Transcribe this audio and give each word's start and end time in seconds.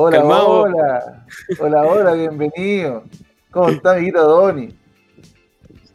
Hola, 0.00 0.18
Calmado. 0.18 0.48
hola. 0.62 1.26
Hola, 1.58 1.82
hola, 1.82 2.12
bienvenido. 2.12 3.02
¿Cómo 3.50 3.70
está, 3.70 3.94
amiguito 3.94 4.22
Donny? 4.22 4.72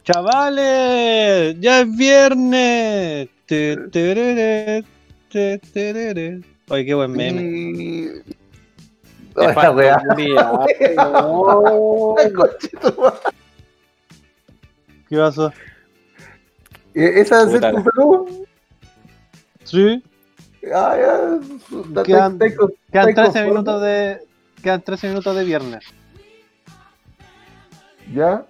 Chavales, 0.02 1.58
ya 1.58 1.80
es 1.80 1.96
viernes. 1.96 3.30
Te, 3.46 3.78
terere, 3.88 4.84
te, 5.32 5.58
terere. 5.58 6.42
Oye, 6.68 6.84
qué 6.84 6.92
buen 6.92 7.12
meme. 7.12 7.42
Y... 7.44 8.10
Weá. 9.36 10.02
Ay, 12.18 12.32
conchetumare. 12.34 13.16
¿Qué 15.08 15.16
pasó? 15.16 15.50
¿E- 16.92 17.20
¿Esa 17.20 17.44
es 17.44 17.52
tu 17.52 17.82
pelú? 17.82 18.46
Sí, 19.62 20.02
Ah, 20.72 20.96
ya. 20.96 22.02
Quedan- 22.04 22.38
está 22.40 23.02
13 23.02 23.14
conforme. 23.14 23.48
minutos 23.48 23.82
de. 23.82 24.18
Quedan 24.62 24.82
13 24.82 25.08
minutos 25.08 25.36
de 25.36 25.44
viernes. 25.44 25.84
¿Ya? 28.12 28.44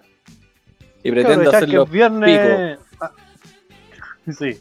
Y 1.03 1.11
pretendo 1.11 1.51
hacerlo. 1.51 1.83
es 1.85 1.91
viernes. 1.91 2.79
Ah, 3.01 3.11
Sí. 4.31 4.59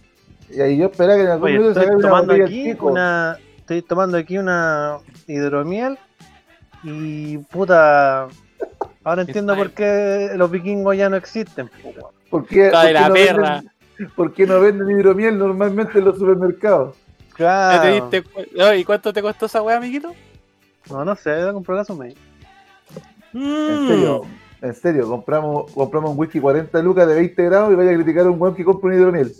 Y 0.49 0.61
ahí 0.61 0.77
yo 0.77 0.85
esperaba 0.87 1.15
que 1.15 1.23
en 1.23 1.29
algún 1.29 1.45
Oye, 1.47 1.57
minuto 1.57 1.79
estoy 1.79 1.95
una 1.95 2.07
tomando 2.07 2.33
aquí 2.33 2.63
pico. 2.73 2.87
una. 2.87 3.37
Estoy 3.59 3.81
tomando 3.81 4.17
aquí 4.17 4.37
una 4.37 4.97
hidromiel. 5.27 5.97
Y 6.83 7.37
puta. 7.37 8.27
Ahora 9.05 9.21
entiendo 9.21 9.55
por 9.55 9.71
qué 9.71 10.31
los 10.35 10.51
vikingos 10.51 10.95
ya 10.97 11.09
no 11.09 11.15
existen. 11.15 11.69
¿Por 12.29 12.45
qué, 12.45 12.69
por 12.71 12.81
qué 12.81 12.93
la 12.93 13.07
no 13.07 13.13
perra. 13.13 13.61
venden- 13.61 14.11
¿Por 14.15 14.33
qué 14.33 14.45
no 14.47 14.59
venden 14.59 14.89
hidromiel 14.89 15.37
normalmente 15.37 15.99
en 15.99 16.05
los 16.05 16.17
supermercados? 16.17 16.97
¿Ya 17.33 17.37
Claro. 17.37 17.81
te 18.09 18.17
diste 18.17 18.23
cu- 18.29 18.61
Oye, 18.61 18.77
¿Y 18.79 18.83
cuánto 18.85 19.11
te 19.13 19.21
costó 19.21 19.45
esa 19.47 19.61
weá, 19.61 19.77
amiguito? 19.77 20.13
No, 20.89 21.03
no 21.05 21.15
sé, 21.15 21.31
voy 21.39 21.49
a 21.49 21.53
comprar 21.53 21.77
la 21.77 21.85
Sumei. 21.85 22.15
En 23.33 23.87
serio, 23.87 24.21
en 24.61 24.75
serio, 24.75 25.07
compramos, 25.09 25.71
compramos 25.71 26.11
un 26.11 26.19
whisky 26.19 26.39
40 26.39 26.79
lucas 26.83 27.07
de 27.07 27.15
20 27.15 27.43
grados 27.45 27.71
y 27.73 27.75
vaya 27.75 27.91
a 27.91 27.95
criticar 27.95 28.25
a 28.27 28.29
un 28.29 28.39
weón 28.39 28.53
que 28.55 28.63
compra 28.63 28.89
un 28.89 28.95
hidromiel. 28.95 29.33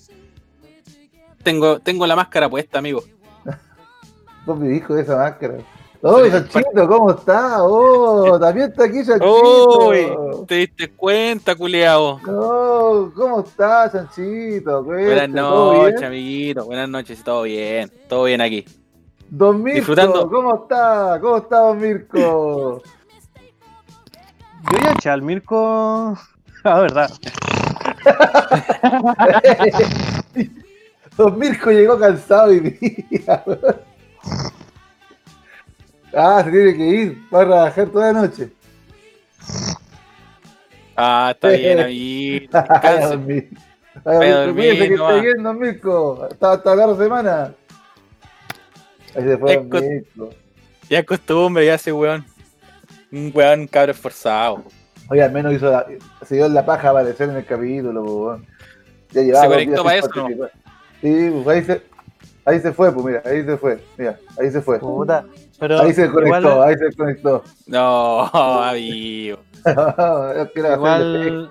Tengo, 1.44 1.80
tengo 1.80 2.08
la 2.08 2.16
máscara 2.16 2.50
puesta, 2.50 2.80
amigo. 2.80 3.04
Vos 4.46 4.58
me 4.60 4.70
dijo 4.70 4.96
de 4.96 5.04
esa 5.04 5.18
máscara. 5.18 5.58
¡Oh, 6.06 6.28
Chanchito! 6.28 6.86
¿Cómo 6.86 7.12
está? 7.12 7.64
¡Oh! 7.64 8.38
También 8.42 8.70
está 8.70 8.84
aquí 8.84 9.00
Uy, 9.00 9.06
Chanchito. 9.06 10.46
¿te 10.46 10.56
diste 10.56 10.92
cuenta, 10.92 11.56
culiao? 11.56 12.20
¡Oh! 12.28 13.10
¿Cómo 13.16 13.40
está, 13.40 13.90
Chanchito? 13.90 14.84
Buenas 14.84 15.16
Cuente, 15.16 15.40
¿todo 15.40 15.84
noches, 15.84 16.04
amiguito. 16.04 16.66
Buenas 16.66 16.90
noches, 16.90 17.24
todo 17.24 17.44
bien. 17.44 17.90
Todo 18.10 18.26
bien 18.26 18.42
aquí. 18.42 18.66
Don 19.30 19.64
Mirko, 19.64 19.78
Disfrutando. 19.78 20.30
¿cómo 20.30 20.56
está? 20.56 21.20
¿Cómo 21.22 21.38
está, 21.38 21.60
Don 21.60 21.80
Mirko? 21.80 22.84
Yo 24.72 24.78
ya 24.84 24.92
eché 24.92 25.10
al 25.10 25.22
Mirko. 25.22 26.18
Ah, 26.66 26.80
verdad. 26.80 27.12
Don 31.18 31.38
Mirko 31.38 31.72
llegó 31.72 32.00
cansado 32.00 32.52
hoy 32.52 32.60
día. 32.62 33.44
Ah, 36.16 36.42
se 36.44 36.52
tiene 36.52 36.74
que 36.76 36.86
ir. 36.86 37.18
Va 37.34 37.42
a 37.42 37.46
trabajar 37.46 37.90
toda 37.90 38.12
la 38.14 38.22
noche. 38.22 38.50
Ah, 40.96 41.32
está 41.34 41.50
bien, 41.50 42.50
Descanse. 42.52 43.08
Don 43.08 43.26
Mirko. 43.26 43.56
Ay, 44.06 44.18
Voy 44.18 44.28
a 44.28 44.36
dormir 44.46 44.78
que 44.78 44.94
está 44.94 45.44
Don 45.44 45.60
Mirko. 45.60 46.28
Está 46.32 46.52
hasta 46.54 46.76
la 46.76 46.96
semana. 46.96 47.54
Ahí 49.16 49.24
se 49.24 49.38
fue 49.38 49.60
Mirko. 49.60 50.30
Ya 50.90 51.00
es 51.00 51.06
costumbre, 51.06 51.66
ya 51.66 51.76
ese 51.76 51.92
weón. 51.92 52.26
Un 53.12 53.32
weón 53.34 53.68
cabro 53.68 53.92
esforzado. 53.92 54.64
Oye, 55.10 55.22
al 55.24 55.32
menos 55.32 55.54
hizo 55.54 55.70
la- 55.70 55.86
se 56.26 56.36
dio 56.36 56.48
la 56.50 56.66
paja 56.66 56.88
a 56.88 56.92
aparecer 56.92 57.30
en 57.30 57.36
el 57.38 57.46
capítulo, 57.46 58.02
weón. 58.04 58.46
Ya 59.12 59.22
llevaba 59.22 59.46
¿Se 59.46 59.52
conectó 59.52 59.84
para 59.84 59.98
eso, 59.98 60.08
no? 60.08 60.14
participar. 60.24 60.52
Sí, 61.02 61.32
pues 61.44 61.48
ahí 61.48 61.64
se, 61.66 61.82
ahí 62.46 62.60
se 62.60 62.72
fue, 62.72 62.92
pues 62.92 63.06
mira, 63.06 63.22
ahí 63.26 63.44
se 63.44 63.58
fue. 63.58 63.84
Mira, 63.98 64.20
ahí 64.40 64.50
se 64.52 64.62
fue. 64.62 64.80
Puta. 64.80 65.26
Pero 65.64 65.80
Ahí 65.80 65.94
se 65.94 66.12
conectó, 66.12 66.40
igual, 66.50 66.64
ahí 66.68 66.76
se 66.78 66.94
conectó. 66.94 67.42
No, 67.68 68.20
amigo. 68.34 69.40
Es 69.64 69.64
que 70.54 70.60
era 70.60 70.74
hacer 70.74 71.02
el 71.02 71.48
igual, 71.48 71.50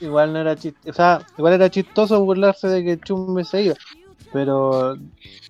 igual 0.00 0.32
no 0.32 0.38
era 0.40 0.56
chistoso. 0.56 0.90
O 0.90 0.92
sea, 0.92 1.20
igual 1.38 1.52
era 1.52 1.70
chistoso 1.70 2.24
burlarse 2.24 2.66
de 2.66 2.82
que 2.84 2.98
Chumbe 2.98 3.44
se 3.44 3.62
iba. 3.62 3.74
Pero 4.32 4.96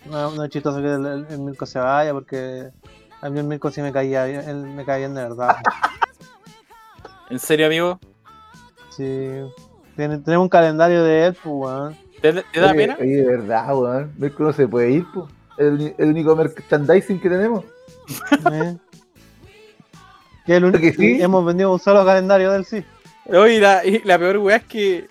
no, 0.04 0.31
no 0.32 0.44
es 0.44 0.50
chistoso 0.50 0.82
que 0.82 0.92
el, 0.92 1.06
el- 1.06 1.26
el 1.31 1.38
Mirko 1.38 1.65
se 1.65 1.78
vaya 1.78 2.12
porque 2.12 2.69
a 3.22 3.31
mí 3.31 3.38
el 3.38 3.47
Mirko 3.47 3.70
sí 3.70 3.81
me 3.81 3.91
caía 3.91 4.26
bien, 4.26 4.47
él 4.47 4.56
me 4.66 4.84
caía 4.84 5.06
bien 5.06 5.15
de 5.15 5.22
verdad. 5.22 5.56
¿En 7.31 7.38
serio, 7.38 7.65
amigo? 7.69 7.98
Sí. 8.91 9.41
Tiene- 9.97 10.19
tenemos 10.19 10.42
un 10.44 10.50
calendario 10.50 11.03
de 11.04 11.28
él, 11.28 11.32
pues, 11.42 11.54
weón. 11.56 11.97
¿Te, 12.21 12.32
te 12.34 12.60
da 12.60 12.66
Oye, 12.72 12.76
pena? 12.76 12.97
oye, 13.00 13.16
de 13.16 13.26
verdad, 13.26 13.75
weón. 13.75 14.12
Mirko 14.19 14.42
no 14.42 14.53
se 14.53 14.69
puede 14.69 14.91
ir, 14.91 15.06
pues. 15.15 15.25
El, 15.59 15.94
el 15.98 16.09
único 16.09 16.34
merchandising 16.37 17.20
que 17.20 17.28
tenemos. 17.31 17.65
¿eh? 18.53 18.76
Que 20.47 20.56
el 20.56 20.65
uni- 20.65 20.78
Que 20.81 20.92
sí. 20.92 21.22
Hemos 21.22 21.44
vendido 21.44 21.72
un 21.72 21.78
solo 21.78 22.04
calendario 22.04 22.50
de 22.50 22.59
él, 22.59 22.65
sí. 22.65 22.84
Oye, 23.26 23.60
la, 23.60 23.84
y 23.84 24.00
la 24.04 24.19
peor 24.19 24.38
weá 24.38 24.56
es 24.56 24.65
que 24.65 25.06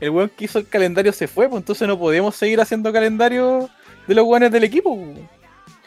el 0.00 0.10
weón 0.10 0.30
que 0.36 0.44
hizo 0.44 0.58
el 0.60 0.68
calendario 0.68 1.12
se 1.12 1.26
fue, 1.26 1.48
pues 1.48 1.60
entonces 1.60 1.88
no 1.88 1.98
podemos 1.98 2.36
seguir 2.36 2.60
haciendo 2.60 2.92
calendario 2.92 3.68
de 4.06 4.14
los 4.14 4.24
weones 4.26 4.52
del 4.52 4.64
equipo. 4.64 4.96
pues. 4.96 5.18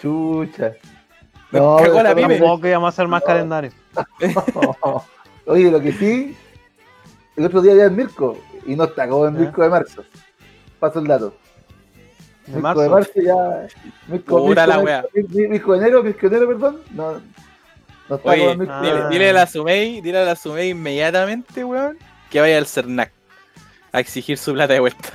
Chucha. 0.02 0.72
Me 1.52 1.60
No, 1.60 1.78
cagó 1.78 2.02
la 2.04 2.10
no 2.10 2.16
pyme. 2.16 2.38
Tampoco 2.40 2.68
íbamos 2.68 2.88
a 2.88 2.90
hacer 2.90 3.08
más 3.08 3.24
calendarios. 3.24 3.74
Oye, 5.46 5.72
lo 5.72 5.80
que 5.82 5.92
sí, 5.94 6.36
el 7.36 7.46
otro 7.46 7.62
día 7.62 7.76
ya 7.76 7.86
es 7.86 7.92
Mirko 7.92 8.38
y 8.66 8.76
no 8.76 8.86
está 8.86 9.08
como 9.08 9.28
el 9.28 9.34
¿Ya? 9.34 9.40
Mirko 9.40 9.62
de 9.64 9.70
marzo. 9.70 10.04
Paso 10.80 11.00
el 11.00 11.08
dato. 11.08 11.34
De 12.56 12.62
marzo. 12.62 12.82
de 12.82 12.90
marzo 12.90 13.12
ya. 13.16 13.34
La 13.36 13.68
Mirko- 14.08 14.44
wea. 14.84 15.06
Mir- 15.14 15.50
Mirko 15.50 15.74
de 15.74 15.78
enero, 15.80 16.04
enero, 16.28 16.48
perdón. 16.48 16.82
No, 16.92 17.22
no 18.10 18.16
está 18.16 18.30
Oye, 18.32 18.52
el 18.52 18.58
Mirko 18.58 18.74
de 18.74 18.78
Ah. 18.90 18.94
dile, 18.96 19.10
dile 19.10 19.30
a 19.30 19.34
la 19.34 19.48
Sumei, 19.48 20.02
dile 20.02 20.18
a 20.20 20.26
la 20.26 20.36
Sumei 20.36 20.70
inmediatamente, 20.70 21.64
weón, 21.64 21.98
que 22.30 22.40
vaya 22.42 22.58
al 22.58 22.66
Cernac 22.68 23.12
a 23.92 24.00
exigir 24.00 24.38
su 24.38 24.54
plata 24.54 24.74
de 24.74 24.80
vuelta. 24.80 25.10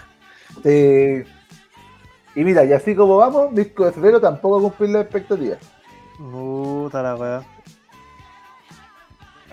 Y 2.35 2.45
mira, 2.45 2.65
y 2.65 2.73
así 2.73 2.95
como 2.95 3.17
vamos, 3.17 3.51
Mirko 3.53 3.87
de 3.87 3.93
febrero 3.93 4.21
tampoco 4.21 4.61
cumple 4.61 4.89
las 4.89 5.03
expectativas. 5.03 5.59
Puta 6.19 7.03
la 7.03 7.15
weá. 7.17 7.43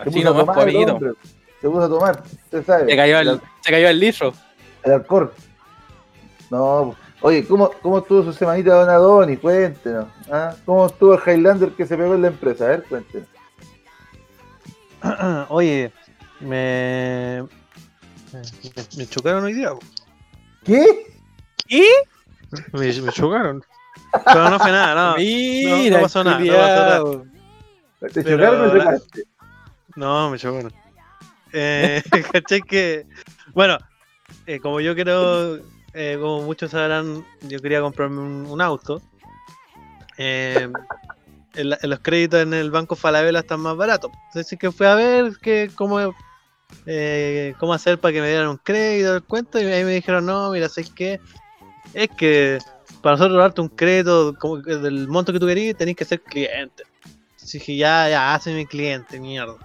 Se 0.03 0.11
puso 0.11 0.19
a 0.19 0.23
nomás, 0.31 0.45
tomar, 0.45 0.55
pues, 0.55 0.75
el. 0.75 1.15
Se 1.61 1.69
puso 1.69 1.83
a 1.83 1.89
tomar, 1.89 2.23
usted 2.45 2.65
sabe. 2.65 2.85
Se 2.89 2.95
cayó, 2.97 3.19
el, 3.19 3.27
el, 3.29 3.41
se 3.61 3.71
cayó 3.71 3.88
el 3.89 4.00
litro. 4.00 4.33
el 4.83 4.91
alcohol. 4.94 5.31
No, 6.50 6.95
oye, 7.23 7.45
¿cómo, 7.47 7.72
¿cómo 7.81 7.97
estuvo 7.97 8.23
su 8.23 8.34
semanita 8.34 8.75
Don 8.75 8.89
Adoni? 8.89 9.38
Cuéntenos. 9.38 10.06
¿ah? 10.31 10.56
¿Cómo 10.66 10.85
estuvo 10.85 11.16
el 11.16 11.19
Highlander 11.25 11.72
que 11.72 11.88
se 11.88 11.97
pegó 11.97 12.13
en 12.13 12.22
la 12.22 12.28
empresa? 12.28 12.66
A 12.66 12.67
ver, 12.69 12.84
cuéntenos. 12.84 13.28
Oye, 15.50 15.91
me... 16.39 17.44
me. 18.31 18.41
Me 18.97 19.07
chocaron 19.07 19.44
hoy 19.44 19.53
día. 19.53 19.72
¿Qué? 20.63 21.07
¿Qué? 21.67 21.83
Me, 22.72 23.01
me 23.01 23.12
chocaron. 23.12 23.63
Pero 24.25 24.50
no 24.50 24.59
fue 24.59 24.72
nada, 24.72 25.12
no. 25.12 25.17
Mira, 25.17 25.97
no 25.97 26.03
pasó 26.03 26.23
nada, 26.23 26.38
no 26.39 26.44
culiao. 26.44 27.25
¿Te 28.13 28.23
Pero- 28.23 28.38
chocaron 28.38 28.69
o 28.69 28.79
chocaste? 28.79 29.23
No, 29.95 30.29
me 30.29 30.38
chocaron. 30.38 30.73
Eh, 31.51 32.01
¿Cachai 32.31 32.62
que? 32.62 33.06
Bueno, 33.53 33.78
eh, 34.45 34.59
como 34.59 34.79
yo 34.81 34.95
quiero, 34.95 35.59
eh, 35.93 36.17
como 36.19 36.41
muchos 36.43 36.71
sabrán, 36.71 37.25
yo 37.41 37.59
quería 37.61 37.81
comprarme 37.81 38.19
un, 38.21 38.45
un 38.47 38.61
auto. 38.61 39.01
Eh, 40.17 40.67
en, 41.56 41.69
la- 41.69 41.79
en 41.81 41.89
los 41.89 42.00
créditos 42.00 42.41
en 42.41 42.53
el 42.53 42.71
Banco 42.71 42.95
Falabella 42.95 43.39
están 43.39 43.59
más 43.59 43.75
baratos. 43.77 44.12
Entonces 44.27 44.57
que 44.59 44.71
fui 44.71 44.85
a 44.88 44.95
ver 44.95 45.33
que 45.41 45.69
cómo, 45.75 46.00
eh, 46.85 47.53
cómo 47.59 47.73
hacer 47.73 48.00
para 48.00 48.13
que 48.13 48.21
me 48.21 48.27
dieran 48.29 48.47
un 48.50 48.57
crédito, 48.57 49.15
el 49.15 49.23
cuento, 49.23 49.59
y 49.59 49.65
ahí 49.65 49.83
me 49.83 49.91
dijeron, 49.91 50.25
no, 50.25 50.51
mira, 50.51 50.69
¿sabes 50.69 50.91
qué? 50.91 51.19
Es 51.94 52.09
que 52.09 52.57
para 53.01 53.15
nosotros 53.18 53.38
darte 53.38 53.62
un 53.62 53.69
crédito 53.69 54.33
como 54.39 54.57
del 54.57 55.07
monto 55.07 55.31
que 55.33 55.39
tú 55.39 55.45
querías, 55.47 55.75
tenés 55.77 55.95
que 55.95 56.06
ser 56.06 56.21
cliente. 56.21 56.83
Así 57.41 57.59
que 57.59 57.75
ya, 57.75 58.09
ya, 58.09 58.33
hazme 58.33 58.56
mi 58.56 58.65
cliente, 58.65 59.19
mierda. 59.19 59.56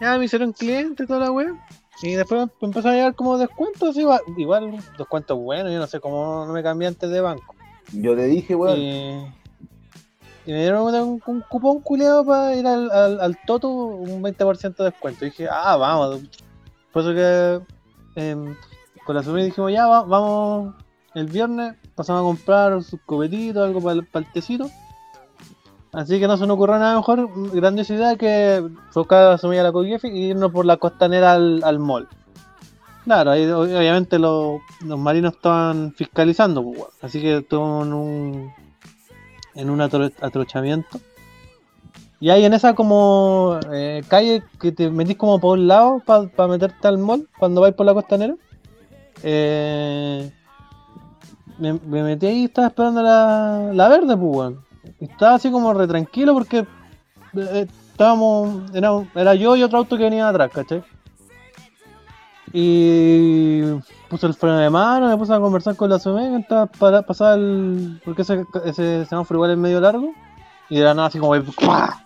Ya 0.00 0.18
me 0.18 0.24
hicieron 0.24 0.52
cliente 0.52 1.06
toda 1.06 1.20
la 1.20 1.30
web. 1.30 1.54
Y 2.02 2.12
después 2.14 2.48
empezaron 2.60 2.92
a 2.94 2.96
llegar 2.96 3.14
como 3.14 3.38
descuentos, 3.38 3.96
igual, 3.96 4.20
igual 4.36 4.76
descuentos 4.98 5.38
buenos, 5.38 5.72
yo 5.72 5.78
no 5.78 5.86
sé 5.86 5.98
cómo 6.00 6.44
no 6.46 6.52
me 6.52 6.62
cambié 6.62 6.88
antes 6.88 7.08
de 7.10 7.20
banco. 7.20 7.54
Yo 7.92 8.14
le 8.14 8.24
dije, 8.24 8.54
weón. 8.54 8.78
Y, 8.78 9.34
y 10.46 10.52
me 10.52 10.60
dieron 10.60 10.82
un, 10.94 11.22
un 11.26 11.40
cupón 11.48 11.80
culiado 11.80 12.24
para 12.24 12.54
ir 12.54 12.66
al, 12.66 12.90
al, 12.90 13.20
al 13.20 13.38
Toto, 13.46 13.68
un 13.68 14.22
20% 14.22 14.76
de 14.76 14.84
descuento. 14.84 15.24
Y 15.24 15.30
dije, 15.30 15.48
ah, 15.50 15.76
vamos. 15.76 16.20
Por 16.92 17.02
eso 17.02 17.14
que 17.14 17.60
em, 18.20 18.54
con 19.04 19.16
la 19.16 19.22
suma 19.22 19.38
dijimos, 19.42 19.72
ya, 19.72 19.86
va- 19.86 20.02
vamos 20.02 20.74
el 21.14 21.26
viernes, 21.26 21.74
pasamos 21.94 22.20
a 22.20 22.24
comprar 22.24 22.82
sus 22.82 23.00
copetitos, 23.06 23.64
algo 23.64 23.80
para 23.80 23.94
el, 23.94 24.06
para 24.06 24.26
el 24.26 24.32
tecito. 24.32 24.70
Así 25.96 26.20
que 26.20 26.28
no 26.28 26.36
se 26.36 26.46
nos 26.46 26.56
ocurrió 26.56 26.78
nada 26.78 26.94
mejor, 26.96 27.26
grandiosidad 27.54 28.18
que 28.18 28.62
buscar 28.94 29.32
a 29.32 29.38
Sumilla 29.38 29.62
la 29.62 29.72
Coquefi 29.72 30.08
y 30.08 30.26
irnos 30.26 30.52
por 30.52 30.66
la 30.66 30.76
costanera 30.76 31.32
al, 31.32 31.64
al 31.64 31.78
mall. 31.78 32.06
Claro, 33.04 33.30
ahí 33.30 33.46
obviamente 33.46 34.18
los, 34.18 34.60
los 34.84 34.98
marinos 34.98 35.32
estaban 35.32 35.94
fiscalizando, 35.94 36.62
pues, 36.62 36.82
así 37.00 37.18
que 37.22 37.36
en 37.36 37.92
un, 37.94 38.52
en 39.54 39.70
un 39.70 39.78
atro- 39.80 40.12
atrochamiento. 40.20 41.00
Y 42.20 42.28
hay 42.28 42.44
en 42.44 42.52
esa 42.52 42.74
como 42.74 43.58
eh, 43.72 44.02
calle 44.06 44.42
que 44.60 44.72
te 44.72 44.90
metís 44.90 45.16
como 45.16 45.40
por 45.40 45.58
un 45.58 45.66
lado 45.66 46.02
para 46.04 46.46
meterte 46.48 46.88
al 46.88 46.98
mall 46.98 47.26
cuando 47.38 47.62
vais 47.62 47.74
por 47.74 47.86
la 47.86 47.94
costanera. 47.94 48.34
Eh, 49.22 50.30
me, 51.56 51.72
me 51.72 52.02
metí 52.02 52.26
ahí 52.26 52.40
y 52.40 52.44
estaba 52.44 52.66
esperando 52.66 53.00
la, 53.02 53.70
la 53.72 53.88
verde, 53.88 54.14
pues. 54.14 54.52
Estaba 55.00 55.34
así 55.34 55.50
como 55.50 55.72
re 55.74 55.86
tranquilo 55.86 56.32
porque 56.34 56.66
eh, 57.36 57.66
estábamos. 57.90 58.70
Era, 58.74 58.90
era 59.14 59.34
yo 59.34 59.56
y 59.56 59.62
otro 59.62 59.78
auto 59.78 59.96
que 59.96 60.04
venía 60.04 60.28
atrás, 60.28 60.50
¿cachai? 60.52 60.82
Y 62.52 63.62
puse 64.08 64.26
el 64.26 64.34
freno 64.34 64.58
de 64.58 64.70
mano, 64.70 65.08
me 65.08 65.16
puse 65.16 65.34
a 65.34 65.40
conversar 65.40 65.76
con 65.76 65.90
la 65.90 65.98
SUME 65.98 66.46
para, 66.78 67.02
pasaba 67.02 67.34
el. 67.34 68.00
Porque 68.04 68.22
ese, 68.22 68.44
ese 68.64 69.04
semáforo 69.06 69.38
igual 69.38 69.50
es 69.50 69.58
medio 69.58 69.80
largo. 69.80 70.12
Y 70.68 70.78
de 70.78 70.84
la 70.84 70.94
nada 70.94 71.08
así 71.08 71.18
como. 71.18 71.34
¡pua! 71.52 72.02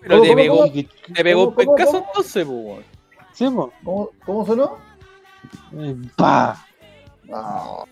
Pero 0.00 0.16
¿Cómo, 0.16 0.22
te 0.22 0.28
cómo, 0.28 0.36
pegó, 0.36 0.56
cómo? 0.56 0.72
te 1.14 1.24
pegó 1.24 1.40
un 1.48 1.54
¿Cómo, 1.54 1.66
cómo, 1.66 1.76
pencazo 1.76 1.92
cómo? 1.92 2.06
entonces, 2.08 2.46
pues. 2.46 2.86
Sí, 3.32 3.48
po. 3.50 3.72
¿Cómo, 3.84 4.10
cómo 4.24 4.46
sonó? 4.46 4.76
Y 5.72 5.92
¡pa! 6.16 6.66
No. 7.24 7.84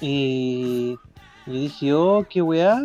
Y, 0.00 0.98
y 1.46 1.52
dije, 1.62 1.92
oh, 1.94 2.24
qué 2.28 2.42
weá. 2.42 2.78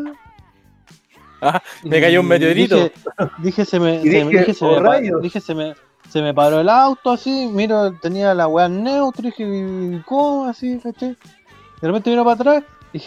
Ah, 1.41 1.61
me 1.83 2.01
cayó 2.01 2.21
un 2.21 2.27
meteorito. 2.27 2.75
Dije, 2.75 2.93
dije, 3.39 3.65
se 3.65 3.79
me, 3.79 3.95
Y 3.97 4.09
se 4.11 4.25
me- 4.25 4.31
dije, 4.39 4.53
se 4.53 4.65
oh, 4.65 4.79
me, 4.81 4.87
rayos. 4.89 5.21
dije, 5.21 5.39
se 5.41 5.53
me, 5.53 5.75
se 6.09 6.21
me 6.21 6.33
paró 6.33 6.59
el 6.61 6.69
auto 6.69 7.11
así, 7.11 7.47
miro, 7.51 7.93
tenía 7.99 8.33
la 8.33 8.47
weá 8.47 8.65
en 8.67 8.83
neutro, 8.83 9.23
dije, 9.23 9.43
¿y 9.43 10.01
¿cómo 10.05 10.45
así, 10.45 10.79
caché? 10.79 11.15
De 11.81 11.87
repente 11.87 12.09
miro 12.09 12.23
para 12.23 12.35
atrás 12.35 12.63
y, 12.93 12.97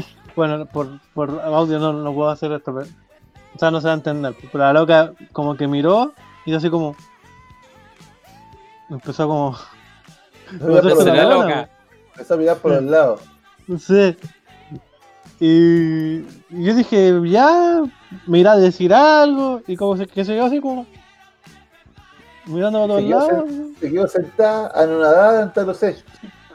y- 0.00 0.04
bueno, 0.36 0.66
por, 0.66 0.98
por 1.14 1.40
audio 1.40 1.78
no, 1.78 1.92
no 1.92 2.12
puedo 2.14 2.30
hacer 2.30 2.50
esto, 2.52 2.74
pero, 2.74 2.86
o 3.54 3.58
sea, 3.58 3.70
no 3.70 3.80
se 3.80 3.86
va 3.86 3.92
a 3.92 3.96
entender. 3.96 4.34
Pero 4.50 4.64
la 4.64 4.72
loca 4.72 5.12
como 5.32 5.56
que 5.56 5.68
miró 5.68 6.12
y 6.44 6.54
así 6.54 6.70
como, 6.70 6.96
empezó 8.90 9.28
como, 9.28 9.56
Empezó 10.50 10.66
a 12.34 12.36
mirar 12.36 12.56
por 12.56 12.72
será 12.72 12.82
los 12.82 12.90
lados, 12.90 13.20
Y, 15.40 16.16
y 16.50 16.64
yo 16.64 16.74
dije, 16.74 17.12
ya, 17.26 17.82
me 18.26 18.38
irá 18.38 18.52
a 18.52 18.56
decir 18.58 18.92
algo. 18.94 19.60
Y 19.66 19.76
como 19.76 19.96
se, 19.96 20.06
que 20.06 20.24
se 20.24 20.32
quedó 20.34 20.46
así 20.46 20.60
como. 20.60 20.86
Mirando 22.46 22.78
para 22.78 22.88
todos 22.88 23.02
Se 23.02 23.08
lados. 23.08 23.50
Se 23.80 23.90
quedó 23.92 24.08
sentada, 24.08 24.70
anonadada 24.74 25.42
ante 25.42 25.62
los 25.64 25.82
hechos. 25.82 26.04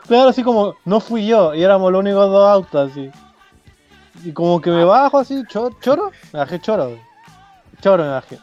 Claro, 0.07 0.29
así 0.29 0.41
como, 0.43 0.75
no 0.85 0.99
fui 0.99 1.25
yo. 1.27 1.53
Y 1.53 1.63
éramos 1.63 1.91
los 1.91 1.99
únicos 1.99 2.29
dos 2.29 2.47
autos 2.49 2.91
así. 2.91 3.11
Y 4.23 4.31
como 4.31 4.59
que 4.61 4.69
me 4.71 4.83
bajo 4.83 5.19
así, 5.19 5.43
cho- 5.47 5.71
choro. 5.81 6.11
Me 6.33 6.39
bajé 6.39 6.59
choro. 6.59 6.97
Choro 7.81 8.03
me 8.03 8.09
bajé. 8.09 8.39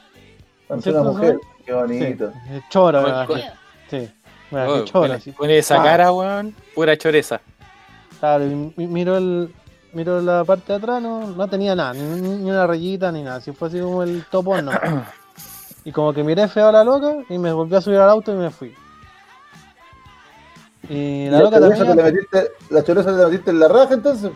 Ante 0.69 0.83
¿Cierto, 0.85 1.01
una 1.03 1.11
mujer. 1.11 1.39
Qué 1.65 1.73
Sí, 1.73 1.79
bonito. 1.79 2.33
choro 2.71 3.03
me 3.03 3.11
bajé. 3.13 3.51
Sí, 3.91 4.11
me 4.51 4.59
bajé 4.61 4.71
Oh, 4.73 4.85
choro 4.85 5.15
con 5.37 5.51
esa 5.51 5.81
Ah. 5.81 5.85
cara, 5.85 6.13
weón, 6.13 6.55
pura 6.75 6.97
choreza. 6.97 7.41
Claro, 8.21 8.45
y 8.45 8.87
miro 8.87 9.17
el. 9.17 9.53
Miro 9.93 10.21
la 10.21 10.45
parte 10.45 10.73
de 10.73 10.79
atrás, 10.79 11.01
no, 11.03 11.27
no 11.29 11.49
tenía 11.49 11.75
nada, 11.75 11.95
ni, 11.95 12.51
una 12.51 12.67
rayita 12.67 13.11
ni 13.11 13.23
nada, 13.23 13.41
si 13.41 13.53
fue 13.53 13.69
así 13.69 13.81
como 13.81 14.03
el 14.03 14.25
topón, 14.31 14.67
no. 14.67 14.73
Y 15.85 15.93
como 15.93 16.13
que 16.13 16.23
miré 16.23 16.47
feo 16.49 16.69
a 16.69 16.73
la 16.73 16.85
loca 16.85 17.17
y 17.31 17.39
me 17.39 17.51
volví 17.51 17.75
a 17.75 17.81
subir 17.81 17.99
al 17.99 18.11
auto 18.11 18.31
y 18.33 18.37
me 18.37 18.51
fui. 18.51 18.75
Y 20.89 21.27
¿Y 21.27 21.31
la 21.31 21.39
loca 21.41 21.59
te 21.59 21.61
la 21.61 21.77
también. 21.77 21.97
metiste, 22.05 22.51
la 22.71 22.85
choreza 22.85 23.11
te 23.11 23.17
la 23.23 23.29
metiste 23.29 23.51
en 23.51 23.61
la 23.61 23.69
raja 23.69 23.95
entonces? 23.95 24.33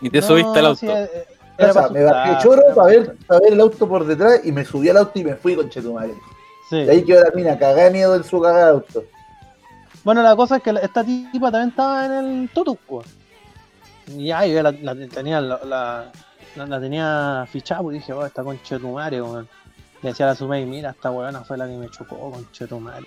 Y 0.00 0.10
te 0.10 0.20
No, 0.20 0.26
subiste 0.26 0.58
al 0.58 0.66
auto. 0.66 0.78
sí, 0.80 0.88
eh, 0.88 1.08
eh, 1.14 1.26
O 1.58 1.62
era 1.62 1.72
sea, 1.72 1.82
pa' 1.82 1.88
me 1.90 2.02
bajé 2.02 2.42
choro 2.42 2.62
para 2.62 2.74
pa' 2.74 2.86
ver, 2.86 3.16
para 3.26 3.40
ver 3.40 3.52
el 3.52 3.60
auto 3.60 3.88
por 3.88 4.04
detrás 4.04 4.40
y 4.44 4.50
me 4.50 4.64
subí 4.64 4.88
al 4.88 4.96
auto 4.96 5.12
y 5.18 5.24
me 5.24 5.36
fui 5.36 5.54
con 5.54 5.68
Chetumare. 5.70 6.14
Sí. 6.68 6.76
Y 6.78 6.88
ahí 6.88 7.04
quedó 7.04 7.22
la 7.22 7.30
mina, 7.30 7.58
cagada 7.58 7.84
de 7.84 7.90
miedo 7.90 8.16
en 8.16 8.24
su 8.24 8.40
cagada 8.40 8.64
de 8.66 8.70
auto. 8.72 9.04
Bueno, 10.02 10.22
la 10.22 10.34
cosa 10.34 10.56
es 10.56 10.62
que 10.64 10.70
esta 10.82 11.04
tipa 11.04 11.50
también 11.52 11.68
estaba 11.68 12.06
en 12.06 12.12
el 12.12 12.50
pues. 12.86 13.06
Y 13.06 13.21
ya, 14.06 14.46
yo 14.46 14.62
la, 14.62 14.72
la 14.72 14.94
tenía, 15.08 15.40
la, 15.40 16.10
la, 16.56 16.80
tenía 16.80 17.46
fichada, 17.50 17.82
pues 17.82 17.94
dije, 17.94 18.12
oh, 18.12 18.24
esta 18.24 18.42
concha 18.42 18.76
de 18.76 18.80
tu 18.80 18.92
madre, 18.92 19.22
weón. 19.22 19.48
Le 20.02 20.08
decía 20.08 20.26
a 20.26 20.30
la 20.30 20.34
Sumei, 20.34 20.66
mira, 20.66 20.90
esta 20.90 21.10
weona 21.10 21.44
fue 21.44 21.56
la 21.56 21.66
que 21.66 21.76
me 21.76 21.88
chocó, 21.88 22.30
concha 22.30 22.64
de 22.64 22.68
tu 22.68 22.80
madre. 22.80 23.06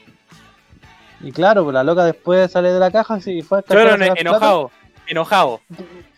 Y 1.21 1.31
claro, 1.31 1.63
pues 1.63 1.73
la 1.73 1.83
loca 1.83 2.05
después 2.05 2.51
sale 2.51 2.71
de 2.71 2.79
la 2.79 2.91
caja 2.91 3.19
sí, 3.19 3.39
y 3.39 3.41
fue 3.41 3.59
a 3.59 3.73
las 3.73 4.19
enojado, 4.19 4.71
enojado. 5.07 5.61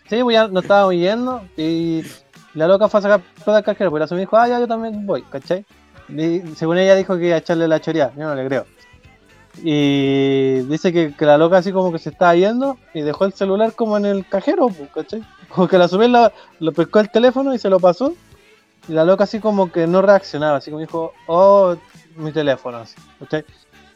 Sí, 0.08 0.22
pues 0.22 0.34
ya 0.34 0.48
nos 0.48 0.64
estábamos 0.64 0.94
yendo 0.94 1.44
y 1.58 2.04
la 2.54 2.68
loca 2.68 2.88
fue 2.88 3.00
a 3.00 3.04
sacar 3.04 3.22
plata 3.44 3.58
al 3.58 3.64
cajero, 3.64 3.90
pues 3.90 4.02
la 4.02 4.08
Sumei 4.08 4.26
dijo, 4.26 4.38
ah, 4.38 4.48
ya, 4.48 4.60
yo 4.60 4.68
también 4.68 5.06
voy, 5.06 5.24
¿cachai? 5.24 5.66
Y 6.10 6.42
según 6.56 6.78
ella 6.78 6.96
dijo 6.96 7.18
que 7.18 7.26
iba 7.26 7.36
a 7.36 7.40
echarle 7.40 7.68
la 7.68 7.82
choreada, 7.82 8.14
yo 8.16 8.24
no 8.24 8.36
le 8.36 8.46
creo. 8.46 8.66
Y 9.64 10.62
dice 10.62 10.94
que, 10.94 11.14
que 11.16 11.26
la 11.26 11.38
loca 11.38 11.58
así 11.58 11.72
como 11.72 11.92
que 11.92 12.00
se 12.00 12.10
estaba 12.10 12.36
yendo 12.36 12.78
y 12.94 13.02
dejó 13.02 13.26
el 13.26 13.34
celular 13.34 13.74
como 13.74 13.98
en 13.98 14.06
el 14.06 14.28
cajero, 14.28 14.68
¿cachai? 14.94 15.24
Como 15.50 15.68
que 15.68 15.78
la 15.78 15.88
subí, 15.88 16.08
la, 16.08 16.32
lo 16.60 16.72
pescó 16.74 17.00
el 17.00 17.10
teléfono 17.10 17.54
y 17.54 17.60
se 17.60 17.70
lo 17.70 17.80
pasó. 17.80 18.14
Y 18.88 18.94
la 18.94 19.04
loca 19.04 19.24
así 19.24 19.40
como 19.40 19.72
que 19.72 19.88
no 19.88 20.02
reaccionaba, 20.02 20.58
así 20.58 20.70
como 20.70 20.82
dijo, 20.82 21.14
oh, 21.28 21.76
mi 22.16 22.32
teléfono, 22.32 22.78
así, 22.78 22.96
¿cachai? 23.20 23.46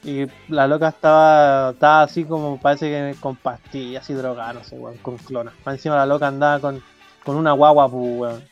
Y 0.04 0.26
la 0.48 0.68
loca 0.68 0.90
estaba, 0.90 1.72
estaba 1.72 2.04
así 2.04 2.26
como 2.26 2.60
parece 2.60 2.90
que 2.90 3.20
con 3.20 3.36
pastillas 3.36 4.10
y 4.10 4.14
drogadas, 4.14 4.56
no 4.56 4.64
sé, 4.64 4.78
weón, 4.78 4.98
con 4.98 5.18
clona. 5.18 5.54
Más 5.64 5.76
encima 5.76 5.96
la 5.96 6.08
loca 6.08 6.28
andaba 6.28 6.60
con, 6.60 6.82
con 7.24 7.36
una 7.36 7.52
guagua, 7.52 7.88
pues, 7.90 8.20
weón. 8.20 8.44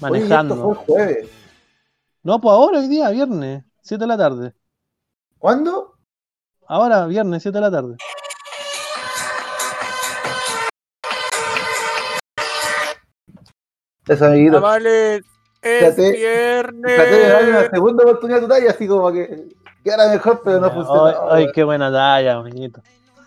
Manejando. 0.00 0.54
Oye, 0.54 0.72
esto 0.72 0.84
fue 0.84 1.04
el 1.04 1.08
jueves. 1.14 1.30
No, 2.22 2.40
pues 2.40 2.52
ahora, 2.52 2.80
hoy 2.80 2.88
día, 2.88 3.08
viernes, 3.10 3.64
7 3.82 4.02
de 4.02 4.08
la 4.08 4.18
tarde. 4.18 4.52
¿Cuándo? 5.38 5.95
Ahora, 6.68 7.06
viernes, 7.06 7.42
7 7.42 7.56
de 7.58 7.60
la 7.62 7.70
tarde. 7.70 7.96
Eso, 14.06 14.26
amiguito. 14.26 14.60
Vale, 14.60 15.16
es 15.16 15.22
Fíjate, 15.62 16.12
viernes. 16.12 16.94
Traté 16.96 17.10
de 17.18 17.28
darle 17.28 17.50
una 17.50 17.70
segunda 17.70 18.04
oportunidad 18.04 18.40
total 18.40 18.62
y 18.62 18.66
así 18.68 18.86
como 18.86 19.12
que 19.12 19.48
quedara 19.82 20.08
mejor, 20.12 20.42
pero 20.44 20.60
no 20.60 20.66
Ay, 20.66 20.72
funcionó. 20.72 21.30
ay, 21.32 21.46
qué 21.52 21.64
buena 21.64 21.90
talla, 21.90 22.38
bonito. 22.38 22.80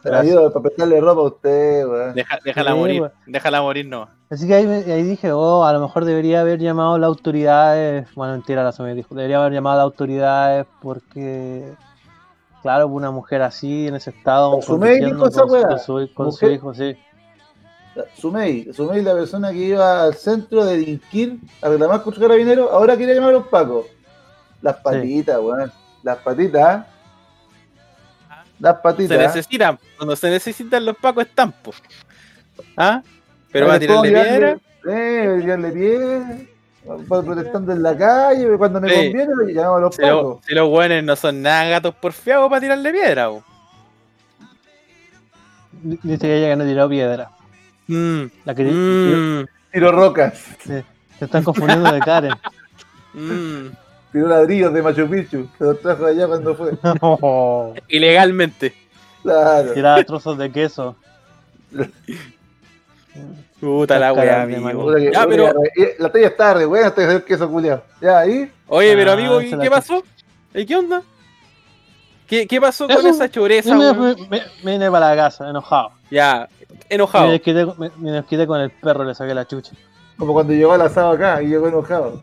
Me 0.05 0.15
ayuda 0.15 0.49
para 0.49 0.63
prestarle 0.63 1.01
ropa 1.01 1.19
a 1.21 1.23
usted, 1.25 1.85
weón. 1.85 2.13
Deja- 2.13 2.39
déjala 2.45 2.71
Sí, 2.71 2.77
morir, 2.77 3.01
weón. 3.01 3.13
déjala 3.27 3.61
morir, 3.61 3.85
no. 3.85 4.07
Así 4.29 4.47
que 4.47 4.53
ahí, 4.55 4.65
me- 4.65 4.93
ahí 4.93 5.03
dije, 5.03 5.33
oh, 5.33 5.65
a 5.65 5.73
lo 5.73 5.81
mejor 5.81 6.05
debería 6.05 6.39
haber 6.39 6.59
llamado 6.59 6.93
a 6.93 6.99
las 6.99 7.07
autoridades. 7.09 8.07
Bueno, 8.15 8.33
mentira, 8.33 8.63
la 8.63 8.71
me 8.83 8.95
dijo, 8.95 9.13
debería 9.13 9.39
haber 9.41 9.51
llamado 9.51 9.73
a 9.75 9.77
las 9.79 9.91
autoridades 9.91 10.65
porque, 10.81 11.73
claro, 12.61 12.87
una 12.87 13.11
mujer 13.11 13.41
así, 13.41 13.87
en 13.87 13.95
ese 13.95 14.09
estado, 14.11 14.57
¿La 14.57 14.61
Sumei 14.61 14.99
conduciendo 14.99 15.15
dijo 15.15 15.27
esa 15.29 15.41
con, 15.41 15.51
weá? 15.51 15.67
con 15.67 15.79
su, 15.79 16.13
con 16.13 16.31
su 16.31 16.49
hijo, 16.49 16.73
sí. 16.73 16.97
Sumei, 18.15 18.71
Sumei, 18.73 19.01
la 19.01 19.13
persona 19.13 19.51
que 19.51 19.57
iba 19.57 20.03
al 20.03 20.13
centro 20.13 20.63
de 20.63 20.77
delinquir 20.77 21.37
a 21.61 21.69
reclamar 21.69 22.01
contra 22.03 22.21
carabineros, 22.21 22.69
ahora 22.71 22.95
quiere 22.95 23.13
llamar 23.15 23.31
a 23.31 23.33
los 23.33 23.47
pacos. 23.47 23.87
Las 24.61 24.77
patitas, 24.77 25.39
weón. 25.39 25.71
Las 26.03 26.17
patitas. 26.19 26.81
¿eh? 26.81 26.83
Las 28.59 28.75
Se 28.75 28.81
patitas. 28.81 29.17
necesitan, 29.17 29.79
cuando 29.97 30.15
se 30.15 30.29
necesitan 30.29 30.85
los 30.85 30.95
pacos 30.97 31.25
están. 31.25 31.53
¿Ah? 32.77 33.01
Pero 33.51 33.67
va 33.67 33.73
a 33.75 33.79
tirarle 33.79 34.11
piedra. 34.11 34.57
Eh, 34.87 35.37
tirarle 35.41 35.71
piedra. 35.71 36.37
Protestando 37.07 37.73
en 37.73 37.83
la 37.83 37.95
calle, 37.95 38.57
cuando 38.57 38.79
me 38.81 38.89
Sí. 38.89 38.95
conviene, 39.11 39.33
lo 39.35 39.47
llamamos 39.47 39.77
a 39.77 39.81
los 39.81 39.95
Si, 39.95 40.01
lo- 40.01 40.41
si 40.47 40.55
los 40.55 40.69
buenos 40.69 41.03
no 41.03 41.15
son 41.15 41.41
nada 41.41 41.65
gatos 41.65 41.93
porfiados 41.95 42.49
para 42.49 42.61
tirarle 42.61 42.91
piedra, 42.91 43.29
po. 43.29 43.43
Dice 45.81 46.17
que 46.27 46.37
ella 46.37 46.49
que 46.49 46.55
no 46.55 46.63
tiró 46.65 46.89
piedra. 46.89 47.29
Mm, 47.87 48.23
La 48.45 48.55
que 48.55 48.63
mm, 48.65 49.45
Tiro 49.71 49.91
rocas, 49.91 50.33
se 50.63 50.83
están 51.19 51.43
confundiendo 51.43 51.91
de 51.91 51.99
Karen. 51.99 52.33
mm. 53.13 53.67
tiro 54.11 54.27
ladrillos 54.27 54.73
de 54.73 54.81
Machu 54.81 55.07
Picchu. 55.09 55.47
Se 55.57 55.63
los 55.63 55.79
trajo 55.81 56.05
allá 56.05 56.27
cuando 56.27 56.55
fue. 56.55 56.71
Ilegalmente. 57.87 58.73
Claro. 59.21 59.73
Tiraba 59.73 60.03
trozos 60.03 60.37
de 60.37 60.51
queso. 60.51 60.95
Puta 63.59 63.99
la 63.99 64.13
de 64.13 64.31
amigo. 64.31 64.93
Que- 64.95 65.11
Ya, 65.11 65.27
pero, 65.27 65.47
eh, 65.75 65.95
La 65.99 66.11
talla 66.11 66.27
está 66.27 66.53
re 66.53 66.65
buena 66.65 66.87
hasta 66.87 67.05
que 67.07 67.13
el 67.15 67.23
queso 67.23 67.49
culiado. 67.49 67.83
Ya, 68.01 68.19
ahí. 68.19 68.49
oye, 68.67 68.95
pero 68.95 69.11
Ah, 69.11 69.13
amigo, 69.15 69.39
se 69.41 69.47
¿y 69.47 69.51
la 69.51 69.63
qué 69.63 69.69
pasó? 69.69 70.03
¿Y 70.53 70.65
qué 70.65 70.75
onda? 70.77 71.01
¿Qué, 72.27 72.45
qué 72.47 72.61
pasó 72.61 72.87
con 72.87 73.05
esa 73.07 73.29
choreza, 73.29 73.69
Yo 73.71 73.75
me, 73.75 73.91
weón? 73.91 74.17
me- 74.29 74.37
me- 74.39 74.43
me 74.63 74.71
vine 74.73 74.91
para 74.91 75.09
la 75.09 75.15
casa, 75.15 75.49
enojado. 75.49 75.91
Ya, 76.11 76.47
Me 76.69 76.95
enojado. 76.95 77.31
desquité, 77.31 77.65
me, 77.77 77.91
me 77.97 78.11
desquité 78.11 78.45
con 78.47 78.61
el 78.61 78.69
perro, 78.69 79.03
le 79.03 79.15
saqué 79.15 79.33
la 79.33 79.45
chucha. 79.47 79.71
Como 80.17 80.33
cuando 80.33 80.53
llegó 80.53 80.73
al 80.73 80.81
asado 80.81 81.11
acá 81.11 81.41
y 81.41 81.47
llegó 81.47 81.67
enojado. 81.67 82.21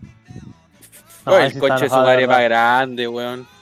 No, 1.27 1.33
No, 1.33 1.39
el 1.39 1.53
sí 1.53 1.59
coche 1.59 1.73
de 1.75 1.79
su 1.81 1.85
enojado, 1.87 2.07
madre 2.07 2.27
verdad. 2.27 2.45
grande, 2.45 3.09
weón. 3.09 3.47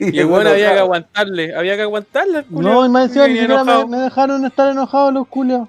Y 0.00 0.18
el 0.18 0.26
weón 0.26 0.46
había 0.48 0.54
que 0.56 0.62
enojado. 0.64 0.80
aguantarle, 0.84 1.56
había 1.56 1.76
que 1.76 1.82
aguantarle. 1.82 2.38
al 2.38 2.46
No, 2.50 2.84
y 2.84 2.88
más 2.88 3.04
encima 3.06 3.24
que 3.26 3.32
ni 3.32 3.38
venía 3.38 3.42
siquiera 3.48 3.64
me, 3.64 3.70
enojado. 3.72 3.88
me 3.88 3.98
dejaron 3.98 4.44
estar 4.44 4.70
enojados 4.72 5.14
los 5.14 5.28
culios. 5.28 5.68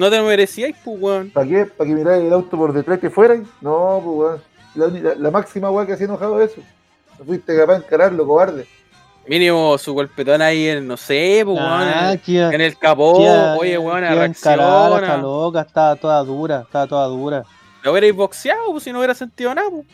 No 0.00 0.08
te 0.10 0.16
lo 0.16 0.24
merecíais, 0.24 0.74
pues, 0.82 0.96
weón. 0.98 1.28
¿Para 1.30 1.46
qué? 1.46 1.66
¿Para 1.66 1.86
que 1.90 1.94
miráis 1.94 2.24
el 2.24 2.32
auto 2.32 2.56
por 2.56 2.72
detrás 2.72 2.98
que 2.98 3.10
fuera? 3.10 3.36
No, 3.60 4.00
pues 4.02 4.16
weón. 4.16 4.42
La, 4.74 4.86
uni- 4.86 5.00
la- 5.00 5.14
la 5.14 5.30
máxima 5.30 5.70
weá 5.70 5.84
que 5.84 5.92
hacía 5.92 6.06
enojado 6.06 6.40
es 6.40 6.52
eso. 6.52 6.62
No 7.18 7.24
fuiste 7.26 7.54
capaz 7.54 7.72
de 7.74 7.84
encararlo, 7.84 8.26
cobarde. 8.26 8.66
Mínimo 9.26 9.76
su 9.76 9.92
golpetón 9.92 10.40
ahí 10.40 10.68
en, 10.68 10.86
no 10.88 10.96
sé, 10.96 11.42
pues, 11.44 11.58
weón. 11.58 11.68
Ah, 11.70 12.12
en- 12.14 12.20
iba- 12.34 12.54
En 12.54 12.60
el 12.62 12.78
capó, 12.78 13.12
oye, 13.58 13.76
weón, 13.76 14.00
que 14.02 14.12
iba 14.14 14.22
a 14.22 14.24
encarar, 14.24 14.30
Está 14.30 14.56
reacciona. 15.00 15.16
loca, 15.18 15.60
estaba 15.60 15.96
toda 15.96 16.24
dura, 16.24 16.60
estaba 16.62 16.86
toda 16.86 17.06
dura. 17.06 17.44
Lo 17.82 17.90
hubierais 17.92 18.14
boxeado, 18.16 18.70
pues, 18.70 18.84
si 18.84 18.92
no 18.92 19.00
hubiera 19.00 19.14
sentido 19.14 19.54
nada, 19.54 19.68
pues. 19.70 19.86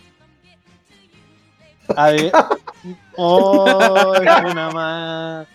A 1.96 2.10
ver. 2.12 2.32
¡Oh! 3.16 4.12
una 4.50 4.70
más. 4.70 5.46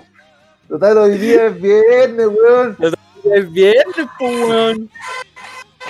Total, 0.68 0.98
hoy 0.98 1.18
día 1.18 1.46
es 1.48 1.62
viernes, 1.62 2.28
weón. 2.28 2.78
Viernes, 3.24 4.08
pues, 4.18 4.50
weón. 4.50 4.90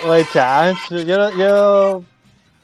Oye, 0.08 0.26
chancho, 0.34 1.00
yo, 1.02 1.18
no- 1.18 1.32
yo. 1.38 2.04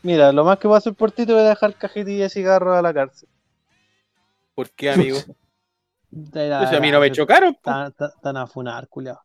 Mira, 0.03 0.31
lo 0.31 0.43
más 0.45 0.57
que 0.59 0.67
voy 0.67 0.75
a 0.75 0.77
hacer 0.79 0.93
por 0.93 1.12
ti 1.12 1.25
te 1.25 1.33
voy 1.33 1.41
a 1.41 1.50
dejar 1.50 1.74
cajetilla 1.75 2.24
de 2.24 2.29
cigarros 2.29 2.75
a 2.77 2.81
la 2.81 2.93
cárcel. 2.93 3.27
¿Por 4.55 4.69
qué, 4.71 4.91
amigo? 4.91 5.17
Pues 6.09 6.71
a 6.74 6.79
mí 6.79 6.89
no 6.89 7.01
me 7.01 7.12
chocaron. 7.12 7.53
Tan, 7.62 7.91
tan, 7.91 8.09
tan 8.21 8.38
a 8.38 8.47
funar, 8.47 8.88
culiao. 8.88 9.19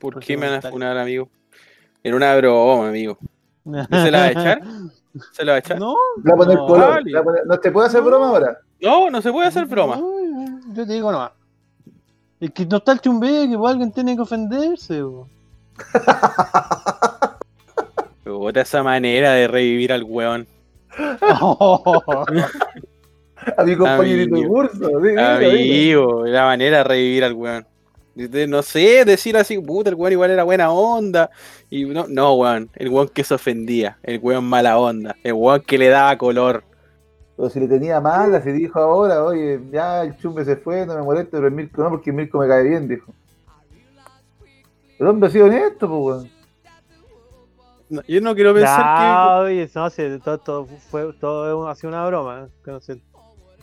¿Por 0.00 0.14
por 0.14 0.22
qué 0.24 0.36
me 0.36 0.48
van 0.50 0.58
a 0.58 0.68
funar, 0.70 0.98
amigo? 0.98 1.28
Era 2.02 2.16
una 2.16 2.34
broma, 2.36 2.88
amigo. 2.88 3.16
¿No 3.64 3.84
se 3.86 4.10
la 4.10 4.18
va 4.18 4.24
a 4.24 4.30
echar? 4.30 4.60
¿Se 5.32 5.44
la 5.44 5.52
va 5.52 5.56
a 5.56 5.58
echar? 5.60 5.78
No, 5.78 5.94
Le 6.22 6.32
va 6.32 6.34
a 6.34 6.66
poner 6.66 7.04
No, 7.06 7.24
No 7.46 7.60
te 7.60 7.70
puedo 7.70 7.86
hacer 7.86 8.00
No. 8.00 8.06
broma 8.06 8.28
ahora. 8.30 8.58
No, 8.80 9.10
no 9.10 9.22
se 9.22 9.30
puede 9.30 9.46
hacer 9.46 9.64
broma. 9.66 9.96
no, 9.96 10.60
yo 10.74 10.84
te 10.86 10.92
digo 10.92 11.12
nomás. 11.12 11.30
Es 12.40 12.50
que 12.50 12.66
no 12.66 12.78
está 12.78 12.92
el 12.92 13.00
chumbe, 13.00 13.48
que 13.48 13.56
pues, 13.56 13.70
alguien 13.70 13.92
tiene 13.92 14.16
que 14.16 14.22
ofenderse. 14.22 15.02
bo. 15.02 15.28
Puta 18.24 18.60
esa 18.62 18.82
manera 18.82 19.32
de 19.32 19.48
revivir 19.48 19.92
al 19.92 20.04
weón. 20.04 20.46
A 23.58 23.64
mi 23.64 23.76
compañerito 23.76 24.36
de 24.36 24.40
Amigo. 24.40 24.54
curso. 24.54 24.86
Amigo, 25.18 26.24
la 26.26 26.44
manera 26.46 26.78
de 26.78 26.84
revivir 26.84 27.24
al 27.24 27.34
weón. 27.34 27.66
No 28.48 28.62
sé, 28.62 29.04
decir 29.04 29.36
así, 29.36 29.58
puta, 29.58 29.90
el 29.90 29.96
weón 29.96 30.12
igual 30.12 30.30
era 30.30 30.44
buena 30.44 30.70
onda. 30.70 31.30
Y 31.68 31.84
no, 31.84 32.06
no, 32.08 32.34
weón, 32.34 32.70
el 32.74 32.88
weón 32.88 33.08
que 33.08 33.24
se 33.24 33.34
ofendía, 33.34 33.98
el 34.02 34.18
weón 34.22 34.44
mala 34.44 34.78
onda, 34.78 35.16
el 35.24 35.34
weón 35.34 35.60
que 35.62 35.78
le 35.78 35.88
daba 35.88 36.16
color. 36.16 36.64
Pero 37.36 37.50
si 37.50 37.58
le 37.60 37.66
tenía 37.68 38.00
mala, 38.00 38.40
se 38.40 38.52
dijo 38.52 38.78
ahora, 38.78 39.24
oye, 39.24 39.60
ya 39.72 40.02
el 40.02 40.16
chumbe 40.18 40.44
se 40.44 40.56
fue, 40.56 40.86
no 40.86 40.94
me 40.94 41.02
molesta, 41.02 41.32
pero 41.32 41.48
el 41.48 41.52
Mirko 41.54 41.82
no, 41.82 41.90
porque 41.90 42.10
el 42.10 42.16
Mirko 42.16 42.38
me 42.38 42.46
cae 42.48 42.62
bien, 42.62 42.86
dijo. 42.88 43.12
El 44.98 45.06
hombre 45.08 45.28
ha 45.28 45.32
sido 45.32 45.46
honesto, 45.46 45.88
pues, 45.88 46.00
weón. 46.00 46.30
No, 47.90 48.02
yo 48.08 48.20
no 48.20 48.34
quiero 48.34 48.54
pensar 48.54 48.80
No, 49.14 49.38
oye, 49.40 49.68
no, 49.74 49.90
sí, 49.90 50.02
todo, 50.24 50.38
todo 50.38 50.66
fue, 50.90 51.12
todo 51.20 51.68
ha 51.68 51.74
sido 51.74 51.88
una 51.90 52.06
broma. 52.06 52.48
que 52.64 52.70
no 52.70 52.80
sé. 52.80 53.00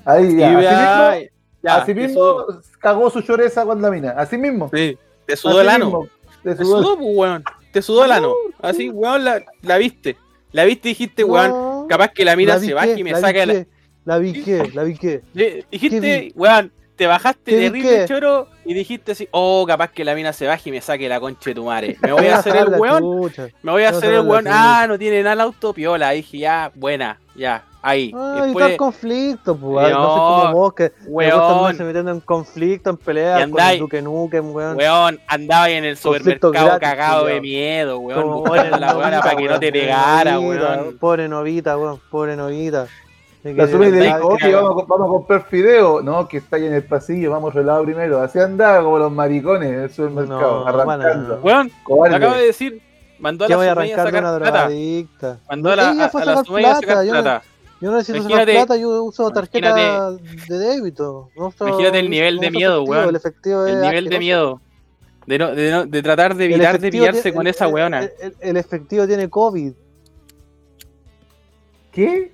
Ahí, 0.06 0.28
que. 0.36 0.38
ya. 0.38 0.50
Así 0.52 0.62
vea- 0.62 1.12
mismo, 1.16 1.32
ya, 1.64 1.76
así 1.76 1.86
te 1.94 1.96
mismo 1.96 2.46
cagó 2.80 3.10
su 3.10 3.22
choreza 3.22 3.66
con 3.66 3.82
la 3.82 3.90
mina. 3.90 4.12
Así 4.12 4.38
mismo. 4.38 4.70
sí, 4.74 4.98
te 5.26 5.36
sudó 5.36 5.54
Así 5.60 5.62
el 5.62 5.70
ano. 5.70 5.86
mismo. 5.86 6.08
Te 6.44 6.56
sudó. 6.58 6.84
sudó, 6.84 6.98
pues, 6.98 7.10
weón. 7.16 7.44
Te 7.72 7.82
sudó 7.82 8.06
el 8.06 8.12
ano. 8.12 8.34
Así, 8.62 8.90
weón, 8.90 9.24
la, 9.24 9.42
la 9.62 9.78
viste. 9.78 10.18
La 10.52 10.66
viste 10.66 10.90
y 10.90 10.92
dijiste, 10.92 11.24
weón, 11.24 11.52
capaz 11.92 12.08
que 12.10 12.26
la 12.26 12.36
mina 12.36 12.54
la 12.56 12.60
se 12.60 12.74
baje 12.74 12.96
y 13.00 13.04
me 13.04 13.12
la 13.12 13.20
saca 13.20 13.46
la. 13.46 13.54
biqué, 13.54 13.68
La 14.06 14.18
biqué, 14.18 14.72
la 14.74 14.84
biqué. 14.84 15.22
Di- 15.34 15.64
Dijiste, 15.72 16.32
weón, 16.36 16.72
te 16.96 17.08
bajaste 17.08 17.52
¿Qué 17.52 17.70
vi 17.70 17.82
terrible 17.82 18.06
choro 18.08 18.48
y 18.66 18.74
dijiste 18.74 19.14
así, 19.14 19.28
oh, 19.32 19.66
capaz 19.68 19.92
que 19.92 20.04
la 20.06 20.14
mina 20.16 20.34
se 20.34 20.46
baje 20.46 20.70
y 20.70 20.72
me 20.72 20.82
saque 20.82 21.08
la 21.10 21.20
concha 21.20 21.50
de 21.50 21.56
tu 21.56 21.66
madre. 21.66 21.98
Me 22.02 22.12
voy 22.12 22.28
a 22.28 22.38
hacer 22.38 22.56
el 22.56 22.72
La 22.72 22.78
weón, 22.78 23.32
me 23.64 23.72
voy 23.72 23.84
a 23.84 23.90
hacer 23.90 24.10
el 24.10 24.16
la 24.18 24.22
weón, 24.22 24.46
ah, 24.50 24.86
no 24.88 24.98
tiene 25.00 25.24
nada 25.24 25.34
el 25.34 25.42
auto, 25.42 25.74
piola. 25.74 26.12
Dije, 26.12 26.38
ya, 26.40 26.72
buena, 26.76 27.20
ya, 27.36 27.64
ahí. 27.82 28.12
Ah, 28.16 28.42
Después, 28.44 28.64
evitar 28.66 28.78
conflicto, 28.78 29.56
pues. 29.58 29.90
No, 29.92 30.00
No, 30.00 30.14
sé 30.14 30.20
como 30.20 30.54
vos 30.54 30.74
que 30.74 30.92
weón, 31.08 31.42
andarse 31.42 31.84
metiendo 31.84 32.12
en 32.12 32.20
conflicto, 32.22 32.90
en 32.90 32.96
Y 32.96 33.04
peleas 33.06 33.48
con 33.50 33.60
el 33.62 33.80
Duque 33.80 34.02
Nukem, 34.02 34.54
weón. 34.56 34.78
weón, 34.78 35.20
andaba 35.28 35.64
ahí 35.64 35.74
en 35.74 35.86
el 35.86 35.98
supermercado 35.98 36.52
gratis, 36.54 36.80
cagado 36.80 37.26
de 37.26 37.42
miedo, 37.42 38.00
weón, 38.00 38.22
Como 38.22 38.40
buscando 38.42 38.78
la 38.78 38.88
novita, 38.94 38.98
weona 38.98 39.22
para 39.22 39.36
que 39.36 39.48
no 39.48 39.60
te 39.60 39.66
weón, 39.68 39.74
pegara, 39.74 40.32
novita, 40.34 40.64
weón. 40.82 40.98
Pobre 40.98 41.28
novita, 41.28 41.78
weón, 41.78 42.00
pobre 42.10 42.36
novita. 42.36 42.88
La 43.44 43.68
sube 43.68 43.88
y 43.88 43.92
le 43.92 44.02
dijo, 44.02 44.28
oye, 44.28 44.54
vamos, 44.54 44.84
a- 44.84 44.86
vamos 44.88 45.08
a 45.08 45.10
comprar 45.10 45.46
fideo. 45.50 46.02
No, 46.04 46.28
que 46.28 46.38
está 46.38 46.58
ahí 46.58 46.68
en 46.68 46.76
el 46.76 46.84
pasillo, 46.84 47.32
vamos 47.32 47.54
relado 47.56 47.84
primero. 47.84 48.22
Así 48.22 48.38
andaba 48.38 48.84
como 48.84 49.00
los 49.00 49.12
maricones 49.12 49.68
en 49.70 49.80
el 49.82 49.90
supermercado, 49.90 50.60
No, 50.60 50.68
arrancando. 50.68 51.40
Weón, 51.42 51.72
Cobarde. 51.84 52.18
acabo 52.18 52.36
de 52.36 52.46
decir, 52.46 52.82
mandó 53.18 53.46
a 53.46 53.48
¿Qué 53.48 53.54
la 53.54 53.58
voy 53.58 53.66
a 53.66 53.74
Sumaya 53.74 53.96
a 53.98 54.02
arrancar 54.02 54.12
de 54.14 54.20
una 54.20 54.28
sacar 54.30 54.42
plata. 54.42 54.58
drogadicta? 54.68 55.38
Mandó 55.50 55.72
a 55.72 55.76
la, 55.76 55.84
a, 55.84 55.88
a 55.88 55.92
a 55.92 55.96
la 55.96 56.10
sacar 56.44 57.04
plata. 57.04 57.42
Yo 57.82 57.90
no 57.92 57.98
necesito 57.98 58.30
sacar 58.30 58.46
plata, 58.48 58.78
yo 58.78 59.04
uso 59.04 59.30
tarjeta 59.32 60.12
de 60.12 60.58
débito. 60.58 61.30
No 61.36 61.48
uso- 61.48 61.68
Imagínate 61.68 62.00
el 62.00 62.10
nivel 62.12 62.36
no 62.36 62.42
de 62.42 62.52
miedo, 62.52 62.74
efectivo, 62.76 62.92
weón. 62.96 63.10
El, 63.10 63.16
efectivo 63.16 63.66
es 63.66 63.74
El 63.74 63.82
nivel 63.82 64.06
de 64.10 64.20
miedo. 64.20 64.62
De, 65.26 65.38
no, 65.40 65.56
de, 65.56 65.72
no- 65.72 65.86
de 65.86 66.02
tratar 66.04 66.36
de 66.36 66.46
evitar 66.46 66.80
de 66.80 66.92
pillarse 66.92 67.22
tiene- 67.24 67.36
con 67.36 67.48
el- 67.48 67.52
esa 67.52 67.66
el- 67.68 67.74
weona. 67.74 68.00
El, 68.04 68.12
el- 68.22 68.36
el 68.40 68.58
efectivo 68.58 69.08
tiene 69.08 69.30
COVID. 69.30 69.74
¿Qué? 71.92 72.32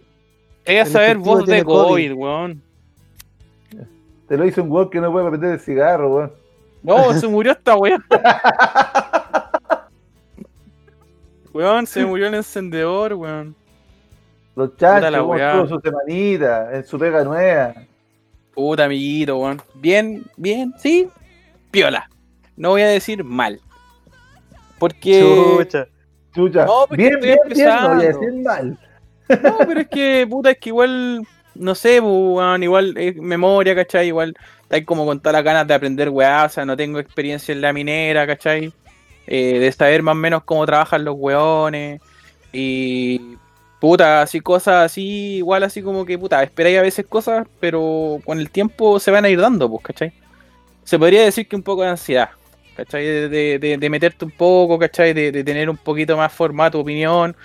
Querías 0.66 0.88
el 0.88 0.94
saber 0.94 1.18
vos 1.18 1.40
de 1.40 1.46
tiene 1.46 1.64
COVID, 1.64 1.88
COVID. 1.88 2.14
weón. 2.14 2.62
Te 4.28 4.36
lo 4.38 4.46
hizo 4.46 4.62
un 4.64 4.70
weón 4.72 4.90
que 4.90 5.00
no 5.00 5.12
puede 5.14 5.30
prender 5.30 5.54
el 5.54 5.60
cigarro, 5.62 6.14
weón. 6.14 6.34
No, 6.84 7.14
se 7.14 7.26
murió 7.28 7.54
esta 7.54 7.76
weón. 7.78 8.04
weón, 11.54 11.88
se 11.88 12.06
murió 12.06 12.28
el 12.28 12.36
encendedor, 12.36 13.14
weón. 13.14 13.56
Los 14.58 14.72
Puta 14.72 14.88
chanchos, 14.94 15.12
la 15.12 15.24
weá. 15.24 15.68
su 15.68 15.80
semanita, 15.80 16.76
en 16.76 16.84
su 16.84 16.98
pega 16.98 17.24
nueva. 17.24 17.76
Puta 18.56 18.86
amiguito, 18.86 19.38
weón. 19.38 19.62
Bien, 19.76 20.26
bien, 20.36 20.74
sí. 20.80 21.08
Piola. 21.70 22.10
No 22.56 22.70
voy 22.70 22.82
a 22.82 22.88
decir 22.88 23.24
mal. 23.24 23.62
Porque. 24.80 25.22
Chucha. 25.22 25.88
Chucha. 26.34 26.66
No, 26.66 26.86
porque 26.90 27.04
bien, 27.04 27.14
estoy 27.14 27.30
bien, 27.30 27.40
bien, 27.54 27.70
no 27.70 27.96
voy 27.96 28.04
a 28.04 28.08
decir 28.08 28.34
mal. 28.44 28.80
No, 29.44 29.58
pero 29.60 29.80
es 29.82 29.88
que, 29.90 30.28
puta, 30.28 30.50
es 30.50 30.58
que 30.58 30.70
igual, 30.70 31.22
no 31.54 31.76
sé, 31.76 32.00
weón, 32.00 32.64
igual 32.64 32.98
es 32.98 33.16
memoria, 33.16 33.76
¿cachai? 33.76 34.08
Igual 34.08 34.36
hay 34.72 34.84
como 34.86 35.06
con 35.06 35.20
todas 35.20 35.34
las 35.34 35.44
ganas 35.44 35.68
de 35.68 35.76
aprender 35.76 36.10
weá, 36.10 36.46
o 36.46 36.50
sea, 36.50 36.66
no 36.66 36.76
tengo 36.76 36.98
experiencia 36.98 37.52
en 37.52 37.62
la 37.62 37.74
minera, 37.74 38.26
¿cachai? 38.26 38.74
Eh, 39.28 39.60
de 39.60 39.72
saber 39.72 40.02
más 40.02 40.14
o 40.14 40.16
menos 40.16 40.44
cómo 40.46 40.66
trabajan 40.66 41.06
los 41.06 41.14
weones 41.16 42.02
y, 42.52 43.38
puta, 43.80 44.22
así 44.22 44.40
cosas 44.42 44.86
así, 44.86 45.38
igual 45.38 45.64
así 45.64 45.82
como 45.82 46.06
que, 46.06 46.18
puta, 46.18 46.42
esperáis 46.44 46.80
a 46.80 46.82
veces 46.82 47.06
cosas, 47.08 47.48
pero 47.60 48.20
con 48.26 48.40
el 48.40 48.50
tiempo 48.50 49.00
se 49.00 49.12
van 49.12 49.26
a 49.26 49.30
ir 49.30 49.40
dando, 49.40 49.70
pues, 49.70 49.84
¿cachai? 49.84 50.14
Se 50.84 50.98
podría 51.00 51.24
decir 51.24 51.48
que 51.48 51.56
un 51.56 51.64
poco 51.64 51.84
de 51.84 51.90
ansiedad, 51.90 52.30
¿cachai? 52.76 53.06
De, 53.06 53.60
de- 53.60 53.78
de- 53.78 53.90
meterte 53.90 54.26
un 54.26 54.32
poco, 54.32 54.80
¿cachai? 54.80 55.14
De, 55.14 55.32
de 55.32 55.44
tener 55.44 55.70
un 55.70 55.78
poquito 55.78 56.18
más 56.18 56.34
formato, 56.34 56.80
opinión, 56.80 57.36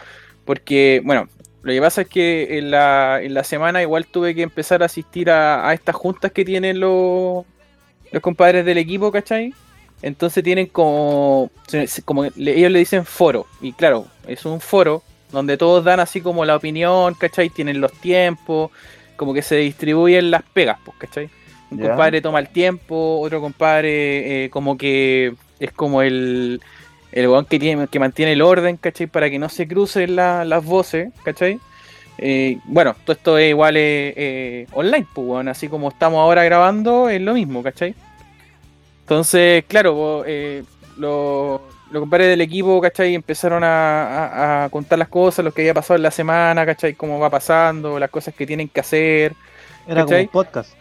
porque, 0.45 1.03
bueno, 1.05 1.29
lo 1.63 1.73
que 1.73 1.81
pasa 1.81 2.03
es 2.03 2.09
que 2.09 2.59
en 2.59 2.71
la, 2.71 3.21
en 3.23 3.35
la 3.35 3.45
semana 3.45 3.83
igual 3.83 4.07
tuve 4.07 4.35
que 4.35 4.43
empezar 4.43 4.83
a 4.83 4.87
asistir 4.87 5.31
a, 5.31 5.69
a 5.69 5.75
estas 5.75 5.95
juntas 5.95 6.33
que 6.33 6.45
tienen 6.45 6.81
los, 6.81 7.45
los 8.11 8.23
compadres 8.23 8.65
del 8.65 8.79
equipo, 8.79 9.13
¿cachai? 9.13 9.55
Entonces 10.03 10.43
tienen 10.43 10.67
como, 10.67 11.51
como 12.05 12.25
ellos 12.25 12.71
le 12.73 12.79
dicen 12.81 13.05
foro, 13.05 13.47
y 13.61 13.73
claro, 13.73 14.07
es 14.27 14.45
un 14.45 14.61
foro 14.61 15.03
donde 15.33 15.57
todos 15.57 15.83
dan 15.85 15.99
así 16.01 16.21
como 16.21 16.45
la 16.45 16.55
opinión, 16.57 17.15
¿cachai? 17.15 17.49
Tienen 17.51 17.81
los 17.81 17.93
tiempos, 17.93 18.71
como 19.17 19.33
que 19.35 19.43
se 19.43 19.57
distribuyen 19.57 20.31
las 20.31 20.43
pegas, 20.43 20.79
pues, 20.85 20.97
¿cachai? 20.99 21.31
Un 21.71 21.79
compadre 21.89 22.21
toma 22.21 22.39
el 22.39 22.49
tiempo, 22.49 23.19
otro 23.21 23.41
compadre 23.41 24.45
eh, 24.45 24.51
como 24.51 24.77
que 24.77 25.33
es 25.59 25.73
como 25.73 26.03
el, 26.03 26.61
el 27.13 27.29
weón 27.29 27.47
que, 27.47 27.59
tiene, 27.59 27.89
que 27.89 27.99
mantiene 27.99 28.33
el 28.33 28.43
orden, 28.43 28.77
¿cachai? 28.77 29.07
Para 29.07 29.31
que 29.31 29.39
no 29.39 29.49
se 29.49 29.67
crucen 29.67 30.15
la- 30.17 30.45
las 30.45 30.65
voces, 30.65 31.11
¿cachai? 31.25 31.59
Eh, 32.19 32.59
bueno, 32.65 32.95
todo 33.05 33.17
esto 33.17 33.39
es 33.39 33.49
igual 33.51 33.77
eh, 33.79 34.13
eh, 34.17 34.67
online, 34.73 35.07
pues, 35.15 35.27
weón, 35.27 35.49
así 35.49 35.69
como 35.69 35.89
estamos 35.89 36.19
ahora 36.21 36.45
grabando, 36.45 37.09
es 37.09 37.23
lo 37.23 37.33
mismo, 37.33 37.63
¿cachai? 37.63 37.95
Entonces, 39.01 39.65
claro, 39.67 40.25
los, 40.99 41.61
los 41.93 42.01
compadres 42.01 42.29
del 42.29 42.41
equipo, 42.41 42.81
¿cachai? 42.81 43.15
Empezaron 43.15 43.63
a, 43.65 44.05
a- 44.07 44.65
a 44.65 44.69
contar 44.71 44.99
las 44.99 45.09
cosas, 45.09 45.45
lo 45.45 45.53
que 45.53 45.63
había 45.63 45.75
pasado 45.75 45.97
en 45.97 46.03
la 46.03 46.11
semana, 46.11 46.65
¿cachai? 46.67 46.95
Cómo 46.95 47.19
va 47.19 47.29
pasando, 47.31 47.99
las 47.99 48.11
cosas 48.11 48.35
que 48.35 48.47
tienen 48.47 48.69
que 48.69 48.81
hacer. 48.81 49.35
Era 49.87 50.05
como 50.05 50.19
un 50.19 50.29
podcast. 50.29 50.73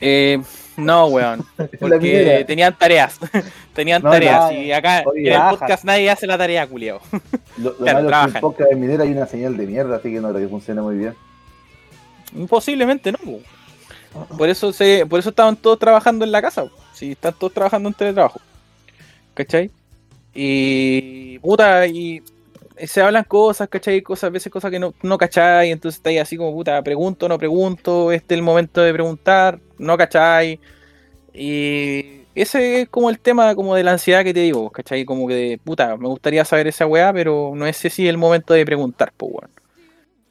Eh, 0.00 0.40
No, 0.76 1.06
weón. 1.06 1.44
Porque 1.80 2.44
tenían 2.46 2.76
tareas. 2.76 3.18
tenían 3.74 4.02
No, 4.02 4.10
tareas. 4.10 4.44
no, 4.44 4.52
y 4.52 4.70
acá 4.72 5.02
oye, 5.06 5.34
en 5.34 5.40
el 5.42 5.48
podcast 5.50 5.84
nadie 5.84 6.10
hace 6.10 6.26
la 6.26 6.36
tarea, 6.38 6.66
culiao. 6.66 7.00
Lo, 7.56 7.70
lo 7.70 7.76
Claro, 7.76 7.84
malo 7.84 7.98
es 7.98 8.04
que 8.04 8.08
trabajan. 8.08 8.36
en 8.36 8.40
podcast 8.42 8.70
de 8.70 8.76
minera 8.76 9.04
hay 9.04 9.10
una 9.12 9.26
señal 9.26 9.56
de 9.56 9.66
mierda, 9.66 9.96
así 9.96 10.12
que 10.12 10.20
no 10.20 10.28
creo 10.28 10.40
que 10.42 10.48
funcione 10.48 10.82
muy 10.82 10.96
bien. 10.96 11.14
Posiblemente 12.48 13.12
no. 13.12 13.18
po. 13.18 13.40
Por 14.36 14.48
eso 14.48 14.72
se, 14.72 15.06
por 15.06 15.18
eso 15.20 15.30
estaban 15.30 15.56
todos 15.56 15.78
trabajando 15.78 16.24
en 16.24 16.32
la 16.32 16.42
casa. 16.42 16.66
Si 16.92 17.12
están 17.12 17.34
todos 17.38 17.52
trabajando 17.54 17.88
en 17.88 17.94
teletrabajo. 17.94 18.40
¿Cachai? 19.34 19.70
Y 20.38 21.38
puta, 21.38 21.86
y 21.86 22.22
se 22.84 23.00
hablan 23.00 23.24
cosas, 23.24 23.68
¿cachai? 23.68 24.02
Cosas, 24.02 24.24
a 24.24 24.30
veces 24.30 24.52
cosas 24.52 24.70
que 24.70 24.78
no, 24.78 24.92
no 25.02 25.16
cachai, 25.16 25.70
entonces 25.70 25.98
está 25.98 26.10
ahí 26.10 26.18
así 26.18 26.36
como 26.36 26.52
puta, 26.52 26.82
pregunto, 26.82 27.26
no 27.26 27.38
pregunto, 27.38 28.12
este 28.12 28.34
es 28.34 28.38
el 28.38 28.44
momento 28.44 28.82
de 28.82 28.92
preguntar, 28.92 29.58
no 29.78 29.96
cachai. 29.96 30.60
Y 31.32 32.26
ese 32.34 32.82
es 32.82 32.88
como 32.90 33.08
el 33.08 33.18
tema 33.18 33.54
como 33.54 33.74
de 33.74 33.82
la 33.82 33.92
ansiedad 33.92 34.24
que 34.24 34.34
te 34.34 34.40
digo, 34.40 34.70
¿cachai? 34.70 35.06
Como 35.06 35.26
que 35.26 35.34
de, 35.34 35.58
puta, 35.58 35.96
me 35.96 36.08
gustaría 36.08 36.44
saber 36.44 36.66
esa 36.66 36.86
weá, 36.86 37.12
pero 37.14 37.52
no 37.54 37.66
es 37.66 37.82
ese 37.82 38.06
el 38.08 38.18
momento 38.18 38.52
de 38.52 38.66
preguntar, 38.66 39.12
pues 39.16 39.32
weón. 39.32 39.50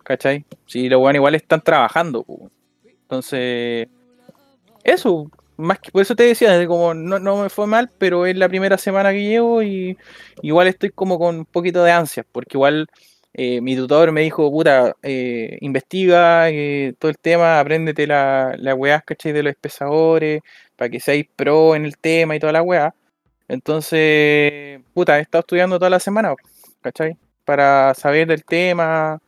¿Cachai? 0.04 0.46
Si 0.68 0.88
los 0.88 1.02
weones 1.02 1.18
igual 1.20 1.34
están 1.34 1.62
trabajando, 1.62 2.24
pues. 2.24 2.40
weón. 2.40 2.52
Entonces, 2.84 3.88
eso, 4.84 5.32
más 5.58 5.80
que 5.80 5.92
por 5.92 6.02
eso 6.02 6.16
te 6.16 6.24
decía, 6.24 6.58
de 6.58 6.68
como 6.68 6.94
no, 6.94 7.20
no 7.20 7.42
me 7.44 7.50
fue 7.50 7.68
mal, 7.68 7.92
pero 7.98 8.26
es 8.26 8.36
la 8.36 8.50
primera 8.50 8.78
semana 8.78 9.12
que 9.12 9.24
llevo 9.24 9.64
y 9.64 9.98
igual 10.42 10.68
estoy 10.68 10.92
como 10.92 11.20
con 11.20 11.38
un 11.40 11.46
poquito 11.46 11.84
de 11.84 11.92
ansias, 11.92 12.26
porque 12.32 12.58
igual 12.58 12.88
eh, 13.34 13.60
mi 13.62 13.76
tutor 13.76 14.12
me 14.14 14.22
dijo, 14.22 14.50
puta, 14.50 14.96
eh, 15.04 15.58
investiga 15.62 16.50
eh, 16.50 16.94
todo 16.98 17.10
el 17.12 17.18
tema, 17.20 17.60
apréndete 17.60 18.08
la, 18.08 18.56
la 18.58 18.76
weá, 18.76 19.02
¿cachai? 19.02 19.34
De 19.34 19.44
los 19.44 19.52
espesadores, 19.52 20.42
para 20.78 20.90
que 20.90 21.00
seáis 21.02 21.28
pro 21.36 21.76
en 21.76 21.86
el 21.86 21.98
tema 21.98 22.36
y 22.36 22.40
toda 22.40 22.54
la 22.54 22.62
weá. 22.62 22.96
Entonces, 23.48 24.82
puta, 24.94 25.20
he 25.20 25.22
estado 25.22 25.42
estudiando 25.42 25.78
toda 25.80 25.90
la 25.90 26.00
semana, 26.00 26.34
¿cachai? 26.82 27.18
Para 27.46 27.94
saber 27.94 28.28
del 28.28 28.46
tema, 28.46 29.20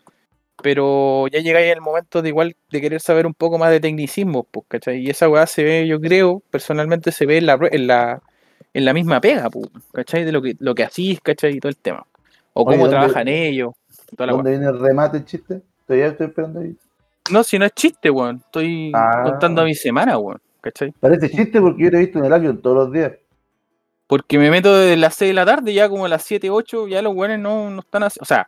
pero 0.61 1.27
ya 1.27 1.39
llegáis 1.39 1.73
al 1.73 1.81
momento 1.81 2.21
de 2.21 2.29
igual 2.29 2.55
de 2.71 2.81
querer 2.81 2.99
saber 3.01 3.25
un 3.27 3.33
poco 3.33 3.57
más 3.57 3.71
de 3.71 3.79
tecnicismo, 3.79 4.43
pues, 4.43 4.65
¿cachai? 4.67 4.99
Y 4.99 5.09
esa 5.09 5.29
weá 5.29 5.45
se 5.47 5.63
ve, 5.63 5.87
yo 5.87 5.99
creo, 5.99 6.41
personalmente 6.49 7.11
se 7.11 7.25
ve 7.25 7.37
en 7.37 7.45
la, 7.45 7.59
en 7.71 7.87
la, 7.87 8.21
en 8.73 8.85
la 8.85 8.93
misma 8.93 9.21
pega, 9.21 9.49
pues, 9.49 9.67
¿cachai? 9.93 10.23
De 10.25 10.31
lo 10.31 10.41
que, 10.41 10.55
lo 10.59 10.73
que 10.75 10.83
hacís, 10.83 11.19
¿cachai? 11.21 11.57
Y 11.57 11.59
todo 11.59 11.69
el 11.69 11.77
tema. 11.77 12.05
O 12.53 12.63
Oye, 12.63 12.75
cómo 12.77 12.85
¿dónde- 12.87 12.97
trabajan 12.97 13.27
ellos. 13.27 13.73
Toda 14.15 14.27
la 14.27 14.33
¿Dónde 14.33 14.51
viene 14.51 14.65
el 14.67 14.79
remate, 14.79 15.17
el 15.17 15.25
chiste? 15.25 15.61
Todavía 15.85 16.07
estoy 16.07 16.27
esperando 16.27 16.59
ahí. 16.61 16.75
No, 17.31 17.43
si 17.43 17.59
no 17.59 17.65
es 17.65 17.73
chiste, 17.73 18.09
weón. 18.09 18.37
Estoy 18.45 18.91
Ah. 18.95 19.23
contando 19.25 19.63
mi 19.63 19.75
semana, 19.75 20.17
weón. 20.17 20.39
¿Cachai? 20.61 20.91
Parece 20.99 21.29
chiste 21.29 21.61
porque 21.61 21.83
yo 21.83 21.91
te 21.91 21.97
he 21.97 21.99
visto 21.99 22.19
en 22.19 22.25
el 22.25 22.33
avión 22.33 22.61
todos 22.61 22.75
los 22.77 22.91
días. 22.91 23.11
Porque 24.07 24.37
me 24.39 24.49
meto 24.49 24.75
desde 24.77 24.95
las 24.95 25.15
6 25.15 25.29
de 25.29 25.33
la 25.33 25.45
tarde, 25.45 25.73
ya 25.73 25.89
como 25.89 26.05
a 26.05 26.09
las 26.09 26.23
7, 26.23 26.49
8, 26.49 26.87
ya 26.87 27.01
los 27.01 27.13
weones 27.13 27.39
no, 27.39 27.69
no 27.69 27.81
están 27.81 28.03
así. 28.03 28.17
O 28.21 28.25
sea, 28.25 28.45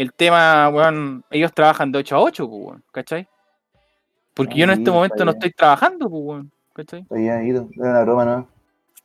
el 0.00 0.14
tema, 0.14 0.66
weón, 0.70 1.22
ellos 1.30 1.52
trabajan 1.52 1.92
de 1.92 1.98
8 1.98 2.16
a 2.16 2.20
8, 2.20 2.48
pues, 2.48 2.62
weón, 2.62 2.84
¿cachai? 2.90 3.28
Porque 4.32 4.54
yo 4.54 4.64
en 4.64 4.70
este 4.70 4.90
momento 4.90 5.26
no 5.26 5.32
estoy 5.32 5.50
trabajando, 5.50 6.08
pues, 6.08 6.22
weón, 6.22 6.50
¿cachai? 6.72 7.04
Había 7.10 7.42
ido, 7.42 7.68
era 7.76 7.90
una 7.90 8.02
broma, 8.04 8.24
¿no? 8.24 8.48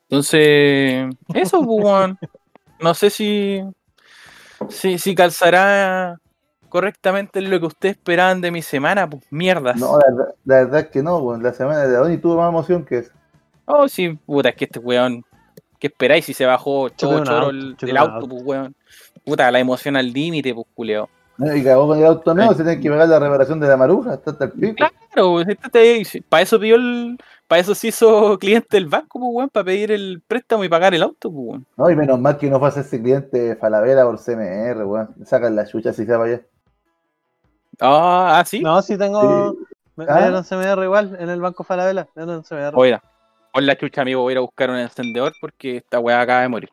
Entonces, 0.08 1.14
eso, 1.34 1.62
pues, 1.62 1.84
weón. 1.84 2.18
No 2.80 2.94
sé 2.94 3.10
si, 3.10 3.62
si, 4.70 4.98
si 4.98 5.14
calzará 5.14 6.18
correctamente 6.70 7.42
lo 7.42 7.60
que 7.60 7.66
ustedes 7.66 7.96
esperaban 7.96 8.40
de 8.40 8.50
mi 8.50 8.62
semana, 8.62 9.08
pues, 9.08 9.22
mierdas. 9.28 9.76
No, 9.76 9.98
la 9.98 10.06
verdad, 10.10 10.34
la 10.46 10.54
verdad 10.56 10.80
es 10.80 10.86
que 10.88 11.02
no, 11.02 11.18
weón. 11.18 11.42
La 11.42 11.52
semana 11.52 11.86
de 11.86 11.94
Adoni 11.94 12.16
tuvo 12.16 12.38
más 12.38 12.48
emoción 12.48 12.86
que 12.86 12.98
eso. 13.00 13.12
Oh, 13.66 13.86
sí, 13.86 14.18
puta, 14.24 14.48
es 14.48 14.56
que 14.56 14.64
este 14.64 14.78
weón. 14.78 15.26
¿Qué 15.78 15.88
esperáis 15.88 16.24
si 16.24 16.32
se 16.32 16.46
bajó 16.46 16.88
Chocó 16.88 17.10
todo 17.10 17.18
un 17.18 17.24
choro 17.26 17.46
auto, 17.48 17.86
el, 17.86 17.96
auto. 17.98 18.28
pues, 18.28 18.42
weón? 18.42 18.76
Puta, 19.26 19.50
la 19.50 19.58
emoción 19.58 19.96
al 19.96 20.12
límite, 20.12 20.54
pues, 20.54 20.66
culeo. 20.74 21.08
¿no? 21.36 21.54
Y 21.54 21.62
cagó 21.64 21.88
con 21.88 21.98
el 21.98 22.06
auto 22.06 22.32
nuevo, 22.32 22.54
se 22.54 22.62
tiene 22.64 22.80
que 22.80 22.88
pagar 22.88 23.08
la 23.08 23.18
reparación 23.18 23.60
de 23.60 23.66
la 23.68 23.76
maruja, 23.76 24.14
está 24.14 24.30
hasta 24.30 24.44
el 24.46 24.52
pico. 24.52 24.76
Claro, 24.76 25.32
pues, 25.32 26.22
para 26.30 26.42
eso 26.42 26.58
pidió 26.60 26.76
el. 26.76 27.18
Para 27.48 27.60
eso 27.60 27.74
se 27.74 27.88
hizo 27.88 28.38
cliente 28.40 28.68
del 28.76 28.86
banco, 28.86 29.18
pues, 29.18 29.30
weón, 29.34 29.48
para 29.50 29.64
pedir 29.64 29.90
el 29.92 30.22
préstamo 30.26 30.62
y 30.64 30.68
pagar 30.68 30.94
el 30.94 31.02
auto, 31.02 31.30
pues, 31.30 31.44
weón. 31.48 31.66
No, 31.76 31.90
y 31.90 31.96
menos 31.96 32.20
mal 32.20 32.38
que 32.38 32.48
no 32.48 32.58
fue 32.60 32.68
a 32.68 32.70
hacerse 32.70 33.02
cliente 33.02 33.56
Falabella 33.56 34.04
por 34.04 34.18
CMR, 34.18 34.84
weón. 34.84 35.08
Sacan 35.26 35.56
la 35.56 35.66
chucha 35.66 35.92
si 35.92 36.06
se 36.06 36.16
va 36.16 36.24
allá. 36.24 36.40
Ah, 37.80 38.38
ah, 38.38 38.44
sí. 38.46 38.60
No, 38.60 38.80
sí 38.80 38.96
tengo. 38.96 39.56
Me, 39.96 40.04
me 40.06 40.12
Ah. 40.12 40.20
dieron 40.22 40.44
CMR 40.44 40.84
igual 40.84 41.16
en 41.20 41.28
el 41.28 41.40
Banco 41.40 41.64
Falabella. 41.64 42.06
Me 42.14 42.24
dieron 42.24 42.42
CMR. 42.44 42.72
Oiga, 42.76 43.02
pon 43.52 43.66
la 43.66 43.76
chucha, 43.76 44.02
amigo, 44.02 44.22
voy 44.22 44.30
a 44.30 44.34
ir 44.34 44.38
a 44.38 44.42
buscar 44.42 44.70
un 44.70 44.76
encendedor 44.76 45.32
porque 45.40 45.78
esta 45.78 45.98
weá 45.98 46.20
acaba 46.20 46.40
de 46.42 46.48
morir. 46.48 46.70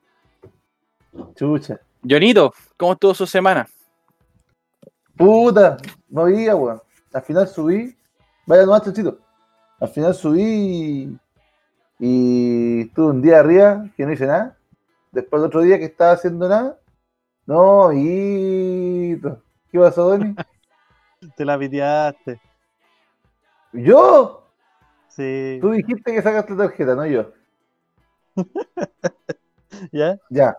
Chucha. 1.36 1.80
Jonito, 2.08 2.54
¿cómo 2.78 2.94
estuvo 2.94 3.14
su 3.14 3.26
semana? 3.26 3.68
Puta, 5.16 5.78
no 6.10 6.22
había, 6.22 6.56
weón. 6.56 6.82
Al 7.14 7.22
final 7.22 7.48
subí. 7.48 7.96
Vaya 8.46 8.66
nomás, 8.66 8.84
chuchito. 8.84 9.20
Al 9.80 9.88
final 9.90 10.14
subí 10.14 10.42
y, 10.42 11.20
y 12.00 12.82
estuve 12.82 13.12
un 13.12 13.22
día 13.22 13.40
arriba 13.40 13.86
que 13.96 14.06
no 14.06 14.12
hice 14.12 14.26
nada. 14.26 14.58
Después 15.12 15.42
el 15.42 15.48
otro 15.48 15.62
día 15.62 15.78
que 15.78 15.86
estaba 15.86 16.14
haciendo 16.14 16.50
nada. 16.50 16.80
No, 17.46 17.92
y 17.94 19.20
¿Qué 19.72 19.80
pasó, 19.80 20.10
Doni? 20.10 20.36
Te 21.38 21.46
la 21.46 21.58
piteaste. 21.58 22.40
¿Yo? 23.74 24.48
Sí. 25.08 25.58
Tú 25.62 25.72
dijiste 25.72 26.14
que 26.14 26.22
sacaste 26.22 26.56
tarjeta, 26.56 26.96
no 26.96 27.06
yo. 27.06 27.32
¿Ya? 29.92 30.18
Ya. 30.30 30.58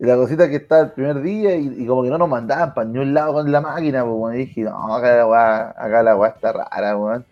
Y 0.00 0.06
la 0.06 0.14
cosita 0.16 0.48
que 0.48 0.56
está 0.56 0.80
el 0.80 0.92
primer 0.92 1.20
día 1.22 1.56
y, 1.56 1.84
como 1.86 2.04
que 2.04 2.10
no 2.10 2.18
nos 2.18 2.28
mandaban 2.28 2.72
para 2.72 2.88
ningún 2.88 3.12
lado 3.12 3.34
con 3.34 3.50
la 3.50 3.60
máquina, 3.60 4.04
pues 4.04 4.16
bueno, 4.16 4.36
y 4.36 4.46
dije, 4.46 4.62
no, 4.62 4.94
acá 4.94 5.16
la 5.16 5.26
weá, 5.26 5.68
acá 5.70 6.02
la 6.04 6.16
weá 6.16 6.30
está 6.30 6.52
rara, 6.52 6.96
weón. 6.96 7.26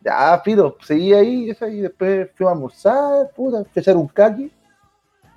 Ya, 0.00 0.40
filo, 0.44 0.76
seguí 0.82 1.14
ahí, 1.14 1.50
esa, 1.50 1.68
y 1.68 1.80
después 1.80 2.30
fui 2.36 2.46
a 2.46 2.50
almorzar, 2.50 3.30
puta, 3.34 3.64
fui 3.64 3.72
a 3.76 3.80
echar 3.80 3.96
un 3.96 4.06
caqui 4.06 4.52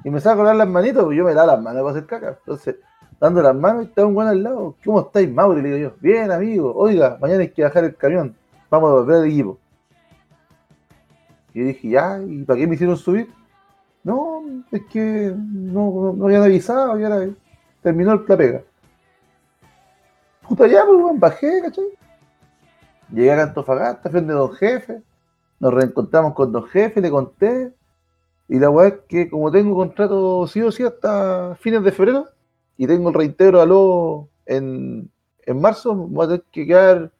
y 0.04 0.10
me 0.10 0.20
saco 0.20 0.46
a 0.46 0.54
las 0.54 0.68
manitos, 0.68 1.06
pues 1.06 1.18
yo 1.18 1.24
me 1.24 1.34
lavo 1.34 1.48
las 1.48 1.62
manos 1.62 1.82
para 1.82 1.92
hacer 1.92 2.06
caca. 2.06 2.38
Entonces, 2.40 2.76
dando 3.20 3.42
las 3.42 3.56
manos 3.56 3.86
y 3.86 3.88
estaba 3.88 4.08
un 4.08 4.16
weón 4.16 4.30
al 4.30 4.44
lado. 4.44 4.76
¿Cómo 4.86 5.02
estáis, 5.02 5.30
Mauri? 5.30 5.62
Le 5.62 5.70
digo 5.70 5.90
yo, 5.90 5.96
bien, 6.00 6.32
amigo, 6.32 6.74
oiga, 6.76 7.18
mañana 7.20 7.42
hay 7.42 7.50
que 7.50 7.64
bajar 7.64 7.84
el 7.86 7.96
camión, 7.96 8.36
vamos 8.70 8.90
a 8.90 8.94
volver 8.94 9.16
al 9.18 9.26
equipo. 9.26 9.58
Y 11.54 11.60
yo 11.60 11.66
dije, 11.66 11.90
ya, 11.90 12.22
¿y 12.26 12.44
para 12.44 12.60
qué 12.60 12.68
me 12.68 12.76
hicieron 12.76 12.96
subir? 12.96 13.30
No, 14.08 14.42
es 14.72 14.86
que 14.86 15.34
no, 15.36 15.92
no, 15.92 16.14
no 16.14 16.26
habían 16.28 16.44
avisado, 16.44 16.98
ya 16.98 17.08
era- 17.08 17.30
terminó 17.82 18.16
la 18.16 18.38
pega. 18.38 18.62
Puta 20.48 20.66
ya, 20.66 20.86
pues, 20.86 21.20
bajé, 21.20 21.62
¿cachai? 21.62 21.84
Llegué 23.12 23.34
a 23.34 23.44
Antofagasta, 23.44 24.10
frente 24.10 24.32
a 24.32 24.36
Don 24.36 24.54
Jefe, 24.54 25.02
nos 25.60 25.74
reencontramos 25.74 26.34
con 26.36 26.54
Don 26.54 26.64
Jefe, 26.68 27.02
le 27.02 27.10
conté, 27.10 27.74
y 28.48 28.58
la 28.60 28.70
weá 28.70 28.88
es 28.88 28.94
que 29.10 29.30
como 29.30 29.52
tengo 29.52 29.76
contrato 29.76 30.48
sí 30.48 30.62
o 30.62 30.72
sí 30.72 30.84
hasta 30.84 31.56
fines 31.60 31.84
de 31.84 31.92
febrero, 31.92 32.28
y 32.78 32.88
tengo 32.88 33.10
el 33.10 33.16
reintegro 33.16 33.60
a 33.62 33.66
lo 33.66 34.30
en, 34.46 35.12
en 35.46 35.60
marzo, 35.60 35.94
voy 35.94 36.24
a 36.24 36.28
tener 36.30 36.44
que 36.50 36.66
quedar 36.66 37.12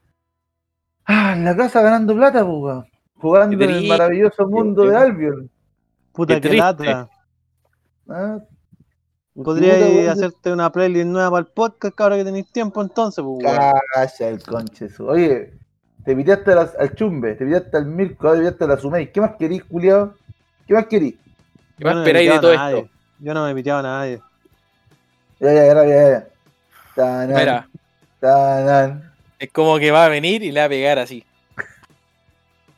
ah, 1.06 1.34
en 1.36 1.44
la 1.44 1.54
casa 1.54 1.82
ganando 1.82 2.16
plata, 2.16 2.46
pues, 2.46 2.86
jugando 3.20 3.62
en 3.62 3.72
el 3.72 3.90
maravilloso 3.90 4.48
mundo 4.48 4.86
de 4.86 4.96
Albion. 4.96 5.50
Puta 6.18 6.42
Qué 6.42 6.50
que 6.50 6.56
lata. 6.58 7.08
Ah, 8.10 8.40
puta, 9.36 9.52
weón, 9.62 10.10
hacerte 10.10 10.52
una 10.52 10.72
playlist 10.72 11.06
nueva 11.06 11.30
para 11.30 11.42
el 11.42 11.48
podcast, 11.54 12.02
ahora 12.02 12.18
que 12.18 12.24
tenéis 12.26 12.52
tiempo 12.52 12.82
entonces, 12.82 13.24
pues. 13.24 13.46
Calla 13.46 14.30
el 14.30 14.42
conche 14.44 14.90
su- 14.90 15.06
Oye, 15.08 15.54
te 16.04 16.16
piteaste 16.16 16.54
al 16.54 16.96
chumbe, 16.96 17.36
te 17.36 17.46
piteaste 17.46 17.78
al 17.78 17.86
Mirko, 17.86 18.32
te 18.32 18.38
piteaste 18.40 18.64
a 18.64 18.68
la 18.68 18.78
Sumei. 18.78 19.12
¿Qué 19.12 19.22
más 19.22 19.36
querís, 19.38 19.64
culiado? 19.66 20.16
¿Qué 20.66 20.74
más 20.74 20.88
querís? 20.88 21.14
¿Qué 21.78 21.86
más 21.86 21.94
no 21.94 22.02
esperáis 22.02 22.32
de 22.32 22.40
todo 22.40 22.56
nadie. 22.56 22.78
esto? 22.80 22.92
Yo 23.20 23.34
no 23.36 23.46
me 23.46 23.54
piteaba 23.54 23.80
a 23.80 23.84
nadie. 23.84 24.22
Ya, 25.40 25.54
ya, 25.54 25.66
ya, 25.68 25.86
ya, 25.86 26.10
ya. 26.10 26.28
Tanan, 26.96 27.28
Mira, 27.36 27.70
tanan. 28.20 29.14
es 29.38 29.52
como 29.52 29.78
que 29.78 29.92
va 29.92 30.06
a 30.06 30.10
venir 30.10 30.42
y 30.42 30.52
le 30.52 30.62
va 30.62 30.66
a 30.66 30.70
pegar 30.70 30.98
así, 30.98 31.24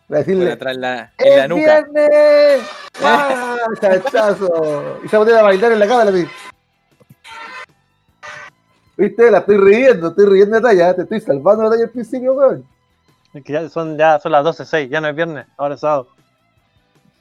Voy 0.09 0.17
a 0.17 0.21
por 0.21 0.25
decirle, 0.25 0.51
atrás 0.51 0.75
la, 0.75 1.13
en 1.19 1.37
la 1.37 1.43
¡Es 1.43 1.49
nuca. 1.49 1.81
viernes! 1.81 2.69
¡Ah, 3.03 3.57
chachazo! 3.79 4.99
Y 5.03 5.07
se 5.07 5.15
va 5.15 5.23
a 5.23 5.25
poner 5.25 5.39
a 5.39 5.43
bailar 5.43 5.71
en 5.71 5.79
la 5.79 5.87
cámara, 5.87 6.09
así. 6.09 6.27
¿Viste? 8.97 9.29
La 9.31 9.37
estoy 9.37 9.57
riendo, 9.57 10.09
estoy 10.09 10.25
riendo 10.25 10.55
de 10.55 10.61
talla, 10.61 10.95
te 10.95 11.03
estoy 11.03 11.21
salvando 11.21 11.63
la 11.63 11.69
talla 11.69 11.83
al 11.83 11.91
principio, 11.91 12.33
weón. 12.33 12.65
Es 13.33 13.43
que 13.43 13.53
ya 13.53 13.69
son, 13.69 13.97
ya 13.97 14.19
son 14.19 14.31
las 14.31 14.43
12.06, 14.43 14.89
ya 14.89 14.99
no 14.99 15.07
es 15.07 15.15
viernes, 15.15 15.45
ahora 15.55 15.75
es 15.75 15.81
sábado. 15.81 16.07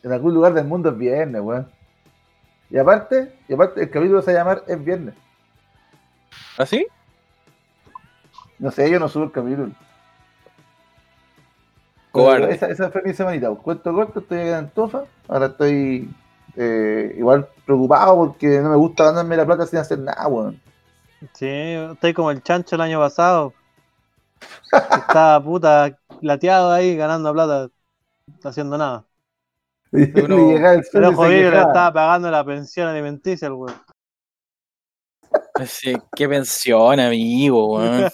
En 0.02 0.12
algún 0.12 0.32
lugar 0.32 0.54
del 0.54 0.64
mundo 0.64 0.88
es 0.88 0.96
viernes, 0.96 1.42
weón. 1.42 1.70
Y 2.70 2.78
aparte, 2.78 3.32
y 3.48 3.54
aparte, 3.54 3.82
el 3.82 3.90
capítulo 3.90 4.22
se 4.22 4.32
va 4.32 4.40
a 4.40 4.40
llamar 4.40 4.64
Es 4.66 4.82
viernes. 4.82 5.14
¿Así? 6.56 6.86
No 8.58 8.70
sé, 8.70 8.90
yo 8.90 8.98
no 8.98 9.08
subo 9.08 9.24
el 9.24 9.32
capítulo. 9.32 9.70
Cobarde. 12.18 12.54
Esa, 12.54 12.66
esa 12.66 12.90
fue 12.90 13.02
mi 13.02 13.14
semanita. 13.14 13.50
Cuento 13.50 13.92
corto, 13.92 14.20
estoy 14.20 14.38
aquí 14.38 14.48
en 14.48 14.54
Antofa. 14.54 15.04
Ahora 15.28 15.46
estoy 15.46 16.10
eh, 16.56 17.14
igual 17.16 17.48
preocupado 17.64 18.16
porque 18.16 18.60
no 18.60 18.70
me 18.70 18.76
gusta 18.76 19.04
ganarme 19.04 19.36
la 19.36 19.46
plata 19.46 19.66
sin 19.66 19.78
hacer 19.78 19.98
nada, 20.00 20.26
weón. 20.26 20.60
Sí, 21.34 21.46
estoy 21.46 22.14
como 22.14 22.30
el 22.30 22.42
chancho 22.42 22.76
el 22.76 22.80
año 22.80 22.98
pasado. 22.98 23.52
Estaba 24.72 25.42
puta 25.42 25.98
lateado 26.20 26.72
ahí 26.72 26.96
ganando 26.96 27.32
plata, 27.32 27.68
no 28.42 28.50
haciendo 28.50 28.78
nada. 28.78 29.04
El 29.92 30.12
Pero 30.12 31.14
jodido, 31.14 31.50
le 31.50 31.58
estaba 31.60 31.92
pagando 31.92 32.30
la 32.30 32.44
pensión 32.44 32.88
alimenticia 32.88 33.48
al 33.48 33.54
weón. 33.54 33.74
Sí, 35.66 35.96
qué 36.14 36.28
pensión, 36.28 37.00
amigo, 37.00 37.74
weón. 37.76 38.08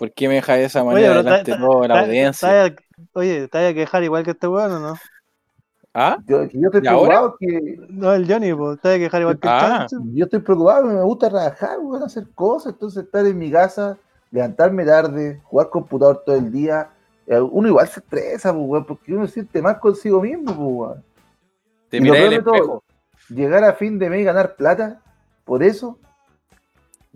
¿Por 0.00 0.12
qué 0.14 0.28
me 0.28 0.34
dejas 0.36 0.56
de 0.56 0.64
esa 0.64 0.82
Oye, 0.82 1.06
manera 1.06 1.22
delante 1.22 1.50
de 1.50 1.58
toda 1.58 1.86
la 1.88 2.00
audiencia? 2.00 2.74
Oye, 3.12 3.48
¿te 3.48 3.58
vas 3.58 3.70
a 3.70 3.74
quejar 3.74 4.02
igual 4.02 4.24
que 4.24 4.30
este 4.30 4.48
weón 4.48 4.72
o 4.72 4.80
no? 4.80 4.94
¿Ah? 5.92 6.16
Yo, 6.26 6.44
yo 6.44 6.68
estoy 6.68 6.80
preocupado 6.80 7.36
que 7.38 7.76
No, 7.90 8.14
el 8.14 8.26
Johnny, 8.26 8.54
pues, 8.54 8.80
te 8.80 8.88
vas 8.88 8.96
a 8.96 8.98
quejar 8.98 9.20
igual 9.20 9.38
que 9.38 9.46
el 9.46 9.52
Ah. 9.54 9.60
chancho. 9.60 9.96
yo 10.14 10.24
estoy 10.24 10.40
preocupado, 10.40 10.86
me 10.86 11.02
gusta 11.02 11.28
trabajar, 11.28 11.78
weón, 11.80 12.02
hacer 12.02 12.24
cosas, 12.34 12.72
entonces 12.72 13.04
estar 13.04 13.26
en 13.26 13.38
mi 13.38 13.50
casa, 13.50 13.98
levantarme 14.30 14.86
tarde, 14.86 15.42
jugar 15.44 15.68
computador 15.68 16.22
todo 16.24 16.36
el 16.36 16.50
día, 16.50 16.88
eh, 17.26 17.38
uno 17.38 17.68
igual 17.68 17.86
se 17.86 18.00
estresa, 18.00 18.54
pues, 18.54 18.64
weón, 18.66 18.86
porque 18.86 19.12
uno 19.12 19.26
se 19.26 19.34
siente 19.34 19.60
más 19.60 19.76
consigo 19.76 20.22
mismo, 20.22 20.46
pues, 20.46 20.56
weón. 20.58 21.04
Te 21.90 21.98
Y 21.98 22.00
lo 22.00 22.14
peor 22.14 22.30
de 22.30 22.42
todo. 22.42 22.82
Llegar 23.28 23.64
a 23.64 23.74
fin 23.74 23.98
de 23.98 24.08
mes 24.08 24.22
y 24.22 24.24
ganar 24.24 24.56
plata, 24.56 25.02
por 25.44 25.62
eso, 25.62 25.98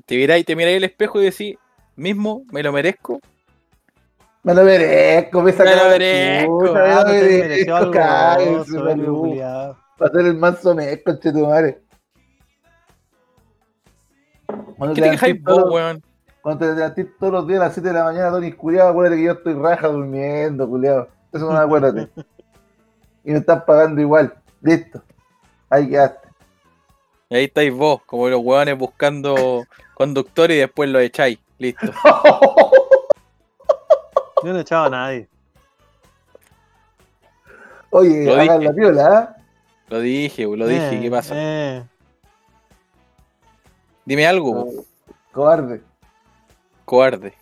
Te 0.04 0.16
miráis, 0.16 0.44
te 0.44 0.54
miráis 0.54 0.76
al 0.76 0.84
espejo 0.84 1.18
y 1.22 1.24
decís, 1.24 1.56
mismo, 1.96 2.44
me 2.52 2.62
lo 2.62 2.72
merezco. 2.72 3.20
me 4.42 4.54
lo 4.54 4.62
merezco, 4.64 5.42
me 5.42 5.52
Me 5.52 5.76
lo 5.76 5.88
merezco. 5.88 6.58
Puta, 6.58 6.72
me 6.72 6.78
Ah, 6.80 7.04
lo 7.04 7.12
merezco. 7.12 7.80
Para 9.96 10.10
ser 10.12 10.26
el 10.26 10.36
manso 10.36 10.74
mes, 10.74 11.00
conchetumare. 11.04 11.82
Cuando 14.76 14.94
¿Qué 14.94 15.00
te 15.00 15.06
te 15.06 15.10
quejáis 15.12 15.42
vos, 15.42 15.56
todos- 15.56 15.72
weón? 15.72 16.02
Cuando 16.42 16.66
te 16.66 16.74
levantís 16.74 17.06
todos 17.18 17.32
los 17.32 17.46
días 17.46 17.60
a 17.60 17.64
las 17.64 17.72
7 17.74 17.88
de 17.88 17.94
la 17.94 18.04
mañana, 18.04 18.30
Tony 18.30 18.52
culiado, 18.52 18.90
acuérdate 18.90 19.16
que 19.16 19.24
yo 19.24 19.32
estoy 19.32 19.54
raja 19.54 19.88
durmiendo, 19.88 20.68
culiado. 20.68 21.08
Eso 21.32 21.46
no 21.46 21.52
me 21.52 21.58
acuérdate. 21.58 22.10
y 23.24 23.32
me 23.32 23.38
están 23.38 23.64
pagando 23.64 24.00
igual. 24.02 24.34
Listo. 24.60 25.02
Ahí 25.70 25.88
quedaste. 25.88 26.28
Y 27.30 27.36
ahí 27.36 27.44
estáis 27.44 27.72
vos, 27.72 28.02
como 28.04 28.28
los 28.28 28.40
weones 28.44 28.76
buscando 28.76 29.64
conductor 29.94 30.50
y 30.50 30.58
después 30.58 30.90
lo 30.90 31.00
echáis. 31.00 31.38
Listo. 31.58 31.86
Yo 34.42 34.52
no 34.52 34.58
he 34.58 34.62
echado 34.62 34.84
a 34.84 34.90
nadie. 34.90 35.28
Oye, 37.90 38.24
Lo 38.26 38.34
hagan 38.34 38.58
dije. 38.60 38.70
la 38.70 38.74
piola, 38.76 39.34
¿eh? 39.38 39.42
Lo 39.88 40.00
dije, 40.00 40.42
lo 40.44 40.66
dije, 40.66 40.96
Eh, 40.96 41.00
¿qué 41.00 41.10
pasa? 41.10 41.34
eh. 41.36 41.84
Dime 44.04 44.26
algo, 44.26 44.66
Cobarde. 45.32 45.82
cobarde. 46.84 47.34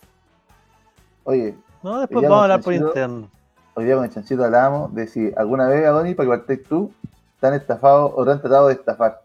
Oye, 1.24 1.56
No, 1.82 2.00
después 2.00 2.22
vamos 2.22 2.38
a 2.38 2.42
hablar 2.42 2.60
por 2.62 2.72
interno. 2.74 3.28
hoy 3.74 3.84
día 3.84 3.94
con 3.96 4.04
el 4.04 4.12
chanchito 4.12 4.44
hablábamos 4.44 4.94
de 4.94 5.06
si 5.08 5.32
alguna 5.36 5.66
vez, 5.68 5.84
Adonis, 5.86 6.14
para 6.14 6.28
que 6.30 6.36
partáis 6.36 6.62
tú, 6.64 6.92
te 7.40 7.46
han 7.48 7.54
estafado 7.54 8.12
o 8.14 8.24
te 8.24 8.30
han 8.30 8.40
tratado 8.40 8.68
de 8.68 8.74
estafar. 8.74 9.22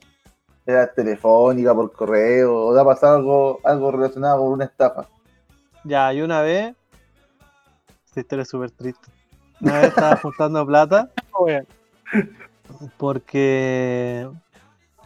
Era 0.67 0.85
telefónica, 0.93 1.73
por 1.73 1.89
correo, 1.93 2.53
o 2.67 2.73
te 2.75 2.81
ha 2.81 2.83
pasado 2.83 3.15
algo, 3.15 3.59
algo 3.63 3.89
relacionado 3.89 4.39
con 4.39 4.51
una 4.51 4.65
estafa. 4.65 5.07
Ya, 5.85 6.13
y 6.13 6.21
una 6.21 6.41
vez. 6.41 6.75
Esta 8.05 8.19
historia 8.19 8.43
es 8.43 8.49
súper 8.49 8.71
triste. 8.71 9.07
Una 9.61 9.79
vez 9.79 9.87
estaba 9.89 10.17
juntando 10.21 10.65
plata 10.67 11.09
porque 12.97 14.29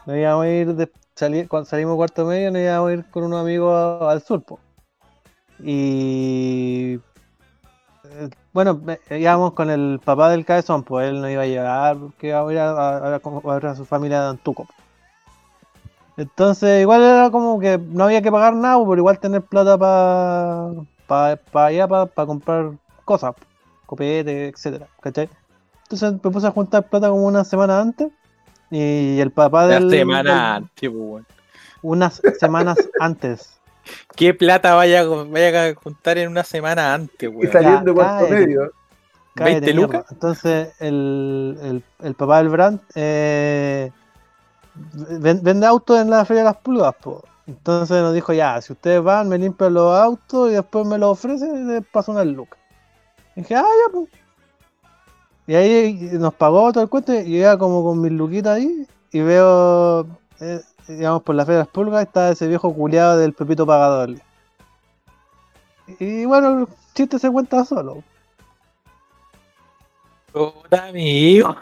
nos 0.07 0.15
íbamos 0.17 0.45
a 0.45 0.49
ir 0.49 0.73
de, 0.75 0.91
sali- 1.15 1.47
cuando 1.47 1.69
salimos 1.69 1.95
cuarto 1.95 2.25
medio 2.25 2.49
nos 2.51 2.61
íbamos 2.61 2.89
a 2.89 2.93
ir 2.93 3.05
con 3.11 3.23
unos 3.23 3.41
amigos 3.41 3.73
a- 4.01 4.11
al 4.11 4.21
sur 4.23 4.41
po. 4.43 4.59
y 5.59 6.99
eh, 8.05 8.29
bueno 8.51 8.81
íbamos 9.11 9.53
con 9.53 9.69
el 9.69 9.99
papá 10.03 10.29
del 10.31 10.43
cabezón 10.45 10.83
pues 10.83 11.07
él 11.09 11.21
nos 11.21 11.29
iba 11.29 11.43
a 11.43 11.47
llevar 11.47 11.97
porque 11.97 12.29
íbamos 12.29 12.49
a 12.49 12.53
ir 12.53 12.59
a, 12.59 12.71
a- 12.71 12.97
a- 13.15 13.21
a 13.23 13.53
ver 13.53 13.65
a 13.67 13.75
su 13.75 13.85
familia 13.85 14.21
de 14.21 14.29
Antuco 14.29 14.65
entonces 16.21 16.81
igual 16.81 17.01
era 17.01 17.29
como 17.31 17.59
que 17.59 17.77
no 17.77 18.05
había 18.05 18.21
que 18.21 18.31
pagar 18.31 18.53
nada 18.55 18.77
pero 18.83 18.97
igual 18.97 19.19
tener 19.19 19.41
plata 19.41 19.77
para 19.77 20.71
pa, 21.07 21.35
pa 21.51 21.65
allá 21.67 21.87
para 21.87 22.07
comprar 22.27 22.71
cosas 23.05 23.33
copete 23.85 24.47
etcétera 24.49 24.87
¿cachai? 25.01 25.29
entonces 25.83 26.13
me 26.13 26.31
puse 26.31 26.47
a 26.47 26.51
juntar 26.51 26.87
plata 26.89 27.09
como 27.09 27.25
una 27.25 27.43
semana 27.43 27.79
antes 27.81 28.09
y 28.69 29.19
el 29.19 29.31
papá 29.31 29.67
del, 29.67 29.89
semana 29.89 30.29
del- 30.31 30.39
antes, 30.63 30.89
pues, 30.89 30.93
weón. 30.93 31.25
unas 31.81 32.21
semanas 32.39 32.89
antes. 32.99 33.59
¿Qué 34.15 34.33
plata 34.33 34.75
vaya, 34.75 35.01
a- 35.01 35.05
vaya 35.25 35.65
a 35.65 35.75
juntar 35.75 36.17
en 36.19 36.29
una 36.29 36.45
semana 36.45 36.93
antes, 36.93 37.23
Y 37.23 37.27
weón? 37.27 37.51
saliendo 37.51 37.83
de 37.83 37.93
cuarto 37.93 38.27
medio. 38.29 38.71
Cállate, 39.35 39.59
20 39.59 39.73
mierda. 39.73 39.81
lucas. 39.97 40.11
Entonces, 40.13 40.69
el, 40.79 41.57
el, 41.61 41.83
el 42.01 42.13
papá 42.15 42.37
del 42.37 42.47
Brand 42.49 42.79
eh, 42.95 43.91
vende 44.75 45.65
autos 45.65 45.99
en 45.99 46.09
la 46.09 46.25
Feria 46.25 46.43
de 46.43 46.49
las 46.49 46.57
Pulgas. 46.57 46.95
po. 46.95 47.23
Entonces 47.47 48.01
nos 48.01 48.13
dijo, 48.13 48.33
ya, 48.33 48.61
si 48.61 48.73
ustedes 48.73 49.03
van, 49.03 49.27
me 49.27 49.37
limpian 49.37 49.73
los 49.73 49.97
autos 49.97 50.49
y 50.49 50.53
después 50.53 50.85
me 50.85 50.97
los 50.97 51.11
ofrecen 51.11 51.67
les 51.67 51.85
paso 51.85 52.11
unas 52.11 52.27
lucas. 52.27 52.59
Y 53.35 53.41
dije, 53.41 53.55
ah, 53.55 53.63
ya, 53.63 53.91
pues. 53.91 54.09
Y 55.47 55.55
ahí 55.55 56.09
nos 56.13 56.33
pagó 56.33 56.71
todo 56.71 56.83
el 56.83 56.89
cuento 56.89 57.13
y 57.13 57.31
yo 57.31 57.37
iba 57.37 57.57
como 57.57 57.83
con 57.83 57.99
mis 57.99 58.11
luquitas 58.11 58.57
ahí 58.57 58.87
y 59.11 59.19
veo, 59.19 60.07
eh, 60.39 60.61
digamos, 60.87 61.23
por 61.23 61.35
la 61.35 61.45
Feria 61.45 61.59
de 61.59 61.63
las 61.65 61.73
Pulgas 61.73 62.03
está 62.03 62.29
ese 62.29 62.47
viejo 62.47 62.73
culiado 62.73 63.17
del 63.17 63.33
Pepito 63.33 63.65
Pagador. 63.65 64.15
Y 65.99 66.25
bueno, 66.25 66.59
el 66.59 66.67
chiste 66.93 67.19
se 67.19 67.29
cuenta 67.29 67.65
solo. 67.65 68.03
Puta, 70.31 70.87
amigo. 70.87 71.55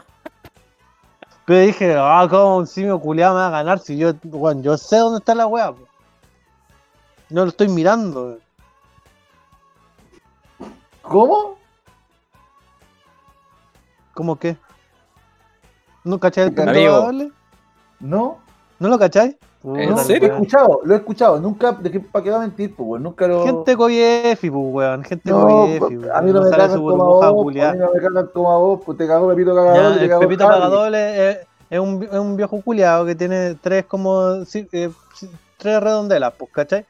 Pero 1.49 1.65
dije, 1.65 1.95
ah, 1.97 2.27
como 2.29 2.57
un 2.57 2.67
simio 2.67 2.99
culiado 2.99 3.33
me 3.33 3.41
va 3.41 3.47
a 3.47 3.49
ganar 3.49 3.79
si 3.79 3.97
yo, 3.97 4.13
bueno, 4.21 4.61
yo 4.61 4.77
sé 4.77 4.97
dónde 4.97 5.17
está 5.17 5.33
la 5.33 5.47
weá. 5.47 5.71
po. 5.71 5.87
No 7.31 7.41
lo 7.41 7.49
estoy 7.49 7.67
mirando. 7.69 8.37
¿Cómo? 11.01 11.57
¿Cómo 14.13 14.37
qué? 14.37 14.57
¿No 16.03 16.19
cacháis 16.19 16.55
el 16.55 16.69
Amigo. 16.69 17.11
No. 17.99 18.37
¿No 18.77 18.87
lo 18.87 18.99
cacháis? 18.99 19.35
¿En 19.63 19.89
Puta, 19.89 20.03
serio? 20.03 20.27
Lo 20.29 20.33
he 20.33 20.35
escuchado, 20.35 20.79
lo 20.83 20.93
he 20.93 20.97
escuchado. 20.97 21.39
Nunca, 21.39 21.71
¿de 21.73 21.91
qué, 21.91 21.99
¿para 21.99 22.23
qué 22.23 22.31
va 22.31 22.37
a 22.37 22.41
mentir? 22.41 22.75
Pues, 22.75 22.87
weón? 22.89 23.03
Nunca 23.03 23.27
lo. 23.27 23.43
Gente 23.43 23.75
coyefi, 23.75 24.49
pues, 24.49 24.63
weón. 24.73 25.03
Gente 25.03 25.31
no, 25.31 25.41
coyefi. 25.41 25.97
weón. 25.97 26.11
a 26.15 26.21
mí 26.21 26.31
no 26.31 26.41
me 26.43 26.49
cagan 26.49 26.85
como 26.85 27.23
a 27.23 27.31
vos, 27.31 27.55
a 27.57 27.67
mí 27.67 27.77
no 27.77 27.91
me 27.93 27.99
cagan 28.01 28.27
como 28.33 28.51
a 28.51 28.57
vos, 28.57 28.81
pues 28.85 28.97
te 28.97 29.07
cagó 29.07 29.27
Pepito 29.29 29.53
Ya, 29.53 29.55
Cagador, 29.55 29.97
te 29.99 30.05
el 30.05 30.09
cagó 30.09 30.21
Pepito. 30.21 30.47
Pagadole 30.47 31.31
es, 31.31 31.37
es 31.69 31.79
un, 31.79 32.03
es 32.03 32.13
un 32.19 32.35
viejo 32.37 32.61
culiado 32.61 33.05
que 33.05 33.15
tiene 33.15 33.55
tres 33.55 33.85
como 33.85 34.45
sí, 34.45 34.67
eh, 34.71 34.89
tres 35.57 35.81
redondelas, 35.81 36.33
pues, 36.37 36.51
¿cachai? 36.51 36.85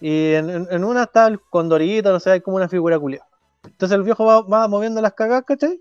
Y 0.00 0.32
en, 0.34 0.50
en- 0.50 0.68
en 0.70 0.84
una 0.84 1.04
está 1.04 1.26
el 1.26 1.40
condorito, 1.40 2.10
no 2.12 2.20
sé, 2.20 2.30
hay 2.32 2.40
como 2.40 2.56
una 2.56 2.68
figura 2.68 2.98
culiada. 2.98 3.26
Entonces 3.64 3.96
el 3.96 4.02
viejo 4.02 4.24
va, 4.24 4.42
va 4.42 4.68
moviendo 4.68 5.00
las 5.02 5.14
cagas, 5.14 5.44
¿cachai? 5.44 5.80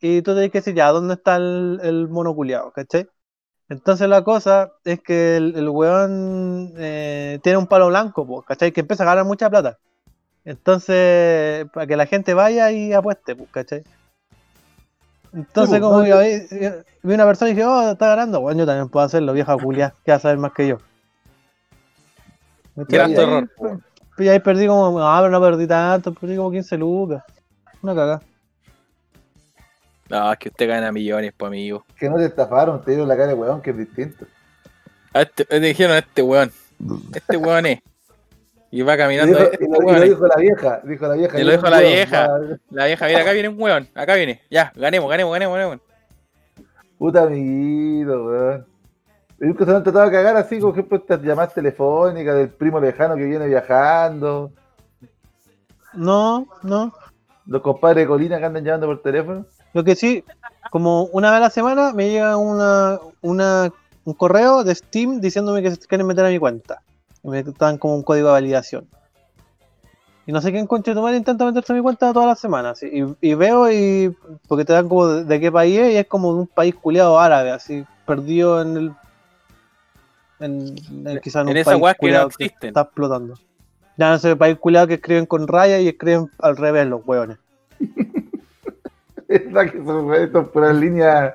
Y 0.00 0.22
tú 0.22 0.32
tienes 0.32 0.50
que 0.50 0.58
decir, 0.58 0.74
ya, 0.74 0.88
¿dónde 0.92 1.14
está 1.14 1.36
el, 1.36 1.80
el 1.82 2.08
mono 2.08 2.34
culiado, 2.34 2.72
¿cachai? 2.72 3.08
Entonces 3.70 4.08
la 4.08 4.24
cosa 4.24 4.72
es 4.84 5.00
que 5.00 5.36
el, 5.36 5.54
el 5.56 5.68
weón 5.68 6.72
eh, 6.76 7.38
tiene 7.42 7.56
un 7.56 7.68
palo 7.68 7.86
blanco, 7.86 8.26
pues, 8.26 8.44
¿cachai? 8.44 8.72
Que 8.72 8.80
empieza 8.80 9.04
a 9.04 9.06
ganar 9.06 9.24
mucha 9.24 9.48
plata. 9.48 9.78
Entonces, 10.44 11.66
para 11.72 11.86
que 11.86 11.96
la 11.96 12.06
gente 12.06 12.34
vaya 12.34 12.72
y 12.72 12.92
apueste, 12.92 13.36
pues, 13.36 13.48
¿cachai? 13.50 13.84
Entonces, 15.32 15.76
Sí, 15.76 15.80
como 15.80 15.98
no, 15.98 16.04
que 16.04 16.48
vi, 16.50 16.68
vi 17.04 17.14
una 17.14 17.24
persona 17.24 17.52
y 17.52 17.54
dije, 17.54 17.64
oh, 17.64 17.92
está 17.92 18.08
ganando, 18.08 18.40
bueno, 18.40 18.58
yo 18.58 18.66
también 18.66 18.88
puedo 18.88 19.06
hacerlo, 19.06 19.32
vieja 19.32 19.56
culia, 19.56 19.94
que 20.04 20.10
va 20.10 20.16
a 20.16 20.20
saber 20.20 20.38
más 20.38 20.52
que 20.52 20.66
yo. 20.66 20.78
Gran 22.74 23.12
error. 23.12 23.48
po. 23.56 23.80
Y 24.18 24.28
ahí 24.28 24.40
perdí 24.40 24.66
como, 24.66 25.00
ah, 25.00 25.18
pero 25.20 25.30
no 25.30 25.40
perdí 25.40 25.68
tanto, 25.68 26.12
perdí 26.12 26.36
como 26.36 26.50
15 26.50 26.76
lucas. 26.76 27.22
Una 27.82 27.94
cagada. 27.94 28.22
No, 30.10 30.32
es 30.32 30.38
que 30.38 30.48
usted 30.48 30.68
gana 30.68 30.90
millones, 30.92 31.32
pues, 31.36 31.48
amigo. 31.48 31.84
Que 31.96 32.10
no 32.10 32.16
te 32.16 32.24
estafaron, 32.26 32.82
te 32.82 32.90
dieron 32.90 33.08
la 33.08 33.16
cara 33.16 33.28
de 33.28 33.34
weón, 33.34 33.62
que 33.62 33.70
es 33.70 33.76
distinto. 33.78 34.26
A 35.14 35.22
este, 35.22 35.46
le 35.48 35.60
dijeron 35.68 35.94
a 35.94 35.98
este 35.98 36.22
weón. 36.22 36.50
Este 37.14 37.36
weón 37.36 37.66
es. 37.66 37.80
Y 38.72 38.82
va 38.82 38.94
Y, 38.94 38.98
caminando. 38.98 39.36
dijo- 39.38 39.50
este 39.52 39.64
y 39.64 39.68
lo, 39.68 39.82
y 39.82 39.94
lo 39.94 40.00
dijo 40.02 40.26
la 40.26 40.36
vieja, 40.36 40.80
dijo 40.84 41.06
la 41.08 41.14
vieja. 41.14 41.40
Y 41.40 41.44
lo 41.44 41.50
dijo 41.52 41.68
la 41.70 41.80
vieja. 41.80 42.28
La 42.70 42.86
vieja, 42.86 43.06
mira, 43.06 43.20
acá 43.20 43.32
viene 43.32 43.48
un 43.48 43.60
weón. 43.60 43.88
Acá 43.94 44.14
viene. 44.14 44.42
Ya, 44.50 44.72
ganemos, 44.76 45.08
ganemos, 45.10 45.32
ganemos, 45.32 45.56
ganemos. 45.56 45.78
Puta 46.98 47.22
amiguito, 47.22 48.24
weón. 48.26 48.66
Y 49.40 49.44
nunca 49.46 49.64
se 49.64 49.70
han 49.74 49.82
tratado 49.82 50.04
de 50.06 50.12
cagar 50.12 50.36
así, 50.36 50.58
por 50.60 50.72
ejemplo, 50.72 50.98
estas 50.98 51.22
llamadas 51.22 51.54
telefónicas 51.54 52.34
del 52.36 52.48
primo 52.50 52.78
lejano 52.80 53.16
que 53.16 53.24
viene 53.24 53.46
viajando. 53.46 54.52
No, 55.94 56.46
no. 56.62 56.92
los 57.46 57.62
compadres 57.62 58.04
de 58.04 58.08
Colina 58.08 58.38
que 58.38 58.44
andan 58.44 58.64
llamando 58.64 58.86
por 58.86 59.02
teléfono. 59.02 59.46
Lo 59.72 59.84
que 59.84 59.94
sí, 59.94 60.24
como 60.70 61.04
una 61.04 61.30
vez 61.30 61.38
a 61.38 61.40
la 61.40 61.50
semana 61.50 61.92
me 61.92 62.10
llega 62.10 62.36
una, 62.36 62.98
una, 63.20 63.72
un 64.04 64.14
correo 64.14 64.64
de 64.64 64.74
Steam 64.74 65.20
diciéndome 65.20 65.62
que 65.62 65.70
se 65.70 65.78
quieren 65.78 66.06
meter 66.06 66.24
a 66.24 66.30
mi 66.30 66.38
cuenta. 66.38 66.82
Y 67.22 67.28
me 67.28 67.42
dan 67.42 67.78
como 67.78 67.94
un 67.94 68.02
código 68.02 68.28
de 68.28 68.32
validación. 68.32 68.88
Y 70.26 70.32
no 70.32 70.40
sé 70.40 70.66
conche 70.66 70.94
tu 70.94 71.02
madre 71.02 71.16
intenta 71.16 71.44
meterse 71.44 71.72
a 71.72 71.76
mi 71.76 71.82
cuenta 71.82 72.12
todas 72.12 72.28
las 72.28 72.38
semanas. 72.38 72.82
Y, 72.82 73.04
y 73.20 73.34
veo 73.34 73.70
y. 73.70 74.14
porque 74.46 74.64
te 74.64 74.72
dan 74.72 74.88
como 74.88 75.08
de, 75.08 75.24
de 75.24 75.40
qué 75.40 75.50
país 75.50 75.78
es, 75.78 75.94
y 75.94 75.96
es 75.96 76.06
como 76.06 76.32
de 76.34 76.40
un 76.40 76.46
país 76.46 76.74
culiado 76.74 77.18
árabe, 77.18 77.50
así, 77.50 77.84
perdido 78.06 78.62
en 78.62 78.76
el. 78.76 78.92
En, 80.38 80.76
en 81.08 81.20
quizás 81.20 81.42
en, 81.42 81.48
En 81.48 81.52
un 81.52 81.56
esa 81.56 81.70
país 81.72 81.82
weá 81.82 81.94
que 81.94 82.12
no 82.12 82.28
que 82.28 82.44
está 82.44 82.82
explotando. 82.82 83.34
Ya 83.96 84.10
no 84.10 84.18
sé, 84.18 84.36
país 84.36 84.56
culiado 84.58 84.86
que 84.86 84.94
escriben 84.94 85.26
con 85.26 85.48
raya 85.48 85.80
y 85.80 85.88
escriben 85.88 86.30
al 86.38 86.56
revés 86.56 86.86
los 86.86 87.04
hueones. 87.04 87.38
Es 89.30 89.44
verdad 89.52 89.70
que 89.72 89.84
son 89.84 90.12
estos 90.14 90.48
por 90.48 90.62
las 90.66 90.74
líneas, 90.76 91.34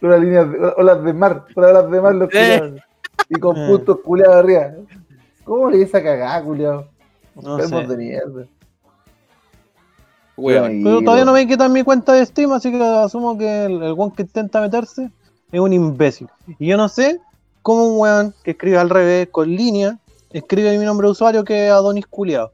por 0.00 0.10
las 0.10 0.20
líneas, 0.20 0.48
de- 0.52 0.58
olas 0.76 1.02
de 1.02 1.12
mar, 1.12 1.44
por 1.52 1.64
olas 1.64 1.90
de 1.90 2.00
mar 2.00 2.14
los 2.14 2.28
Eh. 2.32 2.58
culiados. 2.60 2.80
Y 3.28 3.34
con 3.40 3.56
Eh. 3.56 3.66
puntos 3.68 3.98
culiados 4.04 4.36
arriba. 4.36 4.70
¿Cómo 5.42 5.68
le 5.70 5.82
esa 5.82 6.00
cagada, 6.02 6.40
culiado? 6.42 6.86
No 7.34 7.58
sé. 7.58 7.86
de 7.86 7.96
mierda. 7.96 8.44
Weón. 10.36 10.82
Pero 10.84 11.00
todavía 11.02 11.24
no 11.24 11.32
me 11.32 11.46
quitan 11.46 11.72
mi 11.72 11.82
cuenta 11.82 12.12
de 12.12 12.24
Steam, 12.24 12.52
así 12.52 12.70
que 12.70 12.80
asumo 12.82 13.36
que 13.36 13.64
el, 13.64 13.82
el 13.82 13.92
weón 13.92 14.12
que 14.12 14.22
intenta 14.22 14.60
meterse 14.60 15.10
es 15.50 15.60
un 15.60 15.72
imbécil. 15.72 16.28
Y 16.60 16.68
yo 16.68 16.76
no 16.76 16.88
sé 16.88 17.20
cómo 17.62 17.88
un 17.88 17.98
weón 18.00 18.34
que 18.44 18.52
escribe 18.52 18.78
al 18.78 18.88
revés, 18.88 19.28
con 19.30 19.48
línea, 19.48 19.98
escribe 20.30 20.78
mi 20.78 20.84
nombre 20.84 21.06
de 21.06 21.10
usuario 21.12 21.42
que 21.44 21.66
es 21.66 21.72
Adonis 21.72 22.06
Culeado. 22.06 22.52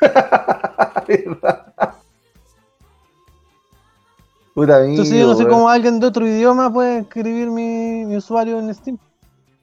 Puta 4.54 4.76
amigo, 4.76 4.90
Entonces 4.92 5.18
yo 5.18 5.26
no 5.26 5.34
sé 5.34 5.46
cómo 5.46 5.68
alguien 5.68 5.98
de 6.00 6.06
otro 6.06 6.26
idioma 6.26 6.72
puede 6.72 7.00
escribir 7.00 7.48
mi, 7.50 8.04
mi 8.04 8.16
usuario 8.16 8.58
en 8.60 8.72
Steam. 8.72 8.98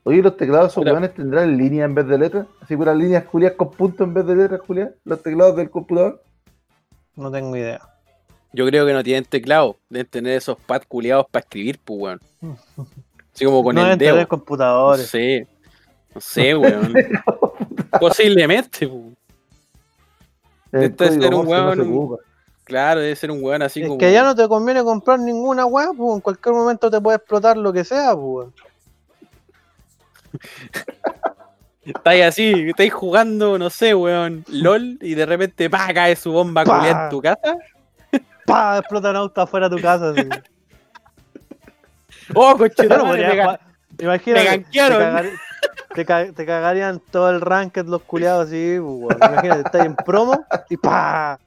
Oye, 0.03 0.21
los 0.21 0.35
teclados 0.35 0.71
esos 0.71 0.83
weones 0.83 1.13
tendrán 1.13 1.55
línea 1.57 1.85
en 1.85 1.95
vez 1.95 2.07
de 2.07 2.17
letras. 2.17 2.47
Así 2.61 2.75
puras 2.75 2.97
líneas 2.97 3.23
culiadas 3.25 3.55
con 3.57 3.71
puntos 3.71 4.05
en 4.07 4.13
vez 4.13 4.25
de 4.25 4.35
letras 4.35 4.61
culiadas. 4.65 4.93
Los 5.05 5.21
teclados 5.23 5.55
del 5.55 5.69
computador. 5.69 6.21
No 7.15 7.31
tengo 7.31 7.55
idea. 7.55 7.79
Yo 8.51 8.65
creo 8.65 8.85
que 8.85 8.93
no 8.93 9.03
tienen 9.03 9.23
teclado. 9.25 9.77
Deben 9.89 10.07
tener 10.07 10.33
esos 10.37 10.57
pads 10.57 10.85
culiados 10.87 11.27
para 11.31 11.43
escribir, 11.43 11.79
pues, 11.85 11.99
weón. 11.99 12.19
Así 13.33 13.45
como 13.45 13.63
con 13.63 13.75
no 13.75 13.81
el 13.81 13.85
deben 13.85 13.99
tener 13.99 14.13
dedo. 14.15 14.21
No 14.23 14.27
computadores. 14.27 15.07
sé. 15.07 15.47
No 16.13 16.19
sé, 16.19 16.55
weón. 16.57 16.93
Posiblemente, 17.99 18.87
pues. 18.87 19.01
Debe 20.71 20.95
ser 21.21 21.33
un 21.33 21.45
no 21.45 21.49
weón- 21.51 21.79
ocupa. 21.81 22.23
Claro, 22.71 23.01
debe 23.01 23.15
ser 23.17 23.29
un 23.31 23.43
weón 23.43 23.61
así 23.63 23.81
es 23.81 23.87
como. 23.87 23.97
que 23.99 24.13
ya 24.13 24.23
no 24.23 24.33
te 24.33 24.47
conviene 24.47 24.81
comprar 24.81 25.19
ninguna 25.19 25.65
weá, 25.65 25.89
pues 25.95 26.15
en 26.15 26.21
cualquier 26.21 26.55
momento 26.55 26.89
te 26.89 27.01
puede 27.01 27.17
explotar 27.17 27.57
lo 27.57 27.73
que 27.73 27.83
sea, 27.83 28.15
pues. 28.15 28.47
Estáis 31.85 32.23
así, 32.23 32.53
estáis 32.69 32.93
jugando, 32.93 33.57
no 33.57 33.69
sé, 33.69 33.93
weón, 33.95 34.45
LOL, 34.47 34.97
y 35.01 35.15
de 35.15 35.25
repente, 35.25 35.69
pa, 35.69 35.91
cae 35.93 36.15
su 36.15 36.31
bomba 36.31 36.63
Pa. 36.63 36.77
culiada 36.77 37.03
en 37.05 37.09
tu 37.09 37.21
casa. 37.21 37.55
¡Pah! 38.45 38.77
Explota 38.77 39.09
un 39.09 39.15
auto 39.17 39.41
afuera 39.41 39.67
de 39.67 39.75
tu 39.75 39.81
casa. 39.81 40.09
así. 40.11 40.27
Oh, 42.33 42.55
coche, 42.57 42.87
Yo 42.87 42.97
no 42.97 43.03
podría 43.07 43.31
jugar. 43.31 43.59
Imagínate. 43.99 44.59
Te, 44.59 44.79
cagar- 44.79 45.29
te 45.93 46.05
ca- 46.05 46.31
te 46.31 46.45
cagarían 46.45 47.01
todo 47.11 47.29
el 47.29 47.41
ranked 47.41 47.87
los 47.87 48.03
culiados 48.03 48.47
así, 48.47 48.77
pues, 48.79 48.93
weón. 49.01 49.17
Imagínate, 49.33 49.61
estás 49.65 49.85
en 49.85 49.95
promo 49.97 50.45
y 50.69 50.77
pa. 50.77 51.37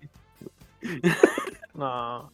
No. 1.75 2.31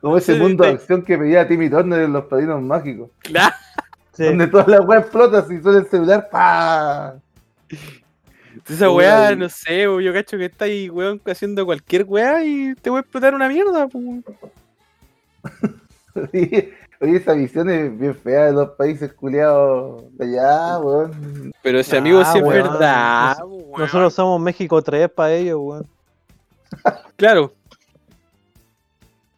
Como 0.00 0.16
ese 0.16 0.36
mundo 0.36 0.64
de 0.64 0.70
acción 0.70 1.02
que 1.02 1.18
pedía 1.18 1.46
Timmy 1.46 1.68
Turner 1.68 2.00
en 2.02 2.12
los 2.12 2.24
padrinos 2.26 2.62
mágicos. 2.62 3.10
Claro, 3.20 3.54
Sí. 4.12 4.24
Donde 4.26 4.46
toda 4.46 4.64
la 4.68 4.80
weá 4.80 5.00
explota 5.00 5.44
si 5.44 5.60
suena 5.60 5.80
el 5.80 5.86
celular. 5.88 6.28
¡pa! 6.30 7.16
esa 8.68 8.88
Uy. 8.88 8.96
weá, 8.98 9.34
no 9.34 9.48
sé, 9.48 9.82
yo 9.82 10.12
cacho 10.12 10.38
que 10.38 10.44
estáis, 10.44 10.88
weón, 10.90 11.20
haciendo 11.26 11.66
cualquier 11.66 12.04
weá 12.04 12.44
y 12.44 12.74
te 12.76 12.90
voy 12.90 12.98
a 12.98 13.00
explotar 13.00 13.34
una 13.34 13.48
mierda, 13.48 13.88
pues. 13.88 14.04
Oye, 16.30 16.72
esa 17.00 17.32
visión 17.32 17.68
es 17.68 17.98
bien 17.98 18.14
fea 18.14 18.46
de 18.46 18.52
los 18.52 18.70
países 18.70 19.12
culiados 19.12 20.04
de 20.16 20.26
allá, 20.26 20.78
weón. 20.78 21.52
Pero 21.62 21.80
ese 21.80 21.96
amigo 21.98 22.20
Ah, 22.20 22.32
sí 22.32 22.38
es 22.38 22.44
verdad, 22.46 23.36
weón. 23.44 23.80
Nosotros 23.80 24.14
somos 24.14 24.40
México 24.40 24.80
3 24.80 25.08
para 25.10 25.32
ellos, 25.32 25.58
weón. 25.60 25.86
Claro. 27.16 27.52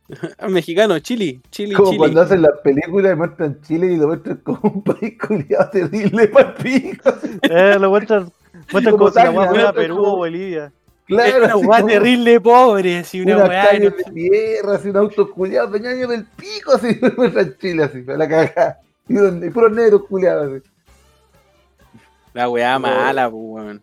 Mexicano, 0.48 0.98
Chile, 1.00 1.40
Chile, 1.50 1.74
Como 1.74 1.88
Chile. 1.88 1.98
cuando 1.98 2.20
hacen 2.22 2.42
las 2.42 2.52
películas 2.62 3.12
y 3.12 3.16
muestran 3.16 3.60
Chile 3.62 3.92
y 3.92 3.96
lo 3.96 4.06
muestran 4.08 4.36
como 4.38 4.60
un 4.62 4.82
país 4.82 5.14
culiado 5.18 5.68
terrible 5.70 6.28
para 6.32 6.54
pico. 6.54 7.10
Eh, 7.42 7.76
lo 7.80 7.90
muestran, 7.90 8.30
muestran 8.72 8.96
Como 8.96 9.10
como 9.10 9.10
si 9.10 9.16
la 9.34 9.48
fuera 9.48 9.72
Perú 9.72 9.96
como- 9.96 10.12
o 10.12 10.16
Bolivia. 10.18 10.72
Claro, 11.08 11.44
una 11.44 11.56
weá 11.56 11.80
como 11.82 11.86
terrible 11.92 12.40
pobre, 12.40 12.98
así 12.98 13.20
una 13.20 13.36
unas 13.36 13.48
weá. 13.48 13.72
de 13.78 13.90
tierra, 14.12 14.74
así 14.74 14.88
un 14.88 14.96
auto 14.96 15.30
culiado 15.30 15.68
de 15.68 15.78
ñaño 15.80 16.08
del 16.08 16.24
pico, 16.24 16.72
así 16.74 16.98
muestran 17.16 17.56
Chile, 17.60 17.84
así, 17.84 18.02
para 18.02 18.18
la 18.18 18.28
cagada. 18.28 18.80
Y, 19.08 19.14
donde- 19.14 19.46
y 19.46 19.50
puros 19.50 19.70
negros 19.72 20.02
culiados, 20.08 20.52
así. 20.52 20.68
La 22.32 22.48
weá 22.48 22.78
mala, 22.80 23.30
pues, 23.30 23.42
weón. 23.44 23.82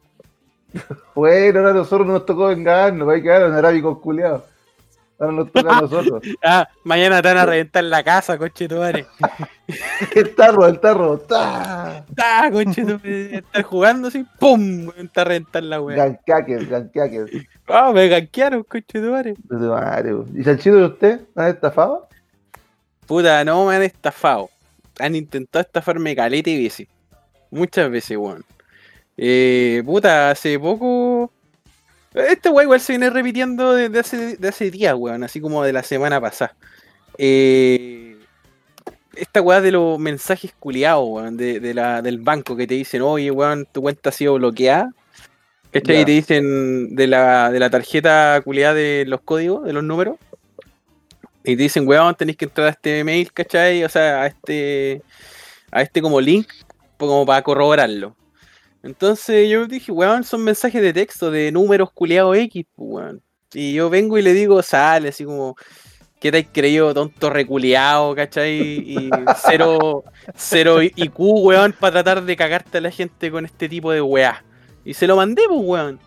Bueno, 1.16 1.60
ahora 1.60 1.72
a 1.72 1.74
nosotros 1.74 2.08
nos 2.08 2.26
tocó 2.26 2.48
vengarnos, 2.48 3.08
va 3.08 3.16
a 3.16 3.22
quedar 3.22 3.44
en 3.44 3.54
arábicos 3.54 4.00
culiados. 4.00 4.44
Ahora 5.20 5.34
nos 5.34 5.52
toca 5.52 5.78
a 5.78 5.82
nosotros. 5.82 6.24
Ah, 6.44 6.68
mañana 6.84 7.22
te 7.22 7.28
van 7.28 7.38
a 7.38 7.46
reventar 7.46 7.84
la 7.84 8.04
casa, 8.04 8.38
coche 8.38 8.68
tu 8.68 8.76
madre. 8.76 9.06
El 10.16 10.36
tarro, 10.36 10.68
el 10.68 10.80
tarro, 10.80 11.18
¡ta! 11.20 12.04
Ah, 12.18 12.50
coche 12.52 12.84
tu. 12.84 13.00
Estar 13.08 13.64
jugando 13.64 14.08
así, 14.08 14.26
¡pum! 14.40 14.90
Te 15.14 15.22
a 15.22 15.24
reventar 15.24 15.64
la 15.64 15.80
weá. 15.80 15.98
Gancaques, 15.98 16.68
gancaques. 16.68 17.32
Ah, 17.68 17.92
me 17.94 18.08
ganquearon, 18.08 18.64
coche 18.64 19.00
tu 19.00 19.12
madre. 19.12 19.36
¿Y 20.36 20.44
Sanchito 20.44 20.76
de 20.76 20.86
usted? 20.86 21.22
¿Me 21.36 21.44
han 21.44 21.50
estafado? 21.50 22.10
Puta, 23.06 23.44
no 23.46 23.66
me 23.66 23.76
han 23.76 23.84
estafado. 23.84 24.50
Han 25.00 25.16
intentado 25.16 25.62
estafarme 25.62 26.16
caleta 26.16 26.50
y 26.50 26.64
veces. 26.64 26.88
Muchas 27.52 27.90
veces, 27.90 28.18
weón. 28.18 28.44
Eh, 29.18 29.84
puta, 29.86 30.32
hace 30.32 30.60
poco. 30.60 31.32
Este 32.14 32.50
weón 32.50 32.66
igual 32.66 32.80
se 32.80 32.94
viene 32.94 33.10
repitiendo 33.10 33.74
desde 33.74 34.00
hace, 34.00 34.38
de 34.38 34.48
hace 34.48 34.72
días, 34.72 34.96
weón. 34.96 35.24
Así 35.24 35.42
como 35.42 35.64
de 35.64 35.74
la 35.74 35.84
semana 35.84 36.20
pasada. 36.22 36.56
Eh, 37.18 38.18
esta 39.16 39.42
weá 39.42 39.62
de 39.62 39.72
los 39.72 40.00
mensajes 40.00 40.54
culiados, 40.60 41.08
weón. 41.08 41.38
De, 41.38 41.60
de 41.60 41.74
la, 41.74 42.02
del 42.02 42.20
banco 42.20 42.56
que 42.56 42.68
te 42.68 42.76
dicen, 42.76 43.02
oye, 43.02 43.32
weón, 43.32 43.68
tu 43.72 43.82
cuenta 43.82 44.10
ha 44.10 44.14
sido 44.14 44.36
bloqueada. 44.36 44.92
¿Cachai? 45.72 46.02
Y 46.02 46.06
te 46.06 46.12
dicen 46.12 46.96
de 46.96 47.08
la, 47.08 47.50
de 47.52 47.60
la 47.60 47.70
tarjeta 47.70 48.40
culiada 48.44 48.76
de 48.76 49.06
los 49.08 49.22
códigos, 49.22 49.64
de 49.66 49.74
los 49.74 49.84
números. 49.84 50.18
Y 51.44 51.56
te 51.56 51.64
dicen, 51.64 51.88
weón, 51.88 52.16
tenéis 52.16 52.38
que 52.38 52.46
entrar 52.46 52.68
a 52.68 52.70
este 52.70 53.04
mail, 53.04 53.32
¿cachai? 53.34 53.84
O 53.84 53.90
sea, 53.90 54.22
a 54.22 54.28
este, 54.28 55.02
a 55.72 55.82
este 55.82 56.02
como 56.02 56.22
link, 56.22 56.48
como 56.98 57.26
para 57.26 57.42
corroborarlo. 57.42 58.16
Entonces 58.84 59.50
yo 59.50 59.66
dije, 59.66 59.92
weón, 59.92 60.26
son 60.26 60.44
mensajes 60.44 60.82
de 60.82 60.94
texto 60.94 61.32
de 61.32 61.52
números 61.52 61.90
culiados 61.92 62.38
X, 62.38 62.66
pues, 62.76 62.90
weón. 62.90 63.22
Y 63.54 63.74
yo 63.74 63.90
vengo 63.90 64.18
y 64.18 64.22
le 64.22 64.34
digo, 64.34 64.62
sale, 64.62 65.10
así 65.10 65.24
como, 65.24 65.56
¿qué 66.20 66.32
te 66.32 66.40
has 66.40 66.48
creído, 66.52 66.94
tonto 66.94 67.30
reculeado, 67.30 68.14
cachai? 68.14 68.52
Y 68.52 69.10
cero, 69.46 70.04
cero 70.36 70.82
IQ, 70.82 71.14
weón, 71.18 71.74
para 71.80 72.04
tratar 72.04 72.24
de 72.24 72.36
cagarte 72.36 72.80
a 72.80 72.82
la 72.82 72.92
gente 72.92 73.32
con 73.32 73.46
este 73.46 73.70
tipo 73.70 73.92
de 73.92 74.02
weá. 74.02 74.44
Y 74.84 74.94
se 74.94 75.08
lo 75.08 75.16
mandé, 75.16 75.44
pues, 75.48 75.62
weón. 75.64 76.00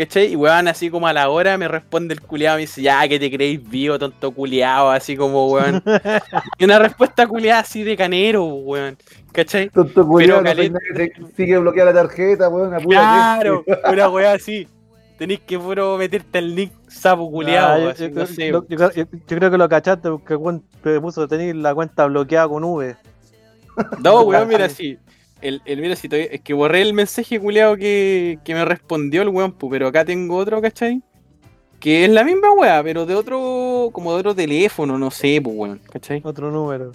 ¿Cachai? 0.00 0.32
Y 0.32 0.36
weón, 0.36 0.66
así 0.66 0.88
como 0.88 1.06
a 1.06 1.12
la 1.12 1.28
hora 1.28 1.58
me 1.58 1.68
responde 1.68 2.14
el 2.14 2.22
culiado, 2.22 2.56
me 2.56 2.62
dice, 2.62 2.80
ya 2.80 3.06
que 3.06 3.18
te 3.18 3.30
creéis 3.30 3.68
vivo, 3.68 3.98
tonto 3.98 4.32
culiado, 4.32 4.90
así 4.90 5.14
como, 5.14 5.46
weón. 5.50 5.82
y 6.58 6.64
una 6.64 6.78
respuesta 6.78 7.26
culiada 7.26 7.60
así 7.60 7.82
de 7.82 7.98
canero, 7.98 8.44
weón. 8.46 8.96
¿Cachai? 9.30 9.68
Tonto 9.68 10.06
culiado, 10.06 10.40
no 10.40 10.44
nadie, 10.54 10.72
se- 10.96 11.12
sigue 11.36 11.58
bloqueada 11.58 11.92
la 11.92 12.00
tarjeta, 12.02 12.48
weón, 12.48 12.72
apúrate. 12.72 13.04
Claro, 13.06 13.64
una 13.92 14.08
weá 14.08 14.32
así. 14.32 14.66
Tenéis 15.18 15.40
que 15.40 15.58
puro 15.58 15.98
meterte 15.98 16.38
el 16.38 16.54
link 16.54 16.72
sapo 16.88 17.26
Ah, 17.26 17.30
culiado, 17.30 17.78
yo, 17.82 17.88
así, 17.90 18.02
yo- 18.04 18.08
no 18.14 18.26
sé. 18.26 18.48
yo- 18.48 18.64
yo 18.70 19.28
creo- 19.28 19.50
que 19.50 19.58
lo 19.58 19.68
cachaste 19.68 20.08
porque 20.08 20.34
weón, 20.34 20.64
te 20.82 20.98
puso 20.98 21.28
tener 21.28 21.54
la 21.56 21.74
cuenta 21.74 22.06
bloqueada 22.06 22.48
con 22.48 22.64
V. 22.64 22.96
No, 24.02 24.22
weón, 24.22 24.48
mira, 24.48 24.70
sí. 24.70 24.96
El, 25.42 25.62
el 25.64 25.80
mira, 25.80 25.96
si 25.96 26.08
es 26.10 26.40
que 26.40 26.54
borré 26.54 26.82
el 26.82 26.94
mensaje 26.94 27.40
culiado 27.40 27.76
que, 27.76 28.38
que 28.44 28.54
me 28.54 28.64
respondió 28.64 29.22
el 29.22 29.28
weón, 29.28 29.54
pero 29.70 29.88
acá 29.88 30.04
tengo 30.04 30.36
otro, 30.36 30.60
¿cachai? 30.60 31.02
Que 31.78 32.04
es 32.04 32.10
la 32.10 32.24
misma 32.24 32.52
weá, 32.52 32.82
pero 32.82 33.06
de 33.06 33.14
otro, 33.14 33.88
como 33.92 34.12
de 34.12 34.20
otro 34.20 34.34
teléfono, 34.34 34.98
no 34.98 35.10
sé, 35.10 35.40
pues 35.42 35.56
weón, 35.56 35.80
¿cachai? 35.90 36.20
Otro 36.24 36.50
número. 36.50 36.92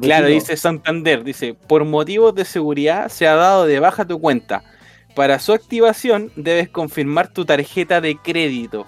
Claro, 0.00 0.26
dice 0.26 0.56
Santander, 0.56 1.24
dice, 1.24 1.54
por 1.54 1.84
motivos 1.84 2.34
de 2.34 2.44
seguridad 2.44 3.08
se 3.08 3.26
ha 3.26 3.34
dado 3.34 3.64
de 3.64 3.80
baja 3.80 4.04
tu 4.04 4.20
cuenta. 4.20 4.62
Para 5.14 5.38
su 5.38 5.52
activación 5.52 6.30
debes 6.36 6.68
confirmar 6.68 7.32
tu 7.32 7.44
tarjeta 7.44 8.00
de 8.00 8.16
crédito. 8.16 8.86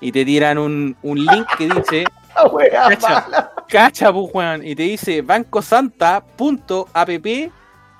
y 0.00 0.12
te 0.12 0.24
tiran 0.24 0.58
un, 0.58 0.96
un 1.02 1.24
link 1.24 1.46
que 1.56 1.68
dice, 1.68 2.04
Cacha. 2.70 3.50
cacha, 3.68 4.12
pues, 4.12 4.30
weón, 4.34 4.66
y 4.66 4.74
te 4.74 4.82
dice 4.82 5.22
bancosanta.app 5.22 7.08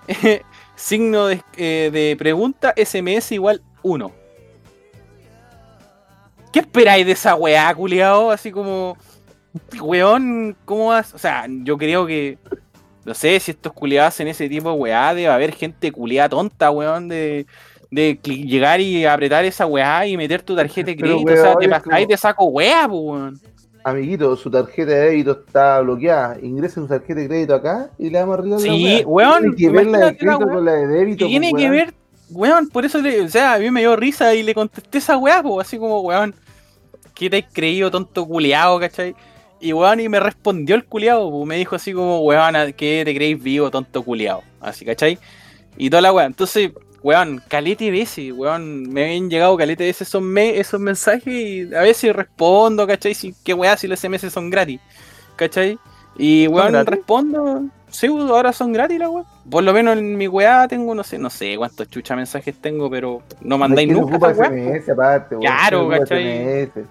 signo 0.76 1.26
de, 1.26 1.42
eh, 1.56 1.90
de 1.92 2.16
pregunta 2.18 2.74
SMS 2.76 3.32
igual 3.32 3.62
1. 3.82 4.12
¿Qué 6.52 6.60
esperáis 6.60 7.04
de 7.06 7.12
esa 7.12 7.34
weá, 7.34 7.74
culiao? 7.74 8.30
Así 8.30 8.50
como, 8.50 8.96
weón, 9.80 10.56
¿cómo 10.64 10.86
vas? 10.88 11.12
O 11.14 11.18
sea, 11.18 11.46
yo 11.48 11.76
creo 11.76 12.06
que, 12.06 12.38
no 13.04 13.14
sé, 13.14 13.38
si 13.40 13.50
estos 13.50 13.72
culiados 13.72 14.08
hacen 14.14 14.28
ese 14.28 14.48
tipo 14.48 14.70
de 14.70 14.76
weá, 14.76 15.12
debe 15.14 15.28
haber 15.28 15.52
gente 15.52 15.92
culiada 15.92 16.30
tonta, 16.30 16.70
weón, 16.70 17.08
de, 17.08 17.46
de 17.90 18.18
llegar 18.24 18.80
y 18.80 19.04
apretar 19.04 19.44
esa 19.44 19.66
weá 19.66 20.06
y 20.06 20.16
meter 20.16 20.42
tu 20.42 20.56
tarjeta 20.56 20.90
de 20.90 20.96
Pero, 20.96 21.18
crédito. 21.22 21.32
o 21.32 21.36
sea, 21.44 21.56
te 21.56 21.68
pasáis 21.68 21.84
como- 21.84 22.06
de 22.06 22.16
saco 22.16 22.44
weá, 22.46 22.88
pues, 22.88 23.00
weón. 23.02 23.40
Amiguito, 23.86 24.34
su 24.34 24.50
tarjeta 24.50 24.90
de 24.90 24.98
débito 24.98 25.30
está 25.30 25.78
bloqueada. 25.80 26.38
Ingrese 26.42 26.74
su 26.74 26.88
tarjeta 26.88 27.20
de 27.20 27.28
crédito 27.28 27.54
acá 27.54 27.88
y 27.96 28.10
le 28.10 28.18
vamos 28.18 28.34
a 28.34 28.38
arreglar 28.40 28.60
la 28.60 28.66
Sí, 28.66 28.84
wea. 28.84 29.06
weón, 29.06 29.54
Tiene 29.54 29.72
que 29.72 29.78
ver 29.78 29.86
la 29.86 29.98
de 29.98 30.04
la 30.06 30.16
crédito 30.16 30.48
con 30.48 30.64
la 30.64 30.72
de 30.72 30.86
débito. 30.88 31.24
¿Qué 31.24 31.30
tiene 31.30 31.50
pues, 31.52 31.62
que 31.62 31.70
ver, 31.70 31.94
weón? 32.30 32.68
Por 32.68 32.84
eso, 32.84 33.00
le, 33.00 33.20
o 33.20 33.28
sea, 33.28 33.54
a 33.54 33.58
mí 33.60 33.70
me 33.70 33.78
dio 33.78 33.94
risa 33.94 34.34
y 34.34 34.42
le 34.42 34.54
contesté 34.54 34.98
esa 34.98 35.16
weá, 35.16 35.40
pues, 35.40 35.68
así 35.68 35.78
como, 35.78 36.00
weón, 36.00 36.34
¿qué 37.14 37.30
te 37.30 37.38
has 37.38 37.52
creído, 37.52 37.88
tonto 37.88 38.26
culiao, 38.26 38.80
cachai? 38.80 39.14
Y 39.60 39.72
weón, 39.72 40.00
y 40.00 40.08
me 40.08 40.18
respondió 40.18 40.74
el 40.74 40.84
culiao, 40.84 41.30
pues, 41.30 41.46
me 41.46 41.56
dijo 41.56 41.76
así 41.76 41.92
como, 41.92 42.22
weón, 42.22 42.54
¿qué 42.76 43.02
te 43.04 43.14
creéis 43.14 43.40
vivo, 43.40 43.70
tonto 43.70 44.02
culiao? 44.02 44.42
Así, 44.60 44.84
cachai? 44.84 45.16
Y 45.76 45.90
toda 45.90 46.02
la 46.02 46.12
weá. 46.12 46.26
Entonces, 46.26 46.72
weón, 47.06 47.40
calete 47.46 47.88
veces, 47.88 48.32
weón, 48.32 48.90
me 48.90 49.04
habían 49.04 49.30
llegado 49.30 49.56
calete 49.56 49.84
veces 49.84 50.08
esos, 50.08 50.20
me, 50.20 50.58
esos 50.58 50.80
mensajes 50.80 51.28
y 51.28 51.72
a 51.72 51.82
veces 51.82 52.12
respondo, 52.16 52.84
cachai? 52.84 53.14
Si, 53.14 53.32
¿Qué 53.44 53.54
weá 53.54 53.76
si 53.76 53.86
los 53.86 54.00
SMS 54.00 54.32
son 54.32 54.50
gratis? 54.50 54.80
¿Cachai? 55.36 55.78
Y 56.18 56.48
weón, 56.48 56.72
gratis? 56.72 56.90
respondo, 56.90 57.66
sí, 57.90 58.08
ahora 58.08 58.52
son 58.52 58.72
gratis 58.72 58.98
la 58.98 59.08
weá. 59.08 59.24
Por 59.48 59.62
lo 59.62 59.72
menos 59.72 59.96
en 59.96 60.16
mi 60.16 60.26
weá 60.26 60.66
tengo, 60.66 60.96
no 60.96 61.04
sé, 61.04 61.16
no 61.16 61.30
sé 61.30 61.54
cuántos 61.56 61.88
chucha 61.88 62.16
mensajes 62.16 62.60
tengo, 62.60 62.90
pero 62.90 63.22
no 63.40 63.56
mandáis 63.56 63.88
no 63.88 64.00
nunca. 64.00 64.34
SMS 64.34 64.88
aparte, 64.88 65.36
weón. 65.36 65.46
Claro, 65.46 65.88
¿cachai? 65.88 66.66
SMS. 66.66 66.88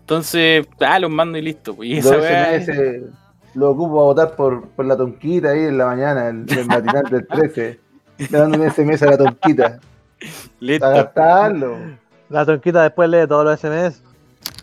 Entonces, 0.00 0.66
ah, 0.80 0.98
los 0.98 1.10
mando 1.10 1.38
y 1.38 1.42
listo. 1.42 1.76
pues, 1.76 1.88
Y 1.88 2.02
Los 2.02 2.06
esa 2.06 2.72
weá. 2.72 3.00
Lo 3.54 3.70
ocupo 3.70 4.00
a 4.00 4.04
votar 4.06 4.34
por, 4.34 4.70
por 4.70 4.84
la 4.86 4.96
tonquita 4.96 5.50
ahí 5.50 5.66
en 5.66 5.78
la 5.78 5.86
mañana, 5.86 6.28
el, 6.30 6.46
el 6.50 6.66
matinal 6.66 7.04
del 7.04 7.26
13. 7.28 7.89
Le 8.30 8.38
mando 8.38 8.58
un 8.62 8.70
SMS 8.70 9.02
a 9.02 9.06
la 9.06 9.16
tonquita. 9.18 9.78
Listo. 10.60 10.86
A 10.86 10.90
gastarlo. 10.90 11.76
La 12.28 12.44
tonquita 12.44 12.82
después 12.82 13.08
lee 13.08 13.26
todos 13.26 13.44
los 13.44 13.58
SMS. 13.60 14.02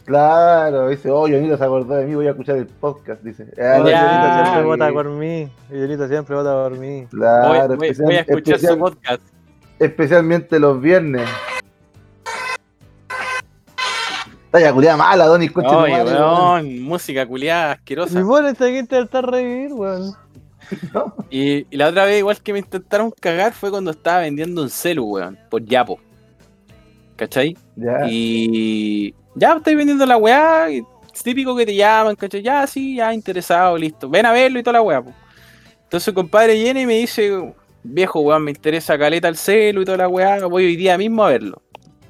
Claro, 0.06 0.88
dice, 0.88 1.10
oh, 1.12 1.24
Jonito 1.24 1.58
se 1.58 1.64
acordó 1.66 1.96
de 1.96 2.06
mí, 2.06 2.16
voy 2.16 2.28
a 2.28 2.30
escuchar 2.30 2.56
el 2.58 2.66
podcast, 2.68 3.22
dice. 3.24 3.46
Ah, 3.62 3.82
siempre 3.84 4.64
vota 4.64 4.90
por 4.94 5.10
mí. 5.10 5.52
Yolito 5.70 6.08
siempre 6.08 6.34
vota 6.36 6.54
por 6.54 6.78
mí. 6.78 7.02
Voy, 7.02 7.20
Claro, 7.20 7.76
voy- 7.76 7.88
especial- 7.90 8.06
voy 8.06 8.16
a 8.16 8.20
escuchar 8.22 8.56
especial- 8.56 8.74
su 8.74 8.80
podcast. 8.80 9.22
especialmente 9.80 10.60
los 10.60 10.80
viernes. 10.80 11.28
Está 14.46 14.62
ya 14.62 14.72
culiada 14.74 14.96
mala, 14.96 15.26
Donny, 15.26 15.50
tu 15.50 15.60
Oye, 15.60 15.94
weón. 16.04 16.08
weón, 16.08 16.82
música 16.84 17.26
culiada, 17.26 17.74
asquerosa. 17.74 18.18
Mi 18.18 18.24
mono 18.24 18.48
está 18.48 18.66
aquí 18.66 18.78
intentar 18.78 19.30
revivir, 19.30 19.74
weón. 19.74 20.14
Y, 21.30 21.66
y 21.70 21.78
la 21.78 21.88
otra 21.88 22.06
vez, 22.06 22.20
igual 22.20 22.42
que 22.42 22.54
me 22.54 22.60
intentaron 22.60 23.12
cagar, 23.12 23.54
fue 23.54 23.70
cuando 23.70 23.92
estaba 23.92 24.20
vendiendo 24.20 24.62
un 24.62 24.70
celu, 24.70 25.06
weón, 25.06 25.38
por 25.50 25.64
Yapo. 25.64 26.00
¿Cachai? 27.16 27.58
Ya. 27.76 28.08
Y 28.10 29.14
ya 29.36 29.54
estoy 29.54 29.76
vendiendo 29.76 30.06
la 30.06 30.18
weá, 30.18 30.70
y 30.72 30.84
es 31.14 31.24
típico 31.24 31.56
que 31.56 31.66
te 31.66 31.76
llaman, 31.76 32.16
¿cachai? 32.16 32.42
Ya, 32.42 32.66
sí, 32.68 32.96
ya 32.96 33.14
interesado, 33.14 33.78
listo. 33.78 34.10
Ven 34.10 34.26
a 34.26 34.32
verlo 34.32 34.60
y 34.60 34.64
toda 34.64 34.74
la 34.74 34.82
weá, 34.82 35.02
po. 35.02 35.12
Entonces, 35.84 36.14
compadre 36.14 36.54
viene 36.54 36.82
y 36.82 36.86
me 36.86 36.96
dice, 36.96 37.54
viejo, 37.84 38.20
weón, 38.20 38.44
me 38.44 38.52
interesa 38.52 38.98
caleta 38.98 39.28
el 39.28 39.38
celu 39.38 39.82
y 39.82 39.86
toda 39.86 39.98
la 39.98 40.08
weá, 40.08 40.46
voy 40.46 40.66
hoy 40.66 40.76
día 40.76 40.98
mismo 40.98 41.24
a 41.24 41.30
verlo. 41.30 41.62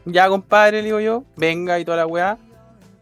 Ya, 0.06 0.28
compadre, 0.30 0.78
le 0.82 0.86
digo 0.86 1.00
yo, 1.00 1.24
venga 1.36 1.80
y 1.80 1.86
toda 1.86 1.98
la 1.98 2.08
weá. 2.08 2.38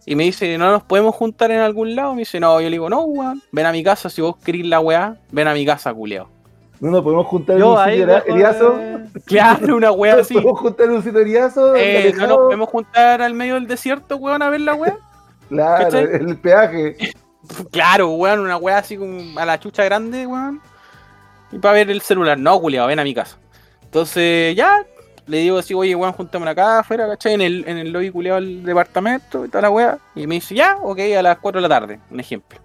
Y 0.06 0.16
me 0.16 0.24
dice, 0.24 0.58
¿no 0.58 0.70
nos 0.72 0.84
podemos 0.84 1.16
juntar 1.16 1.52
en 1.52 1.60
algún 1.62 1.96
lado? 1.96 2.14
Me 2.14 2.20
dice, 2.20 2.40
no, 2.40 2.60
yo 2.62 2.66
le 2.70 2.72
digo, 2.76 2.90
no, 2.90 3.02
weón, 3.02 3.42
ven 3.52 3.66
a 3.66 3.72
mi 3.72 3.84
casa, 3.84 4.10
si 4.10 4.22
vos 4.22 4.36
querés 4.38 4.66
la 4.66 4.80
weá, 4.80 5.18
ven 5.32 5.48
a 5.48 5.54
mi 5.54 5.66
casa, 5.66 5.94
culiao. 5.94 6.30
No 6.80 6.92
nos 6.92 7.04
podemos 7.04 7.26
juntar 7.26 7.56
en 7.58 7.64
un 7.64 7.78
ahí 7.78 8.00
sitio 8.00 8.24
eriazo. 8.28 8.72
de- 8.78 9.22
Claro, 9.26 9.76
una 9.78 9.92
weá 9.92 10.16
¿No 10.16 10.22
así. 10.22 10.34
podemos 10.36 10.60
juntar 10.60 10.86
en 10.88 10.92
un 10.92 11.04
sitio 11.04 11.20
eriazo? 11.22 11.76
Eh, 11.76 12.14
no 12.18 12.28
nos 12.28 12.38
podemos 12.38 12.70
juntar 12.70 13.22
al 13.22 13.34
medio 13.34 13.56
del 13.56 13.66
desierto, 13.66 14.18
weón, 14.18 14.42
a 14.42 14.50
ver 14.50 14.62
la 14.62 14.76
weá. 14.76 14.98
Claro, 15.50 15.84
¿cachai? 15.86 16.04
el 16.04 16.38
peaje. 16.38 16.98
Claro, 17.72 18.10
weón, 18.10 18.40
una 18.40 18.58
weá 18.58 18.80
así 18.80 18.98
como 18.98 19.40
a 19.40 19.46
la 19.46 19.60
chucha 19.60 19.84
grande, 19.86 20.26
weón. 20.26 20.60
Y 21.52 21.60
para 21.60 21.76
ver 21.76 21.92
el 21.92 22.02
celular. 22.02 22.40
No, 22.40 22.60
culiao, 22.60 22.88
ven 22.88 22.98
a 23.00 23.04
mi 23.04 23.14
casa. 23.14 23.38
Entonces, 23.84 24.56
ya, 24.56 24.84
le 25.28 25.38
digo 25.38 25.58
así, 25.58 25.74
oye, 25.74 25.96
weón, 25.96 26.14
juntémonos 26.14 26.52
acá 26.52 26.80
afuera, 26.80 27.08
¿cachai? 27.08 27.34
En 27.34 27.42
el, 27.42 27.64
en 27.68 27.78
el 27.78 27.92
lobby 27.92 28.12
culiao 28.12 28.36
del 28.36 28.64
departamento 28.64 29.46
y 29.46 29.50
toda 29.50 29.64
la 29.64 29.70
weá. 29.70 29.98
Y 30.16 30.28
me 30.28 30.36
dice, 30.36 30.54
ya, 30.56 30.78
ok, 30.82 31.00
a 31.18 31.22
las 31.22 31.38
4 31.40 31.62
de 31.62 31.68
la 31.68 31.80
tarde, 31.80 32.00
un 32.12 32.20
ejemplo. 32.20 32.60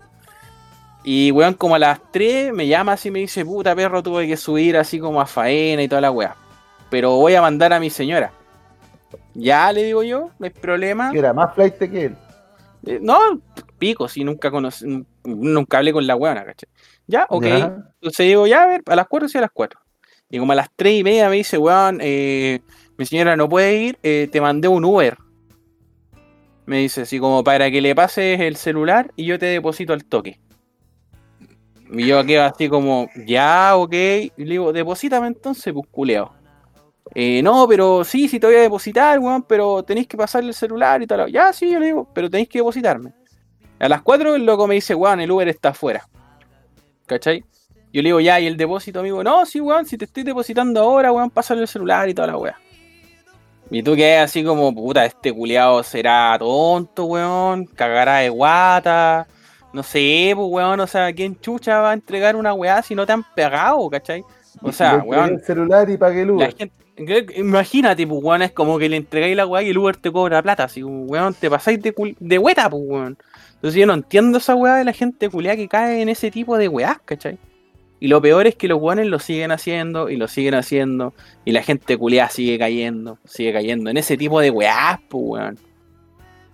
Y 1.02 1.30
weón, 1.30 1.54
como 1.54 1.74
a 1.74 1.78
las 1.78 1.98
3 2.12 2.52
me 2.52 2.66
llama 2.66 2.92
así 2.92 3.08
y 3.08 3.10
me 3.10 3.20
dice, 3.20 3.44
puta 3.44 3.74
perro, 3.74 4.02
tuve 4.02 4.26
que 4.26 4.36
subir 4.36 4.76
así 4.76 4.98
como 4.98 5.20
a 5.20 5.26
faena 5.26 5.82
y 5.82 5.88
toda 5.88 6.02
la 6.02 6.10
weá. 6.10 6.36
Pero 6.90 7.12
voy 7.16 7.34
a 7.34 7.40
mandar 7.40 7.72
a 7.72 7.80
mi 7.80 7.88
señora. 7.88 8.32
Ya, 9.34 9.72
le 9.72 9.84
digo 9.84 10.02
yo, 10.02 10.30
no 10.38 10.44
hay 10.44 10.50
problema. 10.50 11.12
Era 11.14 11.32
más 11.32 11.54
flight 11.54 11.76
que 11.78 12.04
él. 12.06 12.16
Eh, 12.86 12.98
no, 13.00 13.18
pico, 13.78 14.08
si 14.08 14.24
nunca 14.24 14.50
conocí, 14.50 14.84
nun- 14.86 15.06
nunca 15.24 15.78
hablé 15.78 15.92
con 15.92 16.06
la 16.06 16.16
weona, 16.16 16.44
¿cachai? 16.44 16.68
Ya, 17.06 17.26
ok. 17.28 17.44
Ya. 17.44 17.76
Entonces 18.00 18.26
digo, 18.26 18.46
ya, 18.46 18.64
a 18.64 18.66
ver, 18.66 18.82
a 18.86 18.96
las 18.96 19.06
4 19.08 19.28
sí, 19.28 19.38
a 19.38 19.42
las 19.42 19.50
4. 19.52 19.80
Y 20.30 20.38
como 20.38 20.52
a 20.52 20.54
las 20.54 20.70
3 20.76 21.00
y 21.00 21.04
media 21.04 21.28
me 21.28 21.36
dice, 21.36 21.58
weón, 21.58 21.98
eh, 22.00 22.60
mi 22.96 23.04
señora 23.04 23.36
no 23.36 23.48
puede 23.48 23.76
ir, 23.76 23.98
eh, 24.02 24.28
te 24.30 24.40
mandé 24.40 24.68
un 24.68 24.84
Uber. 24.84 25.16
Me 26.66 26.78
dice, 26.78 27.02
así 27.02 27.18
como 27.18 27.42
para 27.42 27.70
que 27.70 27.80
le 27.80 27.94
pases 27.94 28.38
el 28.38 28.56
celular 28.56 29.12
y 29.16 29.24
yo 29.24 29.38
te 29.38 29.46
deposito 29.46 29.92
al 29.92 30.04
toque. 30.04 30.38
Y 31.92 32.06
yo 32.06 32.24
quedo 32.24 32.44
así 32.44 32.68
como, 32.68 33.08
ya, 33.26 33.76
ok. 33.76 33.92
Y 33.92 34.30
le 34.36 34.50
digo, 34.50 34.72
deposítame 34.72 35.26
entonces, 35.26 35.72
pues 35.72 35.86
culeo. 35.90 36.32
Eh, 37.14 37.42
no, 37.42 37.66
pero 37.66 38.04
sí, 38.04 38.28
sí 38.28 38.38
te 38.38 38.46
voy 38.46 38.54
a 38.54 38.60
depositar, 38.60 39.18
weón, 39.18 39.42
pero 39.42 39.82
tenéis 39.82 40.06
que 40.06 40.16
pasarle 40.16 40.50
el 40.50 40.54
celular 40.54 41.02
y 41.02 41.08
tal. 41.08 41.30
Ya, 41.32 41.52
sí, 41.52 41.68
yo 41.68 41.80
le 41.80 41.86
digo, 41.86 42.08
pero 42.14 42.30
tenéis 42.30 42.48
que 42.48 42.60
depositarme. 42.60 43.12
A 43.80 43.88
las 43.88 44.02
4 44.02 44.36
el 44.36 44.44
loco 44.44 44.68
me 44.68 44.76
dice, 44.76 44.94
weón, 44.94 45.20
el 45.20 45.30
Uber 45.30 45.48
está 45.48 45.70
afuera. 45.70 46.08
¿Cachai? 47.06 47.44
Yo 47.92 48.02
le 48.02 48.08
digo, 48.08 48.20
ya, 48.20 48.38
y 48.38 48.46
el 48.46 48.56
depósito, 48.56 49.00
amigo, 49.00 49.24
no, 49.24 49.44
sí, 49.44 49.60
weón, 49.60 49.84
si 49.86 49.98
te 49.98 50.04
estoy 50.04 50.22
depositando 50.22 50.80
ahora, 50.80 51.10
weón, 51.12 51.30
pásale 51.30 51.62
el 51.62 51.68
celular 51.68 52.08
y 52.08 52.14
toda 52.14 52.28
la 52.28 52.36
weá. 52.36 52.56
Y 53.70 53.82
tú 53.82 53.94
que 53.94 54.16
así 54.18 54.42
como, 54.44 54.74
puta, 54.74 55.04
este 55.04 55.32
culiado 55.32 55.82
será 55.82 56.36
tonto, 56.38 57.04
weón, 57.04 57.66
cagará 57.66 58.18
de 58.18 58.28
guata. 58.28 59.26
No 59.72 59.82
sé, 59.84 60.32
pues, 60.34 60.48
weón, 60.50 60.80
o 60.80 60.86
sea, 60.86 61.12
¿quién 61.12 61.38
chucha 61.40 61.80
va 61.80 61.90
a 61.90 61.94
entregar 61.94 62.34
una 62.36 62.52
weá 62.52 62.82
si 62.82 62.94
no 62.94 63.06
te 63.06 63.12
han 63.12 63.22
pegado, 63.34 63.88
cachai? 63.88 64.24
O 64.62 64.72
sea, 64.72 64.96
Le 64.96 65.02
weón, 65.02 65.34
el 65.34 65.40
celular 65.44 65.88
y 65.88 65.96
pagué 65.96 66.22
el 66.22 66.30
Uber. 66.32 66.54
gente, 66.56 67.26
imagínate, 67.36 68.06
pues, 68.06 68.20
weón, 68.22 68.42
es 68.42 68.52
como 68.52 68.78
que 68.78 68.88
le 68.88 68.96
entregáis 68.96 69.36
la 69.36 69.46
weá 69.46 69.62
y 69.62 69.70
el 69.70 69.78
Uber 69.78 69.96
te 69.96 70.10
cobra 70.10 70.42
plata. 70.42 70.64
Así, 70.64 70.82
weón, 70.82 71.34
te 71.34 71.48
pasáis 71.48 71.80
de, 71.80 71.94
cul- 71.94 72.16
de 72.18 72.38
hueta, 72.38 72.68
pues, 72.68 72.82
weón. 72.84 73.18
Entonces 73.54 73.78
yo 73.80 73.86
no 73.86 73.94
entiendo 73.94 74.38
esa 74.38 74.54
weá 74.56 74.74
de 74.76 74.84
la 74.84 74.92
gente 74.92 75.28
culiada 75.28 75.56
que 75.56 75.68
cae 75.68 76.02
en 76.02 76.08
ese 76.08 76.30
tipo 76.32 76.56
de 76.58 76.66
weás, 76.66 76.98
¿cachai? 77.04 77.38
Y 78.00 78.08
lo 78.08 78.20
peor 78.22 78.46
es 78.46 78.56
que 78.56 78.66
los 78.66 78.80
weones 78.80 79.06
lo 79.08 79.18
siguen 79.18 79.52
haciendo 79.52 80.08
y 80.08 80.16
lo 80.16 80.26
siguen 80.26 80.54
haciendo. 80.54 81.12
Y 81.44 81.52
la 81.52 81.62
gente 81.62 81.98
culiada 81.98 82.30
sigue 82.30 82.58
cayendo, 82.58 83.18
sigue 83.26 83.52
cayendo 83.52 83.90
en 83.90 83.98
ese 83.98 84.16
tipo 84.16 84.40
de 84.40 84.50
weás, 84.50 84.98
pues, 85.08 85.22
weón. 85.24 85.58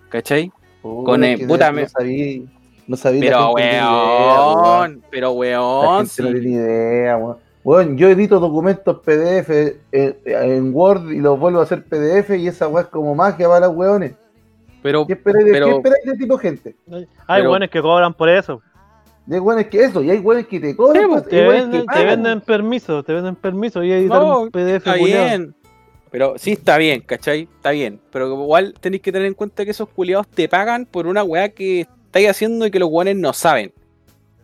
¿Cachai? 0.09 0.51
Uy, 0.83 1.05
con 1.05 1.25
el- 1.25 1.47
puta, 1.47 1.71
no 1.71 1.77
me- 1.77 1.89
sabí. 1.89 2.49
No 2.87 2.97
sabía. 2.97 3.21
Pero, 3.21 3.53
idea, 3.59 3.91
weón. 3.91 4.61
weón, 4.61 5.03
pero 5.11 5.27
La 5.29 5.33
weón, 5.33 6.07
gente 6.07 6.23
no 6.23 6.29
sí. 6.29 6.35
tiene 6.41 6.49
idea, 6.57 7.17
weón. 7.17 7.37
Weón, 7.65 7.97
yo 7.99 8.09
edito 8.09 8.39
documentos 8.39 9.01
PDF 9.05 9.51
eh, 9.91 10.17
en 10.25 10.73
Word 10.73 11.11
y 11.11 11.19
los 11.19 11.39
vuelvo 11.39 11.59
a 11.61 11.65
hacer 11.65 11.85
PDF 11.85 12.31
y 12.39 12.47
esa 12.47 12.69
weá 12.69 12.83
es 12.85 12.89
como 12.89 13.13
magia 13.17 13.49
para 13.49 13.67
los 13.67 13.77
weones. 13.77 14.13
Pero, 14.83 15.05
¿Qué 15.05 15.15
esperáis 15.15 15.47
de, 15.47 15.51
pero- 15.53 15.67
¿qué 15.67 15.73
esperáis 15.75 16.05
de 16.07 16.17
tipo 16.17 16.37
de 16.37 16.43
gente? 16.43 16.77
Hay 17.27 17.45
buenos 17.45 17.69
que 17.71 17.83
cobran 17.83 18.15
por 18.15 18.29
eso. 18.29 18.63
Y 19.29 19.35
hay 19.35 19.41
weones 19.41 19.67
que 19.67 19.85
eso, 19.85 20.03
y 20.03 20.11
hay 20.11 20.19
weones 20.19 20.47
que 20.47 20.61
te 20.61 20.77
cobran. 20.77 21.03
Sí, 21.03 21.09
pues, 21.09 21.23
pues, 21.23 21.31
Te 21.31 21.43
venden, 21.47 21.87
te 21.87 22.05
venden 22.05 22.41
permiso, 22.41 23.03
te 23.03 23.13
venden 23.13 23.35
permiso 23.35 23.83
y 23.83 23.91
editar 23.91 24.23
No, 24.23 24.43
un 24.43 24.51
PDF 24.51 24.77
Está 24.77 24.95
bien. 24.95 25.55
Pero 26.11 26.35
sí 26.39 26.53
está 26.53 26.79
bien, 26.79 27.01
¿cachai? 27.01 27.43
Está 27.43 27.73
bien. 27.73 28.01
Pero 28.11 28.29
igual 28.29 28.75
tenéis 28.81 29.03
que 29.03 29.13
tener 29.13 29.27
en 29.27 29.35
cuenta 29.35 29.65
que 29.65 29.73
esos 29.73 29.89
culiados 29.89 30.29
te 30.29 30.49
pagan 30.49 30.87
por 30.87 31.07
una 31.07 31.25
weá 31.25 31.49
que 31.49 31.81
estáis 31.81 32.31
haciendo 32.31 32.67
y 32.67 32.71
que 32.71 32.79
los 32.79 32.89
weones 32.91 33.17
no 33.17 33.33
saben. 33.33 33.73